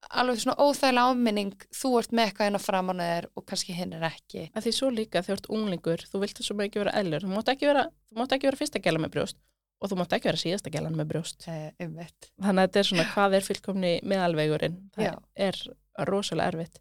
alveg 0.09 0.39
svona 0.41 0.55
óþægilega 0.61 1.11
áminning 1.11 1.55
þú 1.73 1.91
ert 1.99 2.11
með 2.15 2.25
eitthvað 2.29 2.47
inn 2.51 2.59
á 2.59 2.67
framan 2.67 3.01
þér 3.03 3.27
og 3.35 3.45
kannski 3.49 3.73
hinn 3.77 3.93
er 3.97 4.05
ekki 4.09 4.45
að 4.53 4.65
því 4.67 4.73
svo 4.77 4.89
líka 4.93 5.21
þegar 5.25 5.39
þú 5.39 5.41
ert 5.41 5.49
unglingur, 5.57 6.05
þú 6.11 6.21
vilt 6.23 6.41
svo 6.45 6.55
mikið 6.59 6.83
vera 6.83 6.95
eðlur. 7.01 7.25
Þú 7.25 7.33
mátt 7.35 7.51
ekki 7.55 7.69
vera, 7.71 7.83
þú 8.11 8.19
mátt 8.21 8.35
ekki 8.37 8.49
vera 8.49 8.61
fyrsta 8.61 8.79
gæla 8.85 8.99
með 9.05 9.13
brjóst 9.17 9.37
og 9.81 9.89
þú 9.91 9.97
mátt 9.99 10.13
ekki 10.17 10.29
vera 10.31 10.41
síðasta 10.43 10.71
gælan 10.71 10.95
með 10.95 11.09
brjóst. 11.11 11.47
eh. 11.47 11.71
Þannig 11.79 12.61
að 12.61 12.67
þetta 12.67 12.79
er 12.79 12.87
svona 12.89 13.07
hvað 13.11 13.33
er 13.35 13.45
fylgkomni 13.49 13.93
meðalvegurinn. 14.07 14.77
Það 14.95 15.05
Já. 15.09 15.13
er 15.35 15.59
rosalega 16.07 16.47
erfitt. 16.53 16.79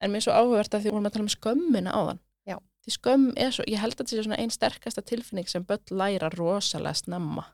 En 0.00 0.10
mér 0.12 0.20
er 0.22 0.26
svo 0.28 0.36
áhugavert 0.36 0.74
að 0.76 0.84
því 0.86 0.92
vorum 0.94 1.06
að 1.08 1.12
tala 1.16 1.26
um 1.26 1.34
skömmina 1.34 1.92
áðan. 1.96 2.18
Já. 2.46 2.56
Því 2.86 2.92
skömm 2.94 3.26
er 3.36 3.50
svo, 3.56 3.64
ég 3.66 3.80
held 3.82 3.94
að 3.96 3.98
þetta 4.04 4.12
sé 4.14 4.22
svona 4.22 4.38
einn 4.38 4.52
sterkasta 4.54 5.02
tilfinning 5.02 5.48
sem 5.50 5.64
börn 5.66 5.90
læra 5.90 6.28
rosalega 6.36 6.94
snemma. 6.94 7.44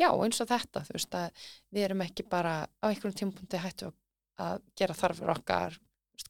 Já, 0.00 0.08
eins 0.10 0.40
og 0.42 0.48
þetta, 0.50 0.82
þú 0.88 0.96
veist 0.96 1.14
að 1.14 1.30
við 1.72 1.84
erum 1.86 2.02
ekki 2.02 2.24
bara 2.28 2.54
á 2.82 2.86
einhverjum 2.90 3.14
tímapunkti 3.20 3.60
hættu 3.62 3.86
að- 3.86 3.94
að 4.40 4.62
gera 4.80 4.94
þarfur 4.94 5.32
okkar 5.36 5.78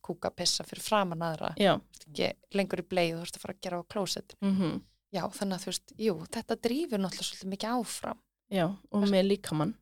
kúka, 0.06 0.30
pissa 0.30 0.64
fyrir 0.64 0.82
framan 0.86 1.22
aðra. 1.26 1.50
Ekki 1.58 2.28
lengur 2.54 2.80
í 2.82 2.86
bleið, 2.88 3.16
þú 3.16 3.24
veist 3.24 3.36
að 3.36 3.42
fara 3.42 3.54
að 3.56 3.60
gera 3.66 3.80
á 3.80 3.82
klósett. 3.90 4.36
Mm 4.42 4.80
Já, 5.10 5.24
þannig 5.34 5.56
að 5.56 5.62
þú 5.64 5.66
veist, 5.72 5.92
jú, 5.98 6.12
þetta 6.30 6.56
drífur 6.62 7.00
náttúrulega 7.02 7.26
svolítið 7.26 7.48
mikið 7.50 7.70
áfram. 7.74 8.18
Já, 8.54 8.66
og 8.94 9.06
með 9.10 9.24
líkamann. 9.26 9.72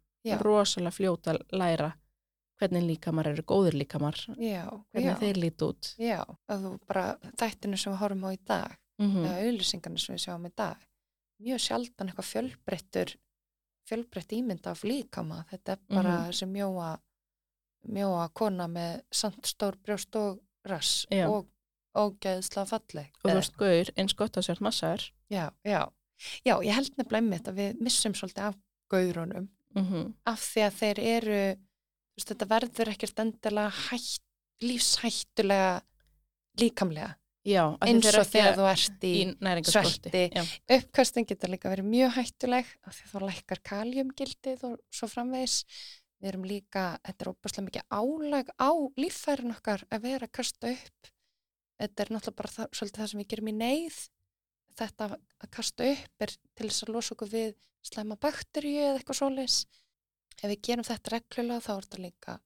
Rosalega 0.41 0.91
fljóta 0.97 1.35
læra 1.53 1.91
hvernig 2.59 2.83
líkamar 2.89 3.29
eru 3.29 3.43
góðir 3.47 3.77
líkamar, 3.77 4.17
Já, 4.41 4.65
hvernig 4.93 5.13
já, 5.13 5.19
þeir 5.21 5.37
líti 5.39 5.65
út. 5.69 5.91
já 6.01 6.25
að 6.49 6.65
þú 6.65 6.73
bara, 6.89 7.05
þættinu 7.39 7.79
sem 7.79 7.93
við 7.93 7.99
horfum 8.01 8.25
á 8.25 8.31
í 8.33 8.39
dag 8.45 8.77
Mm 8.99 9.25
eða 9.25 9.45
auðlýsingarnir 9.45 10.01
sem 10.03 10.17
við 10.17 10.25
sjáum 10.25 10.47
í 10.49 10.51
dag 10.57 10.77
mjög 11.39 11.61
sjaldan 11.63 12.09
eitthvað 12.11 12.31
fjölbreyttur 12.33 13.13
fjölbreytt 13.89 14.33
ímynda 14.35 14.71
af 14.73 14.83
líkama. 14.85 15.45
Þetta 15.53 15.73
er 15.73 15.79
bara 15.89 16.17
Mhm. 16.19 16.27
þessi 16.33 16.47
mjóa 16.51 16.99
mjóa 17.87 18.29
kona 18.37 18.67
með 18.71 19.03
samt 19.15 19.47
stór 19.47 19.79
brjóst 19.85 20.17
og 20.19 20.41
rass 20.69 21.07
Já. 21.13 21.27
og 21.29 21.47
ógeðsla 21.99 22.67
falleg 22.69 23.13
Og 23.23 23.31
þú 23.31 23.37
veist, 23.39 23.57
gaur, 23.59 23.93
eins 23.97 24.17
gott 24.19 24.37
að 24.37 24.49
sért 24.49 24.61
massaður. 24.65 25.07
já, 25.31 25.51
já, 25.65 25.83
já, 26.45 26.55
ég 26.63 26.75
held 26.75 26.93
nefnilega 26.97 27.23
einmitt 27.23 27.49
að 27.49 27.61
við 27.63 27.81
missum 27.81 28.15
svolítið 28.15 28.51
af 28.51 28.59
gaurunum 28.91 29.49
Mm 29.77 30.15
af 30.27 30.41
því 30.41 30.63
að 30.65 30.77
þeir 30.81 30.99
eru 30.99 31.41
þú 31.55 32.19
veist, 32.19 32.29
þetta 32.33 32.47
verður 32.49 32.89
ekkert 32.89 33.19
endilega 33.23 33.73
hætt, 33.89 34.23
lífshættulega 34.65 35.83
líkamlega 36.59 37.15
Já, 37.49 37.63
eins 37.81 38.09
og 38.11 38.27
þegar 38.29 38.57
þú 38.59 38.65
ert 38.69 39.05
í, 39.07 39.13
í 39.31 39.63
svelti. 39.65 40.25
Uppkastin 40.75 41.25
getur 41.29 41.53
líka 41.53 41.71
verið 41.73 41.87
mjög 41.89 42.17
hættuleg 42.19 42.73
af 42.85 42.97
því 42.99 43.07
þá 43.13 43.19
lækkar 43.25 43.61
kaljumgildið 43.71 44.65
og 44.69 44.75
svo 44.93 45.09
framvegis. 45.09 45.63
Við 46.19 46.33
erum 46.33 46.47
líka, 46.51 46.85
þetta 47.07 47.25
er 47.25 47.31
óbúslega 47.31 47.65
mikið 47.69 47.95
álag 47.95 48.49
á 48.59 48.71
líffærin 48.99 49.55
okkar 49.55 49.85
að 49.95 50.07
vera 50.09 50.27
að 50.27 50.35
kasta 50.35 50.73
upp. 50.73 51.11
Þetta 51.79 52.03
er 52.03 52.11
náttúrulega 52.11 52.39
bara 52.41 52.55
það, 52.57 52.71
svolítið 52.75 53.03
það 53.03 53.11
sem 53.13 53.23
við 53.23 53.29
gerum 53.33 53.51
í 53.51 53.55
neyð. 53.55 53.99
Þetta 54.79 55.09
að 55.15 55.51
kasta 55.55 55.87
upp 55.93 56.27
er 56.27 56.35
til 56.59 56.67
þess 56.67 56.87
að 56.87 56.93
losa 56.97 57.15
okkur 57.15 57.33
við 57.37 57.55
slæma 57.87 58.19
bakteríu 58.19 58.83
eða 58.83 58.99
eitthvað 58.99 59.21
svoleiðis. 59.21 59.61
Ef 60.39 60.47
við 60.51 60.61
gerum 60.69 60.89
þetta 60.91 61.15
reglulega 61.15 61.65
þá 61.65 61.73
er 61.77 61.87
þetta 61.87 62.03
líka 62.03 62.37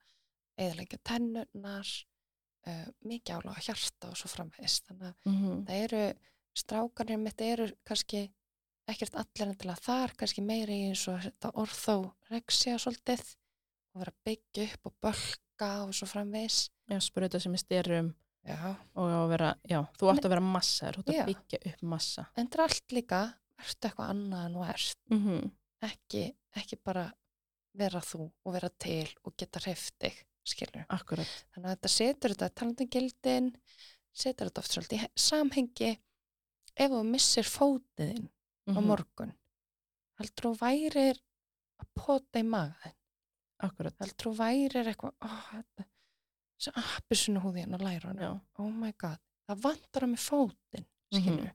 eðalega 0.63 1.01
tennurnar, 1.09 1.97
uh, 2.69 2.87
mikið 3.09 3.39
álag 3.39 3.57
á 3.57 3.65
hjarta 3.71 4.13
og 4.13 4.21
svo 4.21 4.33
framvegis. 4.33 4.81
Þannig 4.89 5.09
að 5.09 5.33
mm 5.33 5.67
það 5.69 5.85
eru, 5.89 6.07
strákanir 6.53 7.21
mitt 7.25 7.41
eru 7.41 7.73
kannski 7.89 8.27
ekkert 8.93 9.17
allir 9.17 9.47
endilega 9.49 9.81
þar, 9.81 10.13
kannski 10.21 10.45
meiri 10.45 10.83
eins 10.91 11.07
og 11.09 11.23
þetta 11.25 11.53
orþórexia 11.63 12.77
svolítið 12.83 13.23
og 13.95 14.01
vera 14.03 14.13
að 14.13 14.25
byggja 14.29 14.67
upp 14.73 14.87
og 14.91 14.95
bölka 15.03 15.71
og 15.87 15.95
svo 15.95 16.07
framvegs. 16.11 16.71
já 16.91 16.99
sprauta 17.01 17.41
sem 17.41 17.53
er 17.55 17.59
styrum 17.63 18.15
og 18.97 19.29
vera, 19.31 19.55
já, 19.71 19.79
þú 19.99 20.09
átt 20.11 20.25
að 20.27 20.33
vera 20.35 20.41
massaður, 20.43 20.97
þú 21.07 21.13
Já. 21.15 21.23
að 21.23 21.27
byggja 21.31 21.59
upp 21.73 21.83
massa. 21.83 22.27
En 22.37 22.47
þetta 22.49 22.59
er 22.59 22.63
allt 22.65 22.93
líka, 22.97 23.21
ertu 23.63 23.89
eitthvað 23.89 24.11
annað 24.11 24.47
en 24.47 24.55
þú 24.57 24.69
ert, 24.69 24.97
Mm 25.11 25.51
ekki, 25.83 26.25
ekki 26.57 26.77
bara 26.85 27.13
vera 27.75 28.01
þú 28.01 28.31
og 28.45 28.53
vera 28.55 28.69
til 28.79 29.09
og 29.25 29.35
geta 29.37 29.59
hreift 29.65 29.95
þig, 29.99 30.19
skilur. 30.47 30.85
Akkurat. 30.95 31.27
Þannig 31.55 31.67
að 31.71 31.77
þetta 31.77 31.89
setur 31.91 32.31
þetta 32.35 32.49
talandingildin, 32.55 33.49
setur 34.13 34.47
þetta 34.51 34.59
oft 34.63 34.71
svolítið 34.77 34.93
í 34.99 35.01
he- 35.01 35.11
samhengi 35.17 35.91
ef 36.77 36.91
þú 36.91 37.03
missir 37.05 37.43
fótiðinn 37.45 38.29
á 38.71 38.79
Mhm, 38.79 38.87
morgun 38.87 39.33
heldur 40.21 40.45
þú 40.53 40.59
værir 40.61 41.19
að 41.83 41.87
pota 41.99 42.39
í 42.39 42.43
magaðin 42.47 42.95
Akkurat. 43.63 43.95
heldur 44.03 44.27
þú 44.27 44.33
værir 44.39 44.91
eitthvað 44.93 45.15
oh, 45.23 45.41
þetta, 45.53 45.87
þessi 46.59 46.75
appisunu 46.83 47.43
húði 47.45 47.65
hérna 47.65 47.79
læra 47.83 48.15
Já. 48.19 48.31
oh 48.59 48.71
my 48.71 48.93
god, 48.99 49.19
það 49.49 49.65
vantar 49.69 50.07
að 50.09 50.15
með 50.17 50.25
fótinn 50.29 50.87
Mhm. 51.13 51.21
skilur, 51.23 51.51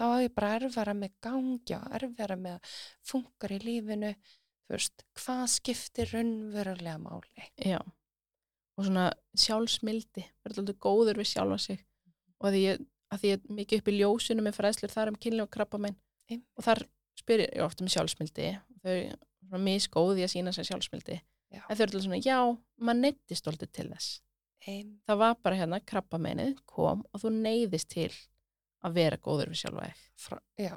þá 0.00 0.02
er 0.08 0.22
ég 0.24 0.34
bara 0.34 0.52
erfara 0.56 0.94
með 0.96 1.10
gangja, 1.20 1.80
erfara 1.98 2.36
með 2.40 2.54
að 2.56 2.76
funkar 3.10 3.52
í 3.52 3.58
lífinu 3.60 4.14
þú 4.16 4.72
veist, 4.78 5.02
hvað 5.20 5.42
skiptir 5.52 6.12
raunverulega 6.14 6.98
máli 7.02 7.50
Já. 7.60 7.80
Og 8.78 8.86
svona 8.86 9.10
sjálfsmildi, 9.36 10.22
verður 10.42 10.62
alltaf 10.62 10.78
góður 10.80 11.18
við 11.20 11.26
sjálfa 11.28 11.58
sig. 11.60 11.82
Og 12.40 12.46
að 12.48 12.54
því 12.56 12.60
ég, 12.64 12.78
að 13.12 13.20
því 13.20 13.28
ég 13.28 13.34
er 13.36 13.56
mikið 13.58 13.82
upp 13.82 13.88
í 13.92 13.94
ljósinu 13.98 14.44
með 14.46 14.54
fræðslur 14.56 14.94
þar 14.94 15.10
um 15.12 15.18
kynlega 15.20 15.44
og 15.44 15.50
krabba 15.52 15.78
minn. 15.84 15.96
Einmitt. 16.30 16.46
Og 16.56 16.64
þar 16.64 16.80
spyr 17.20 17.42
ég 17.44 17.60
ofta 17.66 17.84
með 17.84 17.92
sjálfsmildi. 17.98 18.46
Þau 18.80 18.88
eru 18.94 19.18
svona 19.44 19.60
misgóði 19.66 20.24
að 20.24 20.32
sína 20.32 20.54
sér 20.56 20.70
sjálfsmildi. 20.70 21.18
Já. 21.52 21.62
En 21.68 21.76
þau 21.76 21.84
eru 21.84 21.88
alltaf 21.90 22.04
svona, 22.06 22.20
já, 22.24 22.38
maður 22.80 23.00
neyttist 23.06 23.48
alltaf 23.50 23.72
til 23.76 23.88
þess. 23.92 24.12
Ein, 24.62 24.92
Það 25.10 25.18
var 25.18 25.40
bara 25.42 25.58
hérna, 25.58 25.80
krabba 25.82 26.18
kom 26.70 27.02
og 27.12 27.22
þú 27.22 27.32
neyðist 27.34 27.90
til 27.90 28.12
að 28.82 28.94
vera 28.98 29.18
góður 29.18 29.50
við 29.50 29.62
sjálfa 29.62 29.88
frá, 30.18 30.38
já, 30.58 30.76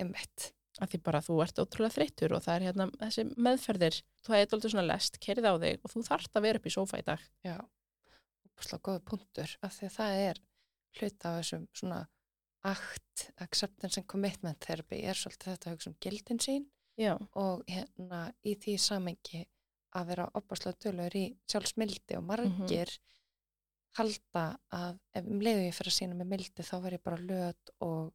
einmitt 0.00 0.52
að 0.80 0.92
því 0.92 1.00
bara 1.04 1.20
þú 1.24 1.36
ert 1.44 1.60
ótrúlega 1.60 1.96
þreyttur 1.96 2.34
og 2.36 2.44
það 2.44 2.54
er 2.54 2.66
hérna 2.68 2.86
þessi 3.02 3.24
meðferðir, 3.36 3.98
þú 4.24 4.34
hefði 4.34 4.56
alltaf 4.56 4.72
svona 4.72 4.86
lest, 4.86 5.18
kerið 5.20 5.48
á 5.50 5.54
þig 5.60 5.84
og 5.84 5.92
þú 5.92 6.04
þarft 6.08 6.38
að 6.38 6.46
vera 6.46 6.60
upp 6.60 6.68
í 6.70 6.72
sófa 6.72 7.00
í 7.00 7.04
dag. 7.04 7.26
Já, 7.44 7.56
opaslega 8.48 8.86
góða 8.88 9.04
punktur 9.10 9.54
af 9.60 9.76
því 9.76 9.88
að 9.90 9.96
það 9.98 10.22
er 10.24 10.42
hluta 11.00 11.30
af 11.30 11.38
þessum 11.40 11.66
svona 11.76 12.00
akt, 12.70 13.30
acceptance 13.40 14.00
and 14.00 14.08
commitment 14.08 14.60
therapy 14.64 15.02
er 15.04 15.18
svolítið 15.18 15.54
þetta 15.54 15.68
að 15.68 15.76
hugsa 15.76 15.90
um 15.92 15.98
gildin 16.04 16.42
sín 16.44 16.68
Já, 17.00 17.14
og 17.38 17.62
hérna 17.70 18.26
í 18.44 18.56
því 18.60 18.76
samengi 18.80 19.44
að 19.96 20.06
vera 20.06 20.28
opaslega 20.34 20.76
dölur 20.84 21.16
í 21.16 21.24
sjálfsmildi 21.50 22.16
og 22.16 22.24
margir 22.24 22.92
halda 23.98 24.44
að 24.72 24.98
ef 25.18 25.26
um 25.26 25.40
leiðu 25.42 25.64
ég 25.66 25.74
fyrir 25.74 25.90
að 25.90 25.96
sína 25.98 26.14
með 26.14 26.28
mildi 26.30 26.62
þá 26.66 26.74
verð 26.84 26.96
ég 26.98 27.02
bara 27.02 27.16
löt 27.16 27.70
og 27.80 28.12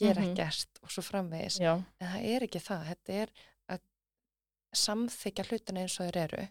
gera 0.00 0.20
Mhm. 0.22 0.30
ekkert 0.32 0.80
og 0.82 0.90
svo 0.90 1.02
framvegis. 1.02 1.58
Já, 1.60 1.74
en 2.00 2.08
það 2.08 2.24
er 2.34 2.40
ekki 2.48 2.60
það, 2.60 2.86
þetta 2.88 3.12
er 3.22 3.30
að 3.68 3.80
samþykja 4.74 5.44
hlutina 5.48 5.80
eins 5.84 6.00
og 6.00 6.08
þeir 6.10 6.16
eru. 6.24 6.48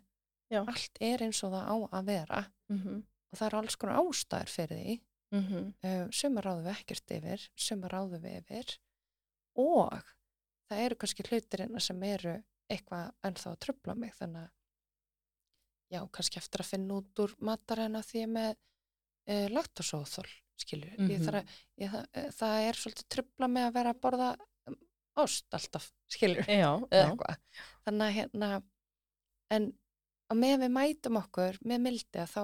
Já. 0.54 0.60
allt 0.68 0.98
er 1.02 1.18
eins 1.26 1.44
og 1.44 1.52
það 1.52 1.66
á 1.66 1.76
að 1.98 2.06
vera. 2.06 2.52
Mhm, 2.70 3.04
og 3.32 3.40
það 3.40 3.46
eru 3.48 3.58
alls 3.58 3.76
konar 3.76 3.98
ástæður 4.04 4.50
fyrir 4.54 4.78
því. 4.84 5.02
Mhm, 5.34 5.74
um, 5.84 6.12
suma 6.12 6.42
ráðum 6.42 6.64
við 6.68 6.76
ekkert 6.78 7.08
yfir 7.18 7.50
suma 7.58 7.88
ráðum 7.90 8.22
við 8.22 8.36
yfir. 8.44 8.78
Og 9.58 10.04
það 10.70 10.86
eru 10.86 10.96
kannski 10.96 11.24
hlutirinn 11.26 11.82
sem 11.82 12.04
eru 12.04 12.44
eitthvað 12.72 13.12
ennþá 13.24 13.52
að 13.54 13.60
tröfla 13.66 13.96
mig 13.96 14.14
þannig 14.20 14.44
að 14.44 14.52
já, 15.94 16.00
kannski 16.16 16.40
eftir 16.42 16.64
að 16.64 16.70
finna 16.74 16.94
út 17.02 17.20
úr 17.24 17.36
mataræna 17.40 18.02
því 18.02 18.24
með 18.34 18.56
uh, 19.30 19.48
laktasóþól 19.54 20.30
skilur, 20.64 20.94
ég 20.98 21.20
Mhm. 21.20 21.24
þarf 21.26 21.40
að 21.40 21.54
ég, 21.82 21.92
það, 21.92 22.06
eh, 22.14 22.30
það 22.32 22.68
er 22.70 22.74
svolítið 22.80 23.08
tröfla 23.10 23.48
með 23.50 23.68
að 23.68 23.74
vera 23.74 23.94
að 23.94 24.02
borða 24.02 24.28
um, 24.70 24.76
ost 25.18 25.46
alltaf 25.54 25.92
eitthvað 27.10 27.38
þannig 27.86 28.06
að 28.08 28.14
hérna 28.18 28.50
en 29.52 29.74
að 30.32 30.38
með 30.40 30.56
við 30.64 30.72
mætum 30.78 31.18
okkur 31.20 31.58
með 31.66 31.82
mildi 31.82 32.20
að 32.22 32.30
þá, 32.32 32.42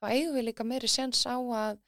þá 0.00 0.06
eigum 0.10 0.34
við 0.34 0.44
líka 0.48 0.64
meiri 0.66 0.88
sens 0.88 1.22
á 1.28 1.36
að 1.36 1.78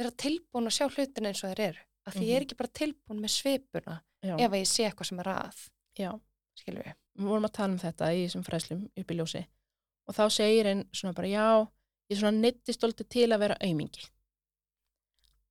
vera 0.00 0.10
tilbúin 0.10 0.66
að 0.68 0.76
sjá 0.76 0.86
hlutin 0.88 1.26
eins 1.28 1.44
og 1.44 1.52
þeir 1.52 1.60
eru 1.68 1.84
að 2.08 2.12
því 2.16 2.24
ég 2.26 2.34
er 2.36 2.40
Mhm. 2.40 2.46
ekki 2.48 2.56
bara 2.56 2.76
tilbúin 2.80 3.20
með 3.20 3.32
svipuna 3.36 3.96
já, 4.24 4.34
ef 4.40 4.50
að 4.50 4.60
ég 4.60 4.66
sé 4.68 4.84
eitthvað 4.88 5.06
sem 5.06 5.20
er 5.20 5.30
að 5.36 5.68
já. 6.00 6.10
Skilur 6.60 6.86
við 6.86 6.94
við 7.20 7.30
vorum 7.32 7.48
að 7.48 7.56
tala 7.58 7.74
um 7.74 7.82
þetta 7.82 8.12
í 8.14 8.22
þessum 8.24 8.46
fræslum 8.46 8.86
upp 9.02 9.10
í 9.12 9.18
ljósi 9.18 9.44
og 10.08 10.16
þá 10.16 10.24
segir 10.34 10.70
einn 10.70 10.86
svona 10.92 11.16
bara 11.16 11.30
já, 11.30 11.46
ég 12.10 12.20
svona 12.20 12.36
neittist 12.36 12.80
stolti 12.80 13.04
til 13.04 13.28
að 13.30 13.42
vera 13.44 13.58
aumingi 13.60 14.06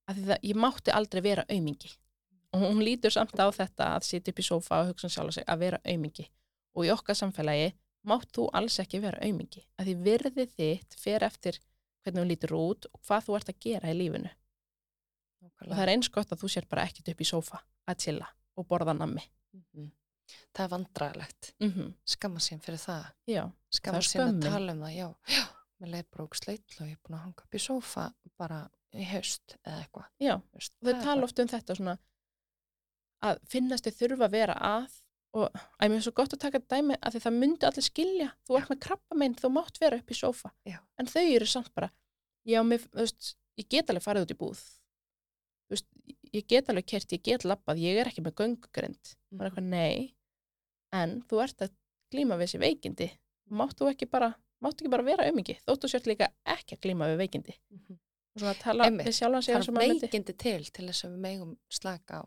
af 0.09 0.17
því 0.17 0.25
það, 0.31 0.39
ég 0.49 0.61
mátti 0.65 0.95
aldrei 0.95 1.21
vera 1.25 1.45
aumingi 1.49 1.91
og 2.49 2.63
hún 2.65 2.81
lítur 2.81 3.13
samt 3.13 3.37
á 3.37 3.45
þetta 3.53 3.93
að 3.97 4.07
sitja 4.07 4.33
upp 4.33 4.41
í 4.41 4.47
sófa 4.47 4.81
og 4.81 4.91
hugsa 4.93 5.09
um 5.09 5.13
sjálf 5.13 5.37
sig 5.37 5.45
að 5.45 5.65
vera 5.65 5.81
aumingi 5.85 6.25
og 6.75 6.87
í 6.87 6.93
okkar 6.93 7.17
samfélagi 7.19 7.73
mátt 8.09 8.31
þú 8.33 8.47
alls 8.55 8.79
ekki 8.81 9.01
vera 9.03 9.19
aumingi 9.25 9.65
af 9.77 9.85
því 9.85 9.95
virðið 10.05 10.55
þitt 10.57 10.97
fer 10.97 11.25
eftir 11.27 11.59
hvernig 12.03 12.23
hún 12.23 12.31
lítur 12.31 12.55
út 12.57 12.87
og 12.89 13.01
hvað 13.05 13.25
þú 13.27 13.37
ert 13.37 13.51
að 13.51 13.59
gera 13.65 13.91
í 13.91 13.97
lífinu. 13.97 14.29
Og 15.43 15.71
það 15.73 15.83
er 15.83 15.91
eins 15.93 16.09
gott 16.11 16.31
að 16.31 16.43
þú 16.43 16.51
sér 16.53 16.67
bara 16.69 16.85
ekkit 16.87 17.11
upp 17.13 17.21
í 17.23 17.27
sófa 17.27 17.61
að 17.89 18.03
chilla 18.05 18.29
og 18.55 18.67
borða 18.67 18.95
nammi. 18.95 19.23
Mhm. 19.53 19.91
Það 20.59 20.65
er 20.67 20.73
vandræðilegt 20.75 21.49
mm 21.59 21.69
-hmm. 21.71 21.93
skamma 22.15 22.39
sín 22.43 22.59
fyrir 22.63 22.79
það. 22.83 23.05
Já, 23.27 23.43
skamma 23.79 23.97
er 23.97 24.07
sín 24.09 24.21
að 24.21 24.27
skömmin. 24.29 24.51
tala 24.51 24.71
um 24.73 24.81
það 24.83 24.95
já, 24.97 25.07
já, 25.35 25.43
með 25.79 25.89
leið 25.95 26.05
bróksleitt 26.11 26.75
og 26.81 26.87
ég 26.87 26.91
er 26.97 27.01
búin 27.03 27.17
að 27.19 27.23
hanga 27.25 27.43
upp 27.47 27.55
í 27.55 27.63
sófa 27.63 28.13
bara 28.37 28.59
í 28.93 29.03
haust 29.05 29.57
eða 29.65 29.83
eitthvað. 29.83 30.07
Já 30.19 30.33
og 30.35 30.61
þau 30.61 30.93
það 30.93 31.03
tala 31.03 31.15
bara- 31.15 31.23
oft 31.23 31.39
um 31.39 31.47
þetta 31.47 31.75
svona 31.75 31.97
að 33.23 33.39
finnast 33.51 33.85
þau 33.85 33.91
þurfa 33.99 34.25
að 34.27 34.31
vera 34.31 34.53
að 34.59 34.97
og 35.37 35.53
að 35.53 35.89
mér 35.91 35.95
er 35.99 36.01
svo 36.01 36.11
gott 36.17 36.33
að 36.33 36.39
taka 36.41 36.59
dæmi 36.59 36.95
að 37.05 37.13
því 37.13 37.19
það 37.25 37.35
myndi 37.39 37.65
allir 37.67 37.85
skilja. 37.85 38.29
Þú 38.47 38.57
ert 38.57 38.69
með 38.71 38.79
krabba 38.81 39.15
minn, 39.15 39.35
þú 39.35 39.51
mátt 39.53 39.77
vera 39.79 39.97
upp 39.97 40.09
í 40.09 40.15
sófa. 40.17 40.51
Já. 40.65 40.79
en 40.97 41.05
þau 41.05 41.21
eru 41.35 41.45
samt 41.45 41.73
bara 41.75 41.91
já, 42.47 42.63
mér, 42.63 42.79
þú 42.89 43.03
veist, 43.03 43.35
ég 43.59 43.67
get 43.69 43.89
alveg 43.89 44.03
farið 44.03 44.21
út 44.25 44.31
í 44.33 44.37
búð. 44.39 44.57
Þú 45.69 45.75
veist, 45.75 45.85
ég 46.33 46.47
get 46.47 46.69
alveg 46.69 46.85
kert, 46.87 47.11
ég 47.13 47.21
get 47.23 47.43
labbað, 47.45 47.77
ég 47.77 47.99
er 48.01 48.07
ekki 48.09 48.23
með 48.25 48.33
göngugrind 48.41 48.97
er 49.05 49.37
Mhm. 49.37 49.45
eitthvað 49.45 49.63
nei 49.69 50.15
en 50.93 51.21
þú 51.29 51.41
ert 51.43 51.65
að 51.67 51.73
glíma 52.13 52.37
við 52.39 52.47
þessi 52.47 52.61
veikindi. 52.63 53.09
Máttu 53.49 53.89
ekki 53.89 54.09
bara 54.09 54.33
máttu 54.63 54.83
ekki 54.83 54.91
bara 54.91 55.05
vera 55.07 55.27
aumingi, 55.29 55.57
þóttu 55.67 55.89
sért 55.91 56.07
líka 56.09 56.29
ekki 56.47 56.77
að 56.77 56.85
glíma 56.85 57.09
við 57.13 57.21
veikindi. 57.23 57.55
Mhm. 57.71 57.99
og 58.35 58.41
svona 58.43 58.53
að 58.53 58.59
tala 58.61 58.85
Einmitt. 58.85 59.07
við 59.07 59.15
sjálfan 59.17 59.43
sig 59.43 59.73
myndi. 59.73 59.99
veikindi 60.05 60.33
til 60.37 60.63
til 60.69 60.85
þess 60.87 61.05
að 61.05 61.13
við 61.15 61.21
megum 61.25 61.57
slaka 61.69 62.21
á 62.21 62.23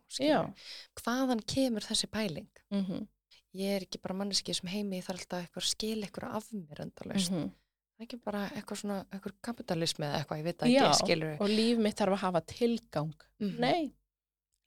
hvaðan 0.98 1.42
kemur 1.46 1.80
þessi 1.86 2.08
pæling? 2.10 2.48
Mhm, 2.70 3.06
ég 3.54 3.76
er 3.76 3.80
ekki 3.86 4.02
bara 4.02 4.14
manneski 4.14 4.54
sem 4.54 4.68
heimi 4.68 5.00
þarf 5.00 5.20
alltaf 5.22 5.44
eitthvað 5.46 5.62
að 5.62 5.70
skila 5.70 6.06
eitthvað 6.06 6.34
af 6.34 6.50
mér 6.52 6.80
endalaust. 6.80 7.30
Mhm. 7.30 7.52
Það 7.52 8.00
er 8.00 8.06
ekki 8.06 8.24
bara 8.24 8.48
eitthvað 8.50 8.80
svona 8.82 9.06
eitthvað 9.12 9.32
kapitalismi 9.42 10.04
eða 10.06 10.18
eitthvað, 10.24 10.38
ég 10.38 10.44
veit 10.44 10.58
það 10.58 10.72
Já, 10.72 10.82
ekki, 10.90 11.06
skilur 11.06 11.40
og 11.40 11.48
líf 11.48 11.78
mitt 11.78 11.96
þarf 11.96 12.12
að 12.12 12.24
hafa 12.26 12.40
tilgang. 12.40 13.14
Mhm. 13.40 13.58
nei, 13.60 13.94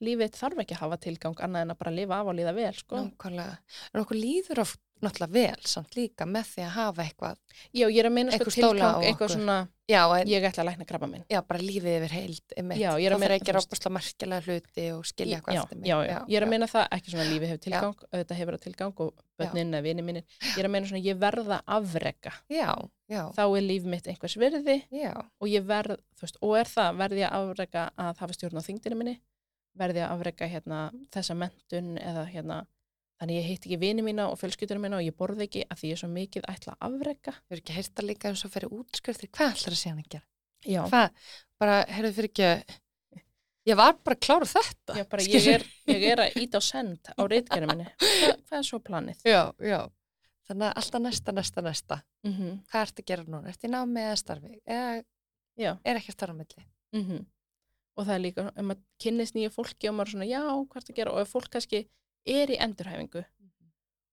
lífið 0.03 0.35
þarf 0.35 0.63
ekki 0.65 0.75
að 0.75 0.83
hafa 0.85 0.97
tilgang 1.05 1.37
annað 1.45 1.61
en 1.67 1.75
að 1.75 1.79
bara 1.83 1.95
lifa 1.95 2.19
af 2.19 2.31
og 2.31 2.35
líða 2.39 2.55
vel 2.57 2.73
sko. 2.75 2.95
nákvæmlega, 3.05 3.57
en 3.93 4.01
okkur 4.03 4.19
líður 4.19 4.63
oft 4.65 4.81
náttúrulega 5.03 5.33
vel 5.35 5.67
samt 5.67 5.95
líka 5.97 6.25
með 6.25 6.45
því 6.53 6.61
að 6.65 6.69
hafa 6.75 7.03
eitthvað 7.03 7.39
já, 7.75 7.85
ég 7.85 7.97
er 7.99 8.07
að 8.07 8.13
meina 8.15 8.31
sko 8.35 8.51
tilgang 8.55 9.03
eitthvað 9.03 9.33
svona, 9.33 9.57
já, 9.91 9.99
en, 10.15 10.29
ég 10.31 10.45
ætla 10.47 10.63
að 10.63 10.69
lækna 10.69 10.87
krabba 10.87 11.09
minn 11.11 11.25
já 11.29 11.41
bara 11.45 11.59
lífið 11.59 11.97
yfir 11.99 12.15
heild 12.15 12.55
einmitt. 12.55 12.79
Já, 12.79 12.89
er 12.95 13.15
að 13.15 13.19
þá 13.19 13.27
að 13.27 13.43
þú 13.43 13.57
veist- 13.57 13.67
opasla 13.69 13.91
merkilega 13.97 14.45
hluti 14.47 14.85
og 14.95 15.03
skilja 15.05 15.37
eitthvað 15.41 15.59
eftir 15.61 15.77
mig. 15.81 15.89
já, 15.91 15.97
já, 16.07 16.17
ég 16.31 16.37
er 16.39 16.47
að 16.47 16.53
meina 16.55 16.69
það 16.71 16.87
ekki 16.97 17.11
svona 17.13 17.27
lífið 17.29 17.51
hefur 17.51 17.63
tilgang, 17.67 18.07
auðvitað 18.11 18.39
hefur 18.39 18.57
það 18.57 18.65
tilgang 18.65 19.03
og 19.05 19.13
bönnin 19.35 19.75
eða 19.75 19.83
vini 19.83 20.01
mínir. 20.07 20.23
Ég 20.55 20.57
er 20.63 20.65
að 20.69 20.73
meina 20.77 20.87
svona, 20.87 21.03
ég 21.03 21.19
verða 21.19 21.61
afrega 21.67 22.33
já, 22.49 22.71
já, 23.11 23.21
þá 23.35 23.43
er 23.45 23.67
líf 23.67 23.83
mitt 23.83 24.07
einhvers 24.07 24.37
virði 24.39 24.79
já, 24.95 25.11
og 25.11 25.47
ég 25.51 25.67
verð, 25.67 25.99
þú 26.15 26.21
veist, 26.25 26.39
og 26.41 26.57
er 26.57 26.71
það 26.71 26.97
verði 27.03 27.27
að 27.27 27.39
afrega 27.51 27.89
að 27.99 28.17
hafa 28.23 28.33
stjórn 28.39 28.63
á 28.63 28.67
þingdini 28.71 28.95
minni 29.03 29.19
verði 29.79 30.01
ég 30.01 30.07
að 30.07 30.15
afrega 30.15 30.49
hérna 30.51 30.79
þessa 31.13 31.35
mentun 31.39 31.95
eða 32.01 32.25
hérna 32.31 32.61
þannig 33.19 33.39
ég 33.39 33.49
hitt 33.49 33.65
ekki 33.67 33.79
vini 33.79 34.03
mína 34.05 34.29
og 34.31 34.39
fjölskyldunum 34.39 34.87
mína 34.87 34.99
og 34.99 35.05
ég 35.05 35.15
borði 35.17 35.47
ekki 35.47 35.65
að 35.69 35.81
því 35.81 35.91
ég 35.91 35.97
er 35.97 36.01
svo 36.03 36.09
mikið 36.11 36.47
ætla 36.51 36.75
að 36.75 36.87
afrega 36.89 37.35
ég 37.35 37.53
er 37.55 37.61
ekki 37.61 37.73
að 37.73 37.79
heyrta 37.79 38.07
líka 38.07 38.31
eins 38.31 38.45
og 38.47 38.55
fyrir 38.55 38.73
útskriftir, 38.75 39.31
hvað 39.31 39.53
ætlar 39.53 39.75
að 39.75 39.81
sé 39.81 39.91
hann 39.91 40.01
að 40.01 40.09
gera? 40.15 40.27
Já, 40.65 40.81
hvað, 40.89 41.29
bara, 41.61 41.77
heyrðu 41.95 42.15
fyrir 42.17 42.31
ekki 42.31 42.49
ég 43.69 43.77
var 43.79 43.95
bara 44.05 44.17
að 44.17 44.23
klára 44.25 44.47
þetta. 44.49 44.95
Já 44.99 45.05
bara 45.09 45.25
ég 45.25 45.47
er, 45.55 45.67
ég 45.89 46.07
er 46.11 46.23
að 46.25 46.39
íta 46.41 46.61
á 46.61 46.63
send 46.65 47.11
á 47.11 47.21
reitgerðum 47.25 47.71
minni. 47.73 47.87
Hva, 48.01 48.33
hvað 48.47 48.57
er 48.59 48.67
svo 48.67 48.81
planið? 48.85 49.21
já, 49.25 49.41
já, 49.63 49.79
þannig 50.49 50.67
að 50.67 50.81
alltaf 50.81 51.05
næsta, 51.05 51.35
næsta, 51.35 51.65
næsta. 51.65 52.01
Mm 52.25 52.59
hvað 52.71 52.81
ertu 52.87 53.05
að 53.05 53.09
gera 53.11 53.27
núna, 53.29 53.53
ertu 53.53 53.69
í 53.69 53.73
námi 53.73 54.03
eða 54.03 54.17
starfi? 54.21 54.59
Eða 54.65 54.91
já, 55.61 55.71
er 55.83 56.01
ekki 56.01 56.11
að 56.13 56.17
starfa 56.19 56.37
á 56.37 56.39
milli? 56.41 56.67
Mm 56.95 57.23
og 57.95 58.07
það 58.07 58.15
er 58.15 58.23
líka 58.23 58.45
um 58.59 58.73
að 58.73 58.81
kynnist 59.01 59.37
nýju 59.37 59.51
fólki 59.53 59.89
og 59.89 59.95
maður 59.95 60.09
er 60.09 60.13
svona, 60.15 60.27
já, 60.29 60.41
hvað 60.43 60.81
er 60.81 60.91
að 60.91 60.99
gera? 60.99 61.13
Og 61.13 61.21
ef 61.21 61.31
fólk 61.31 61.49
kannski 61.53 61.81
er 62.25 62.51
í 62.51 62.59
endurhæfingu 62.65 63.23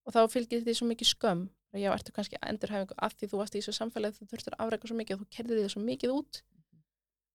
og 0.03 0.14
þá 0.14 0.20
fylgir 0.30 0.62
því 0.62 0.76
svo 0.78 0.89
mikið 0.91 1.11
skömm. 1.12 1.43
Og 1.72 1.80
já, 1.80 1.89
ertu 1.95 2.12
kannski 2.12 2.37
að 2.37 2.51
endurhæfingu 2.53 2.97
af 3.01 3.14
því 3.16 3.28
þú 3.33 3.41
varst 3.41 3.55
í 3.57 3.62
þessu 3.62 3.74
samfélagi 3.78 4.18
þú 4.18 4.28
þurftur 4.33 4.57
að 4.57 4.64
afrega 4.66 4.91
svo 4.91 4.97
mikið 4.99 5.16
og 5.16 5.22
þú 5.22 5.28
kerðir 5.37 5.61
því 5.62 5.72
svo 5.72 5.85
mikið 5.87 6.14
út. 6.18 6.43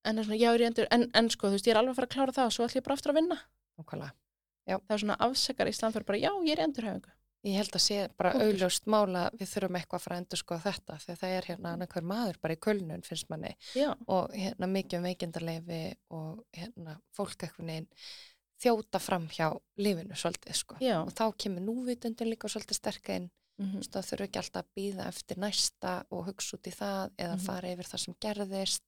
En, 0.05 0.13
það 0.13 0.21
er 0.21 0.27
svona, 0.27 0.39
já, 0.39 0.49
er 0.51 0.63
ég 0.63 0.71
endur, 0.71 0.89
en, 0.93 1.05
en 1.17 1.29
sko, 1.33 1.49
þú 1.49 1.57
veist, 1.57 1.67
ég 1.67 1.73
er 1.73 1.79
alveg 1.81 1.95
að 1.95 1.99
fara 1.99 2.07
að 2.07 2.13
klára 2.13 2.35
það 2.35 2.49
og 2.51 2.53
svo 2.55 2.67
ætlum 2.67 2.79
ég 2.79 2.85
bara 2.85 2.97
aftur 2.99 3.13
að 3.13 3.17
vinna. 3.17 3.37
Nákvæmlega. 3.81 4.13
það 4.67 4.93
er 4.93 5.01
svona 5.03 5.17
afsekar 5.25 5.71
í 5.71 5.73
stand 5.73 5.95
fyrir 5.95 6.07
bara, 6.11 6.21
já, 6.21 6.31
ég 6.45 6.53
er 6.53 6.61
í 6.61 6.67
endurhæfingu 6.67 7.16
Ég 7.47 7.55
held 7.61 7.75
að 7.77 7.83
sé 7.83 7.97
bara 8.19 8.33
auðljóst 8.43 8.87
mála 8.91 9.21
við 9.37 9.51
þurfum 9.53 9.77
eitthvað 9.79 9.99
að 9.99 10.03
fara 10.03 10.15
að 10.17 10.21
endur 10.23 10.39
sko 10.41 10.57
þetta 10.65 10.97
þegar 11.03 11.19
það 11.21 11.35
er 11.37 11.45
hérna 11.51 11.73
annað 11.77 12.07
maður 12.11 12.39
bara 12.43 12.55
í 12.57 12.59
kölnun 12.65 13.05
finnst 13.07 13.29
manni. 13.31 13.53
Já, 13.77 13.93
og 14.07 14.33
hérna 14.35 14.67
mikið 14.73 14.97
um 14.99 15.07
veikindarleifi 15.07 15.81
og 16.17 16.41
hérna 16.57 16.97
fólk 17.15 17.37
eitthvað 17.47 17.69
neginn 17.69 17.87
þjóta 18.63 18.99
fram 18.99 19.27
hjá 19.31 19.47
lífinu 19.77 20.17
svolítið 20.17 20.57
sko. 20.59 20.77
Já. 20.81 20.97
Og 21.05 21.13
þá 21.13 21.25
kemur 21.37 21.63
núvitundin 21.63 22.31
líka 22.31 22.49
svolítið 22.51 22.79
sterk 22.81 23.09
inn. 23.15 23.29
Mm 23.57 23.71
veist, 23.79 23.91
það 23.93 24.05
þurfa 24.11 24.25
ekki 24.27 24.39
alltaf 24.43 24.65
að 24.65 24.73
býða 24.77 25.07
eftir 25.07 25.37
næsta 25.41 25.93
og 26.11 26.25
hugsa 26.27 26.57
út 26.57 26.67
í 26.67 26.73
það 26.75 27.09
eða 27.17 27.35
Mhm. 27.37 27.45
fara 27.45 27.67
yfir 27.73 27.87
það 27.89 27.99
sem 28.03 28.15
gerðist. 28.21 28.83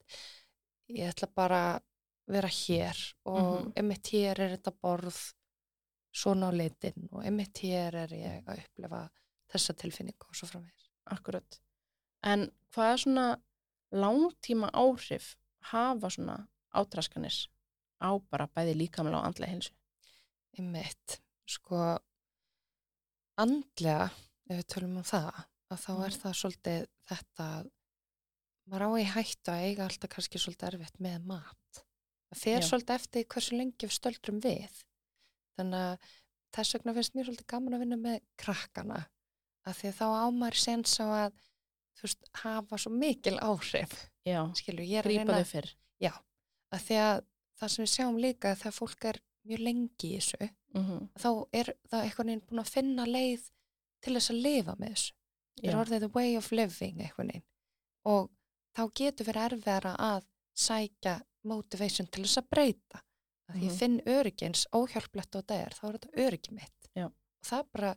Ég 0.89 1.13
ætla 1.13 1.27
bara 1.35 1.81
vera 2.27 2.47
hér 2.47 2.97
og 3.25 3.63
Mhm. 3.65 3.73
einmitt 3.77 4.09
hér 4.13 4.39
er 4.39 4.57
þetta 4.57 4.73
borð 4.83 5.33
svona 6.13 6.49
á 6.49 6.51
litin 6.55 7.07
og 7.11 7.23
einmitt 7.25 7.59
hér 7.63 7.95
er 8.05 8.13
ég 8.15 8.47
að 8.49 8.63
upplifa 8.63 9.09
þessa 9.51 9.73
tilfinningu 9.77 10.27
og 10.29 10.35
svo 10.35 10.47
framvegis. 10.47 10.89
akkurat 11.05 11.59
en 12.23 12.51
hvað 12.73 12.91
er 12.93 12.97
svona 13.03 13.27
langtíma 13.91 14.69
áhrif 14.73 15.35
hafa 15.71 16.09
svona 16.09 16.47
átraskanir 16.73 17.47
á 18.01 18.09
bara 18.29 18.47
bæði 18.47 18.75
líkamlega 18.77 19.19
og 19.19 19.25
andlega 19.25 19.51
hilsu 19.53 19.73
Einmitt, 20.59 21.19
sko 21.47 21.99
andlega, 23.39 24.09
ef 24.49 24.57
við 24.59 24.65
tölum 24.73 24.97
um 24.99 25.03
það 25.07 25.29
að 25.69 25.83
þá 25.83 25.91
er 25.93 26.13
Mhm. 26.13 26.19
það 26.21 26.33
svolítið 26.41 26.87
þetta 27.09 27.45
að 27.59 27.69
maður 28.69 28.85
á 28.85 28.89
í 28.99 29.05
hættu 29.13 29.51
að 29.53 29.63
eiga 29.69 29.85
alltaf 29.87 30.09
kannski 30.09 30.37
svolítið 30.41 30.67
erfitt 30.73 30.99
með 30.99 31.25
mat 31.25 31.83
það 32.29 32.37
fer 32.43 32.59
Já. 32.61 32.67
svolítið 32.69 32.95
eftir 32.95 33.23
hversu 33.25 33.57
lengi 33.57 33.87
við 33.87 33.95
stöldrum 33.99 34.41
við 34.41 34.83
þannig 35.59 35.85
að 35.85 36.09
þess 36.57 36.75
vegna 36.77 36.95
finnst 36.97 37.15
mér 37.15 37.29
svolítið 37.29 37.49
gaman 37.53 37.77
að 37.77 37.83
vinna 37.85 37.99
með 38.01 38.19
krakkana 38.41 38.99
að 39.67 39.79
því 39.79 39.91
að 39.91 39.99
þá 39.99 40.07
ámar 40.25 40.57
sens 40.57 40.95
á 40.97 41.05
að 41.07 41.41
þú 41.99 42.07
veist, 42.07 42.29
hafa 42.41 42.79
svo 42.79 42.93
mikil 42.95 43.35
áhrif 43.43 43.95
já, 44.25 44.39
skilur, 44.57 44.85
ég 44.87 45.01
er 45.01 45.09
að 45.09 45.19
reyna 45.19 45.43
fyrr 45.45 45.73
að 46.69 46.85
því 46.85 46.97
að 47.03 47.23
það 47.59 47.71
sem 47.73 47.83
við 47.83 47.91
sjáum 47.93 48.19
líka 48.21 48.55
þegar 48.55 48.75
fólk 48.75 49.05
er 49.09 49.21
mjög 49.49 49.63
lengi 49.65 50.09
í 50.09 50.19
þessu 50.19 50.49
mm 50.77 51.07
þá 51.19 51.29
er 51.59 51.71
það 51.89 52.03
eitthvað 52.05 52.27
neginn 52.29 52.45
búin 52.49 52.63
að 52.63 52.73
finna 52.73 53.05
leið 53.09 53.47
til 54.03 54.15
þess 54.15 54.33
að 54.33 54.41
lifa 54.45 54.75
með 54.79 54.93
þessu. 54.93 55.13
Það 55.59 55.69
er 55.69 55.73
já, 55.73 55.79
orðið 55.81 56.03
the 56.05 56.11
way 56.15 56.37
of 56.39 56.51
living 56.51 57.01
eitthvað 57.03 57.29
neginn. 57.29 57.47
Og 58.07 58.29
þá 58.77 58.83
getur 59.01 59.27
verið 59.27 59.45
erfiðara 59.49 59.93
að 59.99 60.27
sækja 60.55 61.15
motivation 61.49 62.07
til 62.07 62.23
þess 62.23 62.41
að 62.41 62.49
breyta. 62.53 63.01
Að 63.49 63.55
ég 63.63 63.69
Mhm. 63.71 63.77
finn 63.79 63.99
öryggins 64.05 64.65
óhjálplegt 64.73 65.35
og 65.35 65.45
það 65.47 65.65
er, 65.65 65.69
þá 65.77 65.83
er 65.89 65.97
þetta 65.97 66.25
öryggi 66.27 66.51
mitt 66.51 66.89
Já. 66.95 67.05
og 67.05 67.45
það 67.45 67.59
er 67.59 67.67
bara 67.73 67.95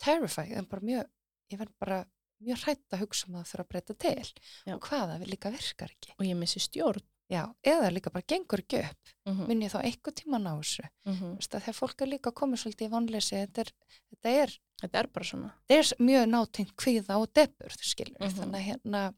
terrifying, 0.00 0.52
en 0.56 0.64
bara 0.66 0.80
mjög 0.82 1.06
ég 1.52 1.58
verð 1.58 1.72
bara 1.80 2.04
mjög 2.40 2.58
hrætt 2.64 2.88
að 2.94 3.00
hugsa 3.04 3.26
um 3.28 3.34
það 3.34 3.40
að 3.40 3.48
þurfa 3.50 3.64
að 3.64 3.68
breyta 3.68 3.94
til 3.98 4.32
Já. 4.66 4.74
og 4.74 4.80
hvaða 4.88 5.18
líka 5.26 5.50
virkar 5.52 5.90
ekki 5.90 6.12
og 6.18 6.24
ég 6.26 6.36
missi 6.36 6.60
stjórn 6.60 7.02
Já, 7.30 7.44
eða 7.62 7.92
líka 7.94 8.10
bara 8.10 8.24
gengur 8.26 8.58
ekki 8.58 8.80
upp 8.82 9.10
mm 9.26 9.32
-hmm. 9.38 9.46
mun 9.48 9.60
ég 9.62 9.70
þá 9.70 9.80
eitthvað 9.84 10.14
tíma 10.18 10.38
ná 10.42 10.58
þessu 10.58 10.88
Mm 11.06 11.36
að 11.38 11.62
þegar 11.62 11.74
fólk 11.78 12.00
er 12.02 12.06
líka 12.08 12.32
komið 12.32 12.58
svolítið 12.58 12.86
í 12.88 12.90
vonleysi 12.90 13.36
þetta 13.46 13.60
er, 13.60 13.70
þetta 14.10 14.28
er, 14.42 14.58
þetta 14.82 14.98
er 14.98 15.06
bara 15.06 15.24
svona 15.24 15.52
þetta 15.68 15.78
er 15.78 16.04
mjög 16.04 16.26
nátengt 16.28 16.76
kvíða 16.76 17.14
og 17.20 17.32
debur, 17.32 17.70
þú 17.70 17.84
skilur 17.84 18.16
Mhm. 18.20 18.34
þannig 18.34 18.58
að 18.58 18.66
hérna 18.66 19.14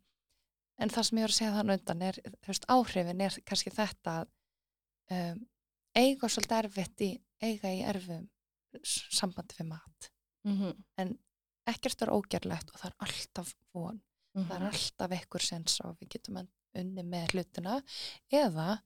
en 0.79 0.89
það 0.91 1.03
sem 1.05 1.19
ég 1.19 1.23
var 1.23 1.29
að 1.29 1.39
segja 1.41 1.53
þannig 1.57 1.79
undan 1.81 2.03
er 2.03 2.19
veist, 2.47 2.65
áhrifin 2.69 3.21
er 3.21 3.31
kannski 3.47 3.71
þetta 3.71 4.11
að 4.21 4.29
um, 5.33 5.47
eiga 5.97 6.29
svolítið 6.29 6.59
erfitt 6.59 7.05
í 7.05 7.11
eiga 7.43 7.73
í 7.73 7.83
erfum 7.87 8.29
sambandi 8.87 9.59
við 9.59 9.69
mat. 9.69 10.09
Mm 10.47 10.57
-hmm. 10.59 11.19
ekkert 11.67 12.03
er 12.03 12.11
ógerlegt 12.11 12.71
og 12.73 12.81
það 12.81 12.91
er 12.91 12.97
alltaf 13.07 13.55
von. 13.73 14.01
Mhm. 14.35 14.49
það 14.49 14.57
er 14.57 14.67
alltaf 14.71 15.11
ekkur 15.19 15.45
sens 15.45 15.81
og 15.85 15.99
við 16.01 16.09
getum 16.17 16.41
unni 16.75 17.03
með 17.03 17.35
hlutina. 17.35 17.83
Eða 18.33 18.81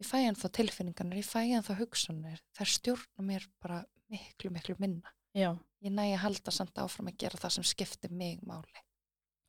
ég 0.00 0.06
fæ 0.06 0.16
hann 0.26 0.36
þá 0.36 0.48
tilfinningarnir, 0.58 1.22
ég 1.22 1.28
fæ 1.28 1.40
hann 1.54 1.64
þá 1.64 1.74
hugsanir. 1.80 2.42
Þær 2.56 2.66
stjórna 2.74 3.24
mér 3.24 3.46
bara 3.62 3.84
miklu, 4.10 4.50
miklu 4.50 4.76
minna. 4.78 5.14
Já. 5.36 5.56
Ég 5.80 5.92
næ 5.92 6.04
að 6.12 6.22
halda 6.24 6.52
samt 6.52 6.76
áfram 6.76 7.08
að 7.08 7.16
gera 7.16 7.38
það 7.40 7.50
sem 7.56 7.64
skiptir 7.64 8.12
mig 8.12 8.42
máli. 8.42 8.84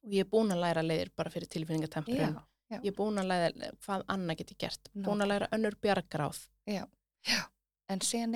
Og 0.06 0.16
ég 0.16 0.24
er 0.24 0.30
búin 0.32 0.54
að 0.54 0.64
læra 0.64 0.82
leiðir 0.82 1.12
bara 1.16 1.30
fyrir 1.30 1.52
tilfinningatempurinn. 1.52 2.40
Já. 2.72 2.78
ég 2.80 2.88
er 2.94 2.96
búin 2.96 3.20
að 3.20 3.28
læra 3.28 3.72
hvað 3.84 4.06
annað 4.08 4.38
get 4.38 4.52
ég 4.52 4.58
gert? 4.64 4.90
Búin 4.94 5.04
Nákvæmlega. 5.04 5.24
að 5.24 5.32
læra 5.34 5.48
önnur 5.58 5.76
bjargráð. 5.84 6.40
Já, 6.66 6.86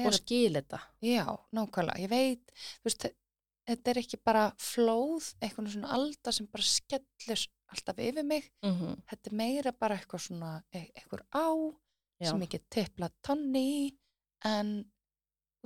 er 0.04 0.08
og 0.10 0.18
skil 0.18 0.54
þetta 0.58 0.80
já, 1.02 1.26
nákvæmlega, 1.56 2.02
ég 2.04 2.10
veit 2.12 2.52
veist, 2.84 3.06
þetta 3.66 3.92
er 3.92 4.00
ekki 4.02 4.20
bara 4.24 4.46
flóð, 4.62 5.34
eitthvað 5.42 5.72
svona 5.74 5.94
alda 5.96 6.32
sem 6.36 6.48
bara 6.52 6.64
skellur 6.64 7.46
alltaf 7.74 7.98
yfir 7.98 8.24
mig 8.24 8.52
mm 8.64 8.74
-hmm. 8.74 8.98
þetta 9.10 9.32
er 9.32 9.36
meira 9.36 9.72
bara 9.72 9.98
eitthvað 9.98 10.22
svona 10.28 10.64
e- 10.74 10.92
eitthvað 10.96 11.26
á 11.34 11.48
Já. 12.22 12.30
sem 12.30 12.42
ég 12.42 12.50
get 12.50 12.70
tippla 12.70 13.10
tonni 13.22 13.98
en 14.46 14.86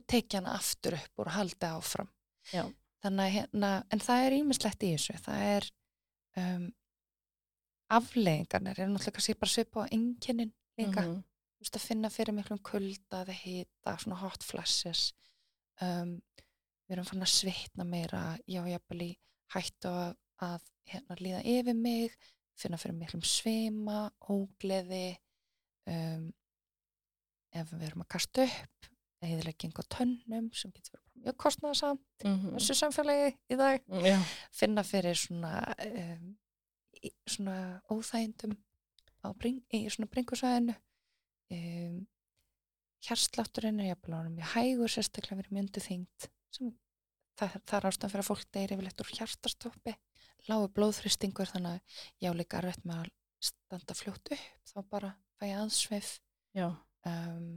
tekja 0.08 0.40
hana 0.40 0.56
aftur 0.56 0.94
upp 0.94 1.20
og 1.20 1.28
halda 1.32 1.76
áfram 1.78 2.08
Já. 2.54 2.64
þannig 3.04 3.26
að 3.26 3.34
hérna 3.34 3.84
en 3.92 4.00
það 4.00 4.26
er 4.26 4.32
ímislegt 4.34 4.84
í 4.84 4.94
þessu 4.96 5.14
það 5.20 5.42
er 5.56 5.72
um, 6.38 6.72
afleggingarnir 7.90 8.80
er 8.80 8.88
náttúrulega 8.88 9.12
kannski 9.18 9.36
bara 9.40 9.50
svipa 9.50 9.84
á 9.86 9.92
enginin 9.92 10.54
líka 10.78 11.02
Mhm. 11.02 11.24
Þú 11.60 11.66
veist 11.66 11.76
að 11.80 11.86
finna 11.90 12.10
fyrir 12.10 12.36
miklum 12.38 12.60
kulda 12.64 13.24
eða 13.26 13.36
hita, 13.36 13.98
svona 14.00 14.16
hot 14.22 14.44
flashes. 14.48 15.10
Um, 15.84 16.22
við 16.88 16.96
erum 16.96 17.06
fann 17.08 17.24
að 17.26 17.34
svitna 17.34 17.86
meira 17.88 18.22
já, 18.48 18.62
jafnvel 18.68 19.02
í 19.06 19.10
hættu 19.54 19.92
að, 19.92 20.16
að 20.44 20.64
hérna, 20.90 21.18
líða 21.20 21.42
yfir 21.46 21.76
mig 21.78 22.16
finna 22.60 22.80
fyrir 22.82 22.96
miklum 23.00 23.22
svima 23.24 24.10
ógleði 24.32 25.18
um, 25.88 26.26
ef 27.56 27.72
við 27.76 27.86
erum 27.90 28.04
að 28.04 28.10
kasta 28.16 28.44
upp 28.48 28.90
eðilegging 29.24 29.76
á 29.80 29.84
tönnum 29.92 30.50
sem 30.56 30.72
getur 30.72 30.96
verið 30.96 31.06
bara 31.06 31.24
mjög 31.26 31.38
kostnaðasamt 31.44 32.26
Mhm. 32.26 32.54
þessu 32.58 32.76
samfélagi 32.80 33.30
í 33.52 33.56
dag. 33.60 33.82
Já, 34.04 34.18
finna 34.52 34.84
fyrir 34.88 35.16
svona 35.20 35.54
um, 35.86 36.38
svona 37.28 37.58
óþægindum 37.92 38.58
á 39.24 39.28
bring, 39.40 39.62
í 39.76 39.86
svona 39.92 40.08
bringusvæðinu 40.12 40.76
um, 41.56 42.00
hjarslátturinn 43.06 43.80
er 43.82 43.94
jafnvel 43.94 44.18
ánum 44.18 44.36
mjög 44.38 44.54
hægur 44.56 44.92
sérstaklega 44.92 45.40
verið 45.40 45.56
mjöndu 45.56 45.84
þyngd 45.84 46.28
sem 46.56 46.74
það, 47.40 47.56
það 47.64 47.78
er 47.80 47.88
ástæðan 47.90 48.14
fyrir 48.14 48.26
að 48.26 48.30
fólk 48.30 48.52
deyri 48.56 48.76
yfirleitt 48.76 49.04
úr 49.04 49.14
hjartastoppi. 49.16 49.96
Lágu 50.50 50.68
blóðþristingur 50.76 51.52
þannig 51.52 51.78
að 51.78 52.04
já 52.26 52.30
líka 52.36 52.60
erfitt 52.60 52.86
með 52.88 53.02
að 53.04 53.16
standa 53.50 53.96
fljótt 53.96 54.34
upp 54.36 54.70
þá 54.72 54.78
bara 54.92 55.10
fæ 55.40 55.46
ég 55.48 55.62
aðsveif 55.62 56.12
já, 56.58 56.68
um, 57.08 57.50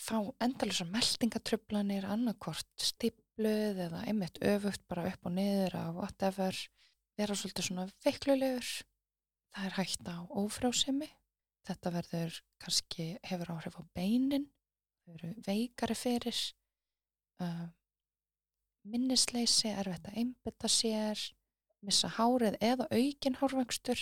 þá 0.00 0.16
endalusar 0.46 0.90
meldingatrublanir 0.92 2.08
annarkort 2.08 2.70
stípluð 2.80 3.82
eða 3.88 4.04
einmitt 4.08 4.40
öfugt 4.40 4.84
bara 4.88 5.08
upp 5.10 5.28
og 5.28 5.36
niður 5.36 5.76
af 5.80 5.96
whatever 5.98 6.60
vera 7.18 7.36
svolítið 7.36 7.68
svona 7.68 7.88
veiklulegur. 8.06 8.68
Það 9.52 9.68
er 9.68 9.78
hægt 9.80 10.08
á 10.08 10.16
ófrásemi 10.28 11.08
þetta 11.68 11.92
verður 11.94 12.38
kannski 12.62 13.08
hefur 13.28 13.52
áhrif 13.54 13.78
á 13.80 13.82
beinin 13.96 14.46
þau 15.04 15.14
eru 15.16 15.32
veikari 15.46 15.96
fyrir 15.98 16.38
uh, 17.44 17.66
minnisleysi 18.88 19.72
erfitt 19.72 20.08
að 20.10 20.20
einbytta 20.22 20.70
sér 20.72 21.22
missa 21.84 22.10
hárið 22.16 22.58
eða 22.64 22.88
aukin 22.90 23.38
hárvöxtur 23.40 24.00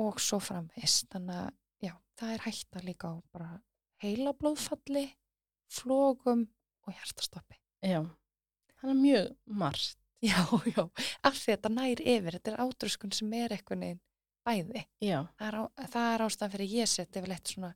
og 0.00 0.20
svo 0.22 0.40
framvist 0.42 1.10
þannig 1.12 1.36
að 1.44 1.86
já, 1.86 1.94
það 2.18 2.34
er 2.34 2.46
hægt 2.46 2.78
að 2.78 2.88
líka 2.88 3.12
á 3.12 3.14
bara 3.34 3.50
heila 4.00 4.32
blóðfalli, 4.32 5.06
flógum 5.70 6.46
og 6.86 6.94
hjartastoppi. 6.96 7.60
já 7.84 8.00
það 8.80 8.92
er 8.94 9.02
mjög 9.04 9.34
margt 9.46 9.96
Já, 10.20 10.44
já, 10.68 10.82
af 11.24 11.36
því 11.40 11.46
að 11.48 11.54
þetta 11.54 11.68
nær 11.72 12.00
yfir, 12.04 12.34
þetta 12.36 12.50
er 12.50 12.58
átröskun 12.60 13.12
sem 13.16 13.30
er 13.38 13.54
eitthvað 13.54 13.78
neginn 13.80 14.00
bæði. 14.46 14.84
já, 15.04 15.20
Það 15.38 16.14
er, 16.14 16.24
ástæðan 16.26 16.52
fyrir 16.54 16.74
ég 16.80 16.88
seti 16.90 17.18
yfir 17.20 17.28
lett 17.34 17.52
svona, 17.54 17.74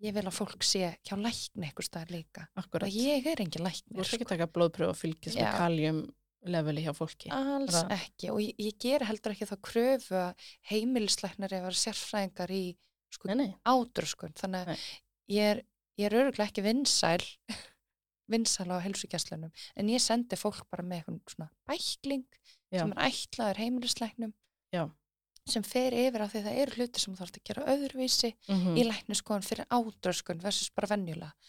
ég 0.00 0.14
vil 0.14 0.24
að 0.30 0.36
fólk 0.38 0.62
sé 0.64 0.96
hjá 1.04 1.16
lækni 1.18 1.66
eitthvað 1.68 1.88
staðar 1.88 2.10
líka. 2.14 2.46
akkurat. 2.56 2.86
Og 2.88 2.94
ég 2.96 3.26
er 3.26 3.40
engin 3.42 3.60
þú 3.60 3.66
læknir, 3.66 4.00
ert 4.00 4.14
ekki 4.14 4.24
að 4.26 4.32
taka 4.34 4.46
blóðpröfu 4.54 4.88
og 4.94 4.96
fylgjast 5.00 5.36
með 5.36 5.58
kaljum 5.58 6.00
leveli 6.46 6.84
hjá 6.86 6.94
fólki. 6.96 7.28
Alls 7.36 7.74
Það- 7.74 7.90
ekki. 7.98 8.30
Og 8.32 8.38
ég, 8.40 8.54
ég 8.58 8.78
ger 8.80 9.04
heldur 9.04 9.32
ekki 9.34 9.48
þá 9.50 9.56
kröfu 9.60 10.14
að 10.16 10.46
heimilisleiknar 10.70 11.52
eða 11.52 11.72
sérfræðingar 11.76 12.50
í 12.50 12.76
sko, 13.12 13.34
nei, 13.34 13.54
átröskun. 13.66 14.32
Þannig 14.40 14.68
að 14.72 14.78
ég 15.28 15.50
er, 15.50 15.62
ég 15.98 16.06
er 16.06 16.16
öruglega 16.22 16.48
ekki 16.48 16.62
vinsæl 16.64 17.20
vinsæl 18.30 18.70
á 18.70 18.78
helsugjastlunum 18.80 19.50
en 19.76 19.88
ég 19.90 20.00
sendi 20.00 20.36
fólk 20.38 20.62
bara 20.70 20.84
með 20.86 21.00
eitthvað 21.02 21.34
svona 21.34 21.48
bækling 21.66 22.24
Já. 22.70 22.78
sem 22.84 22.92
er 22.94 23.00
ætlaður 23.10 23.58
heimilisleiknum 23.64 24.32
Já. 24.72 24.84
Sem 25.48 25.62
fer 25.66 25.92
yfir 25.96 26.22
af 26.22 26.32
því 26.34 26.42
það 26.44 26.58
eru 26.62 26.76
hluti 26.76 27.00
sem 27.00 27.14
þú 27.14 27.18
þarf 27.20 27.36
að 27.38 27.44
gera 27.48 27.64
öðruvísi 27.74 28.30
mm 28.48 28.56
í 28.76 28.84
lækniskoðan 28.86 29.46
fyrir 29.46 29.66
átröskun 29.70 30.42
versus 30.42 30.70
bara 30.70 30.86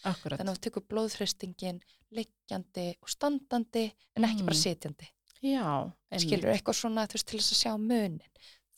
akkurat 0.04 0.38
þannig 0.40 0.52
að 0.54 0.58
þú 0.58 0.64
tekur 0.68 0.86
blóðþristingin 0.92 1.80
liggjandi 2.16 2.86
og 3.02 3.08
standandi 3.08 3.84
en 4.16 4.24
ekki 4.24 4.44
bara 4.44 4.56
Mhm. 4.56 4.62
sitjandi 4.62 5.08
já, 5.42 5.92
skilur 6.18 6.52
eitthvað 6.54 6.78
svona 6.80 7.06
veist 7.16 7.26
til 7.26 7.38
þess 7.40 7.52
að 7.52 7.62
sjá 7.62 7.72
munin 7.78 8.20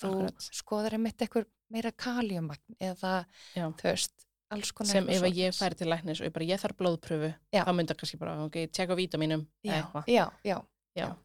þú 0.00 0.10
Akkurat. 0.10 0.50
skoðar 0.52 0.92
einmitt 0.98 1.18
eitthvað 1.18 1.46
meira 1.70 1.90
kaliummagn 1.92 2.76
eða 2.80 3.24
Já. 3.54 3.70
þú 3.72 3.82
veist 3.82 4.12
sem 4.84 5.08
ef 5.08 5.22
ég 5.34 5.54
færi 5.56 5.74
til 5.76 5.88
læknis 5.88 6.20
og 6.20 6.26
ég 6.26 6.32
bara 6.32 6.44
ég 6.44 6.60
þarf 6.60 6.76
blóðpröfu 6.76 7.34
Já. 7.52 7.64
þá 7.64 7.72
myndi 7.74 7.90
það 7.94 7.98
kannski 8.02 8.18
bara, 8.18 8.44
ok, 8.44 8.66
tjekka 8.70 8.94
á 8.94 8.96
vítaminum 8.96 9.46
já, 9.64 10.04
já, 10.06 10.30
já, 10.44 10.62
Já. 10.96 11.16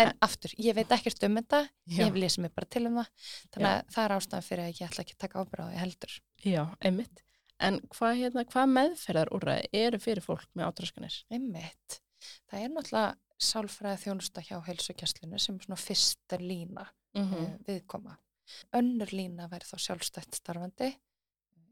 En 0.00 0.12
aftur, 0.26 0.54
ég 0.58 0.76
veit 0.76 0.92
ekkert 0.96 1.26
um 1.26 1.38
þetta 1.40 1.60
já, 1.64 1.96
ég 1.96 2.04
hef 2.04 2.20
lesið 2.24 2.44
mig 2.44 2.54
bara 2.56 2.68
til 2.74 2.84
um 2.88 3.00
það 3.00 3.32
þannig 3.54 3.70
að 3.70 3.80
það 3.94 4.04
er 4.04 4.14
ástæðan 4.16 4.46
fyrir 4.46 4.64
að 4.64 4.70
ég 4.70 4.86
ætla 4.86 5.04
ekki 5.04 5.16
að 5.16 5.24
taka 5.24 5.42
ábyrðaði 5.44 5.80
heldur. 5.80 6.14
Já, 6.44 6.62
einmitt. 6.80 7.24
En 7.60 7.80
hvað, 7.92 8.14
hérna, 8.22 8.46
hvað 8.48 8.70
meðferðar 8.76 9.32
úrræði 9.36 9.82
eru 9.82 10.00
fyrir 10.00 10.24
fólk 10.24 10.46
með 10.56 10.70
átraskanir? 10.70 11.18
Einmitt, 11.28 12.00
það 12.48 12.64
er 12.64 12.72
náttúrulega 12.72 13.10
sálfræði 13.40 14.02
þjónusta 14.04 14.44
hjá 14.44 14.56
heilsugjastlinu 14.66 15.40
sem 15.40 15.56
er 15.56 15.66
svona 15.66 15.80
fyrsta 15.80 16.38
lína 16.40 16.86
mm 17.16 17.28
mm. 17.28 17.52
viðkoma. 17.66 18.16
Önnur 18.76 19.12
lína 19.14 19.48
væri 19.50 19.68
þá 19.68 19.76
sjálfstætt 19.78 20.40
starfandi 20.40 20.90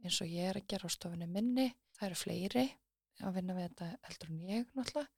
eins 0.05 0.21
og 0.23 0.31
ég 0.31 0.51
er 0.51 0.61
að 0.61 0.69
gera 0.71 0.89
á 0.89 0.95
stofunni 0.95 1.27
minni. 1.27 1.73
Það 1.99 2.07
eru 2.09 2.19
fleiri 2.21 2.67
að 3.25 3.35
vinna 3.35 3.57
við 3.57 3.69
þetta 3.69 3.89
heldur 4.09 4.31
en 4.31 4.43
ég 4.47 4.69
náttúrulega. 4.79 5.11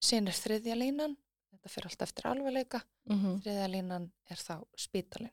Síðan 0.00 0.30
er 0.32 0.38
þriðja 0.40 0.76
línan 0.80 1.16
þetta 1.52 1.68
fyrir 1.74 1.86
allt 1.90 2.02
eftir 2.02 2.26
alvegleika 2.30 2.80
-hmm. 3.08 3.40
þriðja 3.42 3.68
línan 3.70 4.10
er 4.30 4.36
þá 4.36 4.64
spítalinn 4.78 5.32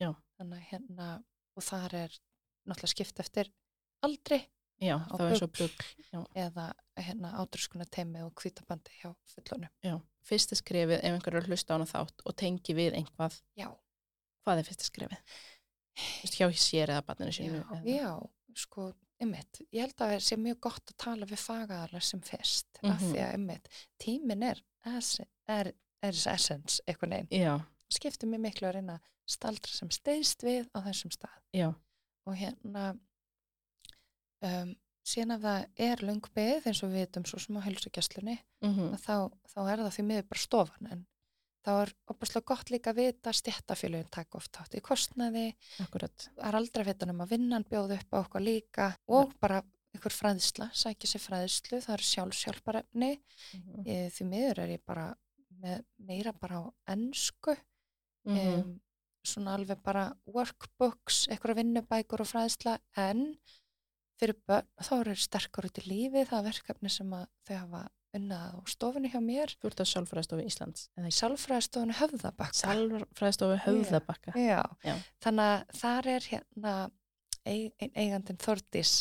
Já. 0.00 0.14
þannig 0.38 0.66
hérna 0.70 1.24
og 1.56 1.62
þar 1.62 1.94
er 1.94 2.18
náttúrulega 2.66 2.92
skipt 2.94 3.20
eftir 3.20 3.50
aldri 4.02 4.42
já, 4.80 4.98
þá 5.08 5.20
er 5.30 5.36
svo 5.38 5.46
BUGL. 5.48 6.26
eða 6.36 6.72
hérna 7.00 7.32
átröskuna 7.40 7.84
teimi 7.90 8.22
og 8.22 8.34
kvítabandi 8.34 8.90
hjá 9.02 9.14
fullunum 9.24 9.70
já. 9.82 10.00
fyrsta 10.22 10.54
skrefið 10.56 10.98
ef 11.00 11.04
einhver 11.14 11.34
er 11.36 11.46
hlusta 11.48 11.72
á 11.72 11.76
hana 11.78 11.84
þátt 11.88 12.20
og 12.26 12.36
tengi 12.36 12.74
við 12.74 12.92
einhvað, 12.94 13.40
já, 13.56 13.68
hvað 14.44 14.58
er 14.58 14.64
fyrsta 14.64 15.08
veist, 15.96 16.36
hjá 16.36 16.48
sér 16.52 16.88
eða 16.92 17.02
barninu 17.06 17.32
sínu 17.32 17.62
já, 17.62 17.64
eða- 17.72 17.96
já, 17.96 18.30
sko 18.54 18.92
einmitt, 19.20 19.62
ég 19.72 19.80
held 19.80 19.96
að 19.96 20.10
það 20.12 20.20
sé 20.20 20.36
mjög 20.36 20.60
gott 20.60 20.90
að 20.92 20.96
tala 20.98 21.26
við 21.26 21.40
fagaðarlega 21.40 22.02
sem 22.02 22.20
fyrst 22.20 22.66
af 22.82 23.00
Mhm. 23.00 23.12
því 23.12 23.18
að 23.24 23.32
einmitt, 23.32 23.68
tímin 23.98 24.42
er 24.42 24.60
er, 25.50 25.72
er 26.02 26.22
essence 26.32 26.82
eitthvað 26.86 27.32
já, 27.34 27.54
skiptir 27.92 28.30
mér 28.30 28.42
miklu 28.46 28.68
að 28.68 28.78
reyna 28.78 28.98
að 28.98 29.12
staldra 29.36 29.74
sem 29.74 29.90
steyðst 29.94 30.44
við 30.46 30.68
á 30.74 30.78
þessum 30.86 31.12
stað. 31.14 31.38
Já, 31.56 31.68
og 32.26 32.38
hérna 32.38 32.86
um, 34.44 34.72
síðan 35.06 35.36
ef 35.36 35.44
það 35.44 35.66
er 35.88 36.06
löng 36.06 36.30
beð 36.34 36.70
eins 36.70 36.82
og 36.82 36.92
við 36.92 37.04
vitum 37.06 37.26
svo 37.28 37.42
sem 37.42 37.58
á 37.58 37.66
helsugjastlunni 37.66 38.38
mm 38.64 38.72
þá, 39.02 39.30
þá 39.52 39.60
er 39.70 39.84
það 39.84 39.94
því 39.96 40.06
miður 40.08 40.28
bara 40.30 40.42
stofan 40.42 40.90
en 40.90 41.06
þá 41.66 41.72
er 41.82 41.92
opaslega 42.12 42.46
gott 42.46 42.70
líka 42.70 42.92
að 42.92 43.00
vita 43.02 43.30
að 43.30 43.38
stjættafélugin 43.40 44.10
taka 44.10 44.38
oft 44.38 44.58
átt 44.60 44.76
í 44.78 44.80
kostnaði. 44.80 45.48
Akkurat. 45.82 46.28
er 46.38 46.54
aldrei 46.54 46.84
að 46.84 46.90
vita 46.92 47.08
um 47.10 47.24
að 47.24 47.32
vinnan 47.34 47.66
bjóða 47.66 47.98
upp 47.98 48.14
á 48.14 48.18
okkur 48.22 48.44
líka 48.46 48.86
og 49.10 49.32
bara 49.42 49.62
ykkur 49.96 50.12
fræðsla, 50.14 50.68
sækja 50.76 51.08
sér 51.10 51.22
fræðslu, 51.24 51.80
það 51.80 51.94
er 51.96 52.04
sjálfsjálfarefni 52.10 53.12
Mm 53.56 53.86
Ég, 53.86 54.12
því 54.12 54.24
miður 54.30 54.58
er 54.62 54.74
ég 54.76 54.82
bara 54.86 55.16
með 55.66 55.84
meira 56.08 56.32
bara 56.32 56.62
á 56.62 56.64
ennsku 56.94 57.56
-hmm. 57.56 58.58
um, 58.62 58.80
svona 59.26 59.56
alveg 59.58 59.82
bara 59.82 60.08
workbooks, 60.30 61.26
eitthvað 61.30 61.60
vinnubækur 61.60 62.22
og 62.22 62.30
fræðsla 62.30 62.78
en 62.96 63.36
fyrir 64.20 64.38
börn 64.48 64.68
þá 64.80 64.92
eru 65.00 65.14
þeir 65.14 65.24
sterkar 65.26 65.68
út 65.68 65.80
í 65.82 65.86
lífi 65.86 66.24
það 66.24 66.38
er 66.38 66.48
verkefni 66.50 66.92
sem 66.92 67.14
að 67.16 67.26
þau 67.48 67.56
hafa 67.56 67.82
unnað 68.16 68.44
á 68.56 68.58
stofunni 68.70 69.10
hjá 69.12 69.18
mér 69.20 69.52
Þú 69.60 69.70
ert 69.70 69.82
á 69.82 69.86
Sálfræðstofu 69.90 70.44
Íslands. 70.46 70.86
sálfræðstofunni 71.18 71.96
höfðabakka 71.98 72.60
Sálfræðstofu 72.62 73.58
Höfðabakka. 73.66 74.36
Já. 74.40 74.62
Já. 74.86 74.94
þannig 75.24 75.50
að 75.50 75.80
þar 75.82 76.10
er 76.14 76.28
hérna 76.30 76.76
eigandin 77.46 78.40
Þordís 78.42 78.94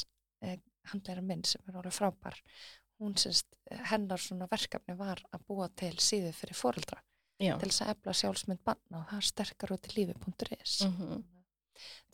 eh, 0.43 0.59
handlæra 0.91 1.23
minn 1.25 1.45
sem 1.47 1.63
er 1.69 1.79
alveg 1.79 1.95
frábær 1.95 2.41
hún 3.01 3.15
sérst, 3.19 3.47
hennar 3.91 4.21
svona 4.21 4.47
verkefni 4.51 4.95
var 4.97 5.21
að 5.33 5.45
búa 5.49 5.69
til 5.75 5.93
síðu 5.99 6.31
fyrir 6.35 6.57
foreldra 6.57 7.01
Já. 7.41 7.57
til 7.59 7.69
þess 7.69 7.83
að 7.83 7.93
efla 7.95 8.13
sjálfsmynd 8.21 8.61
banna 8.63 9.01
og 9.01 9.09
það 9.09 9.17
er 9.21 9.29
sterkar 9.31 9.73
út 9.75 9.89
í 9.89 9.95
lífi.is 9.99 10.75
Mm 10.87 11.23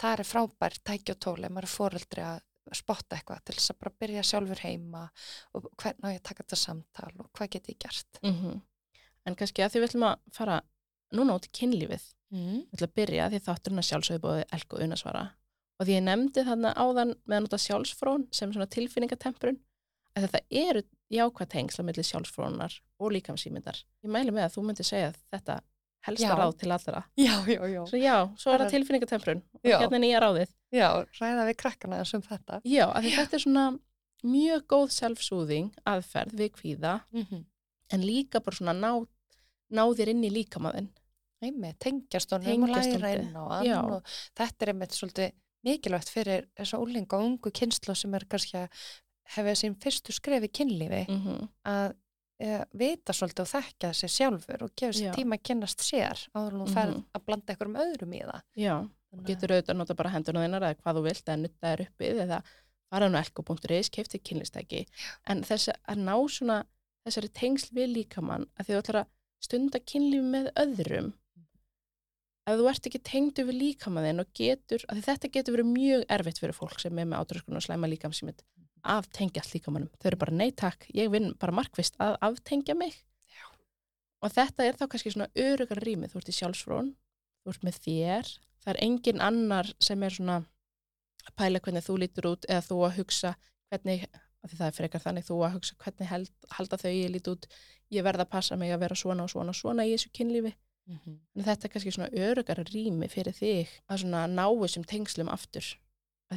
það 0.02 0.14
er 0.20 0.26
frábær 0.26 0.78
tæki 0.82 1.14
og 1.14 1.20
tóli 1.22 1.46
ef 1.46 1.54
maður 1.54 1.68
er 1.68 1.74
foreldri 1.76 2.24
að 2.26 2.40
spotta 2.78 3.18
eitthvað 3.18 3.44
til 3.46 3.56
þess 3.58 3.74
að 3.74 3.80
bara 3.84 3.94
byrja 4.04 4.24
sjálfur 4.26 4.62
heima 4.66 5.02
og 5.54 5.68
hvernig 5.82 6.08
á 6.08 6.14
ég 6.14 6.22
að 6.22 6.28
taka 6.30 6.44
þetta 6.44 6.60
samtal 6.62 7.12
og 7.20 7.30
hvað 7.38 7.52
get 7.56 7.70
ég 7.70 7.80
gert 7.82 8.22
En 9.26 9.36
kannski 9.38 9.62
að 9.62 9.74
því 9.76 9.82
við 9.82 9.90
ætlum 9.90 10.08
að 10.08 10.22
fara 10.34 10.62
núna 11.14 11.36
út 11.38 11.46
í 11.46 11.52
kynlífið. 11.54 12.06
mm. 12.34 12.62
Við 12.72 12.78
ætlum 12.78 12.90
að 12.90 12.96
byrja 12.96 13.30
því 13.30 13.40
þátturinn 13.46 13.82
að 13.82 13.90
sjálfsögðu 13.90 14.22
bóði 14.24 14.46
Elko 14.58 14.80
Unasvara. 14.82 15.24
Og 15.78 15.86
því 15.86 15.94
ég 15.94 16.04
nefndi 16.08 16.46
þarna 16.48 16.72
áðan 16.74 17.14
með 17.26 17.36
að 17.38 17.44
nota 17.46 17.60
sjálfsfrón 17.62 18.28
sem 18.34 18.54
svona 18.54 18.66
tilfinningatemprun 18.66 19.60
að 20.16 20.28
þetta 20.28 20.42
eru 20.64 20.84
jákvæð 21.12 21.52
tengsla 21.56 21.86
millir 21.88 22.08
sjálfsfrónar 22.08 22.78
og 23.00 23.12
líkamsýmyndar. 23.16 23.84
Ég 24.04 24.12
mæli 24.14 24.32
með 24.32 24.48
að 24.48 24.56
þú 24.56 24.64
myndir 24.68 24.88
segja 24.88 25.12
þetta 25.34 25.60
helsta 26.08 26.28
Já. 26.28 26.36
ráð 26.38 26.56
til 26.58 26.72
allra. 26.72 27.04
já, 27.18 27.34
já, 27.48 27.62
já, 27.70 27.82
Svo 27.86 28.00
já, 28.02 28.16
svo 28.38 28.54
er 28.54 28.64
það 28.64 28.74
tilfinningatemprun 28.76 29.42
og 29.42 29.70
hérna 29.70 29.98
er 30.00 30.04
nýja 30.04 30.22
ráðið. 30.24 30.54
já 30.74 30.88
ræða 31.20 31.46
við 31.50 31.58
krakkana 31.62 32.00
þessum 32.02 32.24
þetta 32.26 32.62
Já, 32.66 32.86
af 32.88 33.04
því 33.04 33.12
þetta 33.18 33.38
er 33.38 33.44
svona 33.46 33.66
mjög 34.24 34.66
góð 34.70 34.88
self-soothing 34.98 35.70
aðferð 35.86 36.34
við 36.38 36.52
kvíða 36.58 36.96
mm 37.12 37.22
-hmm. 37.26 37.44
en 37.94 38.02
líka 38.06 38.40
bara 38.40 38.56
svona 38.56 38.74
ná, 38.74 39.06
ná 39.70 39.84
þér 39.94 40.10
inn 40.10 40.24
í 40.24 40.32
líkamaðinn. 40.32 40.90
Einmitt, 41.42 41.80
tengjast 41.80 42.32
honum 42.32 42.46
Tengjast 42.46 42.96
og 42.96 43.02
læra 43.02 43.22
inn 43.22 43.38
á 43.38 43.44
hann 43.50 43.94
og 43.94 44.04
þetta 44.38 44.62
er 44.62 44.70
einmitt 44.74 44.94
svolítið 44.94 45.32
mikilvægt 45.64 46.10
fyrir 46.10 46.46
þessa 46.58 46.78
úlinga 46.78 47.18
og 47.18 47.26
ungu 47.26 47.52
kynslu 47.52 47.96
sem 47.96 48.14
er 48.14 48.26
kannski 48.30 48.58
að 48.58 48.70
hefja 49.36 49.56
sín 49.62 49.76
fyrstu 49.82 50.12
skrefi 50.16 50.48
kynlífi 50.50 51.04
Mm 51.10 51.20
-hmm. 51.26 51.50
að 51.66 51.94
e, 52.42 52.66
vita 52.74 53.14
svolítið 53.14 53.44
og 53.46 53.52
þekkja 53.54 53.90
sér 53.94 54.10
sjálfur 54.18 54.64
og 54.64 54.72
gefa 54.76 54.94
sér 54.98 55.14
tíma 55.16 55.36
að 55.38 55.44
kynnast 55.44 55.80
sér 55.86 56.18
áður 56.36 56.58
þú 56.62 56.68
ferð 56.74 56.96
Mhm. 56.96 57.06
að 57.16 57.26
blanda 57.26 57.54
einhverjum 57.54 57.78
öðrum 57.84 58.14
í 58.14 58.22
það. 58.26 58.42
Já, 58.58 58.76
og 59.14 59.24
getur 59.26 59.50
auðvitað 59.52 59.74
að 59.74 59.78
nota 59.78 59.94
bara 59.94 60.10
hendurna 60.10 60.44
þinnar 60.46 60.64
eða 60.64 60.76
hvað 60.82 60.96
þú 60.98 61.04
vilt 61.04 61.26
eða 61.30 61.42
nutta 61.42 61.68
þér 61.68 61.86
uppið 61.88 62.22
eða 62.26 62.42
fara 62.92 63.10
nú 63.10 63.18
elko.is, 63.18 63.90
keifti 63.90 64.20
kynlistæki 64.20 64.86
en 65.28 65.42
þess 65.44 65.70
að 65.88 65.98
ná 65.98 66.16
svona 66.30 66.64
þessari 67.06 67.30
tengsl 67.30 67.70
við 67.76 67.88
líkamann 67.96 68.46
að 68.60 68.66
því 68.66 68.74
þú 68.74 68.82
ætlar 68.82 69.02
að 69.02 69.08
stunda 69.42 69.80
kynlíf 69.80 70.24
með 70.24 70.52
öðrum 70.56 71.14
ef 72.48 72.58
þú 72.60 72.70
ert 72.70 72.88
ekki 72.90 73.00
tengdu 73.04 73.44
við 73.48 73.58
líkamann 73.62 74.20
og 74.20 74.28
getur, 74.38 74.82
að 74.90 75.02
þetta 75.06 75.30
getur 75.32 75.54
verið 75.56 75.70
mjög 75.72 76.06
erfitt 76.10 76.40
fyrir 76.42 76.54
fólk 76.58 76.80
sem 76.82 76.98
er 77.00 77.06
með 77.06 77.20
átröskun 77.22 77.56
og 77.56 77.62
slæma 77.64 77.88
líkamsýmynd 77.92 78.42
aftengja 78.84 79.42
allt 79.44 79.56
líkamannum, 79.56 79.92
þau 80.00 80.08
eru 80.12 80.18
bara 80.18 80.36
nei 80.36 80.52
takk 80.52 80.88
ég 80.96 81.12
vinn 81.14 81.34
bara 81.40 81.56
markvist 81.56 81.96
að 82.00 82.18
aftengja 82.22 82.76
mig. 82.76 82.96
Já. 83.32 83.46
og 84.22 84.32
þetta 84.34 84.66
er 84.66 84.78
þá 84.80 84.88
kannski 84.88 85.14
svona 85.14 85.32
örugar 85.36 85.82
rými, 85.84 86.10
þú 86.12 86.22
ert 86.22 86.32
í 86.32 86.38
sjálfsfrón 86.40 86.96
þú 87.42 87.54
ert 87.54 87.66
með 87.66 87.78
þér, 87.86 88.32
það 88.64 88.74
er 88.74 88.82
engin 88.86 89.22
annar 89.22 89.70
sem 89.82 90.04
er 90.04 90.16
svona 90.16 90.42
að 91.26 91.38
pæla 91.38 91.62
hvernig 91.62 91.86
þú 91.86 91.98
lítur 92.02 92.30
út 92.32 92.50
eða 92.50 92.66
þú 92.66 92.80
að 92.88 92.98
hugsa 93.00 93.36
hvernig, 93.72 94.08
af 94.42 94.52
því 94.52 94.60
það 94.60 94.68
er 94.68 94.78
frekar 94.78 95.06
þannig 95.06 95.28
þú 95.28 95.38
að 95.46 95.56
hugsa 95.58 95.78
hvernig 95.84 96.12
held, 96.12 96.34
halda 96.58 96.82
þau 96.82 96.92
ég 96.92 97.14
lít 97.14 97.30
út. 97.32 97.48
Ég 97.92 98.06
verða 98.08 98.26
að 98.26 98.34
passa 98.34 98.58
mig 98.58 98.74
að 98.74 98.84
vera 98.86 98.98
svona 98.98 99.26
og 99.26 99.34
svona 99.34 99.54
og 99.54 99.58
svona 99.58 99.86
í 99.86 99.96
þessu 99.96 100.12
kynlífi. 100.18 100.54
Mm 100.90 100.98
-hmm. 100.98 101.18
en 101.36 101.44
þetta 101.46 101.66
er 101.68 101.72
kannski 101.72 101.92
svona 101.92 102.10
örugar 102.10 102.60
rými 102.74 103.08
fyrir 103.08 103.34
þig 103.34 103.70
að 103.88 104.00
svona 104.02 104.28
ná 104.28 104.48
þessum 104.50 104.84
tengslum 104.84 105.30
aftur 105.30 105.66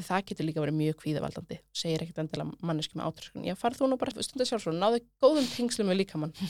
það 0.03 0.25
getur 0.29 0.47
líka 0.49 0.61
verið 0.61 0.75
mjög 0.75 0.97
kvíðavaldandi 1.03 1.61
segir 1.73 2.03
ekkert 2.03 2.19
endilega 2.19 2.67
manneski 2.67 2.99
með 2.99 3.07
átröskun 3.07 3.47
já 3.47 3.55
farð 3.55 3.79
þú 3.79 3.91
nú 3.91 3.99
bara 4.01 4.25
stundar 4.27 4.47
sjálfsfrón 4.49 4.81
náðu 4.83 5.01
góðum 5.23 5.47
tengslum 5.55 5.89
með 5.89 6.01
líkamann 6.03 6.35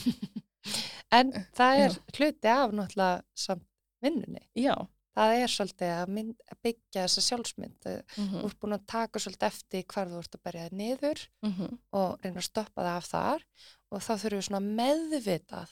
En 1.15 1.31
það 1.55 1.81
er 1.85 1.95
Já. 1.95 2.03
hluti 2.17 2.51
af 2.51 2.75
náttúrulega 2.75 3.23
samt 3.37 3.67
vinnunni. 4.05 4.45
já, 4.57 4.75
Það 5.15 5.33
er 5.39 5.51
svolítið 5.53 5.91
að, 5.95 6.09
mynd, 6.11 6.39
að 6.51 6.59
byggja 6.67 7.03
þessa 7.05 7.23
sjálfsmynd. 7.23 7.85
Þú 7.85 8.23
mm 8.23 8.47
ert 8.49 8.57
búin 8.61 8.75
að 8.75 8.87
taka 8.91 9.21
svolítið 9.23 9.47
eftir 9.47 9.85
hvar 9.93 10.09
þú 10.11 10.23
ert 10.23 10.35
að 10.35 10.43
berja 10.43 10.65
þig 10.65 10.79
niður 10.81 11.21
-hmm. 11.45 11.79
og 11.93 12.25
reyna 12.25 12.41
að 12.41 12.49
stoppa 12.49 12.83
það 12.83 12.97
af 12.97 13.07
þar 13.13 13.45
og 13.91 14.03
þá 14.03 14.13
þurfum 14.23 14.39
við 14.39 14.47
svona 14.49 14.61
meðvitað 14.81 15.71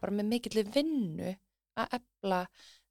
bara 0.00 0.12
með 0.12 0.26
mikill 0.32 0.64
vinnu 0.64 1.36
að 1.76 1.86
efla 1.98 2.40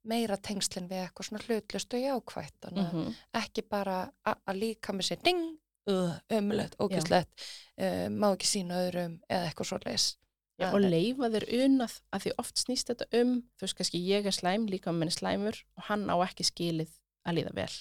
meira 0.08 0.38
tengslinn 0.38 0.90
við 0.90 1.06
eitthvað 1.06 1.30
svona 1.30 1.44
hlutlust 1.48 1.94
og 1.94 2.34
að 2.38 2.80
mm 2.80 3.14
ekki 3.44 3.64
bara 3.70 4.12
að 4.24 4.56
líka 4.58 4.94
með 4.94 5.08
sér 5.08 5.22
ding, 5.24 5.58
ömulegt, 5.88 6.76
ógæslegt 6.80 7.32
uh, 7.80 8.10
má 8.10 8.32
ekki 8.34 8.48
sína 8.48 8.84
öðrum 8.88 9.20
eða 9.30 9.48
eitthvað 9.50 9.70
svo 9.72 9.80
leis 9.86 10.18
Já, 10.62 10.70
og 10.70 10.84
leifa 10.86 11.30
þér 11.34 11.46
unað 11.66 11.96
að 12.14 12.26
því 12.26 12.34
oft 12.44 12.62
snýst 12.62 12.90
þetta 12.92 13.08
um, 13.20 13.36
þú 13.58 13.66
veist 13.66 13.78
kannski 13.80 14.02
ég 14.06 14.28
er 14.30 14.36
slæm, 14.36 14.68
líka 14.70 14.94
minn 14.94 15.10
er 15.10 15.16
slæmur 15.16 15.58
og 15.80 15.88
hann 15.90 16.06
á 16.06 16.16
ekki 16.28 16.46
skilið 16.46 16.92
að 17.26 17.40
líða 17.40 17.54
vel. 17.58 17.72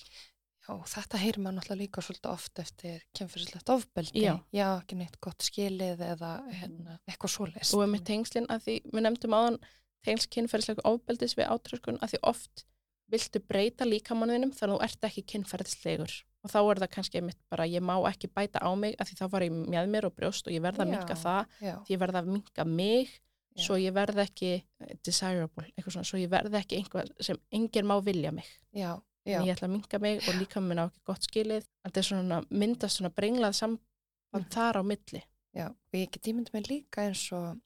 Já, 0.63 0.73
þetta 0.95 1.19
heyrir 1.19 1.43
maður 1.43 1.57
náttúrulega 1.59 1.81
líka 1.83 2.05
svolítið 2.07 2.31
oft 2.31 2.61
eftir 2.63 3.05
kemfyrirslegt 3.19 3.73
ofbeldi. 3.75 4.23
Já. 4.23 4.37
ekki 4.79 4.99
neitt 5.01 5.19
gott 5.21 5.43
skilið 5.43 6.05
eða 6.07 6.33
hérna, 6.55 6.99
eitthvað 7.11 7.35
svo 7.35 7.49
leis 7.51 7.73
Og 7.75 7.83
með 7.91 8.05
tengslinn 8.13 8.47
að 8.53 8.69
því, 8.69 8.77
við 8.93 9.07
nefndum 9.09 9.37
áðan 9.37 9.59
tengsl 10.07 10.29
kynferðislega 10.35 10.85
ofbeldis 10.89 11.35
við 11.39 11.49
átröskun 11.55 11.99
að 12.03 12.13
því 12.15 12.21
oft 12.33 12.65
viltu 13.13 13.41
breyta 13.45 13.85
líkamanninum 13.85 14.53
þannig 14.57 14.75
að 14.75 14.79
þú 14.81 14.85
ert 14.87 15.05
ekki 15.09 15.23
kynferðislegur. 15.35 16.13
Og 16.43 16.51
þá 16.51 16.59
er 16.73 16.79
það 16.83 16.91
kannski 16.97 17.19
einmitt 17.21 17.39
bara 17.53 17.67
ég 17.71 17.83
má 17.85 17.95
ekki 18.09 18.31
bæta 18.35 18.59
á 18.65 18.71
mig 18.75 18.97
að 18.99 19.11
því 19.13 19.17
þá 19.21 19.27
var 19.35 19.45
ég 19.47 19.53
með 19.53 19.91
mér 19.93 20.07
og 20.09 20.15
brjóst 20.17 20.49
og 20.49 20.55
ég 20.57 20.63
verða 20.65 20.83
að 20.87 20.91
minka 20.97 21.15
það, 21.21 21.53
Já, 21.63 21.75
því 21.87 21.95
ég 21.95 22.01
verða 22.03 22.23
að 22.23 22.31
minka 22.33 22.65
mig 22.67 23.13
Já. 23.13 23.63
svo 23.67 23.77
ég 23.79 23.93
verða 23.95 24.25
ekki 24.27 24.51
eh, 24.57 24.95
desirable, 25.05 25.67
eitthvað 25.77 25.93
svona, 25.99 26.09
svo 26.09 26.19
ég 26.19 26.31
verða 26.33 26.59
ekki 26.65 26.81
einhvað 26.81 27.13
sem 27.21 27.39
enginn 27.53 27.87
má 27.87 27.95
vilja 28.03 28.33
mig. 28.33 28.49
Já, 28.75 28.97
en 29.29 29.45
ég 29.47 29.53
ætla 29.55 29.69
að 29.69 29.75
minka 29.77 30.01
mig 30.03 30.19
og 30.27 30.35
líka 30.41 30.61
minn 30.65 30.81
á 30.83 30.89
ekki 30.89 31.05
gott 31.13 31.29
skilið. 31.29 31.69
Þetta 31.85 32.01
er 32.03 32.09
svona 32.09 32.41
myndast 32.51 32.99
svona 32.99 33.13
brenglað 33.15 33.55
samband 33.61 33.85
Mhm. 34.33 34.49
þar 34.57 34.81
á 34.81 34.83
milli. 34.83 35.23
Já 35.55 35.67
og 35.69 35.93
ég 36.01 36.11
get 36.11 36.25
ímyndið 36.33 36.53
mig 36.57 36.67
líka 36.73 37.05
eins 37.07 37.27
og 37.37 37.61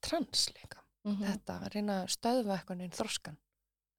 trans 0.00 0.48
líka 0.54 0.78
mm 1.04 1.20
þetta 1.22 1.58
að 1.62 1.68
reyna 1.74 1.94
að 2.04 2.08
stöðva 2.16 2.56
eitthvað 2.58 2.76
neinn 2.82 2.90
þroskan 2.96 3.36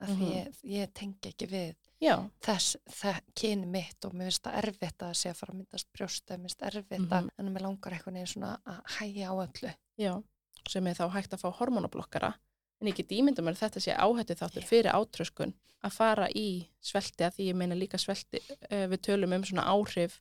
af 0.02 0.10
því 0.10 0.16
Mhm. 0.16 0.32
ég, 0.32 0.60
ég 0.64 0.94
tengi 0.94 1.30
ekki 1.34 1.48
við 1.52 1.76
já, 2.02 2.30
þess, 2.42 2.76
það 2.90 3.22
kyni 3.36 3.66
mitt 3.68 4.06
og 4.06 4.14
mér 4.14 4.30
finnst 4.30 4.44
það 4.44 4.58
erfitt 4.64 4.98
að 5.04 5.14
sé 5.20 5.30
að 5.30 5.36
fara 5.36 5.54
að 5.54 5.58
myndast 5.60 5.88
brjósta, 5.94 6.38
mér 6.38 6.48
finnst 6.50 6.62
erfitt 6.62 7.10
að 7.10 7.24
Mhm. 7.24 7.30
en 7.38 7.54
mér 7.54 7.62
langar 7.62 7.92
eitthvað 7.94 8.14
neginn 8.14 8.28
svona 8.34 8.60
að 8.66 8.82
hægja 8.98 9.28
á 9.28 9.36
öllu 9.36 9.74
já, 10.00 10.24
sem 10.70 10.88
er 10.88 10.94
þá 10.94 11.10
hægt 11.12 11.34
að 11.34 11.42
fá 11.44 11.52
hormonablokkara 11.58 12.34
en 12.82 12.88
ég 12.88 12.96
get 12.96 13.10
ímynda 13.12 13.42
mér 13.44 13.56
að 13.58 13.64
þetta 13.70 13.82
sé 13.82 13.92
áhættu 13.96 14.36
þáttur 14.40 14.62
Já. 14.64 14.68
fyrir 14.68 14.92
átröskun 14.94 15.54
að 15.84 15.92
fara 15.92 16.28
í 16.36 16.70
svelti 16.82 17.24
að 17.28 17.36
því 17.36 17.44
ég 17.52 17.56
meina 17.56 17.76
líka 17.76 17.98
svelti 18.00 18.40
við 18.72 18.98
tölum 19.02 19.34
um 19.36 19.44
svona 19.44 19.66
áhrif 19.68 20.20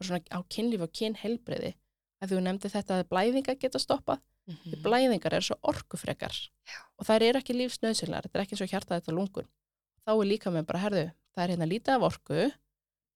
svona 0.00 0.20
á 0.32 0.40
kynlíf 0.48 0.80
og 0.82 0.92
kynhelbriði 0.92 1.74
að 2.22 2.28
þú 2.30 2.40
nefndi 2.42 2.70
þetta 2.70 3.02
að 3.02 3.08
blæðingar 3.08 3.58
geta 3.60 3.78
stoppað 3.78 4.20
því 4.48 4.78
blæðingar 4.84 5.34
er 5.36 5.44
svo 5.44 5.56
orkufrekar 5.62 6.32
Já. 6.32 6.78
og 6.98 7.06
þær 7.08 7.22
eru 7.28 7.38
ekki 7.42 7.56
lífsnöðsynlegar 7.58 8.24
þetta 8.28 8.38
er 8.38 8.44
ekki 8.44 8.54
eins 8.56 8.64
og 8.64 8.70
hjartað 8.72 9.00
þetta 9.02 9.12
lungun. 9.16 9.48
Þá 10.06 10.10
er 10.14 10.28
líka 10.30 10.50
með 10.54 10.66
bara, 10.70 10.78
herðu, 10.86 11.02
það 11.34 11.42
er 11.44 11.52
hérna 11.52 11.68
lítið 11.68 11.94
af 11.94 12.06
orku 12.08 12.38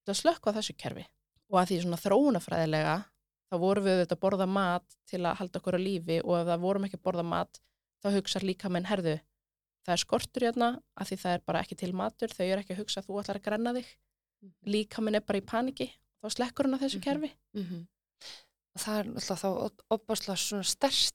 það 0.06 0.18
slökkva 0.20 0.52
þessu 0.58 0.74
kerfi. 0.76 1.04
Og 1.52 1.58
að 1.60 1.66
því 1.72 1.80
svona 1.82 2.00
þróunafræðilega 2.02 2.96
þá 3.52 3.56
vorum 3.60 3.84
við 3.84 3.92
auðvitað 3.96 4.16
að 4.16 4.22
borða 4.24 4.46
mat 4.48 4.96
til 5.08 5.20
að 5.24 5.36
halda 5.40 5.58
okkur 5.60 5.76
á 5.76 5.80
lífi 5.80 6.18
og 6.24 6.36
ef 6.40 6.46
það 6.52 6.62
vorum 6.66 6.84
ekki 6.88 6.98
að 7.00 7.04
borða 7.08 7.24
mat 7.28 7.60
þá 8.02 8.08
hugsar 8.16 8.42
líka 8.48 8.68
menn, 8.72 8.88
herðu 8.88 9.16
það 9.82 9.92
er 9.96 10.00
skortur 10.04 10.44
hérna, 10.46 10.68
að 10.96 11.08
því 11.10 11.16
það 11.24 11.32
er 11.36 11.42
bara 11.46 11.60
ekki 11.64 11.76
til 11.80 11.92
matur 11.92 12.28
þau 12.32 12.44
eru 12.46 12.60
ekki 12.62 12.74
að 12.76 12.80
hugsa 12.84 13.00
að 13.02 13.06
þú 13.08 13.20
ætlar 13.22 13.40
að 13.40 13.44
grenna 13.48 13.72
þig. 13.76 13.88
Líka 14.66 15.02
minn 15.02 15.14
er 15.18 15.24
bara 15.26 15.38
í 15.40 15.44
paniki 15.46 15.88
þá 16.22 16.28
slekkur 16.36 16.66
hann 16.68 16.76
að 16.78 16.84
þessu 16.86 17.00
Mhm. 17.00 17.06
kerfi. 17.08 17.32
Mm 17.54 17.86
og 18.72 18.80
það 18.80 18.98
er 18.98 19.08
alltaf 19.12 19.40
þá 19.42 19.48
opaslega 19.92 20.36
svona 20.40 20.64
stert 20.64 21.12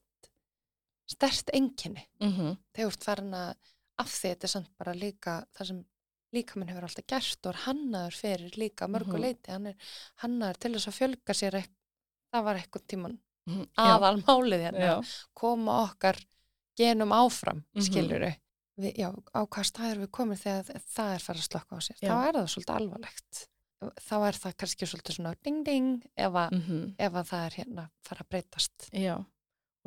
stert 1.08 1.50
enginni 1.54 2.04
mm 2.22 2.32
-hmm. 2.32 2.58
þegar 2.76 2.90
þú 2.90 2.94
ert 2.94 3.04
farin 3.04 3.34
að 3.34 3.54
af 4.00 4.08
því 4.14 4.30
þetta 4.34 4.44
er 4.44 4.54
samt 4.54 4.72
bara 4.78 4.94
líka 4.94 5.46
það 5.58 5.68
sem 5.68 5.86
líkaminn 6.34 6.70
hefur 6.70 6.84
alltaf 6.84 7.06
gert 7.08 7.46
og 7.46 7.56
hannaður 7.66 8.16
fyrir 8.22 8.58
líka 8.58 8.86
að 8.86 8.92
mörgu 8.96 9.18
Mhm. 9.18 9.22
hann 9.48 9.68
er 9.68 9.76
hannaður 10.22 10.58
til 10.60 10.74
þess 10.74 10.88
að 10.88 10.98
fjölga 11.00 11.34
sér 11.34 11.56
ekk, 11.56 11.72
það 12.34 12.44
var 12.44 12.56
eitthvað 12.56 12.88
tíman 12.88 13.20
já, 13.48 13.64
aðal 13.78 14.22
málið 14.28 14.62
hérna 14.66 14.80
koma 15.34 15.84
okkar 15.88 16.18
genum 16.78 17.10
áfram 17.12 17.64
Mhm. 17.74 17.82
já, 18.78 19.10
á 19.34 19.42
hvað 19.48 19.64
staður 19.66 19.98
við 20.04 20.12
komum 20.12 20.36
þegar 20.38 20.64
það 20.66 21.14
er 21.16 21.20
farið 21.20 21.42
að 21.42 21.50
slokka 21.50 21.76
á 21.76 21.80
sér? 21.82 21.96
Já. 22.02 22.10
þá 22.10 22.28
er 22.28 22.34
það 22.34 22.48
svolítið 22.54 22.76
alvarlegt. 22.76 23.48
Þá 23.80 24.16
er 24.28 24.34
það 24.34 24.54
kannski 24.58 24.86
svolítið 24.86 25.16
svona 25.16 25.36
ding 25.44 25.64
ding 25.66 26.04
ef 26.18 26.34
að, 26.34 26.52
mm 26.52 26.96
ef 27.00 27.14
að 27.14 27.26
það 27.30 27.46
er 27.46 27.52
hérna 27.52 27.90
fara 28.04 28.22
að 28.24 28.30
breytast. 28.30 28.90
Já 28.94 29.26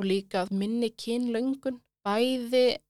og 0.00 0.08
líka 0.08 0.46
minni 0.50 0.90
kynlöngun 0.96 1.80
bæði 2.06 2.80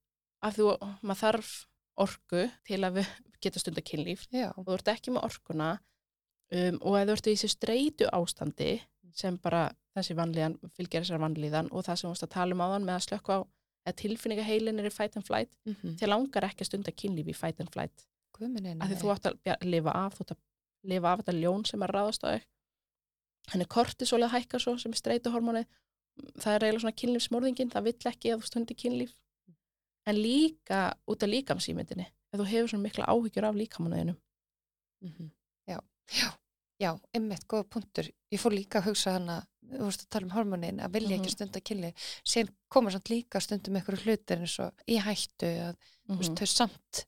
að 0.47 0.61
þú, 0.61 0.67
maður 1.03 1.21
þarf 1.25 1.53
orku 2.01 2.47
til 2.69 2.81
að 2.87 3.01
við 3.01 3.15
geta 3.43 3.61
stunda 3.61 3.83
kynlíf. 3.85 4.27
Já, 4.33 4.51
og 4.55 4.67
þú 4.67 4.77
ert 4.77 4.91
ekki 4.93 5.15
með 5.15 5.27
orkuna 5.27 5.71
um, 5.75 6.79
og 6.81 6.99
ef 7.01 7.09
þú 7.09 7.17
ert 7.17 7.31
í 7.31 7.35
þessi 7.35 7.51
streitu 7.55 8.11
ástandi 8.15 8.75
sem 9.17 9.37
bara 9.43 9.67
þessi 9.97 10.15
vanlíðan 10.19 10.57
fylgir 10.77 11.03
þessar 11.03 11.23
vanlíðan 11.25 11.73
og 11.75 11.85
það 11.87 11.99
sem 11.99 12.07
þú 12.07 12.13
varst 12.13 12.27
að 12.29 12.35
tala 12.37 12.57
um 12.57 12.63
áðan 12.63 12.87
með 12.87 12.97
að 12.99 13.07
slökka 13.09 13.37
á 13.37 13.39
að 13.91 13.99
tilfinningaheilin 14.05 14.81
er 14.81 14.87
í 14.87 14.93
fight 14.95 15.17
and 15.19 15.27
flight 15.27 15.51
mm 15.65 15.75
-hmm. 15.75 15.97
þér 15.99 16.13
langar 16.13 16.47
ekki 16.47 16.63
að 16.63 16.71
stunda 16.71 16.93
kynlíf 16.93 17.29
í 17.29 17.35
fight 17.35 17.61
and 17.61 17.73
flight. 17.73 18.07
Guðminni 18.37 18.77
af 18.79 18.89
því 18.89 19.01
þú 19.03 19.13
átt 19.15 19.27
að 19.27 19.67
lifa 19.67 19.91
af 19.91 20.15
þú 20.15 20.23
átt 20.23 20.33
að 20.37 20.41
lifa 20.93 21.13
af 21.13 21.19
þetta 21.21 21.39
ljón 21.41 21.67
sem 21.67 21.83
er 21.83 21.91
að 21.91 21.97
ráðast 21.97 22.25
á 22.25 22.29
þig. 22.31 22.47
Henni 23.51 23.67
kortisol 23.67 24.23
að 24.23 24.35
hækka 24.37 24.59
svo 24.61 24.77
sem 24.79 24.93
er 24.93 25.01
streituhormónið 25.01 25.67
það 26.41 26.55
er 26.55 26.65
eiginlega 26.65 26.81
svona 26.85 26.99
kynlífsmorðingin 27.01 27.71
það 27.73 27.85
vill 27.85 28.11
ekki 28.13 28.33
að 28.35 28.41
þú 28.43 28.47
stundi 28.51 28.75
kynlíf 28.75 29.13
en 30.07 30.17
líka 30.17 30.81
út 31.09 31.23
af 31.23 31.29
líkamsýmyndinni 31.29 32.07
ef 32.33 32.41
þú 32.41 32.47
hefur 32.47 32.69
svona 32.73 32.87
mikla 32.89 33.07
áhyggjur 33.13 33.45
af 33.51 33.55
líkamannuðinum 33.61 34.17
Mhm. 35.03 35.31
Já, 35.69 35.79
já, 36.13 36.29
já, 36.79 36.91
einmitt 37.15 37.47
góða 37.49 37.65
punktur. 37.65 38.05
Ég 38.31 38.39
fór 38.41 38.53
líka 38.53 38.81
að 38.83 38.91
hugsa 38.91 39.13
hana, 39.15 39.47
þú 39.65 39.87
veist 39.87 40.03
að 40.05 40.09
tala 40.11 40.27
um 40.27 40.31
hormonin, 40.35 40.81
að 40.81 40.93
vilja 40.93 41.09
Mhm. 41.17 41.21
ekki 41.25 41.31
stunda 41.31 41.61
kynli. 41.61 41.95
Sen 42.25 42.49
koma 42.69 42.91
samt 42.91 43.09
líka 43.09 43.41
stundum 43.41 43.77
einhverju 43.77 44.05
hlutir 44.05 44.39
eins 44.41 44.59
og 44.61 44.73
í 44.87 44.99
hættu 45.01 45.47
að 45.47 45.77
þú 46.07 46.19
veist, 46.19 46.31
Mhm. 46.31 46.37
þau 46.37 46.47
samt 46.47 47.07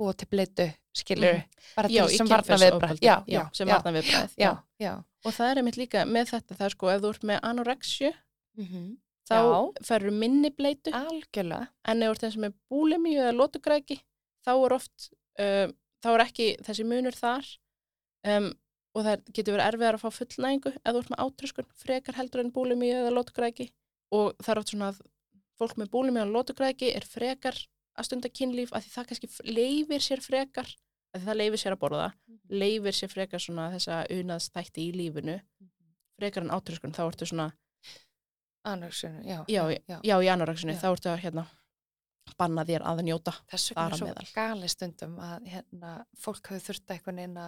búa 0.00 0.16
til 0.16 0.26
bleitu, 0.26 0.74
skilur, 0.96 1.34
Mhm. 1.34 1.44
bara 1.76 1.88
til 1.88 2.08
sem 2.16 2.26
varna 2.26 2.56
viðbræð. 2.56 2.98
Já, 3.00 3.24
já, 3.26 3.50
sem 3.52 3.68
varna 3.68 3.92
viðbræð 3.92 4.34
já, 4.36 4.62
já. 4.80 5.04
og 5.24 5.32
það 5.32 5.50
er 5.52 5.56
einmitt 5.62 5.76
líka 5.76 6.04
með 6.04 6.26
þetta 6.30 6.56
það 6.56 6.64
er 6.66 6.70
sko 6.70 6.88
ef 6.96 7.02
þú 7.02 7.08
ert 7.10 7.22
með 7.22 7.40
anorexju 7.42 8.12
Mm 8.58 8.96
þá 9.28 9.36
Já. 9.36 9.84
ferur 9.84 10.14
minni 10.14 10.50
bleitu. 10.50 10.92
Algjörlega. 10.94 11.68
en 11.84 12.02
ef 12.02 12.22
eins 12.22 12.36
og 12.36 12.44
með 12.46 12.54
búlemi 12.70 13.16
eða 13.16 13.34
lótugræki 13.36 13.98
þá 14.46 14.52
er 14.54 14.72
oft 14.72 15.10
um, 15.38 15.74
þá 16.02 16.08
er 16.14 16.24
ekki 16.24 16.46
þessi 16.64 16.86
munur 16.88 17.16
þar. 17.18 17.44
Um, 18.24 18.48
og 18.96 19.04
það 19.04 19.28
getur 19.36 19.54
verið 19.54 19.66
erfiðar 19.68 19.98
að 19.98 20.02
fá 20.02 20.16
fullnægingu 20.16 20.72
ef 20.72 20.88
þú 20.88 21.00
ert 21.02 21.10
með 21.12 21.22
átröskun 21.24 21.68
frekar 21.78 22.18
heldur 22.18 22.42
en 22.42 22.52
búlemi 22.54 22.90
eða 22.90 23.12
lótugræki 23.14 23.68
og 24.16 24.32
það 24.40 24.52
er 24.52 24.60
oft 24.62 24.72
svona 24.72 24.88
að 24.92 25.00
fólk 25.60 25.76
með 25.78 25.90
búlemi 25.92 26.22
og 26.24 26.32
lótugræki 26.34 26.90
er 26.96 27.06
frekar 27.06 27.58
að 27.98 28.08
stunda 28.08 28.30
kynlíf 28.32 28.72
að 28.72 28.86
því 28.86 28.94
það 28.94 29.08
kannski 29.10 29.52
leifir 29.52 30.04
sér 30.04 30.24
frekar 30.24 30.72
að 31.14 31.28
það 31.28 31.40
leifir 31.40 31.62
sér 31.62 31.76
að 31.76 31.82
borða 31.84 32.08
leifir 32.50 32.96
sér 32.96 33.12
frekar 33.12 33.44
svona 33.44 33.68
þessa 33.76 34.00
unaðstætti 34.16 34.88
í 34.88 34.96
lífinu 34.96 35.38
frekar 36.18 36.46
en 36.46 36.54
átröskun 36.56 36.96
þá 36.96 37.04
ertu 37.06 37.28
svona 37.28 37.52
Anorexinu, 38.64 39.22
já, 39.24 39.44
já, 39.48 39.62
já, 39.88 40.00
já 40.02 40.16
í 40.22 40.28
anoreksinu 40.32 40.72
Já. 40.74 40.80
þá 40.82 40.88
ertu 40.92 41.08
að 41.12 41.22
hérna 41.22 41.46
banna 42.36 42.64
þér 42.68 42.82
að 42.84 43.02
njóta 43.06 43.32
Þess 43.48 43.72
þar 43.72 43.94
vegna 43.94 44.12
á 44.12 44.20
er 44.20 44.26
svo 44.26 44.34
gali 44.36 44.68
stundum 44.68 45.18
að 45.24 45.46
hérna, 45.48 45.92
fólk 46.18 46.50
hafi 46.50 46.60
þurft 46.66 46.90
eitthvað 46.92 47.14
neina 47.14 47.44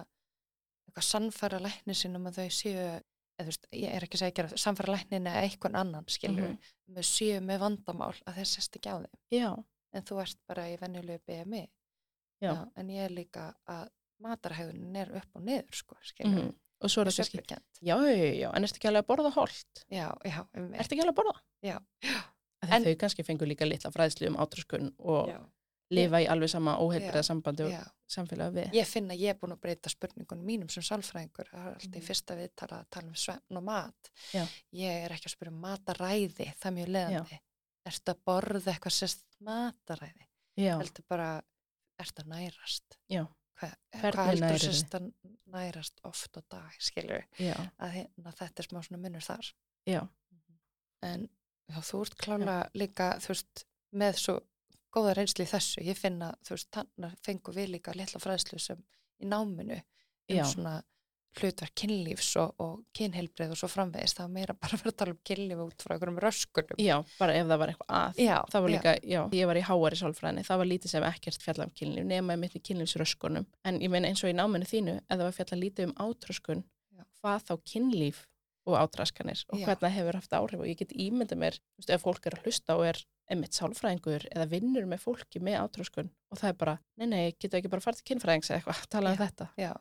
eitthvað 0.87 1.07
sannfæra 1.07 1.59
lækni 1.61 1.93
sinum 1.95 2.25
að 2.31 2.39
þau 2.41 2.49
séu 2.49 2.77
eða, 2.81 3.01
þú 3.41 3.45
veist, 3.51 3.67
ég 3.73 3.93
er 3.95 4.03
ekki 4.07 4.17
að 4.17 4.23
segja 4.23 4.31
ekki 4.33 4.45
að 4.47 4.55
sannfæra 4.63 4.95
læknin 4.95 5.27
eða 5.29 5.43
eitthvað 5.45 5.77
annan 5.83 6.07
skilur 6.07 6.47
mm 6.47 6.57
Mhm. 6.57 6.95
með 6.97 7.05
séu 7.07 7.37
með 7.41 7.59
vandamál 7.61 8.15
að 8.27 8.35
þeir 8.41 8.49
sest 8.55 8.75
ekki 8.75 8.89
á 8.91 8.97
þeim 8.99 9.19
já, 9.31 9.63
en 9.93 10.03
þú 10.03 10.21
ert 10.21 10.37
bara 10.47 10.65
í 10.67 10.77
venjulegu 10.81 11.21
BMI 11.27 11.61
Já. 12.41 12.67
en 12.75 12.87
ég 12.89 13.05
er 13.05 13.09
líka 13.13 13.53
að 13.69 13.89
matarhægunin 14.19 14.95
er 14.97 15.11
upp 15.15 15.35
og 15.35 15.41
niður 15.45 15.71
sko, 15.73 15.95
skilur 16.01 16.31
mhm. 16.45 16.55
Og 16.81 16.89
svo 16.91 17.01
er 17.03 17.11
það 17.11 17.17
kannski 17.21 17.41
já, 17.47 17.57
já, 17.81 17.95
já, 18.17 18.33
já, 18.41 18.49
en 18.55 18.63
ertu 18.67 18.77
ekki 18.79 18.87
alveg 18.91 19.03
að 19.03 19.09
borða 19.13 19.31
holt? 19.37 19.85
Já, 19.91 20.07
já, 20.25 20.39
um, 20.57 20.73
ertu 20.73 20.95
ekki 20.95 21.01
alveg 21.05 21.13
að 21.15 21.19
borða? 21.21 21.35
Já, 21.63 21.77
en, 22.61 22.73
En- 22.77 22.83
þau 22.85 22.95
kannski 23.05 23.23
fengur 23.25 23.47
líka 23.49 23.65
litla 23.67 23.91
fræðslu 23.93 24.27
um 24.31 24.37
átröskun 24.41 24.91
og 24.99 25.29
já, 25.29 25.39
lifa 25.91 26.21
í 26.23 26.27
alveg 26.31 26.49
sama 26.49 26.77
óheilbriða 26.79 27.21
Já, 27.23 27.27
sambandi 27.27 27.63
og 27.65 27.71
já. 27.73 27.81
samfélagi 28.07 28.53
við. 28.55 28.69
Ég 28.79 28.87
finn 28.87 29.09
að 29.11 29.19
ég 29.19 29.33
er 29.33 29.39
búin 29.41 29.51
að 29.55 29.59
breyta 29.65 29.89
spurningunum 29.91 30.45
mínum 30.47 30.69
sem 30.71 30.83
sálfræðingur, 30.83 31.49
það 31.51 31.65
er 31.67 31.73
alltaf 31.73 31.91
í 31.91 31.99
Mhm. 31.99 32.05
fyrsta 32.07 32.35
viðtala 32.39 32.77
að 32.79 32.89
tala 32.89 33.07
um 33.07 33.13
svefn 33.15 33.57
og 33.57 33.63
mat. 33.63 34.11
Já. 34.33 34.45
ég 34.73 35.05
er 35.05 35.09
ekki 35.11 35.27
að 35.27 35.35
spyrja 35.35 35.51
um 35.51 35.61
mataræði 35.61 36.47
það 36.55 36.65
er 36.71 36.75
mjög 36.77 36.89
leðandi 36.95 37.39
ertu 37.85 38.11
að 38.13 38.19
borða 38.25 38.71
eitthvað 38.73 38.95
sérst 38.99 39.25
mataræði? 39.41 40.25
Já, 40.57 40.77
heldur 40.77 41.03
bara, 41.09 41.41
ertu 41.99 42.23
að 42.23 42.27
nærast? 42.27 42.97
Já. 43.09 43.25
Hvað, 43.61 43.75
hvað 44.01 44.29
heldur 44.31 44.63
sérst 44.65 44.95
að 44.97 45.09
nærast 45.51 46.01
oft 46.07 46.37
á 46.37 46.41
dag, 46.51 46.77
skilur 46.81 47.25
já, 47.39 47.55
að 47.77 47.97
hérna, 47.99 48.33
þetta 48.39 48.63
er 48.63 48.69
smá 48.69 48.79
svona 48.85 49.01
munur 49.03 49.25
þar. 49.25 49.51
Já, 49.89 50.01
en 51.07 51.27
já, 51.69 51.77
þú 51.87 52.05
ert 52.05 52.17
klála 52.21 52.57
líka 52.77 53.11
þú 53.23 53.33
veist, 53.33 53.65
með 54.01 54.21
svo 54.21 54.37
góða 54.91 55.15
reynsli 55.17 55.47
þessu, 55.47 55.83
ég 55.87 55.99
finna 55.99 56.31
þú 56.45 56.55
veist, 56.57 56.71
þannig 56.75 57.19
fengu 57.25 57.55
við 57.55 57.75
líka 57.75 57.95
litla 57.95 58.21
fræðslu 58.21 58.59
sem 58.59 58.81
í 59.21 59.29
náminu 59.29 59.77
um 59.77 60.37
Já. 60.37 60.45
svona 60.47 60.75
hlutverk 61.39 61.73
kynlífs 61.79 62.29
og, 62.41 62.53
og 62.61 62.73
kynheilbreið 62.97 63.53
og 63.53 63.59
svo 63.59 63.69
framvegist 63.71 64.17
það 64.19 64.27
var 64.27 64.33
meira 64.35 64.55
bara 64.61 64.77
að 64.77 64.83
vera 64.83 64.93
að 64.93 64.97
tala 65.01 65.15
um 65.15 65.21
kynlíf 65.29 65.61
út 65.65 65.85
frá 65.85 65.95
einhverjum 65.95 66.19
röskunum. 66.25 66.81
Já, 66.81 66.95
bara 67.19 67.37
ef 67.37 67.47
það 67.51 67.61
var 67.61 67.73
eitthvað 67.73 67.93
að. 67.99 68.21
Já, 68.25 68.35
það 68.51 68.65
var 68.65 68.73
já, 68.73 68.75
líka, 68.75 68.95
já, 69.13 69.21
ég 69.39 69.51
var 69.51 69.61
í 69.61 69.63
háari 69.69 70.01
sálfræðinni, 70.01 70.47
það 70.47 70.61
var 70.63 70.71
lítið 70.71 70.95
sem 70.95 71.07
ekkert 71.11 71.45
fjalla 71.45 71.67
um 71.67 71.75
kynlíf, 71.81 72.09
nema 72.11 72.37
mitt 72.41 72.57
í 72.57 72.63
kynlífsröskunum. 72.69 73.47
En 73.67 73.79
ég 73.83 73.93
meina 73.93 74.11
eins 74.11 74.25
og 74.25 74.33
í 74.33 74.35
náminu 74.37 74.67
þínu, 74.67 74.97
ef 75.05 75.15
það 75.15 75.25
var 75.27 75.37
fjalla 75.39 75.61
lítið 75.61 75.89
um 75.89 75.95
átröskun, 76.07 76.65
Já. 76.91 77.07
hvað 77.21 77.47
þá 77.47 77.55
kynlíf 77.73 78.25
og 78.69 78.77
átraskanir 78.77 79.41
og 79.49 79.57
Já. 79.57 79.65
hvernig 79.65 79.81
það 79.87 79.95
hefur 79.95 80.17
haft 80.19 80.35
áhrif. 80.37 80.61
Og 80.61 80.69
ég 80.69 80.77
get 80.81 80.91
ímynda 80.93 81.37
mér, 81.39 81.57
ef 81.81 82.03
fólk 82.03 82.27
er 82.29 82.37
að 82.37 82.45
hlusta 82.45 82.77
og 82.77 82.85
er 82.91 82.99
einmitt 83.31 83.55
sálfræðingur 83.57 84.25
eða 84.35 84.45
vinnur 84.51 84.85
með 84.91 85.01
fólki 85.05 85.39
með 85.43 85.57
átröskun 85.63 86.09
og 86.31 86.37
það 86.41 86.49
er 86.51 86.57
bara, 86.61 86.75
nei, 86.99 87.07
nei, 87.07 87.31
getur 87.39 87.59
ekki 87.61 87.71
bara 87.71 87.81
farið 87.85 88.01
til 88.03 88.07
kynfræðings 88.11 88.51
eða 88.51 88.59
eitthvað, 88.61 88.83
tala 88.93 89.11
um 89.15 89.17
þetta. 89.21 89.47
já, 89.57 89.71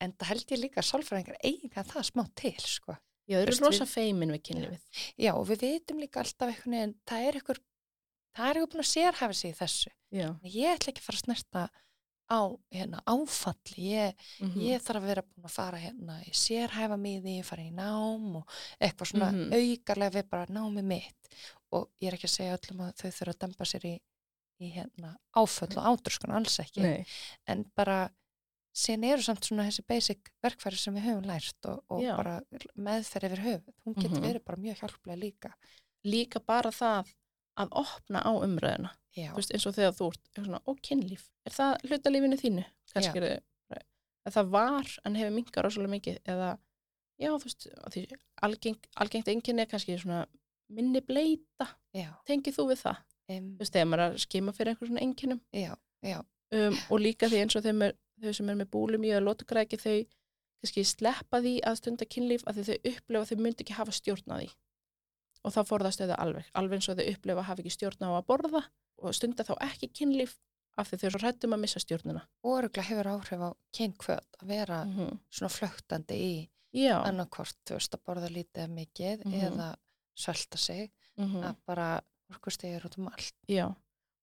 en 0.00 0.12
það 0.18 0.30
held 0.32 0.46
ég 0.56 0.62
líka 0.64 0.82
að 0.82 0.88
sálfræðingar 0.90 1.38
eiga 1.44 1.84
það 1.86 2.08
smá 2.10 2.24
til 2.34 2.54
sko. 2.62 2.96
Já, 3.26 3.38
þau 3.40 3.42
eru 3.46 3.56
rosa 3.64 3.84
við- 3.84 3.94
feimin 3.94 4.30
við 4.36 4.42
kynlífið. 4.50 4.82
já, 5.18 5.32
og 5.34 5.46
við 5.48 5.64
vitum 5.66 5.98
líka 6.02 6.20
alltaf 6.22 6.52
einhvern 6.52 6.76
veginn, 6.76 6.94
það 7.06 7.26
er 7.30 7.40
einhver 7.40 7.58
það 8.36 8.46
er 8.50 8.54
einhver 8.60 8.70
búin 8.74 8.84
að 8.84 8.92
sérhæfa 8.92 9.34
sig 9.34 9.50
í 9.50 9.58
þessu 9.58 9.90
Já. 10.12 10.28
ég 10.44 10.76
ætla 10.76 10.92
ekki 10.92 11.00
að 11.02 11.06
fara 11.08 11.18
að 11.18 11.24
snerta 11.24 11.64
á 12.26 12.40
hérna, 12.74 13.00
áfalli 13.06 13.84
ég, 13.94 14.14
mhm, 14.42 14.60
ég 14.66 14.80
þarf 14.82 14.98
að 15.02 15.06
vera 15.10 15.22
búin 15.22 15.44
að 15.46 15.54
fara 15.56 15.78
hérna 15.78 16.16
í 16.26 16.32
sérhæfa 16.34 16.96
miði, 16.98 17.36
fara 17.46 17.62
í 17.62 17.70
nám 17.72 18.36
og 18.40 18.48
eitthvað 18.80 19.10
svona 19.12 19.28
Mhm. 19.32 19.52
aukarlega 19.54 20.14
við 20.20 20.28
bara 20.30 20.46
námi 20.46 20.82
mitt 20.84 21.28
og 21.72 21.88
ég 22.00 22.08
er 22.08 22.14
ekki 22.18 22.28
að 22.28 22.34
segja 22.36 22.58
öllum 22.58 22.84
að 22.86 22.92
þau 23.00 23.10
þurfa 23.10 23.32
að 23.34 23.40
dempa 23.46 23.64
sér 23.64 23.86
í, 23.88 23.94
í 24.60 24.70
hérna, 24.76 25.16
áföll 25.36 25.72
og 25.76 25.88
átröskun 25.90 26.32
alls 26.36 26.58
ekki, 26.62 26.82
Nei, 26.82 27.04
en 27.46 27.64
bara 27.76 28.10
síðan 28.76 29.04
eru 29.08 29.22
samt 29.24 29.44
svona 29.48 29.64
þessi 29.66 29.82
basic 29.88 30.30
verkfæri 30.44 30.76
sem 30.76 30.94
við 30.94 31.06
höfum 31.08 31.26
lært 31.28 31.68
og, 31.70 31.82
og 31.90 32.02
bara 32.20 32.34
meðferð 32.76 33.30
yfir 33.30 33.44
höfuð, 33.46 33.74
hún 33.86 33.94
getur 33.96 34.18
Mhm. 34.20 34.26
verið 34.28 34.44
bara 34.44 34.60
mjög 34.60 34.76
hjálplega 34.82 35.18
líka. 35.20 35.52
Líka 36.04 36.40
bara 36.44 36.70
það 36.70 37.12
að 37.56 37.68
opna 37.72 38.20
á 38.20 38.32
þú 39.32 39.36
veist, 39.40 39.52
eins 39.56 39.66
og 39.66 39.74
þegar 39.74 39.94
þú 39.96 40.08
ert 40.12 40.28
svona, 40.44 40.60
og 40.66 40.80
kynlíf, 40.84 41.28
er 41.48 41.52
það 41.56 41.76
hlutalífinu 41.88 42.36
þínu? 42.36 42.64
Kannski 42.92 43.16
er 43.16 43.40
það, 43.70 43.82
að 44.26 44.32
það 44.36 44.50
var 44.50 44.92
en 45.04 45.14
hefur 45.16 45.32
minkar 45.38 45.64
rosalega 45.64 45.94
mikið 45.96 46.18
eða, 46.34 46.50
já, 47.18 47.30
þú 47.32 47.44
veist, 47.48 47.66
algengt 49.00 49.28
enginn 49.32 49.58
er 49.60 49.66
kannski 49.66 49.96
svona 49.98 50.26
minni 50.68 51.00
bleita, 51.00 51.68
tengið 52.26 52.56
þú 52.58 52.64
við 52.72 52.80
það? 52.82 52.96
um, 53.28 53.48
Þú 53.56 53.58
veist, 53.62 53.72
þegar 53.72 53.86
maður 53.90 54.04
er 54.04 54.12
að 54.12 54.18
skima 54.22 54.52
fyrir 54.52 54.72
einhver 54.72 54.88
svona 54.90 55.04
já, 56.02 56.18
um, 56.52 56.76
og 56.90 57.00
líka 57.00 57.28
því 57.28 57.40
eins 57.42 57.56
og 57.56 57.62
þeim 57.66 57.82
er, 57.82 57.96
þau 58.22 58.32
sem 58.32 58.48
er 58.52 58.54
með 58.60 58.70
búlum 58.70 59.04
í 59.04 59.10
að 59.14 59.24
lótugræki 59.26 59.76
þau 59.78 59.96
kannski 60.62 60.84
sleppa 60.84 61.40
því 61.44 61.54
að 61.68 61.76
stunda 61.80 62.04
kynlíf 62.06 62.42
að 62.46 62.62
þau 62.64 62.76
upplefa 62.90 63.22
að 63.22 63.30
þau 63.30 63.42
myndi 63.42 63.62
ekki 63.66 63.76
hafa 63.76 63.92
stjórn 63.92 64.32
á 64.32 64.36
því. 64.40 64.48
Og 65.46 65.52
þá 65.54 65.60
forðast 65.68 66.00
þau 66.00 66.08
það 66.10 66.18
alveg 66.24 66.44
alveg 66.58 66.78
eins 66.80 66.88
og 66.88 66.96
þau 66.98 67.06
upplefa 67.12 67.40
að 67.42 67.48
hafa 67.50 67.62
ekki 67.62 67.74
stjórn 67.76 68.06
á 68.06 68.10
að 68.16 68.26
borða 68.26 68.62
og 68.96 69.14
stunda 69.14 69.44
þá 69.46 69.54
ekki 69.68 69.90
kynlíf 69.94 70.38
af 70.76 70.88
því 70.90 70.96
þau 70.98 71.06
eru 71.06 71.18
svo 71.18 71.22
hrættum 71.22 71.54
að 71.56 71.60
missa 71.62 71.80
stjórnina. 71.80 72.22
Og 72.44 72.58
öruglega 72.58 72.88
hefur 72.88 73.10
áhrif 73.12 73.40
á 73.46 73.50
kynkvöld 73.76 74.40
að 74.42 74.46
vera 74.48 74.84
-hmm. 74.84 75.18
svona 75.30 75.52
flögtandi 75.52 76.16
í 76.16 76.32
annarkort, 77.08 77.56
þú 77.64 77.74
veist, 77.78 77.94
að 77.94 78.02
borða 78.04 78.28
lítið 78.28 78.68
mikið 78.68 79.24
Mhm. 79.24 79.34
eða 79.46 79.76
svelta 80.16 80.60
sig 80.60 80.88
mhm, 81.18 81.42
að 81.44 81.58
bara 81.68 81.88
orkustegir 82.32 82.86
út 82.88 82.96
um 83.00 83.10
allt 83.12 83.34
já. 83.50 83.68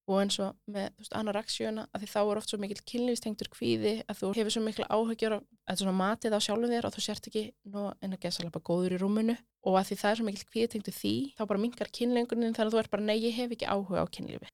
Og 0.04 0.18
eins 0.20 0.36
og 0.44 0.52
með, 0.68 0.90
anoreksjuna, 1.16 1.86
að 1.96 2.02
því 2.02 2.08
þá 2.12 2.18
er 2.20 2.38
oft 2.38 2.50
svo 2.50 2.58
mikil 2.60 2.82
kynlífstengtur 2.90 3.48
kvíði 3.48 3.92
að 4.04 4.18
þú 4.18 4.32
hefur 4.36 4.52
svo 4.52 4.60
mikil 4.66 4.84
áhugjur 4.84 5.36
af, 5.38 5.46
að 5.64 5.78
svona 5.80 5.94
matið 5.96 6.36
á 6.36 6.40
sjálfum 6.44 6.74
þér 6.74 6.88
og 6.88 6.92
þú 6.92 7.04
sért 7.06 7.28
ekki 7.30 7.44
nú 7.72 7.86
en 7.88 8.12
að 8.12 8.20
gesa 8.26 8.44
alveg 8.44 8.66
góður 8.68 8.96
í 8.96 8.98
rúminu 9.00 9.36
og 9.64 9.78
að 9.80 9.86
því 9.88 9.98
það 10.02 10.10
er 10.10 10.20
svo 10.20 10.26
mikil 10.28 10.48
kvíði 10.50 10.70
tengtur 10.74 10.96
því, 10.98 11.14
þá 11.38 11.42
bara 11.54 11.62
minkar 11.62 11.92
kynlengunin 11.96 12.52
þannig 12.52 12.68
að 12.68 12.76
þú 12.76 12.82
ert 12.82 12.92
bara, 12.92 13.06
nei, 13.08 13.16
ég 13.22 13.38
hef 13.38 13.56
ekki 13.56 13.70
áhuga 13.70 14.04
á 14.04 14.06
kynlífi. 14.12 14.52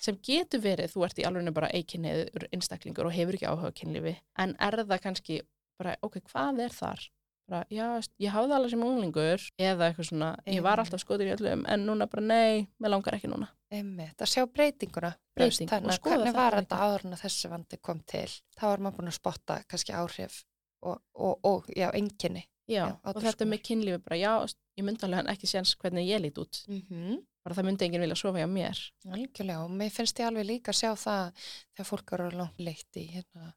Sem 0.00 0.18
getur 0.26 0.64
verið, 0.64 0.90
þú 0.90 1.06
ert 1.06 1.22
í 1.22 1.28
alveg 1.28 1.54
bara 1.54 1.70
eikinniður 1.76 2.48
einstaklingur 2.50 3.06
og 3.06 3.14
hefur 3.14 3.38
ekki 3.38 3.46
áhuga 3.46 3.70
á 3.70 3.78
kynlífi, 3.78 4.16
en 4.42 4.56
er 4.58 4.80
það 4.82 5.04
kannski 5.06 5.40
bara, 5.78 5.94
ok, 6.02 6.18
hvað 6.32 6.64
er 6.66 6.74
þar? 6.74 7.06
Bara, 7.50 7.66
já, 7.72 7.86
ég 8.22 8.30
hafði 8.30 8.54
alveg 8.54 8.70
sem 8.70 8.84
unglingur 8.86 9.46
eða 9.58 9.88
eitthvað 9.88 10.06
svona, 10.06 10.28
ég 10.46 10.62
var 10.62 10.82
alltaf 10.82 11.02
skotur 11.02 11.26
í 11.26 11.32
öllum 11.34 11.64
en 11.66 11.86
núna 11.88 12.06
bara, 12.10 12.22
nei, 12.22 12.68
mér 12.78 12.94
langar 12.94 13.16
ekki 13.16 13.30
núna. 13.32 13.48
Einmitt, 13.74 14.14
að 14.18 14.30
sjá 14.30 14.44
breytinguna 14.50 15.10
og 15.14 15.56
þannig 15.58 15.94
að 15.94 16.06
hvernig 16.06 16.36
var 16.36 16.56
þetta 16.58 16.78
áður 16.84 17.08
en 17.08 17.18
þessi 17.20 17.50
vandi 17.50 17.80
kom 17.82 18.00
til 18.06 18.28
þá 18.58 18.64
er 18.72 18.82
maður 18.82 18.96
búin 19.00 19.10
að 19.12 19.18
spotta 19.18 19.58
kannski 19.70 19.94
áhrif 19.94 20.40
og, 20.82 21.02
og, 21.14 21.36
og 21.46 21.68
já, 21.74 21.90
enginni 21.94 22.46
Já, 22.70 22.84
Já, 22.86 22.90
og 23.02 23.24
þetta 23.24 23.46
með 23.50 23.62
kynlífi 23.66 24.00
bara, 24.04 24.18
já, 24.20 24.32
ég 24.78 24.86
myndi 24.86 25.02
alveg 25.06 25.20
hann 25.20 25.30
ekki 25.32 25.48
séns 25.50 25.72
hvernig 25.80 26.06
ég 26.06 26.22
lít 26.22 26.38
út. 26.38 26.62
mm 26.68 26.82
-hmm. 26.86 27.18
Bara 27.42 27.54
það 27.56 27.66
myndi 27.66 27.84
enginn 27.84 28.02
vilja 28.04 28.16
sofa 28.16 28.38
hjá 28.38 28.46
mér. 28.46 28.78
algjörlega 29.06 29.64
og 29.64 29.70
mér 29.70 29.90
finnst 29.90 30.18
ég 30.20 30.26
alveg 30.26 30.46
líka 30.46 30.70
að 30.70 30.80
sjá 30.80 30.90
það 30.94 31.32
þegar 31.74 31.86
fólk 31.90 32.12
eru 32.12 32.30
langt 32.30 32.58
leitt 32.58 32.96
í 32.96 33.04
hérna, 33.14 33.54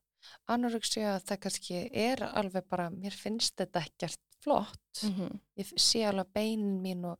anorexia 0.48 1.20
það 1.20 1.40
kannski 1.40 1.90
er 1.94 2.24
alveg 2.24 2.68
bara 2.70 2.90
mér 2.90 3.12
finnst 3.12 3.56
þetta 3.58 3.80
ekkert 3.86 4.20
flott 4.44 5.04
Mm 5.04 5.14
-hmm. 5.14 5.40
ég 5.58 5.74
sé 5.80 6.04
alveg 6.06 6.28
beinin 6.34 6.82
mín 6.82 7.06
og, 7.06 7.18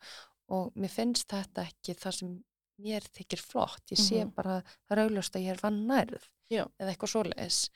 og 0.50 0.74
mér 0.76 0.90
finnst 0.90 1.28
þetta 1.32 1.62
ekki 1.68 1.94
það 1.96 2.12
sem 2.12 2.44
mér 2.80 3.02
þykir 3.02 3.40
flott 3.42 3.92
ég 3.92 3.98
sé 4.00 4.24
Mhm. 4.26 4.34
bara 4.36 4.62
það 4.90 5.00
augljóst 5.04 5.36
að 5.36 5.42
ég 5.46 5.50
er 5.52 5.62
vannærð 5.64 6.24
eða 6.52 6.90
eitthvað 6.92 7.10
svoleiðis 7.14 7.70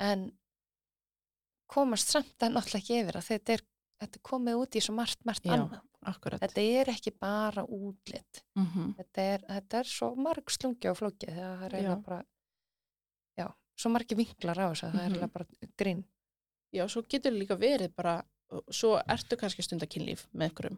en 0.00 0.32
komast 1.70 2.08
samt 2.10 2.38
að 2.42 2.52
náttúrulega 2.54 2.80
ekki 2.82 2.98
yfir 3.02 3.16
að 3.20 3.28
þetta 3.30 3.52
er, 3.52 3.62
þetta 4.02 4.16
er 4.18 4.22
komið 4.30 4.54
út 4.62 4.76
í 4.76 4.80
svo 4.80 4.94
margt, 4.94 5.24
margt 5.24 5.44
Já. 5.46 5.52
annað 5.54 5.80
Akkurat. 6.02 6.40
þetta 6.40 6.60
er 6.80 6.86
ekki 6.94 7.12
bara 7.20 7.64
útlit 7.66 8.42
Mm 8.56 8.66
-hmm. 8.66 8.94
þetta 8.96 9.20
er, 9.34 9.40
þetta 9.48 9.78
er 9.78 9.84
svo 9.84 10.14
marg 10.16 10.50
slungi 10.50 10.88
á 10.88 10.94
flókið 10.94 11.28
þegar 11.34 11.58
það 11.70 11.74
er 11.74 11.82
Já. 11.84 11.96
bara 12.04 12.24
svo 13.80 13.90
margi 13.94 14.16
vinklar 14.18 14.58
á 14.60 14.68
þess 14.70 14.84
að 14.86 14.94
það 14.96 15.06
er 15.06 15.16
Mhm. 15.20 15.32
bara 15.32 15.46
grín 15.80 16.04
Já, 16.72 16.84
svo 16.86 17.02
getur 17.02 17.32
líka 17.34 17.56
verið 17.58 17.90
bara, 17.96 18.22
svo 18.70 18.92
ertu 19.10 19.34
kannski 19.36 19.62
stunda 19.66 19.86
kynlíf 19.90 20.28
með 20.32 20.50
einhverjum. 20.50 20.76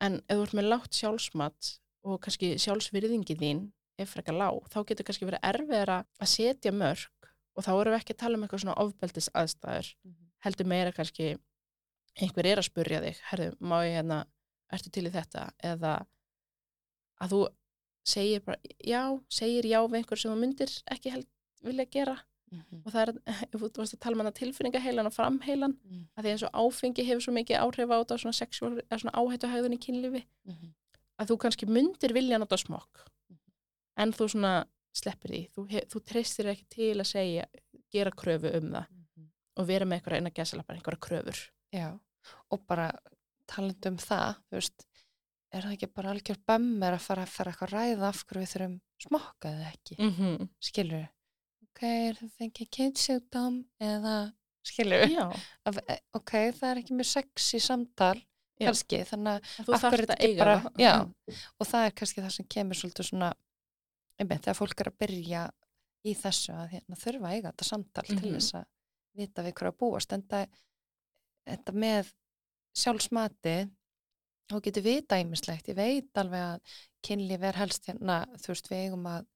En 0.00 0.20
ef 0.28 0.36
þú 0.36 0.42
ert 0.44 0.52
með 0.54 0.68
lágt 0.70 0.92
sjálfsmat 0.94 1.70
og 2.04 2.20
kannski 2.22 2.52
sjálfsvirðingi 2.54 3.34
þín 3.40 3.64
er 3.98 4.06
frekar 4.06 4.36
lág, 4.38 4.68
þá 4.70 4.84
getur 4.86 5.04
kannski 5.08 5.26
verið 5.26 5.42
erfiðara 5.42 5.96
að 6.22 6.28
setja 6.30 6.70
mörg 6.70 7.08
og 7.56 7.64
þá 7.66 7.70
erum 7.80 7.92
við 7.94 7.98
ekki 7.98 8.14
að 8.14 8.20
tala 8.22 8.36
um 8.38 8.44
eitthvað 8.46 8.62
svona 8.62 8.78
ofbeldis 8.84 9.28
aðstæður. 9.34 9.88
Heldur 10.44 10.66
meira 10.70 10.92
kannski 10.94 11.36
einhver 12.22 12.46
er 12.46 12.58
að 12.62 12.68
spurja 12.70 13.02
þig, 13.02 13.18
herðu, 13.32 13.56
má 13.60 13.82
ég 13.82 13.96
hérna, 13.98 14.20
ertu 14.70 14.90
til 14.94 15.06
í 15.08 15.10
þetta? 15.10 15.50
Eða 15.64 16.06
að 17.20 17.28
þú 17.34 17.40
segir 18.06 18.44
bara, 18.46 18.58
já, 18.86 19.02
segir 19.28 19.66
já 19.66 19.80
við 19.82 19.98
einhver 20.04 20.16
sem 20.22 20.30
þú 20.30 20.38
myndir 20.38 20.70
ekki 20.94 21.10
held 21.10 21.26
vilja 21.64 21.84
gera 21.90 22.18
Mhm. 22.50 22.80
og 22.86 22.92
það 22.92 23.08
er, 23.08 23.10
ef 23.52 23.60
þú 23.60 23.76
varst 23.76 23.94
að 23.94 24.00
tala 24.00 24.14
um 24.16 24.20
hana 24.20 24.30
tilfinningaheilan 24.32 25.06
og 25.06 25.12
framheilan, 25.12 25.74
Mhm. 25.84 26.04
að 26.16 26.24
því 26.24 26.30
eins 26.32 26.42
og 26.46 26.52
áfengi 26.56 27.04
hefur 27.04 27.20
svo 27.20 27.32
mikið 27.36 27.58
áhrif 27.60 27.90
á 27.92 27.96
þetta 28.00 28.16
svona 28.18 28.98
svona 28.98 29.12
áhættuhæðun 29.12 29.74
í 29.76 29.78
kynlífi, 29.78 30.24
Mhm. 30.46 30.72
að 31.20 31.26
þú 31.28 31.36
kannski 31.38 31.66
myndir 31.68 32.12
vilja 32.14 32.38
nota 32.38 32.56
smokk, 32.56 33.04
Mhm. 33.28 33.38
en 33.98 34.12
þú 34.12 34.28
svona 34.32 34.64
sleppir 34.94 35.28
því, 35.30 35.50
þú, 35.50 35.86
þú 35.92 36.00
treystir 36.04 36.46
ekki 36.46 36.64
til 36.70 36.94
að 36.96 37.06
segja, 37.12 37.44
gera 37.92 38.10
kröfu 38.10 38.54
um 38.56 38.70
það 38.72 38.86
Mhm. 38.90 39.28
og 39.58 39.66
vera 39.66 39.84
með 39.84 40.00
einhverja 40.00 40.16
eina 40.16 40.30
gæsala 40.30 40.64
bara 40.66 40.78
einhverja 40.78 40.98
kröfur. 41.00 41.50
Já, 41.74 42.00
og 42.50 42.66
bara 42.66 42.92
talandi 43.46 43.86
um 43.88 43.96
það, 43.98 44.36
þú 44.50 44.56
veist, 44.56 44.86
er 45.52 45.62
það 45.62 45.72
ekki 45.76 45.92
bara 45.94 46.14
algjör 46.14 46.36
bömmir 46.48 46.94
að 46.94 47.00
fara 47.00 47.22
að 47.24 47.28
fara 47.28 47.52
eitthvað 47.52 47.68
að 47.68 47.76
ræða 47.76 48.08
af 48.08 48.24
hverju 48.26 48.40
við 48.42 48.52
þurfum 48.56 48.80
smokka 48.98 49.48
eða 49.52 49.72
ekki, 49.72 49.96
Mm 49.98 50.14
-hmm. 50.14 50.48
skilur 50.62 51.08
ok, 51.78 52.16
það 52.18 52.32
fengið 52.38 52.70
kynnsjúkdóm 52.74 53.58
eða, 53.86 54.14
skilur 54.66 55.04
Já, 55.14 55.26
ok, 56.18 56.32
það 56.58 56.70
er 56.72 56.80
ekki 56.82 56.96
mjög 56.98 57.10
sexy 57.12 57.60
samtal, 57.62 58.16
Já. 58.58 58.66
kannski 58.72 58.98
þannig 59.06 59.36
að 59.38 59.68
þú 59.68 59.76
er 59.78 60.02
að 60.10 60.24
eiga 60.26 60.38
bara, 60.42 60.56
það. 60.64 60.80
já, 60.82 60.94
og 61.60 61.68
það 61.70 61.84
er 61.86 61.94
kannski 62.00 62.24
það 62.24 62.34
sem 62.34 62.48
kemur 62.56 62.80
svolítið 62.80 63.08
svona 63.12 63.28
einmitt, 64.18 64.42
þegar 64.42 64.58
fólk 64.58 64.80
er 64.82 64.90
að 64.90 64.98
byrja 64.98 65.42
í 66.08 66.14
þessu 66.18 66.54
að 66.58 66.72
hérna, 66.74 66.98
þurfa 66.98 67.28
að 67.28 67.36
eiga 67.38 67.52
þetta 67.52 67.68
samtal 67.68 68.04
til 68.08 68.18
Mhm. 68.18 68.34
þess 68.34 68.54
að 68.58 68.64
vita 69.18 69.42
við 69.46 69.54
hverju 69.54 69.72
að 69.72 69.78
búast 69.78 70.12
en 70.12 70.22
þetta 71.48 71.72
með 71.74 72.12
sjálfsmati 72.78 73.56
þá 74.48 74.60
getur 74.64 74.82
vita 74.82 75.18
ímislegt, 75.20 75.68
ég 75.68 75.76
veit 75.76 76.20
alveg 76.20 76.40
að 76.40 76.76
kynlíf 77.04 77.42
er 77.42 77.58
helst 77.60 77.86
hérna, 77.86 78.26
þú 78.42 78.48
veist, 78.52 78.68
við 78.70 78.84
eigum 78.86 79.06
að 79.06 79.26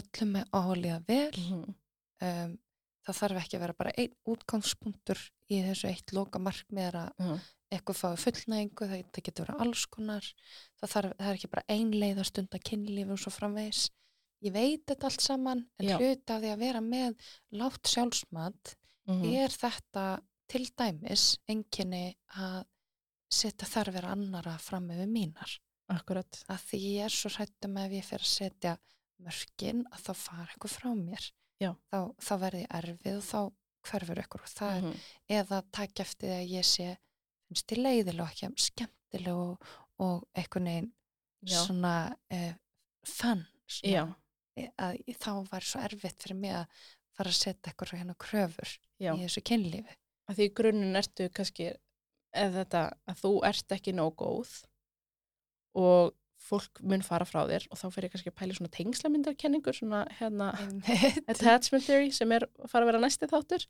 öllum 0.00 0.32
með 0.36 0.44
áhulíða 0.52 1.00
vel 1.08 1.32
Mhm. 1.36 1.74
um, 2.22 2.58
það 3.06 3.18
þarf 3.20 3.38
ekki 3.42 3.56
að 3.56 3.60
vera 3.60 3.76
bara 3.78 3.92
einn 3.98 4.14
útgangspunktur 4.26 5.20
í 5.50 5.60
þessu 5.62 5.88
eitt 5.90 6.12
loka 6.12 6.38
markmið 6.42 6.88
er 6.88 6.96
að 7.04 7.10
Mhm. 7.18 7.40
eitthvað 7.72 7.98
fái 8.00 8.16
fullnægingu, 8.24 8.86
það, 8.88 9.04
það 9.12 9.22
getur 9.26 9.46
verið 9.46 9.60
alls 9.60 9.86
konar, 9.86 10.24
það, 10.80 10.90
þarf, 10.94 11.12
það 11.18 11.28
er 11.30 11.34
ekki 11.38 11.50
bara 11.50 11.64
einleið 11.68 12.18
að 12.18 12.26
stunda 12.30 12.58
kynlíf 12.58 13.10
og 13.10 13.18
svo 13.18 13.30
framvegis. 13.34 13.90
Ég 14.44 14.52
veit 14.52 14.86
þetta 14.86 15.04
allt 15.04 15.20
saman, 15.20 15.66
en 15.80 15.86
Já. 15.88 15.96
hluti 15.98 16.30
af 16.30 16.42
því 16.42 16.50
að 16.54 16.58
vera 16.58 16.80
með 16.80 17.16
látt 17.52 17.82
sjálfsmat 17.90 18.74
Mhm. 19.08 19.34
er 19.34 19.48
þetta 19.48 20.20
til 20.48 20.66
dæmis 20.78 21.38
enginni 21.48 22.16
að 22.36 22.64
setja 23.30 23.66
þarfir 23.66 24.04
annara 24.04 24.58
fram 24.58 24.88
yfir 24.90 25.08
mínar. 25.08 25.58
Akkurat. 25.90 26.44
Að 26.48 26.58
því 26.68 26.80
ég 26.98 27.04
er 27.04 27.08
svo 27.08 27.30
hrættum 27.30 27.76
ef 27.78 27.92
ég 27.92 28.04
fer 28.04 28.18
að 28.18 28.26
setja 28.26 28.78
mörkin 29.22 29.84
að 29.92 30.02
þá 30.06 30.12
fara 30.14 30.46
eitthvað 30.52 30.74
frá 30.76 30.90
mér. 30.94 31.30
Já. 31.60 31.70
Þá, 31.92 31.98
þá 32.20 32.32
verði 32.42 32.60
ég 32.64 32.74
erfið 32.80 33.16
og 33.16 33.24
þá 33.30 33.40
hverfur 33.86 34.20
ykkur 34.24 34.42
og 34.44 34.50
það 34.50 34.76
er 34.76 34.82
Mhm. 34.82 35.00
eða 35.38 35.62
takk 35.72 36.00
eftir 36.00 36.28
því 36.28 36.36
að 36.40 36.50
ég 36.56 36.64
sé 36.66 36.88
finnst 37.48 37.72
ég 37.72 37.78
leiðilega 37.78 38.22
og 38.26 38.32
ekki 38.32 38.50
skemmtileg 38.66 39.34
og, 39.34 39.66
og 40.02 40.24
einhvern 40.34 40.64
veginn 40.66 40.92
Já. 41.46 41.60
svona 41.64 42.16
uh, 42.32 42.52
fann 43.06 43.46
e- 44.56 44.72
að 44.78 44.98
þá 45.20 45.30
var 45.52 45.60
svo 45.62 45.80
erfitt 45.80 46.22
fyrir 46.22 46.36
mig 46.40 46.50
að 46.52 46.66
fara 47.16 47.30
að 47.30 47.38
setja 47.38 47.70
eitthvað 47.70 47.92
hérna 48.00 48.16
kröfur 48.18 48.78
já. 49.00 49.12
í 49.14 49.22
þessu 49.22 49.42
kynlífi 49.46 49.94
að 50.28 50.34
því 50.40 50.48
í 50.48 50.54
grunninn 50.58 50.96
ertu 50.98 51.28
kannski 51.30 51.68
eða 52.34 52.64
þetta 52.64 52.82
að 53.08 53.20
þú 53.22 53.32
ert 53.46 53.72
ekki 53.78 53.92
nóg 53.94 54.16
góð 54.16 54.50
og 55.76 56.12
fólk 56.46 56.80
mun 56.82 57.02
fara 57.02 57.24
frá 57.26 57.42
þér 57.48 57.64
og 57.72 57.78
þá 57.80 57.86
fer 57.94 58.06
ég 58.06 58.12
kannski 58.14 58.30
að 58.30 58.36
pæla 58.38 58.54
svona 58.56 58.70
tengslamyndarkenningur 58.76 59.74
svona 59.76 60.04
hérna 60.20 60.52
attachment 61.28 61.84
theory 61.86 62.10
sem 62.14 62.32
er 62.36 62.46
að 62.46 62.70
fara 62.70 62.86
að 62.86 62.90
vera 62.92 63.00
næsti 63.02 63.28
þáttur. 63.30 63.66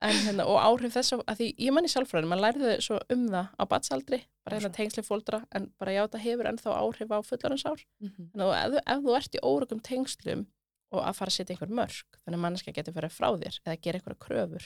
En 0.00 0.16
hérna 0.24 0.46
og 0.48 0.56
áhrif 0.62 0.94
þess 0.96 1.12
að, 1.16 1.22
að 1.28 1.40
því 1.42 1.48
ég 1.66 1.74
manni 1.76 1.90
sjálfræðin, 1.92 2.28
maður 2.30 2.44
lærði 2.46 2.74
svo 2.86 2.98
um 3.14 3.26
það 3.28 3.50
á 3.60 3.64
batsaldri, 3.68 4.20
bara 4.46 4.56
hérna 4.58 4.70
tengsli 4.78 5.04
fóldra 5.04 5.42
en 5.54 5.66
bara 5.78 5.92
já, 5.96 6.02
það 6.14 6.24
hefur 6.24 6.48
ennþá 6.50 6.76
áhrif 6.80 7.12
á 7.12 7.18
fullarinsár 7.28 7.82
Mhm. 8.00 8.30
en 8.34 8.40
ef, 8.40 8.70
þú- 8.72 8.84
ef 8.86 9.02
þú 9.04 9.16
ert 9.18 9.36
í 9.36 9.42
órugum 9.44 9.82
tengslum 9.84 10.46
og 10.92 11.04
að 11.04 11.14
fara 11.20 11.30
að 11.30 11.36
setja 11.36 11.54
einhver 11.54 11.74
mörg 11.80 12.16
þannig 12.24 12.38
að 12.38 12.44
manneskja 12.46 12.74
getur 12.74 12.96
verið 12.96 13.12
frá 13.14 13.28
þér 13.36 13.60
eða 13.66 13.80
gera 13.84 13.98
einhverja 14.00 14.22
kröfur. 14.24 14.64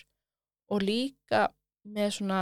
Og 0.70 0.80
líka 0.80 1.48
með 1.84 2.14
svona 2.16 2.38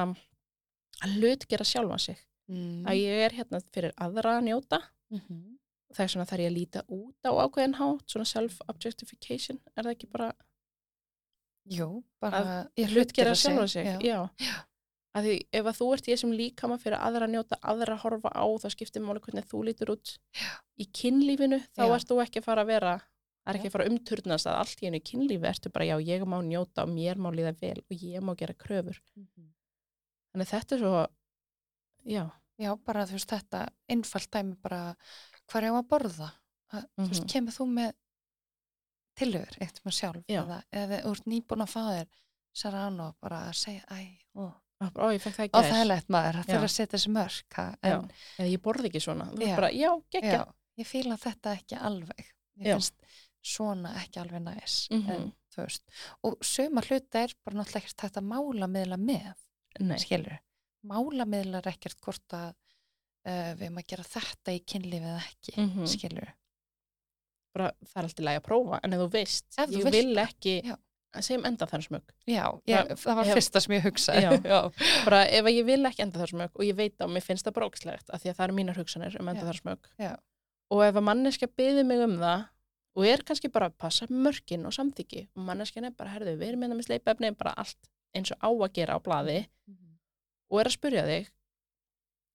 að 1.02 1.16
hlut 1.16 1.48
gera 1.50 1.64
sjálfa 1.66 1.98
sig 1.98 2.18
mm. 2.48 2.84
að 2.86 2.98
ég 3.00 3.24
er 3.26 3.36
hérna 3.38 3.60
fyrir 3.72 3.92
aðra 3.96 4.38
að 4.38 4.46
njóta 4.50 4.82
Mhm. 5.12 5.58
það 5.92 6.04
er 6.04 6.08
svona 6.08 6.24
þar 6.30 6.40
ég 6.40 6.48
að 6.50 6.56
líta 6.56 6.82
út 6.88 7.26
á 7.28 7.30
ákveðin 7.44 7.74
hátt 7.76 8.06
svona 8.08 8.24
self-objectification 8.30 9.58
er 9.76 9.84
það 9.84 9.90
ekki 9.92 10.08
bara 10.10 10.32
Jú, 11.70 12.02
bara 12.20 12.38
að 12.42 12.70
ég 12.80 12.88
hlut 12.90 13.12
gera 13.14 13.34
sig, 13.38 13.54
sig 13.68 13.86
já. 13.86 13.98
já. 14.02 14.64
Að 15.14 15.26
því 15.28 15.34
ef 15.52 15.66
að 15.68 15.76
þú 15.78 15.86
ert 15.94 16.06
í 16.08 16.12
þessum 16.14 16.32
líkama 16.32 16.78
fyrir 16.80 16.96
aðra 16.98 17.26
að 17.28 17.34
njóta, 17.34 17.58
aðra 17.60 17.94
að 17.98 18.00
horfa 18.06 18.30
á 18.32 18.44
þá 18.64 18.68
skiptir 18.72 19.02
máli 19.04 19.20
hvernig 19.20 19.44
þú 19.50 19.60
lítur 19.68 19.92
út 19.92 20.14
Já. 20.32 20.48
í 20.80 20.86
kynlífinu, 20.88 21.58
þá 21.76 21.82
ert 21.92 22.08
þú 22.08 22.16
ekki 22.24 22.40
að 22.40 22.46
fara 22.48 22.64
að 22.64 22.70
vera 22.72 22.94
það 23.44 23.52
er 23.52 23.58
ekki 23.60 23.68
að 23.68 23.74
fara 23.76 23.88
umturnast 23.92 24.46
að 24.48 24.58
allt 24.62 24.80
í 24.82 24.88
einu 24.88 25.00
kynlífi 25.04 25.46
ertu 25.52 25.70
bara 25.74 25.84
já, 25.84 25.96
ég 26.00 26.24
má 26.24 26.38
njóta 26.42 26.86
og 26.86 26.88
mér 26.96 27.20
má 27.20 27.28
líða 27.30 27.52
vel 27.60 27.78
og 27.84 27.92
ég 28.00 28.20
má 28.24 28.32
gera 28.40 28.54
kröfur 28.54 28.98
Mhm. 29.14 29.52
þannig 30.32 30.48
að 30.48 30.52
þetta 30.56 30.72
er 30.72 30.78
svo 30.80 31.06
já, 32.04 32.30
Já, 32.58 32.76
bara 32.84 33.06
þú 33.06 33.12
veist 33.16 33.30
þetta 33.32 33.60
einfalt 33.90 34.30
dæmi 34.30 34.54
bara 34.62 34.94
hvað 35.50 35.62
er 35.62 35.70
á 35.72 35.74
að 35.80 35.88
borða 35.88 36.28
að, 36.72 36.84
þú 36.98 37.06
veist, 37.08 37.22
Mhm. 37.22 37.30
kemur 37.32 37.52
þú 37.56 37.66
með 37.72 37.92
tilhör 39.18 39.56
eitt 39.60 39.80
maður 39.84 39.96
sjálf 39.98 40.24
Já. 40.30 40.42
eða, 40.42 40.58
eða 40.72 40.98
þú 41.04 41.12
ert 41.16 41.26
nýbúin 41.32 41.64
að 41.64 41.72
fá 41.72 41.80
þér 41.88 42.06
Sarano 42.54 43.06
bara 43.20 43.38
að 43.48 43.56
segja 43.56 43.84
æ, 43.88 44.18
ó, 44.36 44.44
og 44.82 44.92
ó, 45.00 45.08
það 45.16 45.48
og 45.52 45.64
það 45.64 45.80
er 45.80 45.88
lett 45.88 46.08
maður 46.12 46.38
að 46.40 46.46
Já. 46.46 46.52
þurfa 46.52 46.68
að 46.68 46.74
setja 46.76 46.92
þessi 46.98 47.12
mörk 47.16 47.56
já, 47.56 47.66
en 47.82 48.10
eða 48.38 48.48
ég 48.52 48.62
borði 48.62 48.90
ekki 48.90 49.00
svona 49.04 49.26
Já. 49.40 49.56
bara, 49.56 49.70
já, 49.72 49.90
já, 50.12 50.44
ég 50.78 50.86
fíla 50.88 51.18
þetta 51.20 51.56
ekki 51.56 51.78
alveg 51.80 52.24
ég 52.60 52.66
Já. 52.66 52.74
finnst 52.76 52.94
svona 53.42 53.94
ekki 54.02 54.20
alveg 54.22 54.42
næs 54.46 54.88
Mhm. 54.92 55.10
en, 55.10 55.32
þú 55.54 55.64
veist, 55.66 55.82
og 56.22 56.38
suma 56.44 56.80
hluta 56.82 57.24
er 57.24 57.34
bara 57.44 57.56
náttúrulega 57.56 57.82
ekkert 57.82 58.04
þetta 58.06 58.22
málamiðla 58.22 58.98
með 59.00 59.34
nei, 59.80 59.96
skilur, 59.98 60.38
málamiðla 60.88 61.60
er 61.62 61.68
ekkert 61.72 62.00
hvort 62.04 62.36
að 62.36 62.48
uh, 62.50 63.50
við 63.54 63.66
erum 63.68 63.78
að 63.82 63.86
gera 63.92 64.06
þetta 64.12 64.54
í 64.56 64.62
kynlífið 64.66 65.10
eða 65.12 65.26
ekki 65.26 65.54
Mhm. 65.62 65.86
skilur, 65.86 66.30
bara, 67.54 67.72
það 67.84 67.98
er 68.00 68.08
alltaf 68.08 68.24
lægi 68.26 68.40
að 68.40 68.46
prófa 68.48 68.80
en 68.82 68.92
ef 68.96 69.02
þú 69.04 69.10
veist, 69.12 69.46
Ef 69.58 69.68
þú 69.70 69.76
ég 69.78 69.84
vilt 69.84 69.94
vil 69.98 70.22
ekki 70.22 70.54
Já. 70.64 70.76
segjum 71.20 71.44
enda 71.44 71.66
þar 71.68 71.82
smög 71.84 72.02
já, 72.26 72.44
ég, 72.66 72.76
Bara- 72.88 72.96
það 72.96 73.14
var 73.18 73.24
hef- 73.28 73.36
fyrsta 73.36 73.60
sem 73.60 73.74
ég 73.76 73.82
hugsaði 73.84 74.22
Já. 74.52 74.60
bara 75.04 75.20
ef 75.28 75.44
ég 75.52 75.64
vil 75.68 75.82
ekki 75.90 76.02
enda 76.06 76.18
þar 76.22 76.32
smög 76.32 76.50
og 76.56 76.64
ég 76.64 76.74
veit 76.78 76.96
að 76.98 77.12
mér 77.12 77.22
finnst 77.26 77.44
það 77.46 77.56
brókslegt 77.60 78.10
af 78.10 78.22
því 78.22 78.30
að 78.32 78.36
það 78.38 78.44
eru 78.48 78.56
mínar 78.58 78.80
hugsanir 78.80 79.20
um 79.20 79.28
enda 79.28 79.44
þar 79.50 79.60
smög 79.60 79.90
og 80.72 80.82
ef 80.86 80.94
að 80.96 81.04
manneska 81.04 81.46
byði 81.46 81.84
mig 81.84 82.00
um 82.00 82.16
það 82.18 82.48
og 82.96 83.06
er 83.08 83.22
kannski 83.24 83.48
bara 83.52 83.68
að 83.70 83.76
passa 83.78 84.06
mörkin 84.08 84.64
og 84.66 84.72
samþyggi 84.72 85.28
og 85.36 85.44
manneskjan 85.46 85.84
er 85.84 85.90
bara, 85.96 86.10
herðu, 86.16 86.34
við 86.40 86.48
erum 86.52 86.62
hérna 86.64 86.76
með 86.80 86.88
sleipefni 86.88 87.30
bara 87.36 87.54
allt 87.56 87.88
eins 88.16 88.32
og 88.32 88.38
á 88.40 88.48
að 88.48 88.72
gera 88.72 88.96
á 88.96 89.00
blaði 89.04 89.46
Mhm. 89.68 89.91
Og 90.52 90.60
er 90.60 90.68
að 90.70 90.76
spurja 90.76 91.04
þig 91.08 91.30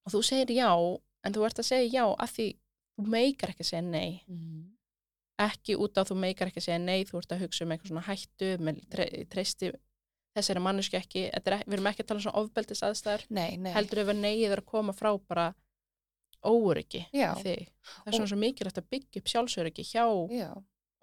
og 0.07 0.13
þú 0.15 0.21
segir 0.25 0.55
já 0.57 0.71
en 1.27 1.33
þú 1.35 1.45
ert 1.45 1.59
að 1.61 1.67
segja 1.69 1.91
já 2.01 2.05
af 2.17 2.33
því 2.33 2.47
þú 2.97 3.05
meikar 3.13 3.51
ekki 3.53 3.61
að 3.65 3.69
segja 3.71 3.83
nei. 3.85 4.23
Mhm. 4.27 4.73
ekki 5.37 5.75
út 5.77 5.93
á 5.93 6.01
þú 6.01 6.15
meikar 6.17 6.49
ekki 6.49 6.57
að 6.63 6.65
segja 6.65 6.79
nei 6.81 7.03
þú 7.05 7.19
ert 7.19 7.33
að 7.35 7.41
hugsa 7.45 7.63
um 7.65 7.71
eitthvað 7.75 7.91
svona 7.91 8.05
hættu 8.07 8.47
með 8.57 8.79
tre, 8.89 9.05
treysti 9.29 9.67
þessari 10.37 10.61
manneski 10.65 10.97
ekki. 10.97 11.21
Er, 11.33 11.41
við 11.65 11.73
erum 11.77 11.89
ekki 11.91 12.01
að 12.03 12.07
tala 12.09 12.17
um 12.17 12.23
svona 12.25 12.41
ofbeldis 12.41 12.81
aðstæður 12.85 13.23
nei, 13.29 13.57
nei. 13.57 13.71
Heldur 13.73 14.01
ef 14.01 14.07
að 14.13 14.19
neyið 14.21 14.51
er 14.55 14.61
að 14.63 14.65
koma 14.65 14.93
frá 14.97 15.11
bara 15.27 15.47
þig. 17.41 17.69
Það 18.03 18.09
er 18.09 18.17
svona 18.17 18.29
svo 18.31 18.37
mikilvægt 18.41 18.81
að 18.81 18.89
byggja 18.93 19.21
upp 19.21 19.31
sjálfsöryggi 19.33 19.85
hjá 19.91 20.05
já, 20.33 20.49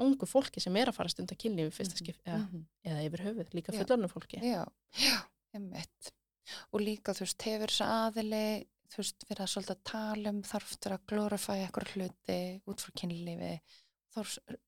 ungu 0.03 0.27
fólki 0.27 0.63
sem 0.63 0.77
er 0.77 0.91
að 0.91 0.99
fara 0.99 1.09
stund 1.15 1.31
að 1.35 1.39
kynlífi 1.43 1.75
fyrsta 1.79 1.95
Mhm. 1.95 2.03
skip 2.03 2.19
eða, 2.27 2.43
Mhm. 2.51 2.67
eða 2.85 3.05
yfir 3.07 3.25
höfuð, 3.27 3.55
líka 3.55 3.73
fullornu 3.75 4.09
fólki. 4.11 4.39
Já, 4.43 4.67
já, 4.99 5.19
einmitt. 5.55 6.13
Og 6.73 6.81
líka, 6.81 7.13
þú 7.17 7.25
veist, 7.27 7.43
hefur 7.43 7.73
þess 7.73 7.87
aðili, 7.89 8.67
þú 8.93 8.97
veist, 9.03 9.25
verið 9.29 9.45
að 9.47 9.53
svolítið 9.55 9.77
að 9.77 9.85
tala 9.91 10.29
um 10.35 10.43
þarf 10.43 10.77
fyrir 10.77 10.97
að 10.99 11.07
glorifæja 11.13 11.67
eitthvað 11.69 11.93
hluti 11.95 12.39
út 12.71 12.85
frá 12.85 12.91
kynlífi. 13.01 13.55
Þá 14.15 14.19
er 14.25 14.59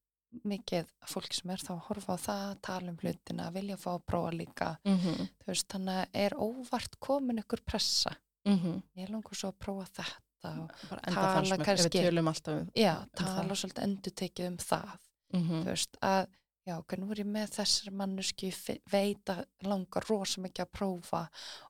mikið 0.44 0.88
fólk 1.08 1.32
sem 1.32 1.50
er 1.54 1.62
þá 1.64 1.72
að 1.76 1.84
horfa 1.88 2.16
á 2.16 2.24
það, 2.26 2.54
tala 2.68 2.90
um 2.92 2.96
hlutina, 3.00 3.50
vilja 3.54 3.76
fá 3.80 3.90
að 3.94 4.04
prófa 4.10 4.32
líka. 4.36 4.70
mm 4.84 4.96
-hmm. 4.98 5.28
Þú 5.40 5.46
veist, 5.46 5.68
þannig 5.68 5.94
að 6.02 6.08
er 6.24 6.32
óvart 6.36 6.98
komin 7.00 7.38
ykkur 7.38 7.60
pressa. 7.64 8.16
Mm 8.44 8.58
-hmm. 8.58 8.82
Ég 8.96 9.08
langar 9.10 9.34
svo 9.34 9.48
að 9.48 9.58
prófa 9.58 9.86
þetta 9.86 10.60
og 10.60 10.70
Tala 11.14 11.56
kannski- 11.64 11.98
um, 12.60 12.70
já, 12.74 12.94
um 13.02 13.08
tala 13.14 13.42
það. 13.48 13.56
svolítið 13.56 13.82
endur 13.82 14.12
tekið 14.12 14.46
um 14.46 14.56
það. 14.56 14.98
mm 15.32 15.48
Þú 15.48 15.64
veist, 15.64 15.96
að 16.02 16.26
já, 16.66 16.76
nú 16.98 17.10
er 17.14 17.20
ég 17.22 17.28
með 17.30 17.52
þessari 17.56 17.92
manneski, 17.94 18.50
fe- 18.52 18.80
veit 18.90 19.24
að 19.32 19.44
langar 19.66 20.06
rosa 20.10 20.40
mikið 20.44 20.64
að 20.66 20.72
prófa 20.78 21.28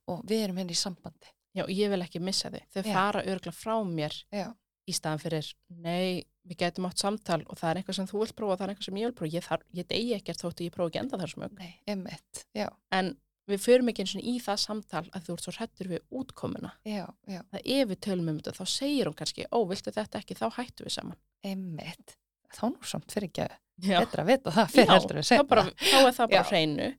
og 0.08 0.22
við 0.28 0.44
erum 0.46 0.56
henni 0.62 0.72
í 0.76 0.80
sambandi. 0.80 1.32
já, 1.56 1.64
ég 1.72 1.88
vil 1.92 2.02
ekki 2.04 2.20
missa 2.20 2.50
þig. 2.52 2.64
Þau 2.74 2.82
Já. 2.84 2.92
fara 2.92 3.22
örgla 3.24 3.52
frá 3.52 3.76
mér 3.88 4.12
Já, 4.32 4.50
í 4.86 4.92
staðan 4.92 5.22
fyrir, 5.22 5.52
nei, 5.68 6.24
við 6.46 6.56
getum 6.60 6.86
átt 6.86 6.98
samtal 7.00 7.42
og 7.48 7.56
það 7.58 7.70
er 7.70 7.80
eitthvað 7.80 7.94
sem 7.96 8.06
þú 8.10 8.18
vilt 8.22 8.34
prófa 8.36 8.52
og 8.52 8.58
það 8.58 8.66
er 8.68 8.72
eitthvað 8.74 8.88
sem 8.90 8.98
ég 9.00 9.06
vil 9.08 9.14
prófa. 9.20 9.32
Ég, 9.36 9.46
þarf, 9.46 9.62
ég 9.74 9.86
degi 9.88 10.12
ekkert 10.18 10.42
þóttu 10.44 10.66
ég 10.66 10.74
prófa 10.76 10.90
ekki 10.92 11.00
enda 11.04 11.18
þar 11.22 11.32
smög 11.32 11.56
nei, 11.58 11.72
einmitt, 11.88 12.42
já, 12.54 12.68
en 12.92 13.16
við 13.46 13.60
förum 13.62 13.88
ekki 13.92 14.02
eins 14.04 14.14
og 14.18 14.22
í 14.26 14.36
það 14.42 14.58
samtal 14.58 15.04
að 15.14 15.26
þú 15.26 15.34
ert 15.36 15.44
svo 15.46 15.52
hrættur 15.56 15.88
við 15.92 16.00
útkomuna. 16.10 16.72
Já, 16.84 17.04
já, 17.30 17.40
að 17.54 17.60
ef 17.64 17.88
við 17.92 18.00
tölum 18.06 18.28
um 18.32 18.38
þetta 18.40 18.56
þá 18.58 18.64
segir 18.72 19.06
hún 19.10 19.14
kannski 19.18 19.44
ó, 19.54 19.58
viltu 19.70 19.92
þetta 19.94 20.18
ekki, 20.22 20.34
þá 20.38 20.46
hættu 20.58 20.84
við 20.86 20.94
saman. 20.96 21.20
Einmitt. 21.46 22.16
Þá 22.56 22.64
nú 22.72 22.82
samt 22.90 23.10
fyrir 23.14 23.30
ekki 23.30 23.44
að 23.46 23.54
já, 23.82 23.98
betra 24.00 24.24
að 24.24 24.32
vita 24.32 24.52
það 24.56 24.74
fyrir 24.74 24.92
heldur 24.94 25.20
við 25.20 25.48
bara, 25.48 25.64
þá 25.80 25.96
er 26.00 26.12
það 26.18 26.34
bara 26.34 26.50
hreinu. 26.50 26.92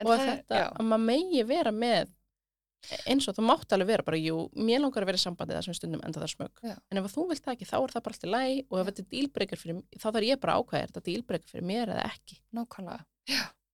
En 0.00 0.06
og 0.06 0.14
að 0.14 0.18
það 0.18 0.26
er- 0.26 0.40
þetta, 0.40 0.62
já, 0.62 0.66
að 0.70 0.90
maður 0.90 1.06
megi 1.10 1.44
vera 1.44 1.72
með 1.76 2.16
eins 3.10 3.28
og 3.28 3.36
þú 3.36 3.44
mátt 3.44 3.74
alveg 3.74 3.90
vera 3.90 4.04
bara, 4.06 4.18
jú, 4.20 4.36
mér 4.56 4.80
langar 4.80 5.04
að 5.04 5.10
vera 5.10 5.20
í 5.20 5.22
sambandi 5.22 5.56
þessum 5.56 5.76
stundum 5.76 6.02
enda 6.06 6.22
það 6.22 6.32
smög 6.32 6.62
Já. 6.64 6.76
en 6.90 7.00
ef 7.00 7.08
þú 7.12 7.26
vilt 7.28 7.44
það 7.44 7.56
ekki, 7.56 7.68
þá 7.68 7.76
er 7.76 7.94
það 7.94 8.04
bara 8.06 8.16
alltaf 8.16 8.32
læg 8.34 8.60
og 8.70 8.76
ef 8.80 8.88
þetta 8.88 9.02
er 9.02 9.08
dílbreykar 9.14 9.60
fyrir, 9.60 9.80
þá 9.96 10.06
þarf 10.08 10.28
ég 10.28 10.40
bara 10.40 10.54
að 10.54 10.62
ákvæða 10.64 10.80
er 10.80 10.92
þetta 10.92 11.06
dílbreykar 11.08 11.52
fyrir 11.52 11.66
mér 11.70 11.92
eða 11.94 12.06
ekki? 12.08 12.38
Nákvæmlega. 12.56 13.04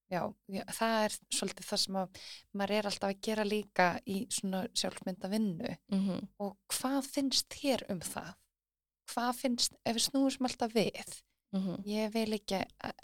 Já, 0.06 0.22
það 0.70 0.96
er 1.02 1.14
svolítið 1.34 1.66
það 1.66 1.80
sem 1.82 1.96
að 1.98 2.18
maður 2.54 2.74
er 2.76 2.88
alltaf 2.90 3.10
að 3.10 3.22
gera 3.26 3.46
líka 3.46 3.86
í 4.06 4.18
svona 4.30 4.60
sjálfmynda 4.70 5.30
vinnu 5.32 5.72
mm 5.72 6.02
-hmm. 6.02 6.28
og 6.46 6.52
hvað 6.70 7.08
finnst 7.10 7.48
þér 7.50 7.86
um 7.90 8.02
það? 8.06 8.34
Hvað 9.10 9.32
finnst, 9.40 9.74
ef 9.84 9.96
við 9.96 10.04
snúum 10.06 10.30
sem 10.30 10.46
alltaf 10.46 10.74
við, 10.74 11.16
ég 11.86 12.10
vil 12.12 12.32
ekki 12.36 12.58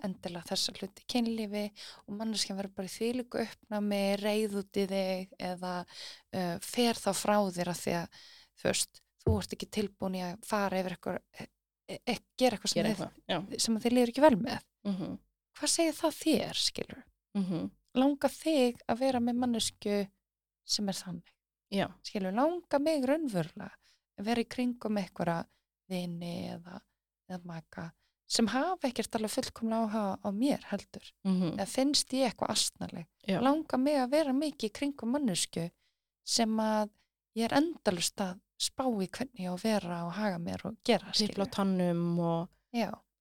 endilega 0.05 0.49
þessa 0.51 0.75
hluti 0.77 1.05
kynlífi 1.09 1.65
og 2.07 2.17
manneskja 2.19 2.57
verður 2.59 2.75
bara 2.77 2.91
í 2.91 2.93
þvílíku 2.93 3.43
uppnámi, 3.43 4.03
reyð 4.21 4.57
út 4.63 4.77
í 4.77 4.87
þig 4.91 5.37
eða 5.39 5.75
uh, 5.85 6.57
fer 6.61 6.99
þá 6.99 7.11
frá 7.17 7.37
þér 7.55 7.73
að 7.73 7.83
því 7.83 7.95
að 8.01 8.23
þú 8.61 8.69
veist, 8.69 9.03
þú 9.23 9.37
ert 9.39 9.57
ekki 9.57 9.69
tilbúin 9.79 10.19
í 10.19 10.25
að 10.27 10.43
fara 10.47 10.81
yfir 10.81 10.97
eitthvað, 10.97 11.21
e, 11.39 11.99
e, 11.99 12.17
gera 12.39 12.59
eitthvað 12.59 12.75
sem, 12.75 12.83
þið, 12.83 12.91
eitthvað 12.91 13.55
já. 13.55 13.63
sem 13.65 13.79
þið 13.85 13.97
líður 13.97 14.13
ekki 14.13 14.27
vel 14.27 14.37
með. 14.41 14.67
Mm 14.83 14.97
-hmm. 14.99 15.15
Hvað 15.61 15.73
segir 15.77 15.97
það 15.99 16.19
þér, 16.19 16.61
skilur? 16.67 17.05
Mm 17.39 17.47
-hmm. 17.47 17.71
Langa 18.03 18.29
þig 18.29 18.83
að 18.89 18.99
vera 18.99 19.21
með 19.21 19.41
mannesku 19.41 19.97
sem 20.65 20.89
er 20.89 20.97
þannig, 20.97 21.33
já, 21.71 21.87
skilur? 22.03 22.33
Langa 22.33 22.79
mig 22.79 23.05
raunverulega 23.05 23.73
að 24.19 24.25
vera 24.25 24.41
í 24.41 24.49
kringum 24.49 24.99
eitthvað 24.99 25.47
vini 25.89 26.49
eða, 26.49 26.81
eða 27.29 27.45
maka 27.45 27.93
sem 28.33 28.49
hafa 28.49 28.89
ekkert 28.89 29.19
alveg 29.19 29.33
fullkomlega 29.35 29.83
áhuga 29.83 30.05
á 30.25 30.29
mér 30.33 30.65
heldur. 30.71 31.05
mm 31.25 31.53
eða 31.59 31.67
finnst 31.69 32.13
ég 32.17 32.31
eitthvað 32.31 32.55
astnarleg 32.55 33.07
Já. 33.29 33.41
langa 33.45 33.79
mig 33.79 33.99
að 34.01 34.11
vera 34.17 34.33
mikið 34.33 34.71
í 34.71 34.73
kringum 34.79 35.13
mannesku 35.13 35.69
sem 36.25 36.61
að 36.61 36.91
ég 37.37 37.45
er 37.49 37.57
endalust 37.61 38.21
að 38.21 38.39
spá 38.63 38.85
í 38.87 39.09
hvernig 39.09 39.43
ég 39.43 39.51
á 39.51 39.55
að 39.57 39.65
vera 39.65 40.05
og 40.07 40.13
haga 40.17 40.39
mér 40.39 40.67
og 40.69 40.77
gera 40.87 41.13
sýpla 41.13 41.45
á 41.51 41.55
tannum 41.59 42.19
og, 42.21 42.49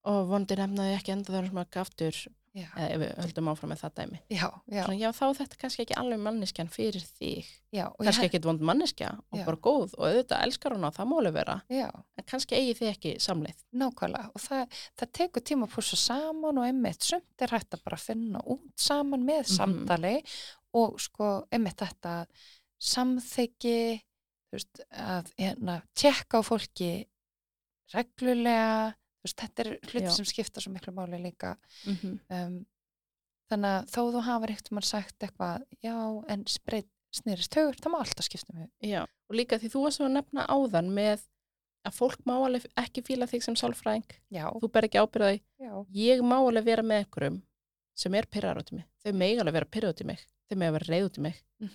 og 0.06 0.28
vondi 0.30 0.56
nefnaði 0.60 0.96
ekki 0.98 1.12
enda 1.16 1.34
þar 1.34 1.50
smög 1.50 1.78
aftur. 1.82 2.14
já, 2.14 2.32
eða 2.32 2.41
ef 2.54 2.98
við 3.00 3.12
höldum 3.24 3.48
áfram 3.52 3.70
með 3.72 3.80
það 3.82 3.94
dæmi. 4.00 4.18
Já, 4.30 4.48
já, 4.68 4.82
Svona, 4.84 4.96
já, 5.00 5.08
þá 5.16 5.22
er 5.30 5.38
þetta 5.40 5.58
kannski 5.62 5.84
ekki 5.86 5.96
alveg 6.02 6.20
manneskjan 6.26 6.72
fyrir 6.74 7.06
þig. 7.20 7.52
Já, 7.72 7.86
kannski 8.02 8.28
ekki 8.28 8.42
vond 8.44 8.62
manneskja 8.68 9.12
og 9.32 9.40
bara 9.46 9.58
góð 9.68 9.94
og 9.98 10.04
auðvitað 10.10 10.44
elskar 10.48 10.76
hún 10.76 10.84
á 10.84 10.92
það 10.92 11.10
máli 11.14 11.32
vera. 11.38 11.56
Já, 11.72 11.88
en 12.20 12.28
kannski 12.28 12.56
eigi 12.60 12.74
þið 12.82 12.90
ekki 12.92 13.14
samleið. 13.24 13.64
Nákvæmlega 13.84 14.32
og 14.36 14.42
það, 14.44 14.80
það 15.00 15.12
tekur 15.22 15.46
tíma 15.48 15.68
að 15.70 15.76
pússa 15.78 16.02
saman 16.04 16.60
og 16.60 16.68
einmitt 16.68 17.08
sumt 17.08 17.42
er 17.48 17.56
hægt 17.56 17.72
að 17.78 17.84
bara 17.88 17.98
finna 18.04 18.44
út 18.46 18.68
saman 18.76 19.24
með 19.24 19.46
Mhm. 19.48 19.56
samtali 19.56 20.16
og 20.74 21.00
sko 21.00 21.32
einmitt 21.52 21.78
þetta 21.80 22.26
veist, 24.52 24.82
að 24.92 25.32
hérna, 25.40 25.82
tjekka 25.96 26.40
á 26.40 26.42
fólki 26.44 26.92
reglulega 27.94 28.94
veist, 29.26 29.42
þetta 29.42 29.64
er 29.64 29.72
hluti 29.90 30.14
sem 30.16 30.28
skipta 30.28 30.64
svo 30.64 30.74
miklu 30.74 30.94
máli 30.96 31.20
líka. 31.22 31.56
Mm 31.86 31.98
-hmm. 31.98 32.16
um, 32.38 32.56
þannig 33.52 33.76
að 33.76 33.92
þó 33.94 34.02
þú 34.16 34.24
hafar 34.28 34.54
eitt 34.54 34.72
mann 34.72 34.88
sagt 34.88 35.24
eitthvað, 35.24 35.66
já, 35.84 35.98
en 36.28 36.46
spreyt 36.48 36.90
snýrist 37.12 37.56
högur, 37.56 37.76
það 37.76 37.92
má 37.92 38.00
alltaf 38.00 38.26
skipta 38.26 38.54
um 38.54 38.62
hug. 38.64 38.72
Já, 38.80 39.02
og 39.04 39.36
líka 39.36 39.60
því 39.60 39.70
þú 39.74 39.84
varst 39.84 40.02
að 40.02 40.14
nefna 40.16 40.48
áðan 40.48 40.92
með 40.96 41.26
að 41.84 41.98
fólk 41.98 42.22
má 42.26 42.36
alveg 42.38 42.68
ekki 42.78 43.02
fíla 43.04 43.28
þig 43.28 43.44
sem 43.44 43.56
sálfræðing, 43.56 44.12
já, 44.30 44.46
þú 44.62 44.70
ber 44.72 44.86
ekki 44.86 45.02
ábyrðaði 45.02 45.42
ég 45.98 46.22
má 46.22 46.38
alveg 46.38 46.64
vera 46.64 46.84
með 46.84 47.04
einhverjum 47.04 47.42
sem 47.98 48.14
er 48.16 48.26
pyrrar 48.32 48.62
út 48.62 48.72
í 48.72 48.76
mig, 48.76 48.86
þau 49.04 49.14
megi 49.18 49.40
alveg 49.42 49.54
vera 49.54 49.66
pyrrað 49.66 49.94
út 49.96 50.02
í 50.02 50.06
mig, 50.06 50.22
þau 50.48 50.58
megi 50.62 50.72
vera 50.78 50.90
reyð 50.94 51.06
út 51.10 51.18
í 51.18 51.22
mig. 51.22 51.44
Mm 51.60 51.72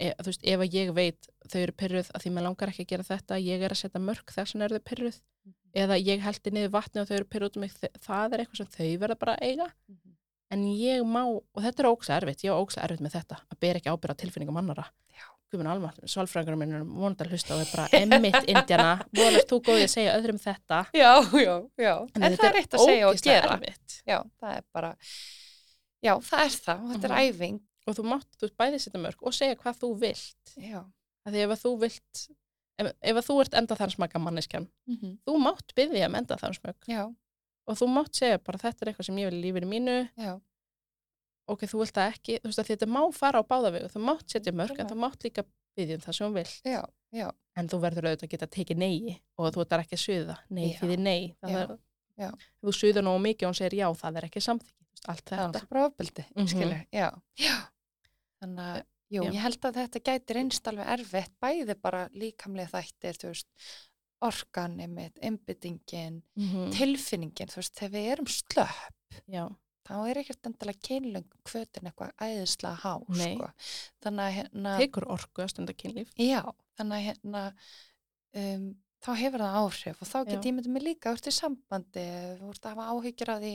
e, 0.00 0.10
þú 0.18 0.30
veist, 0.30 0.44
ef 0.44 0.64
að 0.64 0.76
ég 0.76 0.92
veit 0.94 1.28
þau 1.50 1.60
eru 1.60 1.76
pyrruð 1.82 2.10
að 2.14 2.24
því 2.24 2.32
mér 2.34 2.46
langar 2.48 2.72
ekki 2.72 2.86
að 2.86 2.90
gera 2.92 3.08
þetta 3.08 3.40
ég 3.42 3.64
er 3.64 3.74
að 3.74 3.80
setja 3.82 4.02
mörg 4.02 4.34
þess 4.34 4.56
eru 4.56 4.78
þau 4.78 4.86
pyrruð 4.90 5.20
eða 5.74 5.96
ég 5.98 6.20
heldi 6.24 6.50
niður 6.54 6.70
vatni 6.76 7.00
og 7.02 7.08
þau 7.08 7.16
eru 7.18 7.28
pyrruð 7.30 7.50
út 7.50 7.56
í 7.56 7.60
mig 7.64 7.72
það 8.04 8.34
er 8.36 8.44
eitthvað 8.44 8.60
sem 8.62 8.72
þau 8.76 8.90
verða 9.04 9.18
bara 9.18 9.34
að 9.36 9.48
eiga. 9.48 9.68
En 10.54 10.66
ég 10.70 11.02
má, 11.08 11.22
og 11.26 11.60
þetta 11.64 11.82
er 11.82 11.88
ógsa 11.90 12.16
erfitt 12.20 12.44
ég 12.46 12.52
á 12.54 12.60
ógsa 12.62 12.82
erfitt 12.84 13.00
með 13.02 13.16
þetta, 13.16 13.38
að 13.50 13.58
bera 13.64 13.80
ekki 13.80 13.90
ábyrða 13.90 14.14
tilfinningum 14.22 14.58
annara 14.60 14.84
Já. 15.10 15.24
Guðminn 15.50 15.70
Almar, 15.72 15.96
svalfræðingur 16.10 16.56
minn 16.60 16.74
er 16.78 16.84
vonandi 16.84 17.24
að 17.24 17.32
hlusta 17.34 17.54
og 17.56 17.62
er 17.64 17.70
bara 17.72 17.88
emmitt 17.98 18.48
indjana 18.52 18.92
vonast 19.14 19.50
þú 19.50 19.58
góði 19.66 19.84
að 19.86 19.92
segja 19.92 20.14
öðrum 20.18 20.38
þetta. 20.42 20.78
Já, 20.94 21.10
já, 21.42 21.54
já. 21.78 21.94
En, 22.14 22.22
þetta 22.26 22.38
það 22.42 22.48
er 22.50 22.58
eitt 22.60 22.74
að 22.78 22.84
segja 22.84 23.08
og 23.08 23.20
gera. 23.26 23.56
erfitt. 23.58 23.96
já, 24.06 24.18
það 24.42 24.56
er 24.58 24.64
bara 24.74 24.90
já, 26.04 26.14
það 26.28 26.44
er 26.44 26.56
það, 26.68 26.86
þetta 26.92 27.08
Mhm. 27.08 27.10
er 27.10 27.32
æfing. 27.32 27.60
Og 27.86 27.94
þú 27.98 28.04
mátt, 28.08 28.30
þú 28.40 28.48
bæði 28.56 28.78
setja 28.80 29.00
mörg 29.02 29.22
og 29.28 29.34
segja 29.36 29.56
hvað 29.60 29.78
þú 29.82 29.90
vilt. 30.00 30.54
Já, 30.56 30.80
að 31.26 31.32
því 31.34 31.42
ef 31.44 31.50
að 31.54 31.62
þú 31.64 31.72
vilt 31.82 32.22
ef, 32.78 32.92
ef 33.02 33.20
þú 33.26 33.40
ert 33.44 33.54
enda 33.60 33.76
þar 33.78 33.90
smaka 33.94 34.18
manneskjan 34.22 34.68
mm 34.90 35.12
þú 35.26 35.36
mátt 35.42 35.74
byggja 35.76 36.08
um 36.08 36.14
enda 36.20 36.36
þar 36.40 36.54
smög 36.58 36.88
já, 36.90 37.04
og 37.66 37.78
þú 37.78 37.88
mátt 37.94 38.14
segja 38.18 38.38
bara 38.38 38.58
þetta 38.58 38.82
er 38.84 38.90
eitthvað 38.92 39.06
sem 39.08 39.18
ég 39.22 39.30
vil 39.30 39.38
í 39.38 39.44
lífinu 39.46 39.68
mínu. 39.70 39.96
Já. 40.20 40.34
Ok, 41.48 41.64
þú 41.68 41.80
vilt 41.82 41.92
það 41.96 42.10
ekki, 42.14 42.38
þú 42.40 42.48
veist 42.50 42.60
að 42.62 42.68
þetta 42.72 42.86
má 42.88 43.00
fara 43.12 43.40
á 43.40 43.44
báðavegu, 43.44 43.88
þú 43.92 44.00
mátt 44.04 44.28
setja 44.32 44.52
mörg 44.56 44.78
en 44.80 44.88
þú 44.88 44.96
mátt 44.96 45.24
líka 45.26 45.44
byggja 45.76 45.96
um 45.98 46.04
það 46.06 46.14
sem 46.16 46.26
hún 46.26 46.36
vil 46.38 46.52
já, 46.72 46.80
já, 47.12 47.26
en 47.60 47.68
þú 47.68 47.80
verður 47.82 48.06
auðvitað 48.08 48.28
að 48.28 48.32
geta 48.34 48.48
tekið 48.56 48.78
nei 48.80 49.18
og 49.36 49.50
þú 49.52 49.64
ætlar 49.64 49.82
ekki 49.84 49.98
að 49.98 50.04
suða, 50.04 50.36
nei 50.48 50.70
því 50.78 50.96
nei. 50.98 51.34
Það 51.44 51.52
Já. 52.16 52.30
er, 52.30 52.48
þú 52.64 52.72
suður 52.78 53.04
nógu 53.04 53.20
mikið 53.26 53.44
og 53.48 53.52
hún 53.52 53.58
segir 53.60 53.76
já, 53.80 53.86
það 54.00 54.16
er 54.20 54.26
ekki 54.30 54.40
þú 54.44 54.54
veist, 54.62 55.08
allt 55.10 55.24
það 55.28 55.38
er 55.38 55.52
þetta 55.52 55.68
bara 55.74 55.84
ofbeldi, 55.90 56.24
Mhm. 56.36 56.46
skilur, 56.54 56.86
já, 56.94 57.08
já. 57.36 57.56
Þannig 58.40 58.64
að, 58.64 58.82
jú, 59.12 59.24
Já. 59.24 59.30
ég 59.30 59.40
held 59.44 59.66
að 59.68 59.80
þetta 59.82 60.04
gæti 60.08 60.36
reynst 60.36 60.70
alveg 60.70 60.92
erfitt, 60.98 61.34
bæði 61.42 61.76
bara 61.80 62.06
líkamlega 62.14 62.72
þættir, 62.72 63.18
þú 63.20 63.32
veist, 63.32 63.50
orkanið 64.24 64.94
mitt, 64.94 65.18
einbyttingin, 65.20 66.22
mm 66.38 66.70
tilfinningin, 66.74 67.50
þú 67.52 67.60
veist, 67.60 67.74
þegar 67.78 67.94
við 67.96 68.10
erum 68.14 68.30
slöpp, 68.32 69.18
já, 69.30 69.44
þá 69.84 69.94
er 70.08 70.20
ekkert 70.22 70.48
endilega 70.48 70.86
kynlöng 70.88 71.26
kvötin 71.44 71.90
eitthvað 71.90 72.14
æðislega 72.24 72.78
há, 72.80 72.94
Nei. 73.12 73.34
sko. 73.34 73.50
Þannig 74.04 74.24
að 74.24 74.36
hérna, 74.38 74.76
tekur 74.80 75.08
orku 75.12 75.44
að 75.44 75.50
stunda 75.52 75.76
kynlíf 75.76 76.14
já, 76.16 76.40
þannig 76.78 76.96
að 76.96 77.06
hérna, 77.10 77.42
um, 78.44 78.64
þá 79.04 79.10
hefur 79.20 79.44
það 79.44 79.58
áhrif 79.60 80.00
og 80.00 80.08
þá 80.08 80.18
get 80.30 80.48
ég 80.48 80.56
myndið 80.56 80.72
mig 80.72 80.86
líka 80.86 81.12
úr 81.12 81.20
til 81.20 81.34
sambandi, 81.36 82.06
þú 82.40 82.54
ert 82.54 82.64
að 82.64 82.72
hafa 82.72 82.88
áhyggjur 82.94 83.34
af 83.34 83.44
því, 83.44 83.52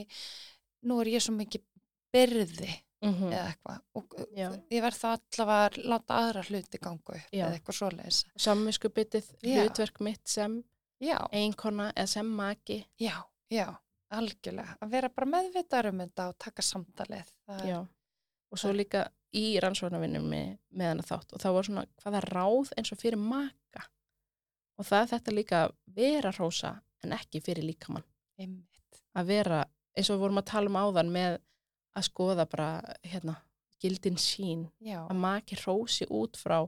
nú 0.86 1.00
er 1.02 1.10
ég 1.16 1.24
svo 1.24 1.34
mikið 1.34 1.66
byrði 2.14 2.70
mm 3.04 3.30
eða 3.30 3.44
eitthvað 3.50 3.78
og 3.96 4.16
uh, 4.18 4.24
Já. 4.36 4.48
ég 4.70 4.82
verð 4.84 4.98
þá 5.00 5.06
allavega 5.10 5.68
að 5.68 5.78
láta 5.92 6.18
aðra 6.24 6.42
hluti 6.48 6.80
gangu 6.82 7.14
upp 7.16 7.30
Já. 7.32 7.44
eða 7.46 7.52
eitthvað 7.54 7.78
svoleiðis. 7.78 8.18
samvisku 8.36 8.90
byttið, 8.96 9.30
hlutverk 9.44 10.00
mitt 10.00 10.28
sem 10.28 10.58
einkona 11.32 11.92
eða 11.96 12.10
sem 12.12 12.34
maki 12.36 12.82
já, 13.00 13.16
já, 13.48 13.70
algjörlega. 14.12 14.76
Að 14.80 14.90
vera 14.90 15.08
bara 15.08 15.30
meðvitaður 15.32 15.92
um 15.92 16.02
þetta 16.04 16.28
og 16.28 16.36
taka 16.44 16.62
samtalið. 16.62 17.32
Það 17.46 17.64
já. 17.70 17.78
og 18.50 18.60
svo 18.60 18.72
líka 18.74 19.06
í 19.36 19.44
rannsóknarvinnum 19.62 20.26
með, 20.26 20.54
með 20.74 20.92
hana 20.92 21.06
þátt 21.06 21.34
og 21.34 21.42
það 21.42 21.56
var 21.56 21.68
svona 21.68 21.84
hvaða 22.02 22.22
ráð 22.26 22.72
eins 22.76 22.92
og 22.92 23.00
fyrir 23.00 23.20
maka 23.22 23.84
og 24.80 24.88
það 24.88 25.02
er 25.04 25.10
þetta 25.12 25.34
líka 25.36 25.60
að 25.64 25.74
vera 26.00 26.32
hrósa 26.34 26.72
en 27.04 27.14
ekki 27.16 27.42
fyrir 27.44 27.66
líkamann 27.68 28.06
Einmitt. 28.40 29.02
að 29.14 29.30
vera, 29.30 29.60
eins 29.94 30.10
og 30.10 30.18
við 30.18 30.24
vorum 30.24 30.42
að 30.42 30.50
tala 30.50 30.72
um 30.72 30.80
áðan 30.80 31.14
með 31.14 31.38
að 31.96 32.06
skoða 32.06 32.46
bara 32.50 32.70
hérna, 33.06 33.36
gildin 33.80 34.18
sín 34.20 34.66
Já, 34.84 35.02
að 35.06 35.20
maki 35.20 35.58
hrósi 35.60 36.06
út 36.12 36.38
frá 36.38 36.62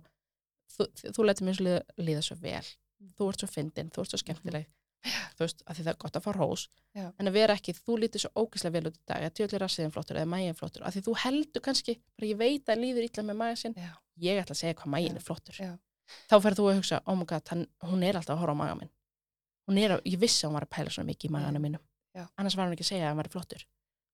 þú, 0.72 0.86
þú 1.16 1.26
letur 1.26 1.48
mér 1.48 1.60
líða, 1.66 1.82
líða 2.00 2.22
svo 2.26 2.38
vel. 2.40 2.64
Þú 3.18 3.28
ert 3.32 3.42
svo 3.42 3.50
fyndin, 3.50 3.90
þú 3.92 4.04
ert 4.04 4.14
svo 4.14 4.20
skemmtileg. 4.22 4.70
Þú 5.34 5.42
veist, 5.42 5.62
að 5.66 5.78
því 5.78 5.84
það 5.84 5.92
er 5.92 5.98
gott 6.04 6.16
að 6.18 6.24
fá 6.24 6.30
hrós. 6.36 6.64
Já. 6.94 7.06
en 7.18 7.28
að 7.30 7.34
vera 7.34 7.54
ekki, 7.56 7.72
þú 7.74 7.94
lítur 7.98 8.22
svo 8.22 8.30
ógæslega 8.44 8.74
vel 8.76 8.90
út 8.90 8.98
í 8.98 9.02
dag 9.08 9.24
að 9.26 9.32
tjóðlega 9.38 9.62
rassiðin 9.64 9.94
flottur 9.94 10.18
eða 10.20 10.30
mægin 10.30 10.58
flottur. 10.58 10.84
Að 10.86 10.96
því 10.96 11.02
þú 11.06 11.14
heldur 11.22 11.64
kannski, 11.64 11.94
bara 12.18 12.28
ég 12.28 12.38
veit 12.38 12.70
að 12.70 12.82
líður 12.84 13.06
illa 13.08 13.24
með 13.26 13.38
mægin 13.40 13.60
sinn, 13.62 13.76
ég 14.22 14.42
ætla 14.42 14.54
að 14.54 14.60
segja 14.60 14.76
hvað 14.78 14.92
mægin 14.94 15.18
er 15.18 15.24
flottur. 15.26 15.58
Já. 15.58 15.72
þá 16.28 16.36
ferð 16.44 16.60
þú 16.60 16.68
að 16.68 16.78
hugsa, 16.78 17.00
oh 17.08 17.16
my 17.18 17.26
god, 17.32 17.48
hann, 17.48 17.64
hún 17.88 18.04
er 18.04 18.18
alltaf 18.20 18.36
að 18.36 18.42
horfa 18.44 18.54
á 18.54 18.60
maga 18.62 18.78
minn. 18.78 18.92
Hún 19.66 19.80
er 19.80 19.96
að, 19.96 20.04
ég 20.12 20.20
vissi 20.20 20.44
að 20.44 20.52
hún 20.52 20.58
var 20.60 20.68
að 20.68 20.74
pæla 20.76 20.92
svona 20.92 21.08
mikið 21.08 21.30
í 21.30 21.32
magana 21.32 21.62
mínum. 21.62 21.82
Annars 22.36 22.58
var 22.58 22.68
hún 22.68 22.76
ekki 22.76 22.84
að 22.84 22.92
segja 22.92 23.06
að 23.06 23.14
hann 23.14 23.22
var 23.22 23.32
flottur 23.32 23.64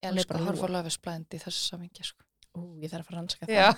ég 0.02 0.08
er 0.22 0.28
bara 0.30 0.40
að 0.40 0.44
að 0.44 0.48
horfa 0.52 0.72
löfisblændi 0.76 1.38
í 1.38 1.42
þessu 1.42 1.62
samingi, 1.72 2.06
sko. 2.06 2.24
Ég 2.82 2.90
þarf 2.90 3.04
að 3.04 3.06
fara 3.06 3.14
að 3.14 3.20
rannsaka 3.20 3.46
það 3.46 3.54
Já, 3.54 3.68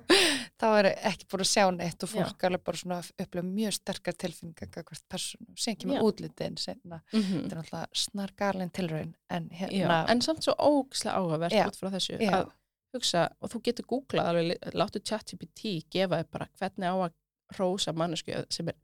þá 0.62 0.66
er 0.78 0.86
ekki 1.10 1.26
búin 1.28 1.42
að 1.42 1.48
sjá 1.50 1.64
neitt 1.74 2.04
og 2.06 2.08
Já. 2.08 2.14
fólk 2.14 2.44
alveg 2.48 2.62
bara 2.64 2.80
svona 2.80 2.98
upplöf 3.24 3.44
mjög 3.48 3.74
sterkar 3.76 4.16
tilfinningar 4.22 4.70
hvert 4.86 5.04
persónu, 5.12 5.48
sem 5.58 5.74
ekki 5.74 5.88
Já. 5.88 5.90
með 5.90 6.06
útlitin, 6.06 6.56
senna. 6.62 7.00
Mhm. 7.12 7.42
Þetta 7.42 7.56
er 7.56 7.60
náttúrulega 7.60 8.02
snar 8.04 8.32
galin 8.38 8.72
tilraun, 8.72 9.12
en 9.28 9.50
Já, 9.50 9.66
hérna, 9.66 9.98
en 10.08 10.24
samt 10.24 10.46
svo 10.46 10.54
ógislega 10.56 11.18
áhugavert 11.18 11.58
Já. 11.58 11.66
út 11.68 11.80
frá 11.80 11.90
þessu 11.92 12.16
Já. 12.22 12.30
að 12.38 12.52
hugsa, 12.96 13.26
og 13.40 13.52
þú 13.52 13.62
getur 13.68 13.88
googlað 13.90 14.30
alveg, 14.32 14.72
láttu 14.78 15.02
ChatGPT 15.02 15.76
gefa 15.92 16.22
þér 16.22 16.30
bara 16.32 16.48
hvernig 16.60 16.88
á 16.88 16.96
að 17.08 17.12
rósa 17.58 17.92
mannesku 17.92 18.44
sem 18.52 18.68
er 18.72 18.76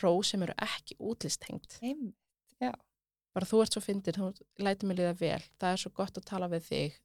rós 0.00 0.32
sem 0.32 0.42
eru 0.46 0.54
ekki 0.64 0.96
útlisthengt 1.00 1.78
einmitt, 1.82 2.16
bara 3.34 3.46
þú 3.50 3.62
ert 3.64 3.72
svo 3.76 3.80
fyndir, 3.82 4.14
þú 4.20 4.28
lætur 4.62 4.86
mig 4.88 4.96
liða 5.00 5.14
vel. 5.18 5.42
Það 5.60 5.72
er 5.72 5.82
svo 5.82 5.90
gott 5.94 6.18
að 6.20 6.24
tala 6.30 6.48
við 6.48 6.62
þig. 6.70 7.00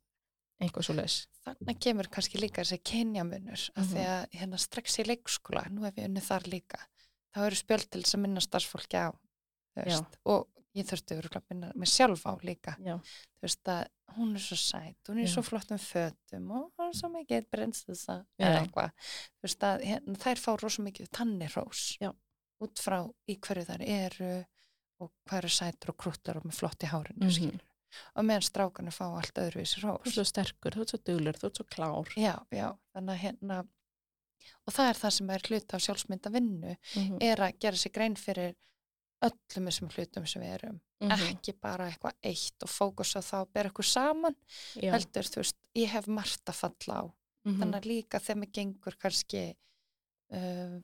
Einhvað 0.59 0.83
svo 0.89 0.93
leis 0.97 1.13
þannig 1.45 1.77
kemur 1.79 2.07
kannski 2.11 2.37
líka 2.41 2.61
þessi 2.65 2.81
kynjamunur 2.83 3.61
af 3.79 3.85
því 3.87 4.01
Mhm. 4.01 4.09
að 4.11 4.29
hérna 4.41 4.57
strax 4.59 4.97
í 4.99 5.05
leikskóla, 5.07 5.69
nú 5.71 5.85
hef 5.85 5.95
ég 5.95 6.05
unnið 6.09 6.25
þar 6.27 6.43
líka 6.51 6.79
þá 7.33 7.45
eru 7.45 7.55
spjöld 7.55 7.89
til 7.89 8.01
þess 8.03 8.15
að 8.15 8.19
minna 8.25 8.41
starfsfólki 8.43 8.97
á 8.99 9.07
og 10.25 10.47
ég 10.75 10.85
þurfti 10.85 11.15
að 11.15 11.41
minna 11.49 11.71
mig 11.75 11.87
sjálf 11.87 12.25
á 12.27 12.35
líka. 12.43 12.75
Já, 12.83 12.99
þú 12.99 13.41
veist 13.47 13.63
að 13.71 13.87
hún 14.17 14.35
er 14.35 14.39
svo 14.43 14.57
sæt 14.59 14.95
hún 15.07 15.19
er 15.23 15.27
Já. 15.27 15.33
svo 15.33 15.41
flottum 15.47 15.79
fötum 15.79 16.51
og 16.51 16.71
hún 16.77 16.89
er 16.89 16.93
svo 16.99 17.09
mikið 17.09 17.45
Já. 17.49 18.25
eða 18.39 18.59
eitthvað. 18.67 18.91
Þú 19.39 19.43
veist 19.47 19.59
að 19.63 19.83
hérna, 19.85 20.17
þær 20.17 20.37
fá 20.43 20.61
rosa 20.61 20.81
mikið 20.83 21.09
tannirós 21.09 21.97
út 22.61 22.75
frá 22.77 23.09
í 23.29 23.39
hverju 23.39 23.65
þær 23.65 23.81
eru 23.87 24.45
og 24.99 25.11
hvað 25.27 25.37
eru 25.43 25.49
sætur 25.49 25.89
og 25.93 25.97
krútlar 25.97 26.37
og 26.37 26.45
með 26.49 26.57
flott 26.59 26.83
í 26.83 26.89
hárinu 26.91 27.25
Mhm. 27.25 27.35
skilur 27.35 27.65
og 28.15 28.23
meðan 28.25 28.45
strákarnir 28.45 28.93
fá 28.93 29.05
allt 29.17 29.33
öðruvísi 29.41 29.79
þú 29.81 29.89
ert 29.95 30.05
rós 30.05 30.13
svo 30.13 30.23
sterkur, 30.23 30.71
þú 30.77 30.81
ert 30.81 30.89
svo 30.93 30.99
duglur, 31.05 31.33
þú 31.39 31.45
ert 31.49 31.55
svo 31.57 31.65
klár. 31.65 32.07
Já, 32.15 32.35
já, 32.51 32.67
þannig 32.93 33.13
að 33.15 33.23
hérna 33.23 33.59
og 34.67 34.73
það 34.73 34.89
er 34.89 34.99
það 34.99 35.13
sem 35.17 35.29
er 35.29 35.39
hluta 35.49 35.75
af 35.75 35.81
sjálfsmynda 35.81 36.31
vinnu 36.31 36.75
Mhm, 36.95 37.17
er 37.21 37.35
að 37.37 37.59
gera 37.59 37.75
sér 37.75 37.91
grein 37.93 38.15
fyrir 38.15 38.55
öllum 39.23 39.65
þessum 39.67 39.89
hlutum 39.91 40.27
sem 40.27 40.41
við 40.41 40.53
erum. 40.59 40.81
Mhm, 41.01 41.11
ekki 41.33 41.53
bara 41.59 41.89
eitthvað 41.89 42.13
eitt 42.23 42.63
og 42.63 42.69
fókus 42.69 43.15
á 43.15 43.21
það 43.21 43.41
og 43.41 43.53
bera 43.53 43.69
eitthvað 43.69 43.85
saman 43.91 44.35
já, 44.75 44.91
heldur, 44.91 45.23
þú 45.23 45.35
veist, 45.41 45.55
ég 45.75 45.87
hef 45.89 46.07
margt 46.07 46.45
að 46.45 46.55
falla 46.55 47.01
á. 47.01 47.03
Mhm, 47.45 47.59
þannig 47.59 47.75
að 47.81 47.85
líka 47.89 48.19
þegar 48.19 48.39
mér 48.43 48.51
gengur 48.53 48.95
kannski 48.99 49.55
uh, 50.31 50.79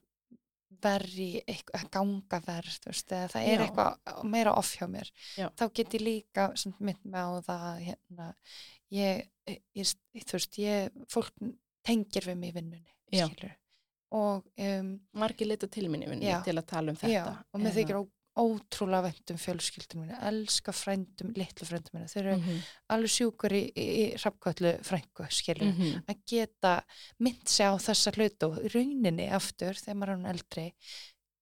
verri 0.82 1.28
ganga 1.92 2.40
verð 2.44 2.78
það 2.86 3.36
er 3.40 3.60
Já. 3.60 3.66
eitthvað 3.66 4.24
meira 4.28 4.54
off 4.58 4.74
hjá 4.76 4.86
mér, 4.90 5.10
Já. 5.38 5.48
þá 5.58 5.64
get 5.78 5.94
ég 5.98 6.02
líka 6.04 6.48
mynd 6.78 7.04
með 7.04 7.22
á 7.22 7.32
það 7.46 7.68
að, 7.68 7.78
hérna, 7.86 8.26
ég, 8.94 9.22
ég, 9.76 9.94
þú 10.22 10.38
veist 10.38 10.58
ég, 10.62 10.98
fólk 11.12 11.46
tengir 11.86 12.26
við 12.26 12.40
mig 12.40 12.52
í 12.52 12.56
vinnunni, 12.58 12.96
Já. 13.14 13.26
og 14.16 14.46
um, 14.66 14.92
margir 15.18 15.50
leita 15.50 15.70
til 15.70 15.88
minni 15.90 16.10
vinni 16.10 16.28
Já. 16.28 16.40
til 16.46 16.56
að 16.56 16.68
tala 16.72 16.94
um 16.94 17.00
já, 17.00 17.06
þetta 17.06 17.36
og 17.52 17.62
mér 17.62 17.76
þykir 17.78 18.00
ó, 18.00 18.02
ótrúlega 18.36 19.06
vænt 19.06 19.32
um 19.32 19.40
fjölskyldum 19.40 20.02
minni, 20.02 20.16
elska 20.28 20.74
frændum, 20.76 21.32
litlu 21.38 21.66
frændum 21.68 21.96
minni, 21.96 22.10
þeir 22.12 22.22
eru 22.22 22.36
mhm, 22.36 22.62
alveg 22.92 23.14
sjúkur 23.14 23.56
í, 23.56 23.62
í, 23.72 24.06
hrafkvöldu 24.20 24.72
frængu, 24.86 25.28
skilur 25.32 25.70
mhm, 25.70 26.06
að 26.06 26.22
geta 26.28 26.76
mynd 27.24 27.44
sig 27.48 27.68
á 27.68 27.74
þessa 27.80 28.14
hlutu 28.16 28.50
og 28.50 28.58
rauninni 28.74 29.28
aftur 29.32 29.78
þegar 29.80 30.00
maður 30.00 30.12
er 30.12 30.18
hann 30.18 30.32
eldri 30.34 30.66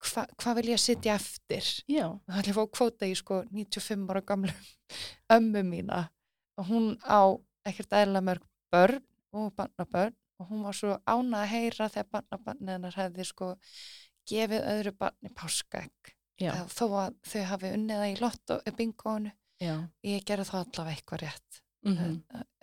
hva, 0.05 0.25
hvað 0.41 0.59
vil 0.59 0.67
ég 0.71 0.79
að 0.79 0.85
sitja 0.85 1.15
eftir? 1.19 1.71
Já, 1.91 2.07
það 2.27 2.41
ætla 2.41 2.53
að 2.53 2.59
fá 2.59 2.73
kvóta 2.79 3.09
í 3.09 3.15
sko 3.19 3.41
95 3.51 4.11
ára 4.13 4.25
gamlu 4.27 4.53
ömmu 5.37 5.65
mína. 5.67 6.03
Og 6.61 6.69
hún 6.71 6.91
á 7.03 7.35
ekkert 7.67 7.97
eðla 7.97 8.23
mörg 8.25 8.45
börn 8.75 9.03
og 9.35 9.55
barnabörn 9.57 10.15
og 10.41 10.51
hún 10.51 10.65
var 10.67 10.77
svo 10.77 10.99
ánað 11.07 11.41
að 11.41 11.53
heyra 11.53 11.89
þegar 11.93 12.11
barnabarnið 12.17 12.75
hennar 12.75 12.99
hefði 12.99 13.27
sko 13.29 13.51
gefið 14.29 14.69
öðru 14.73 14.93
barni 14.99 15.33
páskaegg 15.37 16.14
já, 16.41 16.53
þó 16.71 16.85
að 17.05 17.17
þau 17.31 17.45
hafi 17.53 17.73
unnið 17.77 18.03
það 18.03 18.13
í 18.13 18.19
lotto 18.21 18.59
bingónu, 18.79 19.33
já, 19.63 19.75
ég 20.07 20.27
gerði 20.29 20.49
það 20.51 20.65
allavega 20.65 20.97
eitthvað 20.97 21.25
rétt 21.25 21.61
mhm, 21.87 22.15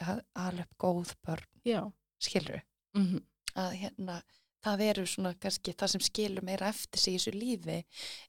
að 0.07 0.22
alveg 0.45 0.72
góð 0.81 1.15
börn, 1.26 1.49
já, 1.68 1.81
skilur 2.22 2.64
mhm, 2.98 3.23
að 3.61 3.77
hérna, 3.84 4.22
það 4.61 4.81
eru 4.89 5.05
svona 5.09 5.33
kannski 5.41 5.73
það 5.73 5.88
sem 5.95 6.01
skilur 6.05 6.43
meira 6.45 6.67
eftir 6.69 6.99
sig 7.01 7.13
í 7.15 7.17
þessu 7.17 7.33
lífi 7.33 7.77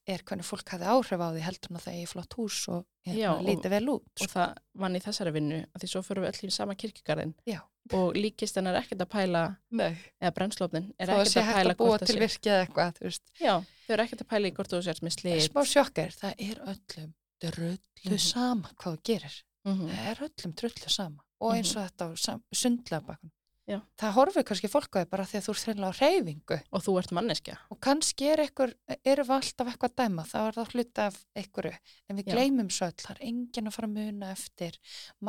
er 0.08 0.22
hvernig 0.24 0.46
fólk 0.48 0.68
hafi 0.72 0.84
áhrif 0.88 1.20
á 1.20 1.28
því 1.34 1.42
heldur 1.46 1.70
en 1.70 1.76
að 1.80 1.84
það 1.86 1.98
er 2.02 2.06
flott 2.12 2.36
hús 2.38 2.68
og 2.72 2.86
hérna, 3.06 3.34
og- 3.36 3.44
lítið 3.46 3.70
vel 3.74 3.88
út 3.92 4.06
og 4.20 4.24
sko. 4.24 4.32
það 4.38 4.56
vann 4.84 4.96
í 4.96 5.02
þessari 5.04 5.32
vinnu 5.36 5.58
að 5.66 5.78
því 5.84 5.88
svo 5.92 6.02
fyrir 6.06 6.22
við 6.24 6.32
öll 6.32 6.48
í 6.48 6.52
sama 6.56 6.74
kirkjugarðin 6.74 7.34
Já. 7.46 7.60
og 7.92 8.14
líkist 8.16 8.54
hennar 8.56 8.78
ekkert 8.80 9.00
að 9.04 9.10
pæla 9.12 9.42
Nei, 9.70 9.96
eða 10.22 10.34
brennslófnin 10.38 10.92
er 10.98 11.06
þó 11.06 11.12
að 11.12 11.20
ekkert 11.20 11.32
sé 11.32 11.40
að 11.40 11.48
hægt 11.50 11.58
pæla 11.60 11.72
að 11.74 11.80
búa 11.82 11.88
hvort 11.92 12.00
það 12.02 12.06
til 12.06 12.16
sé 12.16 12.24
virkið 12.24 12.52
eða 12.52 12.66
eitthvað 12.66 12.92
þú 12.98 13.04
veist, 13.08 13.22
já, 13.40 13.54
þau 13.86 13.92
eru 13.96 14.02
ekkert 14.06 14.22
að 14.24 14.30
pæla 14.32 14.46
í 14.48 14.54
hvort 14.56 14.70
þú 14.72 14.82
sért 14.88 15.02
með 15.02 15.16
slit. 15.18 15.50
smá 15.50 15.62
sjokkar 15.74 16.12
það 16.16 16.34
er 16.38 16.56
öllum 16.72 17.12
drullu 17.42 17.78
Mhm. 18.02 18.18
sama 18.18 18.70
hvað 18.78 18.96
þú 18.96 19.02
gerir. 19.04 19.34
Mhm, 19.66 19.88
það 19.90 20.06
er 20.10 20.16
öllum 20.28 20.52
drullu 20.58 20.88
sama 20.90 21.22
og 21.40 21.52
eins 21.54 21.76
og 21.76 21.82
þetta 21.90 22.06
á 22.06 22.40
sundlega 22.54 23.04
bakun 23.06 23.30
Já. 23.72 23.78
það 24.02 24.14
horfir 24.18 24.46
kannski 24.48 24.70
fólk 24.70 24.96
á 24.96 25.00
því 25.00 25.08
bara 25.12 25.26
því 25.28 25.38
að 25.38 25.46
þú 25.46 25.54
ert 25.54 25.66
hreinlega 25.68 25.92
á 25.92 26.00
reyfingu 26.02 26.58
og 26.60 26.84
þú 26.84 26.94
ert 27.00 27.14
manneskja 27.16 27.56
og 27.72 27.80
kannski 27.86 28.28
er 28.32 28.44
ykkur, 28.44 28.74
erum 29.00 29.28
við 29.30 29.34
alltaf 29.38 29.72
eitthvað 29.72 29.92
að 29.92 29.96
dæma, 30.02 30.26
þá 30.28 30.38
er 30.42 30.58
það 30.58 30.76
hluta 30.76 31.06
af 31.08 31.18
einhverju, 31.42 31.74
en 32.08 32.20
við 32.20 32.28
Já. 32.28 32.34
gleymum 32.36 32.70
svo 32.70 32.90
öll, 32.90 33.00
það 33.02 33.14
er 33.16 33.24
enginn 33.30 33.70
að 33.70 33.76
fara 33.78 33.90
að 33.90 33.96
muna 33.98 34.30
eftir 34.36 34.78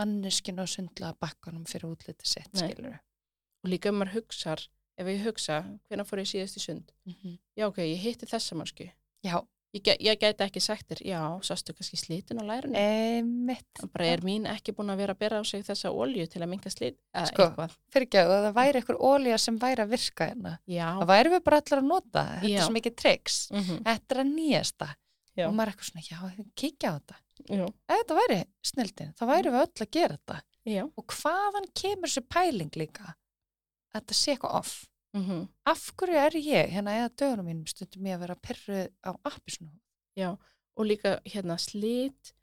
manneskinu 0.01 0.65
og 0.65 0.71
sundlaða 0.73 1.19
bakkanum 1.23 1.67
fyrir 1.69 1.89
útliti 1.93 2.27
sitt, 2.27 2.51
Nei. 2.53 2.67
skilur 2.67 2.99
og 3.63 3.71
líka 3.71 3.93
ef 3.93 3.95
maður 3.95 4.17
hugsar 4.19 4.67
ef 4.99 5.07
ég 5.09 5.23
hugsa, 5.25 5.63
hvenær 5.87 6.07
fór 6.09 6.21
ég 6.21 6.29
síðast 6.29 6.59
í 6.59 6.65
sund 6.67 6.91
-hmm. 7.07 7.39
já 7.57 7.67
ok, 7.67 7.79
ég 7.79 8.03
hitti 8.03 8.29
þessa 8.29 8.55
mannsku 8.59 8.91
Já, 9.23 9.39
Ég, 9.73 9.87
ég 10.05 10.19
gæti 10.21 10.43
ekki 10.45 10.61
sagt 10.61 10.85
þér, 10.91 10.99
já, 11.09 11.19
sástu 11.41 11.73
kannski 11.73 11.97
slitin 11.97 12.37
á 12.37 12.45
lærinu. 12.45 12.77
Einmitt. 12.77 13.65
Það 13.79 13.89
bara 13.95 14.09
er 14.11 14.21
mín 14.21 14.43
ekki 14.45 14.75
búin 14.77 14.93
að 14.93 14.99
vera 15.01 15.15
að 15.15 15.21
bera 15.23 15.39
á 15.41 15.43
sig 15.49 15.63
þessa 15.65 15.89
olju 15.89 16.27
til 16.29 16.41
að 16.43 16.51
minga 16.51 16.69
slit, 16.69 16.99
eða 17.09 17.31
Sko. 17.31 17.47
eitthvað. 17.47 17.73
Fyrir 17.89 18.05
ekki 18.05 18.19
að 18.21 18.33
það 18.35 18.53
væri 18.59 18.81
eitthvað 18.83 19.01
ólíja 19.09 19.39
sem 19.41 19.57
væri 19.63 19.81
að 19.81 19.95
virka 19.95 20.27
hérna. 20.29 20.51
Já. 20.69 20.85
Það 21.01 21.09
væri 21.13 21.33
við 21.33 21.43
bara 21.49 21.61
allar 21.63 21.81
að 21.81 21.89
nota. 21.89 22.25
Þetta 22.35 22.51
Já. 22.51 22.59
er 22.59 22.67
svo 22.67 22.75
mikið 22.77 22.95
triks. 23.01 23.39
Mm 23.49 23.81
Þetta 23.89 24.15
er 24.15 24.21
að 24.21 24.31
nýjasta. 24.37 24.89
Já. 25.33 25.47
Og 25.47 25.53
maður 25.57 25.67
er 25.67 25.73
eitthvað 25.73 25.89
svona, 25.89 26.05
já, 26.05 26.47
kíkja 26.61 26.93
á 26.93 26.93
þetta. 26.93 27.19
Já. 27.49 27.65
Ef 27.65 27.97
þetta 28.03 28.21
væri 28.21 28.39
snildin, 28.61 29.13
þá 29.17 29.23
væri 29.33 29.49
við 29.57 29.61
öll 29.65 29.85
að 29.87 29.91
gera 29.97 30.17
þetta. 30.19 30.41
Já. 30.69 30.83
Og 30.85 31.05
hvaðan 31.17 31.69
kemur 31.73 32.07
þessi 32.13 32.27
pæling 32.29 32.77
líka? 32.77 33.15
Að 33.89 34.03
þetta 34.03 34.13
sé 34.21 34.35
eitthvað 34.37 34.59
off. 34.61 34.75
Mm 35.14 35.48
Af 35.69 35.91
hverju 35.95 36.18
er 36.18 36.35
ég, 36.40 36.69
hérna 36.73 36.95
eða 36.98 37.10
dögunum 37.15 37.45
mínum, 37.45 37.68
stundum 37.69 38.07
ég 38.10 38.15
að 38.18 38.23
vera 38.26 38.35
pyrruð 38.35 38.88
á 39.06 39.11
appisnú? 39.30 39.69
Já. 40.18 40.38
Og 40.77 40.85
líka 40.90 41.19
hérna 41.26 41.57
slit 41.61 42.34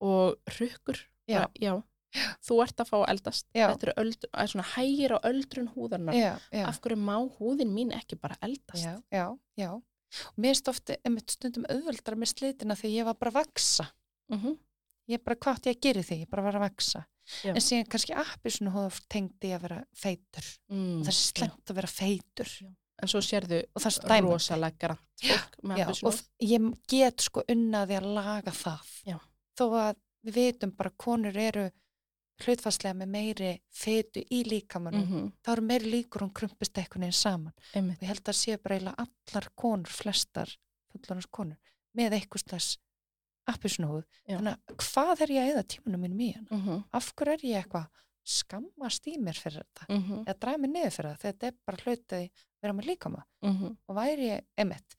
og 0.00 0.38
rukkur. 0.58 0.98
Já. 1.28 1.48
Já. 1.58 1.82
Þú 2.44 2.58
ert 2.62 2.80
að 2.82 2.90
fá 2.90 2.98
eldast. 3.08 3.46
Já. 3.56 3.70
Þetta 3.72 3.88
er, 3.88 3.94
öld, 4.02 4.26
er 4.32 4.50
svona 4.52 4.66
hægir 4.74 5.14
á 5.16 5.18
öldrun 5.24 5.70
húðarnar. 5.74 6.14
Já, 6.14 6.34
já. 6.52 6.66
Af 6.68 6.80
hverju 6.84 6.98
má 7.00 7.16
húðin 7.38 7.72
mín 7.72 7.94
ekki 7.96 8.18
bara 8.20 8.36
eldast? 8.44 8.84
Já, 8.84 9.00
já, 9.10 9.26
já. 9.56 9.70
Og 10.28 10.36
mér 10.36 10.52
finnst 10.52 10.68
ofti 10.68 10.98
einmitt 11.06 11.32
stundum 11.32 11.64
auðveldara 11.72 12.18
með 12.20 12.34
slitina 12.34 12.76
þegar 12.76 12.96
ég 12.98 13.08
var 13.08 13.16
bara 13.16 13.32
að 13.32 13.40
vaksa. 13.42 13.88
Mm 14.32 14.58
Ég 15.10 15.18
bara, 15.18 15.34
hvað 15.34 15.56
átti 15.56 15.70
ég 15.72 15.76
að 15.76 15.82
gera 15.82 16.02
því? 16.06 16.16
Ég 16.22 16.28
bara 16.30 16.42
var 16.46 16.56
að 16.56 16.62
vaksa. 16.62 17.00
Já. 17.44 17.52
En 17.54 17.60
síðan 17.62 17.88
kannski 17.88 18.14
appi 18.18 18.50
svona 18.50 18.72
hóða 18.74 19.00
tengdi 19.08 19.52
að 19.54 19.60
vera 19.62 19.80
feitur. 19.94 20.46
mm. 20.70 21.02
Það 21.04 21.08
er 21.12 21.18
slengt 21.18 21.70
að 21.70 21.74
vera 21.80 21.88
feitur. 21.88 22.48
En 23.02 23.08
svo 23.10 23.18
sérðu 23.24 23.62
rosalega 24.34 24.78
grant 24.78 25.22
fólk 25.22 25.56
Já, 25.78 25.86
og 26.06 26.12
f- 26.14 26.28
ég 26.40 26.66
get 26.88 27.20
sko 27.20 27.42
unnaði 27.48 27.96
að 27.98 28.08
laga 28.14 28.50
það. 28.54 28.90
Já. 29.06 29.18
Þó 29.58 29.64
að 29.80 29.96
við 30.26 30.34
vitum 30.34 30.70
bara 30.76 30.90
konur 30.98 31.36
eru 31.36 31.64
hlutfastlega 32.42 32.94
með 32.98 33.10
meiri 33.12 33.50
feitu 33.70 34.22
í 34.30 34.42
líkamanum. 34.48 35.02
Mhm, 35.06 35.32
þá 35.44 35.52
eru 35.52 35.62
meiri 35.66 35.90
líkur 35.92 36.24
hún 36.24 36.32
krumpist 36.34 36.78
einhvern 36.78 37.04
veginn 37.06 37.12
saman. 37.18 37.52
Einmitt. 37.74 37.98
Og 37.98 38.02
ég 38.02 38.08
held 38.12 38.24
að 38.32 38.38
séu 38.38 38.58
bara 38.62 38.76
eiginlega 38.78 39.06
allar 39.06 39.48
konur, 39.56 39.86
flestar 39.92 40.48
fullanars 40.92 41.26
konur, 41.30 41.56
með 41.96 42.16
eitthvað 42.18 42.42
slags 42.48 42.78
appisnúð. 43.50 44.04
Já. 44.28 44.36
Þannig 44.38 44.54
að 44.54 44.76
hvað 44.86 45.20
er 45.26 45.32
ég 45.34 45.42
að 45.42 45.50
eða 45.52 45.64
tímanum 45.74 46.00
mínum 46.06 46.20
í 46.22 46.30
hana? 46.36 46.48
Mhm, 46.56 46.84
Af 46.92 47.12
hverju 47.16 47.32
er 47.32 47.44
ég 47.48 47.62
eitthvað 47.64 47.88
skammast 48.24 49.06
í 49.10 49.16
mér 49.18 49.34
fyrir 49.34 49.62
þetta? 49.64 49.86
mhm, 49.88 50.20
Eða 50.26 50.38
draga 50.38 50.58
mig 50.62 50.70
niður 50.70 50.92
fyrir 50.96 51.10
það? 51.16 51.22
Þetta 51.26 51.46
er 51.46 51.56
bara 51.66 51.82
hlutið 51.82 52.18
að 52.22 52.44
vera 52.62 52.72
með 52.78 52.86
líkama. 52.92 53.24
mhm. 53.42 53.76
Og 53.88 53.96
væri 53.96 54.28
ég, 54.30 54.44
emitt, 54.56 54.96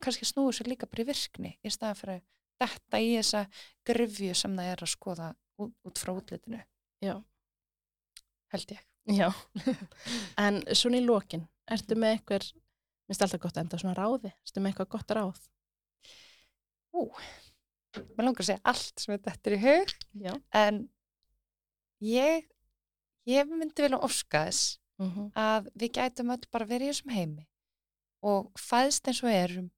kannski 0.00 0.24
snúið 0.28 0.56
sér 0.58 0.68
líka 0.72 0.86
bara 0.88 1.02
í 1.02 1.06
virkni 1.06 1.58
í 1.64 1.68
staðan 1.70 1.96
fyrir 2.00 2.22
þetta 2.60 3.00
í 3.04 3.10
þessa 3.18 3.46
grifju 3.84 4.34
sem 4.34 4.56
það 4.56 4.72
er 4.72 4.82
að 4.84 4.92
skoða 4.94 5.34
út, 5.58 5.74
út 5.84 5.98
frá 5.98 6.12
útlitinu. 6.16 6.62
Já. 7.02 7.22
Held 8.52 8.66
ég. 8.72 8.80
Já. 9.12 9.28
En 10.38 10.62
svona 10.72 10.96
í 10.96 11.04
lokin, 11.04 11.46
ertu 11.68 11.94
með 11.96 12.16
eitthvað, 12.18 12.52
minnst 13.08 13.22
alltaf 13.22 13.40
gott 13.42 13.56
að 13.58 13.64
enda 13.66 13.78
svona 13.82 13.94
ráði, 13.98 14.32
ertu 14.46 14.60
með 14.62 14.72
eitthvað 14.72 14.88
gott 14.94 15.10
ráð? 15.18 15.40
Ú, 16.94 17.10
maður 17.94 18.26
langar 18.28 18.44
að 18.44 18.48
segja 18.50 18.64
allt 18.72 19.02
sem 19.02 19.14
þetta 19.14 19.50
er 19.50 19.56
í 19.56 19.62
hug, 19.64 19.94
Já. 20.24 20.32
en 20.60 20.80
ég, 22.04 22.48
ég 23.30 23.52
myndi 23.52 23.86
vilja 23.86 24.02
óska 24.04 24.46
þess 24.48 24.78
Mm 24.98 25.30
að 25.34 25.70
við 25.74 25.90
gætum 25.96 26.28
öll 26.30 26.44
bara 26.54 26.66
verið 26.70 26.86
í 26.86 26.90
þessum 26.92 27.14
heimi 27.16 27.44
og 28.22 28.60
fæðst 28.60 29.08
eins 29.10 29.22
og 29.24 29.30
erum 29.32 29.70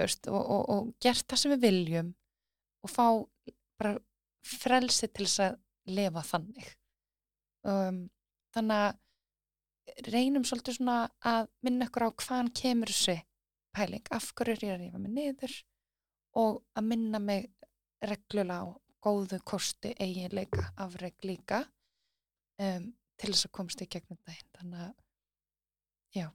veist, 0.00 0.26
og, 0.26 0.40
og, 0.40 0.62
og 0.74 0.88
gert 1.02 1.26
það 1.28 1.40
sem 1.42 1.52
við 1.54 1.64
viljum 1.66 2.08
og 2.82 2.90
fá 2.90 3.04
bara 3.78 3.92
frelsi 4.46 5.08
til 5.08 5.26
þess 5.26 5.44
að 5.44 5.58
lifa 5.90 6.22
þannig. 6.26 6.68
Um, 7.68 8.00
þannig 8.54 8.84
að 8.88 10.10
reynum 10.10 10.46
svolítið 10.48 10.78
svona 10.78 10.98
að 11.26 11.50
minna 11.66 11.88
ykkur 11.88 12.06
á 12.08 12.10
hvaðan 12.10 12.52
kemur 12.56 12.92
þessi 12.92 13.18
pæling, 13.76 14.06
af 14.10 14.30
hverju 14.34 14.56
er 14.56 14.64
ég 14.64 14.74
að 14.74 14.82
rífa 14.84 15.02
mig 15.02 15.14
niður 15.14 15.56
og 16.38 16.62
að 16.78 16.86
minna 16.92 17.18
mig 17.22 17.48
reglulega 18.04 18.62
á 18.62 18.66
góðu 19.00 19.40
kosti 19.44 19.94
eiginleika, 20.00 20.70
afreg 20.80 21.14
líka 21.24 21.62
um, 22.60 22.90
til 23.20 23.32
þess 23.32 23.48
að 23.48 23.54
komast 23.56 23.82
í 23.84 23.88
gegnum 23.90 24.18
daginn. 24.26 24.50
Þannig 24.58 24.80
að, 24.84 24.92
já, 26.16 26.26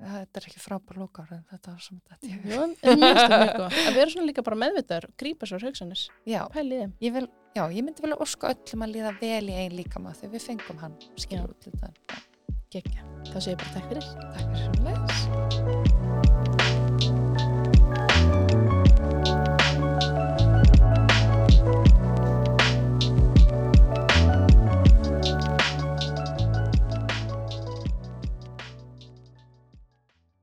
þetta 0.00 0.40
er 0.40 0.48
ekki 0.50 0.62
frábær 0.62 1.00
lókar 1.02 1.28
en 1.36 1.44
þetta 1.50 1.74
var 1.74 1.82
sem 1.84 2.00
þetta 2.00 2.14
ég. 2.30 2.38
Gott. 2.50 3.78
Að 3.86 3.98
vera 3.98 4.10
svona 4.14 4.28
líka 4.30 4.46
bara 4.46 4.62
meðvitaður, 4.64 5.06
grípa 5.20 5.44
svo 5.50 5.58
hugsanir, 5.62 6.00
Já, 6.26 6.42
ég 6.50 7.10
vil, 7.14 7.26
já, 7.54 7.64
ég 7.66 7.82
myndi 7.86 8.04
vilja 8.04 8.22
óska 8.22 8.44
öllum 8.54 8.86
að 8.86 8.94
líða 8.96 9.12
vel 9.22 9.46
í 9.46 9.58
einn 9.62 9.78
líkama 9.78 10.16
þegar 10.18 10.34
við 10.36 10.46
fengum 10.50 10.78
hann, 10.82 10.96
skilur 11.14 11.54
út 11.54 11.62
þetta. 11.70 11.88
Gekja. 12.70 13.02
Það 13.32 13.40
sé 13.42 13.48
ég 13.50 13.58
bara 13.62 13.72
takk 13.74 13.86
fyrir. 13.90 14.06
Takk 14.36 14.48
fyrir. 17.08 17.29